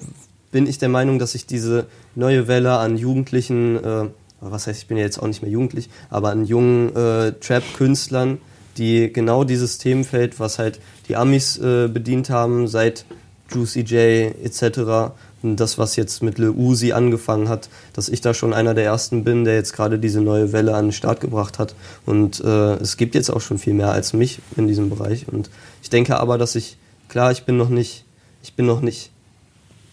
bin 0.51 0.67
ich 0.67 0.79
der 0.79 0.89
Meinung, 0.89 1.19
dass 1.19 1.35
ich 1.35 1.47
diese 1.47 1.87
neue 2.15 2.47
Welle 2.49 2.77
an 2.77 2.97
Jugendlichen, 2.97 3.83
äh, 3.83 4.09
was 4.41 4.67
heißt, 4.67 4.83
ich 4.83 4.89
bin 4.89 4.97
ja 4.99 5.05
jetzt 5.05 5.19
auch 5.19 5.27
nicht 5.27 5.43
mehr 5.43 5.51
jugendlich, 5.51 5.89
aber 6.11 6.31
an 6.31 6.45
jungen 6.45 6.95
äh, 6.95 7.33
Trap-Künstlern, 7.33 8.39
die 8.79 9.13
genau 9.13 9.45
dieses 9.45 9.79
Themenfeld, 9.79 10.41
was 10.41 10.59
halt 10.59 10.81
die 11.09 11.17
Amis 11.17 11.59
äh, 11.59 11.89
bedient 11.89 12.31
haben, 12.31 12.69
seit 12.69 13.05
Juicy 13.51 13.81
J 13.81 14.35
etc., 14.45 15.13
und 15.43 15.57
das, 15.57 15.77
was 15.77 15.97
jetzt 15.97 16.23
mit 16.23 16.39
Le 16.39 16.53
Uzi 16.53 16.93
angefangen 16.93 17.49
hat, 17.49 17.69
dass 17.95 18.09
ich 18.09 18.21
da 18.21 18.33
schon 18.33 18.53
einer 18.53 18.75
der 18.75 18.85
ersten 18.85 19.25
bin, 19.25 19.45
der 19.45 19.55
jetzt 19.55 19.73
gerade 19.73 19.99
diese 19.99 20.21
neue 20.21 20.53
Welle 20.53 20.75
an 20.75 20.87
den 20.87 20.93
Start 20.93 21.21
gebracht 21.21 21.59
hat. 21.59 21.75
Und 22.07 22.41
äh, 22.41 22.75
es 22.75 22.97
gibt 22.97 23.15
jetzt 23.15 23.29
auch 23.29 23.41
schon 23.41 23.59
viel 23.59 23.75
mehr 23.75 23.91
als 23.91 24.13
mich 24.13 24.41
in 24.57 24.69
diesem 24.69 24.89
Bereich. 24.89 25.27
Und 25.29 25.51
ich 25.83 25.91
denke 25.91 26.19
aber, 26.19 26.39
dass 26.39 26.55
ich, 26.55 26.77
klar, 27.09 27.33
ich 27.33 27.43
bin 27.43 27.57
noch 27.57 27.71
nicht, 27.71 28.05
ich 28.43 28.55
bin 28.55 28.67
noch 28.67 28.81
nicht 28.81 29.11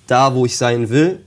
da, 0.07 0.35
wo 0.35 0.45
ich 0.45 0.57
sein 0.57 0.89
will, 0.89 1.19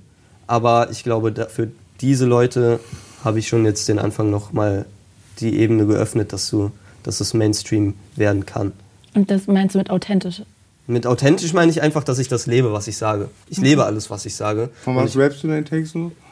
aber 0.47 0.91
ich 0.91 1.03
glaube, 1.03 1.49
für 1.51 1.71
diese 2.01 2.27
Leute 2.27 2.81
habe 3.25 3.39
ich 3.39 3.49
schon 3.49 3.65
jetzt 3.65 3.89
den 3.89 3.99
Anfang 3.99 4.31
noch 4.31 4.53
mal 4.53 4.87
die 5.41 5.59
Ebene 5.59 5.87
geöffnet, 5.87 6.33
dass 6.33 6.51
du, 6.51 6.71
dass 7.03 7.21
es 7.21 7.35
Mainstream 7.35 7.95
werden 8.17 8.47
kann. 8.47 8.73
Und 9.15 9.31
das 9.31 9.47
meinst 9.47 9.75
du 9.75 9.79
mit 9.79 9.91
authentisch? 9.91 10.43
Mit 10.87 11.07
authentisch 11.07 11.53
meine 11.53 11.71
ich 11.71 11.81
einfach, 11.81 12.03
dass 12.03 12.19
ich 12.19 12.29
das 12.29 12.47
lebe, 12.47 12.73
was 12.73 12.89
ich 12.89 12.97
sage. 12.97 13.29
Ich 13.49 13.59
mhm. 13.59 13.65
lebe 13.65 13.85
alles, 13.85 14.11
was 14.11 14.27
ich 14.27 14.35
sage. 14.35 14.71
Von 14.83 14.97
was 14.97 15.17
rappst 15.17 15.43
du 15.43 15.47
in 15.49 15.53
deinen 15.53 15.65
Texten? 15.65 16.13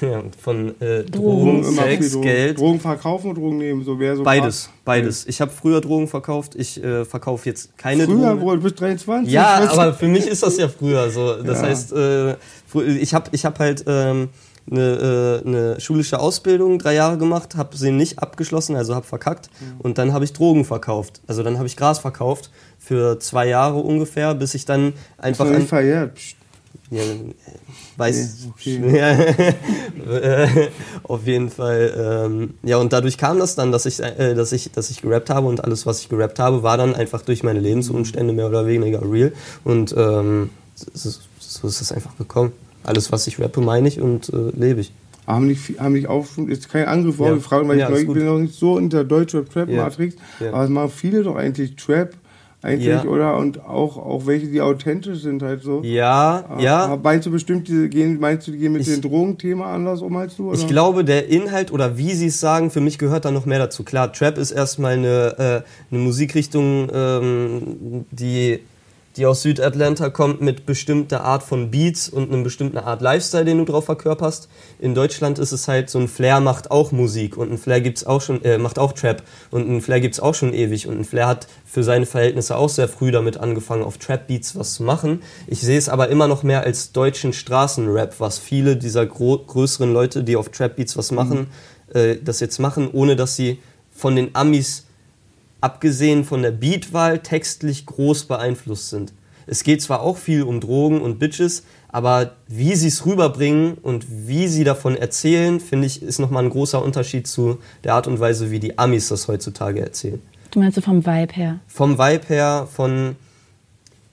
Ja, 0.00 0.22
von 0.40 0.80
äh, 0.80 1.02
Drogen, 1.02 1.62
Drogen 1.62 1.74
Sex, 1.74 2.12
Drogen. 2.12 2.22
Geld. 2.22 2.58
Drogen 2.58 2.80
verkaufen 2.80 3.30
oder 3.30 3.40
Drogen 3.40 3.58
nehmen? 3.58 3.84
So, 3.84 3.98
wer 3.98 4.16
so 4.16 4.22
beides, 4.22 4.70
beides. 4.84 5.26
Ich 5.26 5.40
habe 5.40 5.50
früher 5.50 5.80
Drogen 5.80 6.06
verkauft, 6.06 6.54
ich 6.54 6.82
äh, 6.82 7.04
verkaufe 7.04 7.48
jetzt 7.48 7.76
keine 7.76 8.04
früher, 8.04 8.28
Drogen. 8.28 8.40
Früher, 8.40 8.56
du 8.56 8.62
bist 8.62 8.80
23. 8.80 9.32
Ja, 9.32 9.68
aber 9.68 9.92
für 9.92 10.06
mich 10.06 10.28
ist 10.28 10.44
das 10.44 10.56
ja 10.58 10.68
früher 10.68 11.10
so. 11.10 11.42
Das 11.42 11.60
ja. 11.60 11.66
heißt, 11.66 11.92
äh, 11.92 12.36
ich 13.00 13.14
habe 13.14 13.30
ich 13.32 13.44
hab 13.44 13.58
halt 13.58 13.84
ähm, 13.86 14.28
eine, 14.70 15.42
äh, 15.44 15.46
eine 15.46 15.80
schulische 15.80 16.18
Ausbildung 16.18 16.78
drei 16.78 16.94
Jahre 16.94 17.18
gemacht, 17.18 17.56
habe 17.56 17.76
sie 17.76 17.90
nicht 17.90 18.18
abgeschlossen, 18.18 18.76
also 18.76 18.94
habe 18.94 19.06
verkackt. 19.06 19.50
Mhm. 19.60 19.80
Und 19.80 19.98
dann 19.98 20.12
habe 20.12 20.24
ich 20.24 20.32
Drogen 20.32 20.64
verkauft. 20.64 21.20
Also 21.26 21.42
dann 21.42 21.58
habe 21.58 21.66
ich 21.66 21.76
Gras 21.76 21.98
verkauft 21.98 22.50
für 22.78 23.18
zwei 23.18 23.46
Jahre 23.46 23.78
ungefähr, 23.78 24.34
bis 24.34 24.54
ich 24.54 24.64
dann 24.64 24.94
einfach... 25.18 25.46
Ist 25.46 25.68
verjährt. 25.68 26.18
Ja, 26.90 27.00
weiß 27.96 28.48
okay. 28.50 28.98
ja, 28.98 30.48
auf 31.04 31.26
jeden 31.26 31.48
Fall 31.48 32.26
ähm, 32.26 32.54
ja 32.62 32.76
und 32.76 32.92
dadurch 32.92 33.16
kam 33.16 33.38
das 33.38 33.54
dann 33.54 33.72
dass 33.72 33.86
ich 33.86 34.00
äh, 34.00 34.34
dass 34.34 34.52
ich 34.52 34.70
dass 34.70 34.90
ich 34.90 35.00
gerappt 35.00 35.30
habe 35.30 35.46
und 35.46 35.64
alles 35.64 35.86
was 35.86 36.00
ich 36.00 36.08
gerappt 36.08 36.38
habe 36.38 36.62
war 36.62 36.76
dann 36.76 36.94
einfach 36.94 37.22
durch 37.22 37.42
meine 37.42 37.58
Lebensumstände 37.58 38.34
mehr 38.34 38.48
oder 38.48 38.66
weniger 38.66 39.00
real 39.10 39.32
und 39.64 39.94
ähm, 39.96 40.50
so, 40.74 41.10
so 41.38 41.68
ist 41.68 41.80
es 41.80 41.90
einfach 41.90 42.16
gekommen 42.18 42.52
alles, 42.84 43.12
was 43.12 43.26
ich 43.26 43.40
rappe, 43.40 43.60
meine 43.60 43.88
ich 43.88 44.00
und 44.00 44.28
äh, 44.28 44.50
lebe 44.56 44.80
ich. 44.80 44.92
Haben 45.26 45.46
nicht, 45.46 45.80
haben 45.80 45.94
nicht 45.94 46.06
auch 46.06 46.26
schon, 46.26 46.48
ist 46.48 46.68
kein 46.68 46.84
Angriff 46.86 47.18
ja. 47.18 47.34
gefragt, 47.34 47.66
weil 47.66 47.78
ja, 47.78 47.90
ich, 47.90 48.06
bin 48.06 48.26
noch 48.26 48.38
nicht 48.38 48.54
so 48.54 48.76
in 48.78 48.90
der 48.90 49.04
deutschen 49.04 49.48
Trap-Matrix, 49.48 50.16
ja. 50.38 50.52
aber 50.52 50.64
es 50.64 50.70
machen 50.70 50.90
viele 50.90 51.22
doch 51.22 51.36
eigentlich 51.36 51.76
Trap 51.76 52.14
eigentlich, 52.64 52.88
ja. 52.88 53.04
oder? 53.04 53.36
Und 53.36 53.62
auch, 53.64 53.98
auch 53.98 54.26
welche, 54.26 54.46
die 54.46 54.62
authentisch 54.62 55.20
sind 55.20 55.42
halt 55.42 55.62
so. 55.62 55.82
Ja, 55.82 56.44
aber, 56.48 56.62
ja. 56.62 56.98
Meinst 57.02 57.26
du 57.26 57.30
bestimmt, 57.30 57.68
die 57.68 57.88
gehen, 57.88 58.18
meinst 58.18 58.46
du, 58.46 58.52
die 58.52 58.58
gehen 58.58 58.72
mit 58.72 58.82
ich, 58.82 58.88
dem 58.88 59.02
Drogenthema 59.02 59.74
anders 59.74 60.00
um 60.00 60.16
als 60.16 60.36
du? 60.36 60.48
Oder? 60.48 60.58
Ich 60.58 60.66
glaube, 60.66 61.04
der 61.04 61.28
Inhalt 61.28 61.72
oder 61.72 61.98
wie 61.98 62.14
sie 62.14 62.28
es 62.28 62.40
sagen, 62.40 62.70
für 62.70 62.80
mich 62.80 62.98
gehört 62.98 63.26
da 63.26 63.30
noch 63.30 63.44
mehr 63.44 63.58
dazu. 63.58 63.82
Klar, 63.84 64.12
Trap 64.12 64.38
ist 64.38 64.50
erstmal 64.50 64.94
eine, 64.94 65.64
äh, 65.90 65.94
eine 65.94 66.00
Musikrichtung, 66.00 66.88
ähm, 66.92 68.06
die 68.10 68.60
die 69.16 69.26
aus 69.26 69.42
Südatlanta 69.42 70.10
kommt 70.10 70.40
mit 70.40 70.66
bestimmter 70.66 71.22
Art 71.22 71.42
von 71.42 71.70
Beats 71.70 72.08
und 72.08 72.32
einem 72.32 72.42
bestimmten 72.42 72.78
Art 72.78 73.00
Lifestyle, 73.00 73.44
den 73.44 73.58
du 73.58 73.64
drauf 73.64 73.84
verkörperst. 73.84 74.48
In 74.78 74.94
Deutschland 74.94 75.38
ist 75.38 75.52
es 75.52 75.68
halt 75.68 75.88
so 75.88 75.98
ein 75.98 76.08
Flair 76.08 76.40
macht 76.40 76.70
auch 76.70 76.90
Musik 76.90 77.36
und 77.36 77.52
ein 77.52 77.58
Flair 77.58 77.80
gibt's 77.80 78.04
auch 78.04 78.20
schon 78.20 78.44
äh, 78.44 78.58
macht 78.58 78.78
auch 78.78 78.92
Trap 78.92 79.22
und 79.50 79.68
ein 79.68 79.80
Flair 79.80 80.00
gibt's 80.00 80.18
auch 80.18 80.34
schon 80.34 80.52
ewig 80.52 80.88
und 80.88 80.98
ein 80.98 81.04
Flair 81.04 81.28
hat 81.28 81.46
für 81.64 81.84
seine 81.84 82.06
Verhältnisse 82.06 82.56
auch 82.56 82.68
sehr 82.68 82.88
früh 82.88 83.12
damit 83.12 83.36
angefangen 83.36 83.84
auf 83.84 83.98
Trap 83.98 84.26
Beats 84.26 84.56
was 84.56 84.74
zu 84.74 84.82
machen. 84.82 85.22
Ich 85.46 85.60
sehe 85.60 85.78
es 85.78 85.88
aber 85.88 86.08
immer 86.08 86.26
noch 86.26 86.42
mehr 86.42 86.64
als 86.64 86.92
deutschen 86.92 87.32
Straßenrap, 87.32 88.18
was 88.18 88.38
viele 88.38 88.76
dieser 88.76 89.06
größeren 89.06 89.92
Leute, 89.92 90.24
die 90.24 90.36
auf 90.36 90.48
Trap 90.48 90.76
Beats 90.76 90.96
was 90.96 91.12
machen, 91.12 91.48
mhm. 91.92 91.98
äh, 91.98 92.16
das 92.16 92.40
jetzt 92.40 92.58
machen, 92.58 92.90
ohne 92.92 93.14
dass 93.14 93.36
sie 93.36 93.58
von 93.92 94.16
den 94.16 94.34
Amis 94.34 94.83
abgesehen 95.64 96.24
von 96.24 96.42
der 96.42 96.50
Beatwahl 96.50 97.20
textlich 97.20 97.86
groß 97.86 98.26
beeinflusst 98.26 98.90
sind. 98.90 99.14
Es 99.46 99.64
geht 99.64 99.80
zwar 99.80 100.02
auch 100.02 100.18
viel 100.18 100.42
um 100.42 100.60
Drogen 100.60 101.00
und 101.00 101.18
Bitches, 101.18 101.64
aber 101.88 102.32
wie 102.48 102.74
sie 102.74 102.88
es 102.88 103.06
rüberbringen 103.06 103.78
und 103.80 104.04
wie 104.08 104.46
sie 104.46 104.64
davon 104.64 104.94
erzählen, 104.94 105.60
finde 105.60 105.86
ich, 105.86 106.02
ist 106.02 106.18
nochmal 106.18 106.44
ein 106.44 106.50
großer 106.50 106.82
Unterschied 106.82 107.26
zu 107.26 107.58
der 107.82 107.94
Art 107.94 108.06
und 108.06 108.20
Weise, 108.20 108.50
wie 108.50 108.60
die 108.60 108.78
Amis 108.78 109.08
das 109.08 109.26
heutzutage 109.26 109.80
erzählen. 109.80 110.20
Du 110.50 110.60
meinst 110.60 110.74
so 110.74 110.82
vom 110.82 111.06
Vibe 111.06 111.32
her? 111.32 111.60
Vom 111.66 111.98
Vibe 111.98 112.26
her, 112.28 112.68
von. 112.70 113.16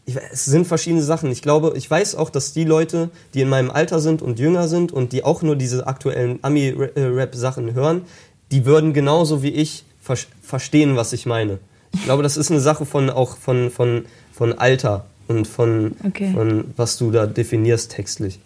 Ich, 0.05 0.15
es 0.31 0.45
sind 0.45 0.65
verschiedene 0.67 1.03
Sachen. 1.03 1.31
Ich 1.31 1.41
glaube, 1.41 1.73
ich 1.75 1.91
weiß 1.91 2.15
auch, 2.15 2.29
dass 2.29 2.53
die 2.53 2.63
Leute, 2.63 3.09
die 3.33 3.41
in 3.41 3.49
meinem 3.49 3.71
Alter 3.71 3.99
sind 3.99 4.21
und 4.21 4.39
jünger 4.39 4.69
sind 4.69 4.93
und 4.93 5.11
die 5.11 5.25
auch 5.25 5.41
nur 5.41 5.57
diese 5.57 5.85
aktuellen 5.85 6.39
Ami-Rap-Sachen 6.41 7.73
hören, 7.73 8.03
die 8.51 8.65
würden 8.65 8.93
genauso 8.93 9.43
wie 9.43 9.49
ich 9.49 9.83
ver 10.15 10.27
verstehen, 10.41 10.95
was 10.95 11.13
ich 11.13 11.25
meine. 11.25 11.59
Ich 11.93 12.03
glaube, 12.03 12.23
das 12.23 12.37
ist 12.37 12.51
eine 12.51 12.61
Sache 12.61 12.85
von 12.85 13.09
auch 13.09 13.37
von, 13.37 13.69
von, 13.69 14.05
von 14.33 14.53
Alter 14.53 15.05
und 15.27 15.47
von, 15.47 15.95
okay. 16.05 16.31
von 16.33 16.65
was 16.77 16.97
du 16.97 17.11
da 17.11 17.25
definierst 17.25 17.91
textlich. 17.91 18.39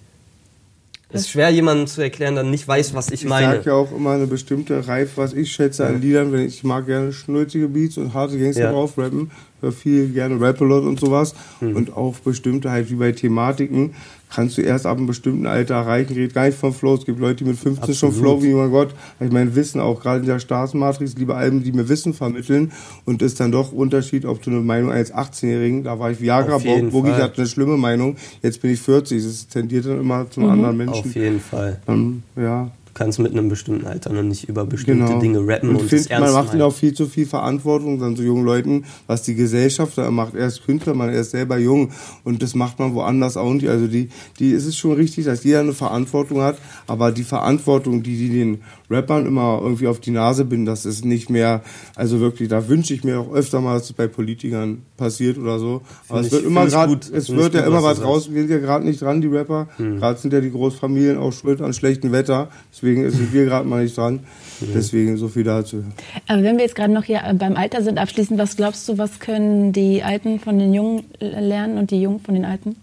Es 1.10 1.22
ist 1.22 1.30
schwer, 1.30 1.50
jemandem 1.50 1.88
zu 1.88 2.02
erklären, 2.02 2.36
der 2.36 2.44
nicht 2.44 2.68
weiß, 2.68 2.94
was 2.94 3.10
ich, 3.10 3.26
meine. 3.26 3.48
Ich 3.48 3.64
sage 3.64 3.70
ja 3.70 3.76
auch 3.76 3.92
immer 3.96 4.12
eine 4.12 4.28
bestimmte 4.28 4.88
Reif, 4.88 5.12
was 5.16 5.34
ich 5.34 5.52
schätze 5.52 5.86
an 5.86 6.02
Liedern, 6.02 6.32
wenn 6.34 6.42
ich, 6.42 6.58
ich 6.58 6.64
mag 6.64 6.88
gerne 6.88 7.14
schnulzige 7.14 7.70
Beats 7.70 7.98
und 7.98 8.14
harte 8.14 8.38
Gangster 8.38 8.64
ja. 8.64 8.72
drauf 8.72 8.98
rappen, 8.98 9.32
viel 9.72 10.10
gerne 10.10 10.40
Rap-A-Lot 10.40 10.84
und 10.84 11.00
sowas 11.00 11.34
mhm. 11.62 11.76
und 11.76 11.94
auch 11.94 12.16
bestimmte 12.20 12.72
halt 12.72 12.90
wie 12.90 12.96
bei 12.96 13.12
Thematiken 13.12 13.94
kannst 14.36 14.58
du 14.58 14.62
erst 14.62 14.86
ab 14.86 14.98
einem 14.98 15.08
bestimmten 15.08 15.46
Alter 15.46 15.76
erreichen. 15.76 16.14
Redet 16.14 16.34
gar 16.34 16.46
nicht 16.46 16.58
vom 16.58 16.74
Flow. 16.74 16.96
Es 16.96 17.06
gibt 17.06 17.20
Leute, 17.20 17.44
die 17.44 17.46
mit 17.46 17.58
15 17.58 17.82
Absolut. 17.82 17.98
schon 17.98 18.22
Flow, 18.22 18.44
wie 18.44 18.54
mein 18.54 18.72
Gott. 18.72 18.94
Ich 19.20 19.32
meine, 19.32 19.56
Wissen 19.56 19.80
auch 19.80 20.02
gerade 20.02 20.22
in 20.22 20.26
der 20.26 20.40
Staatsmatrix, 20.40 21.16
liebe 21.16 21.36
Alben, 21.36 21.64
die 21.64 21.72
mir 21.72 21.88
Wissen 21.88 22.14
vermitteln. 22.14 22.72
Und 23.06 23.22
ist 23.22 23.40
dann 23.40 23.52
doch 23.52 23.72
Unterschied, 23.72 24.26
ob 24.26 24.42
du 24.42 24.52
eine 24.52 24.60
Meinung 24.60 24.92
als 24.92 25.14
18-Jährigen, 25.14 25.84
da 25.84 26.00
war 26.00 26.12
ich 26.12 26.20
Viagra, 26.20 26.58
Boogie 26.58 27.12
hatte 27.12 27.38
eine 27.38 27.48
schlimme 27.48 27.78
Meinung. 27.78 28.18
Jetzt 28.42 28.62
bin 28.62 28.72
ich 28.72 28.82
40. 28.82 29.24
Es 29.24 29.48
tendiert 29.48 29.86
dann 29.86 30.00
immer 30.00 30.30
zum 30.30 30.44
mhm. 30.44 30.50
anderen 30.50 30.78
Menschen. 30.78 31.06
Auf 31.06 31.16
jeden 31.16 31.40
Fall. 31.40 31.80
Ähm, 31.88 32.24
ja 32.36 32.72
kannst 32.96 33.20
mit 33.20 33.34
einem 33.34 33.50
bestimmten 33.50 33.86
Alter 33.86 34.12
noch 34.12 34.24
nicht 34.24 34.50
über 34.50 34.66
bestimmte 34.66 35.06
genau. 35.06 35.20
Dinge 35.20 35.48
rappen 35.48 35.70
und, 35.70 35.76
und 35.76 35.90
find, 35.90 36.10
Man 36.10 36.34
macht 36.34 36.54
ihnen 36.54 36.64
auch 36.64 36.74
viel 36.74 36.94
zu 36.94 37.06
viel 37.06 37.28
Verantwortung 37.28 38.02
an 38.02 38.16
so 38.16 38.24
jungen 38.24 38.46
Leuten, 38.46 38.86
was 39.06 39.22
die 39.22 39.36
Gesellschaft 39.36 39.98
da 39.98 40.10
macht. 40.10 40.34
Er 40.34 40.48
ist 40.48 40.66
Künstler, 40.66 40.96
man 40.96 41.10
ist 41.10 41.32
selber 41.32 41.58
jung 41.58 41.92
und 42.24 42.42
das 42.42 42.56
macht 42.56 42.80
man 42.80 42.96
woanders 42.96 43.38
auch 43.38 43.54
nicht. 43.54 43.68
Also 43.68 43.88
die, 43.88 44.10
die 44.40 44.52
ist 44.52 44.66
es 44.66 44.78
schon 44.78 44.94
richtig, 44.94 45.26
dass 45.26 45.44
jeder 45.44 45.60
eine 45.60 45.74
Verantwortung 45.74 46.42
hat, 46.42 46.58
aber 46.88 47.12
die 47.12 47.24
Verantwortung, 47.24 48.02
die 48.02 48.18
die 48.18 48.30
den 48.30 48.62
Rappern 48.90 49.26
immer 49.26 49.60
irgendwie 49.62 49.88
auf 49.88 50.00
die 50.00 50.12
Nase 50.12 50.46
binden, 50.46 50.66
das 50.66 50.86
ist 50.86 51.06
nicht 51.06 51.30
mehr, 51.30 51.62
also 51.96 52.20
wirklich, 52.20 52.50
da 52.50 52.68
wünsche 52.68 52.94
ich 52.94 53.04
mir 53.04 53.20
auch 53.20 53.34
öfter 53.34 53.62
mal, 53.62 53.76
dass 53.76 53.86
es 53.86 53.94
bei 53.94 54.08
Politikern 54.08 54.84
passiert 54.98 55.38
oder 55.38 55.60
so. 55.60 55.82
Aber 56.10 56.22
es 56.22 56.32
wird 56.32 56.46
immer 56.46 56.66
gerade, 56.66 57.00
es 57.14 57.30
wird 57.30 57.54
ja 57.54 57.66
immer 57.66 57.84
was 57.84 58.04
raus, 58.04 58.32
wir 58.32 58.42
sind 58.42 58.52
ja 58.52 58.60
gerade 58.60 58.86
nicht 58.86 59.02
dran, 59.02 59.22
die 59.22 59.28
Rapper. 59.28 59.68
Hm. 59.78 59.98
Gerade 60.00 60.20
sind 60.20 60.34
ja 60.34 60.42
die 60.42 60.52
Großfamilien 60.52 61.18
auch 61.18 61.32
schuld 61.32 61.62
an 61.62 61.74
schlechtem 61.74 62.12
Wetter. 62.12 62.50
Deswegen 62.72 63.10
sind 63.10 63.34
wir 63.34 63.46
gerade 63.46 63.68
mal 63.68 63.84
nicht 63.84 63.98
dran. 63.98 64.22
Hm. 64.60 64.68
Deswegen 64.74 65.18
so 65.18 65.28
viel 65.28 65.44
dazu. 65.44 65.84
Aber 66.28 66.44
wenn 66.44 66.58
wir 66.58 66.64
jetzt 66.64 66.76
gerade 66.76 66.94
noch 66.94 67.04
hier 67.04 67.22
beim 67.38 67.56
Alter 67.56 67.82
sind, 67.84 67.98
abschließend, 67.98 68.40
was 68.40 68.56
glaubst 68.56 68.88
du, 68.88 68.98
was 68.98 69.20
können 69.20 69.74
die 69.74 70.04
Alten 70.04 70.40
von 70.40 70.60
den 70.60 70.74
Jungen 70.74 71.04
lernen 71.20 71.78
und 71.78 71.92
die 71.92 72.02
Jungen 72.02 72.20
von 72.20 72.36
den 72.36 72.46
Alten? 72.46 72.76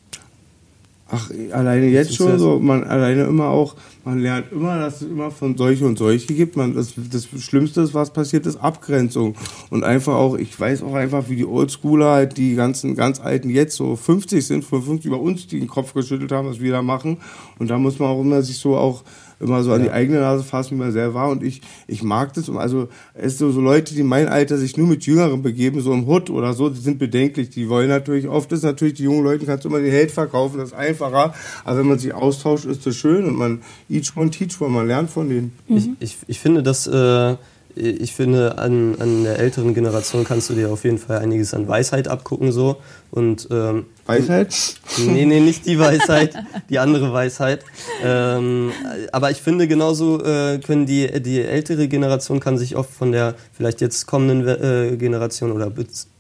Ach, 1.15 1.31
alleine 1.53 1.89
jetzt 1.89 2.15
schon 2.15 2.39
so, 2.39 2.59
man 2.59 2.85
alleine 2.85 3.25
immer 3.25 3.49
auch, 3.49 3.77
man 4.03 4.21
lernt 4.21 4.51
immer, 4.51 4.79
dass 4.79 5.03
es 5.03 5.09
immer 5.09 5.31
von 5.31 5.59
solche 5.59 5.85
und 5.85 5.99
solche 5.99 6.33
gibt. 6.33 6.57
Man, 6.57 6.75
das, 6.75 6.95
das 6.97 7.27
Schlimmste 7.39 7.83
ist, 7.83 7.93
was 7.93 8.15
passiert, 8.15 8.47
ist 8.47 8.57
Abgrenzung. 8.57 9.35
Und 9.69 9.85
einfach 9.85 10.15
auch, 10.15 10.39
ich 10.39 10.59
weiß 10.59 10.83
auch 10.83 10.95
einfach, 10.95 11.29
wie 11.29 11.37
die 11.37 11.45
Oldschooler 11.45 12.13
halt, 12.13 12.39
die 12.39 12.55
ganzen 12.55 12.95
ganz 12.95 13.21
Alten 13.21 13.51
jetzt 13.51 13.77
so 13.77 13.95
50 13.95 14.47
sind, 14.47 14.65
55 14.65 15.05
über 15.05 15.21
uns, 15.21 15.47
die 15.47 15.59
den 15.59 15.69
Kopf 15.69 15.93
geschüttelt 15.93 16.33
haben, 16.33 16.49
was 16.49 16.61
wir 16.61 16.73
da 16.73 16.81
machen. 16.81 17.19
Und 17.59 17.69
da 17.69 17.77
muss 17.77 17.99
man 17.99 18.09
auch 18.09 18.23
immer 18.23 18.41
sich 18.41 18.57
so 18.57 18.79
auch 18.79 19.05
immer 19.43 19.63
so 19.63 19.73
an 19.73 19.83
die 19.83 19.91
eigene 19.91 20.21
Nase 20.21 20.45
fassen, 20.45 20.77
wie 20.77 20.81
man 20.81 20.93
selber 20.93 21.15
war. 21.15 21.31
Und 21.31 21.43
ich, 21.43 21.61
ich 21.87 22.03
mag 22.03 22.33
das. 22.35 22.49
Also 22.49 22.89
es 23.15 23.39
so, 23.39 23.51
so 23.51 23.61
Leute, 23.61 23.95
die 23.95 24.03
mein 24.03 24.29
Alter 24.29 24.57
sich 24.57 24.77
nur 24.77 24.87
mit 24.87 25.05
Jüngeren 25.05 25.43
begeben, 25.43 25.81
so 25.81 25.93
im 25.93 26.07
Hut 26.07 26.31
oder 26.31 26.55
so, 26.55 26.71
die 26.71 26.81
sind 26.81 26.99
bedenklich. 26.99 27.51
Die 27.51 27.69
wollen 27.69 27.89
natürlich, 27.89 28.29
oft 28.29 28.53
ist 28.53 28.63
natürlich, 28.63 28.95
die 28.95 29.05
jungen 29.05 29.25
Leute 29.25 29.45
kannst 29.45 29.65
du 29.65 29.69
immer 29.69 29.81
den 29.81 29.91
Held 29.91 30.11
verkaufen, 30.11 30.59
das 30.59 30.71
ist 30.71 30.75
einfacher. 30.75 31.35
Aber 31.65 31.79
wenn 31.79 31.87
man 31.87 31.99
sich 31.99 32.15
austauscht, 32.15 32.65
ist 32.65 32.87
das 32.87 32.97
schön 32.97 33.25
und 33.27 33.37
man 33.37 33.63
each 33.91 34.17
one 34.17 34.31
teach 34.31 34.61
one, 34.61 34.71
man 34.71 34.87
lernt 34.87 35.11
von 35.11 35.29
denen. 35.29 35.53
Ich, 35.69 35.89
ich, 36.01 36.17
ich 36.27 36.39
finde, 36.39 36.63
dass 36.63 36.87
äh, 36.87 37.37
ich 37.75 38.13
finde, 38.13 38.59
an, 38.59 38.97
an 38.99 39.25
der 39.25 39.39
älteren 39.39 39.75
Generation 39.75 40.25
kannst 40.25 40.51
du 40.51 40.55
dir 40.55 40.71
auf 40.71 40.85
jeden 40.85 40.99
Fall 40.99 41.19
einiges 41.19 41.55
an 41.55 41.69
Weisheit 41.69 42.09
abgucken 42.09 42.53
so. 42.53 42.77
Und, 43.11 43.49
ähm, 43.51 43.87
Weisheit? 44.07 44.55
Nee, 44.99 45.27
nee, 45.27 45.41
nicht 45.41 45.67
die 45.67 45.79
Weisheit, 45.79 46.35
die 46.71 46.79
andere 46.79 47.13
Weisheit. 47.13 47.65
Ähm, 48.03 48.73
aber 49.13 49.31
ich 49.31 49.39
finde 49.39 49.69
genauso 49.69 50.23
äh, 50.23 50.59
können 50.59 50.87
die, 50.87 51.23
die 51.23 51.41
ältere 51.41 51.89
Generation 51.89 52.41
kann 52.41 52.59
sich 52.59 52.77
oft 52.77 52.91
von 52.91 53.13
der 53.13 53.35
vielleicht 53.53 53.81
jetzt 53.81 54.07
kommenden 54.07 54.47
äh, 54.47 54.97
Generation 54.97 55.53
oder 55.53 55.73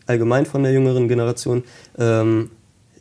allgemein 0.07 0.47
von 0.47 0.63
der 0.63 0.73
jüngeren 0.73 1.09
Generation 1.09 1.65
ähm, 1.99 2.51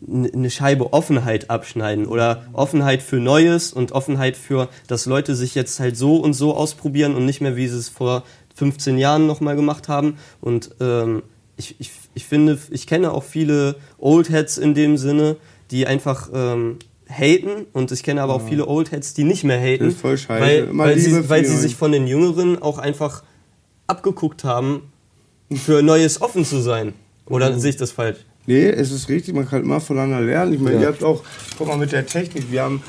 eine 0.08 0.50
Scheibe 0.50 0.94
Offenheit 0.94 1.50
abschneiden 1.50 2.08
oder 2.08 2.44
Offenheit 2.54 3.02
für 3.02 3.18
Neues 3.18 3.72
und 3.72 3.92
Offenheit 3.92 4.36
für, 4.36 4.70
dass 4.88 5.06
Leute 5.06 5.36
sich 5.36 5.54
jetzt 5.54 5.80
halt 5.80 5.96
so 5.96 6.18
und 6.18 6.34
so 6.34 6.56
ausprobieren 6.56 7.16
und 7.16 7.26
nicht 7.26 7.42
mehr, 7.42 7.56
wie 7.56 7.68
sie 7.68 7.78
es 7.78 7.90
vor 7.90 8.24
15 8.56 8.98
Jahren 8.98 9.28
nochmal 9.28 9.56
gemacht 9.56 9.88
haben. 9.88 10.18
Und 10.42 10.72
ähm, 10.80 11.24
ich, 11.58 11.76
ich, 11.80 11.92
ich 12.14 12.26
finde, 12.26 12.58
ich 12.72 12.88
kenne 12.88 13.12
auch 13.12 13.24
viele 13.24 13.76
Oldheads 13.98 14.58
in 14.58 14.74
dem 14.74 14.98
Sinne, 14.98 15.38
die 15.72 15.88
einfach 15.88 16.30
ähm, 16.34 16.78
haten 17.10 17.66
und 17.74 17.92
ich 17.92 18.04
kenne 18.04 18.22
aber 18.22 18.34
auch 18.36 18.48
viele 18.48 18.68
Oldheads, 18.68 19.14
die 19.14 19.24
nicht 19.24 19.44
mehr 19.44 19.60
haten, 19.60 19.86
Das 19.86 19.94
ist 19.96 20.02
voll 20.02 20.18
scheiße. 20.18 20.42
weil, 20.44 20.58
Immer 20.70 20.86
weil, 20.86 20.98
sie, 21.00 21.30
weil 21.30 21.46
sie 21.46 21.58
sich 21.58 21.76
von 21.76 21.92
den 21.92 22.08
Jüngeren 22.08 22.62
auch 22.62 22.78
einfach 22.78 23.24
abgeguckt 23.88 24.44
haben, 24.44 24.84
für 25.54 25.82
Neues 25.84 26.22
offen 26.22 26.46
zu 26.46 26.62
sein. 26.62 26.94
Oder 27.26 27.58
sehe 27.60 27.72
ich 27.72 27.78
das 27.78 27.92
falsch? 27.92 28.20
Nee, 28.48 28.66
es 28.70 28.92
ist 28.92 29.08
richtig, 29.10 29.36
man 29.36 29.48
kann 29.48 29.62
immer 29.64 29.80
voneinander 29.82 30.22
lernen. 30.22 30.54
Ich 30.54 30.60
meine, 30.60 30.76
Ja. 30.78 30.82
ihr 30.84 30.88
habt 30.88 31.04
auch, 31.04 31.24
guck 31.58 31.68
mal, 31.68 31.78
mit 31.78 31.92
der 31.92 32.06
Technik, 32.06 32.52
wir 32.52 32.64
haben 32.64 32.82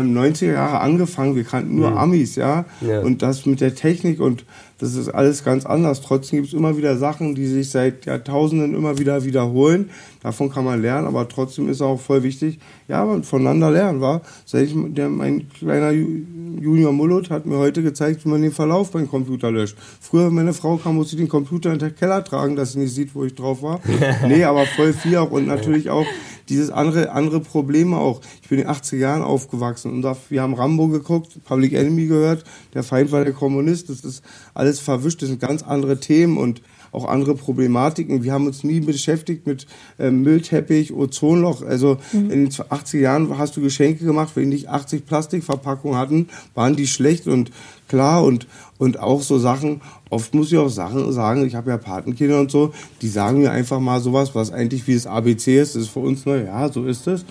haben 0.00 0.16
90er 0.16 0.52
Jahre 0.52 0.80
angefangen, 0.80 1.36
wir 1.36 1.44
kannten 1.44 1.76
nur 1.76 1.96
Amis, 1.96 2.36
ja? 2.36 2.64
Ja. 2.80 3.00
Und 3.00 3.22
das 3.22 3.46
mit 3.46 3.60
der 3.60 3.74
Technik 3.74 4.20
und 4.20 4.44
das 4.78 4.94
ist 4.94 5.08
alles 5.10 5.44
ganz 5.44 5.66
anders. 5.66 6.00
Trotzdem 6.00 6.38
gibt 6.38 6.48
es 6.48 6.54
immer 6.58 6.74
wieder 6.78 6.96
Sachen, 6.96 7.34
die 7.34 7.46
sich 7.46 7.68
seit 7.70 8.06
Jahrtausenden 8.06 8.74
immer 8.74 8.98
wieder 8.98 9.24
wiederholen. 9.24 9.90
Davon 10.22 10.50
kann 10.50 10.64
man 10.64 10.80
lernen, 10.80 11.06
aber 11.06 11.28
trotzdem 11.28 11.68
ist 11.68 11.82
auch 11.82 12.00
voll 12.00 12.22
wichtig, 12.22 12.58
ja, 12.88 13.04
man 13.04 13.22
voneinander 13.22 13.70
lernen, 13.70 14.00
war. 14.00 14.22
Der, 14.52 15.08
mein 15.10 15.48
kleiner 15.50 15.90
Ju- 15.90 16.24
Junior 16.60 16.92
Mullut 16.92 17.28
hat 17.30 17.44
mir 17.46 17.58
heute 17.58 17.82
gezeigt, 17.82 18.24
wie 18.24 18.30
man 18.30 18.40
den 18.42 18.52
Verlauf 18.52 18.90
beim 18.90 19.06
Computer 19.08 19.50
löscht. 19.50 19.76
Früher, 20.00 20.26
wenn 20.28 20.34
meine 20.34 20.52
Frau 20.54 20.76
kam, 20.76 20.96
musste 20.96 21.14
ich 21.16 21.20
den 21.20 21.28
Computer 21.28 21.72
in 21.72 21.78
den 21.78 21.94
Keller 21.94 22.24
tragen, 22.24 22.56
dass 22.56 22.72
sie 22.72 22.78
nicht 22.80 22.94
sieht, 22.94 23.14
wo 23.14 23.24
ich 23.24 23.34
drauf 23.34 23.62
war. 23.62 23.80
nee, 24.28 24.44
aber 24.44 24.64
voll 24.64 24.92
viel 24.94 25.16
auch 25.18 25.30
und 25.30 25.46
natürlich 25.46 25.90
auch 25.90 26.06
dieses 26.50 26.70
andere, 26.70 27.12
andere 27.12 27.40
Probleme 27.40 27.96
auch. 27.96 28.20
Ich 28.42 28.48
bin 28.48 28.58
in 28.58 28.66
den 28.66 28.74
80er 28.74 28.96
Jahren 28.96 29.22
aufgewachsen 29.22 29.92
und 29.92 30.16
wir 30.28 30.42
haben 30.42 30.54
Rambo 30.54 30.88
geguckt, 30.88 31.42
Public 31.44 31.72
Enemy 31.72 32.06
gehört, 32.06 32.44
der 32.74 32.82
Feind 32.82 33.12
war 33.12 33.24
der 33.24 33.32
Kommunist, 33.32 33.88
das 33.88 34.00
ist 34.00 34.22
alles 34.52 34.80
verwischt, 34.80 35.22
das 35.22 35.28
sind 35.28 35.40
ganz 35.40 35.62
andere 35.62 35.98
Themen 36.00 36.36
und 36.36 36.60
auch 36.92 37.06
andere 37.06 37.34
Problematiken. 37.34 38.24
Wir 38.24 38.32
haben 38.32 38.46
uns 38.46 38.64
nie 38.64 38.80
beschäftigt 38.80 39.46
mit 39.46 39.66
ähm, 39.98 40.22
Müllteppich, 40.22 40.92
Ozonloch. 40.92 41.62
Also 41.62 41.98
in 42.12 42.28
den 42.28 42.48
80er 42.50 42.98
Jahren 42.98 43.38
hast 43.38 43.56
du 43.56 43.60
Geschenke 43.60 44.04
gemacht, 44.04 44.32
wenn 44.34 44.50
die 44.50 44.56
nicht 44.56 44.68
80 44.68 45.06
Plastikverpackungen 45.06 45.96
hatten, 45.96 46.28
waren 46.54 46.76
die 46.76 46.88
schlecht 46.88 47.28
und 47.28 47.52
klar 47.88 48.24
und 48.24 48.46
und 48.80 48.98
auch 48.98 49.20
so 49.20 49.38
Sachen, 49.38 49.82
oft 50.08 50.34
muss 50.34 50.50
ich 50.50 50.58
auch 50.58 50.70
Sachen 50.70 51.12
sagen, 51.12 51.46
ich 51.46 51.54
habe 51.54 51.70
ja 51.70 51.76
Patenkinder 51.76 52.40
und 52.40 52.50
so, 52.50 52.72
die 53.02 53.08
sagen 53.08 53.40
mir 53.40 53.52
einfach 53.52 53.78
mal 53.78 54.00
sowas, 54.00 54.34
was 54.34 54.50
eigentlich 54.52 54.86
wie 54.86 54.94
das 54.94 55.06
ABC 55.06 55.60
ist, 55.60 55.76
das 55.76 55.82
ist 55.82 55.90
für 55.90 56.00
uns, 56.00 56.22
na 56.24 56.36
ja, 56.36 56.72
so 56.72 56.86
ist 56.86 57.06
es. 57.06 57.24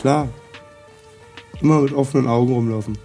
Klar. 0.00 0.28
Immer 1.60 1.82
mit 1.82 1.92
offenen 1.92 2.26
Augen 2.26 2.52
rumlaufen. 2.54 2.98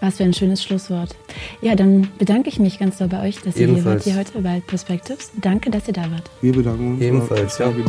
Was 0.00 0.16
für 0.16 0.24
ein 0.24 0.32
schönes 0.32 0.64
Schlusswort. 0.64 1.14
Ja, 1.60 1.74
dann 1.74 2.08
bedanke 2.18 2.48
ich 2.48 2.58
mich 2.58 2.78
ganz 2.78 2.96
doll 2.96 3.08
bei 3.08 3.28
euch, 3.28 3.36
dass 3.42 3.54
ihr 3.56 3.66
hier 3.66 3.68
wart 3.68 3.76
Ebenfalls. 3.76 4.04
hier 4.04 4.16
heute 4.16 4.40
bei 4.40 4.62
Perspectives. 4.66 5.30
Danke, 5.42 5.70
dass 5.70 5.86
ihr 5.88 5.94
da 5.94 6.10
wart. 6.10 6.30
Wir 6.40 6.52
bedanken 6.52 6.94
uns. 6.94 7.02
Ebenfalls, 7.02 7.58
ja. 7.58 7.68
Dir. 7.70 7.84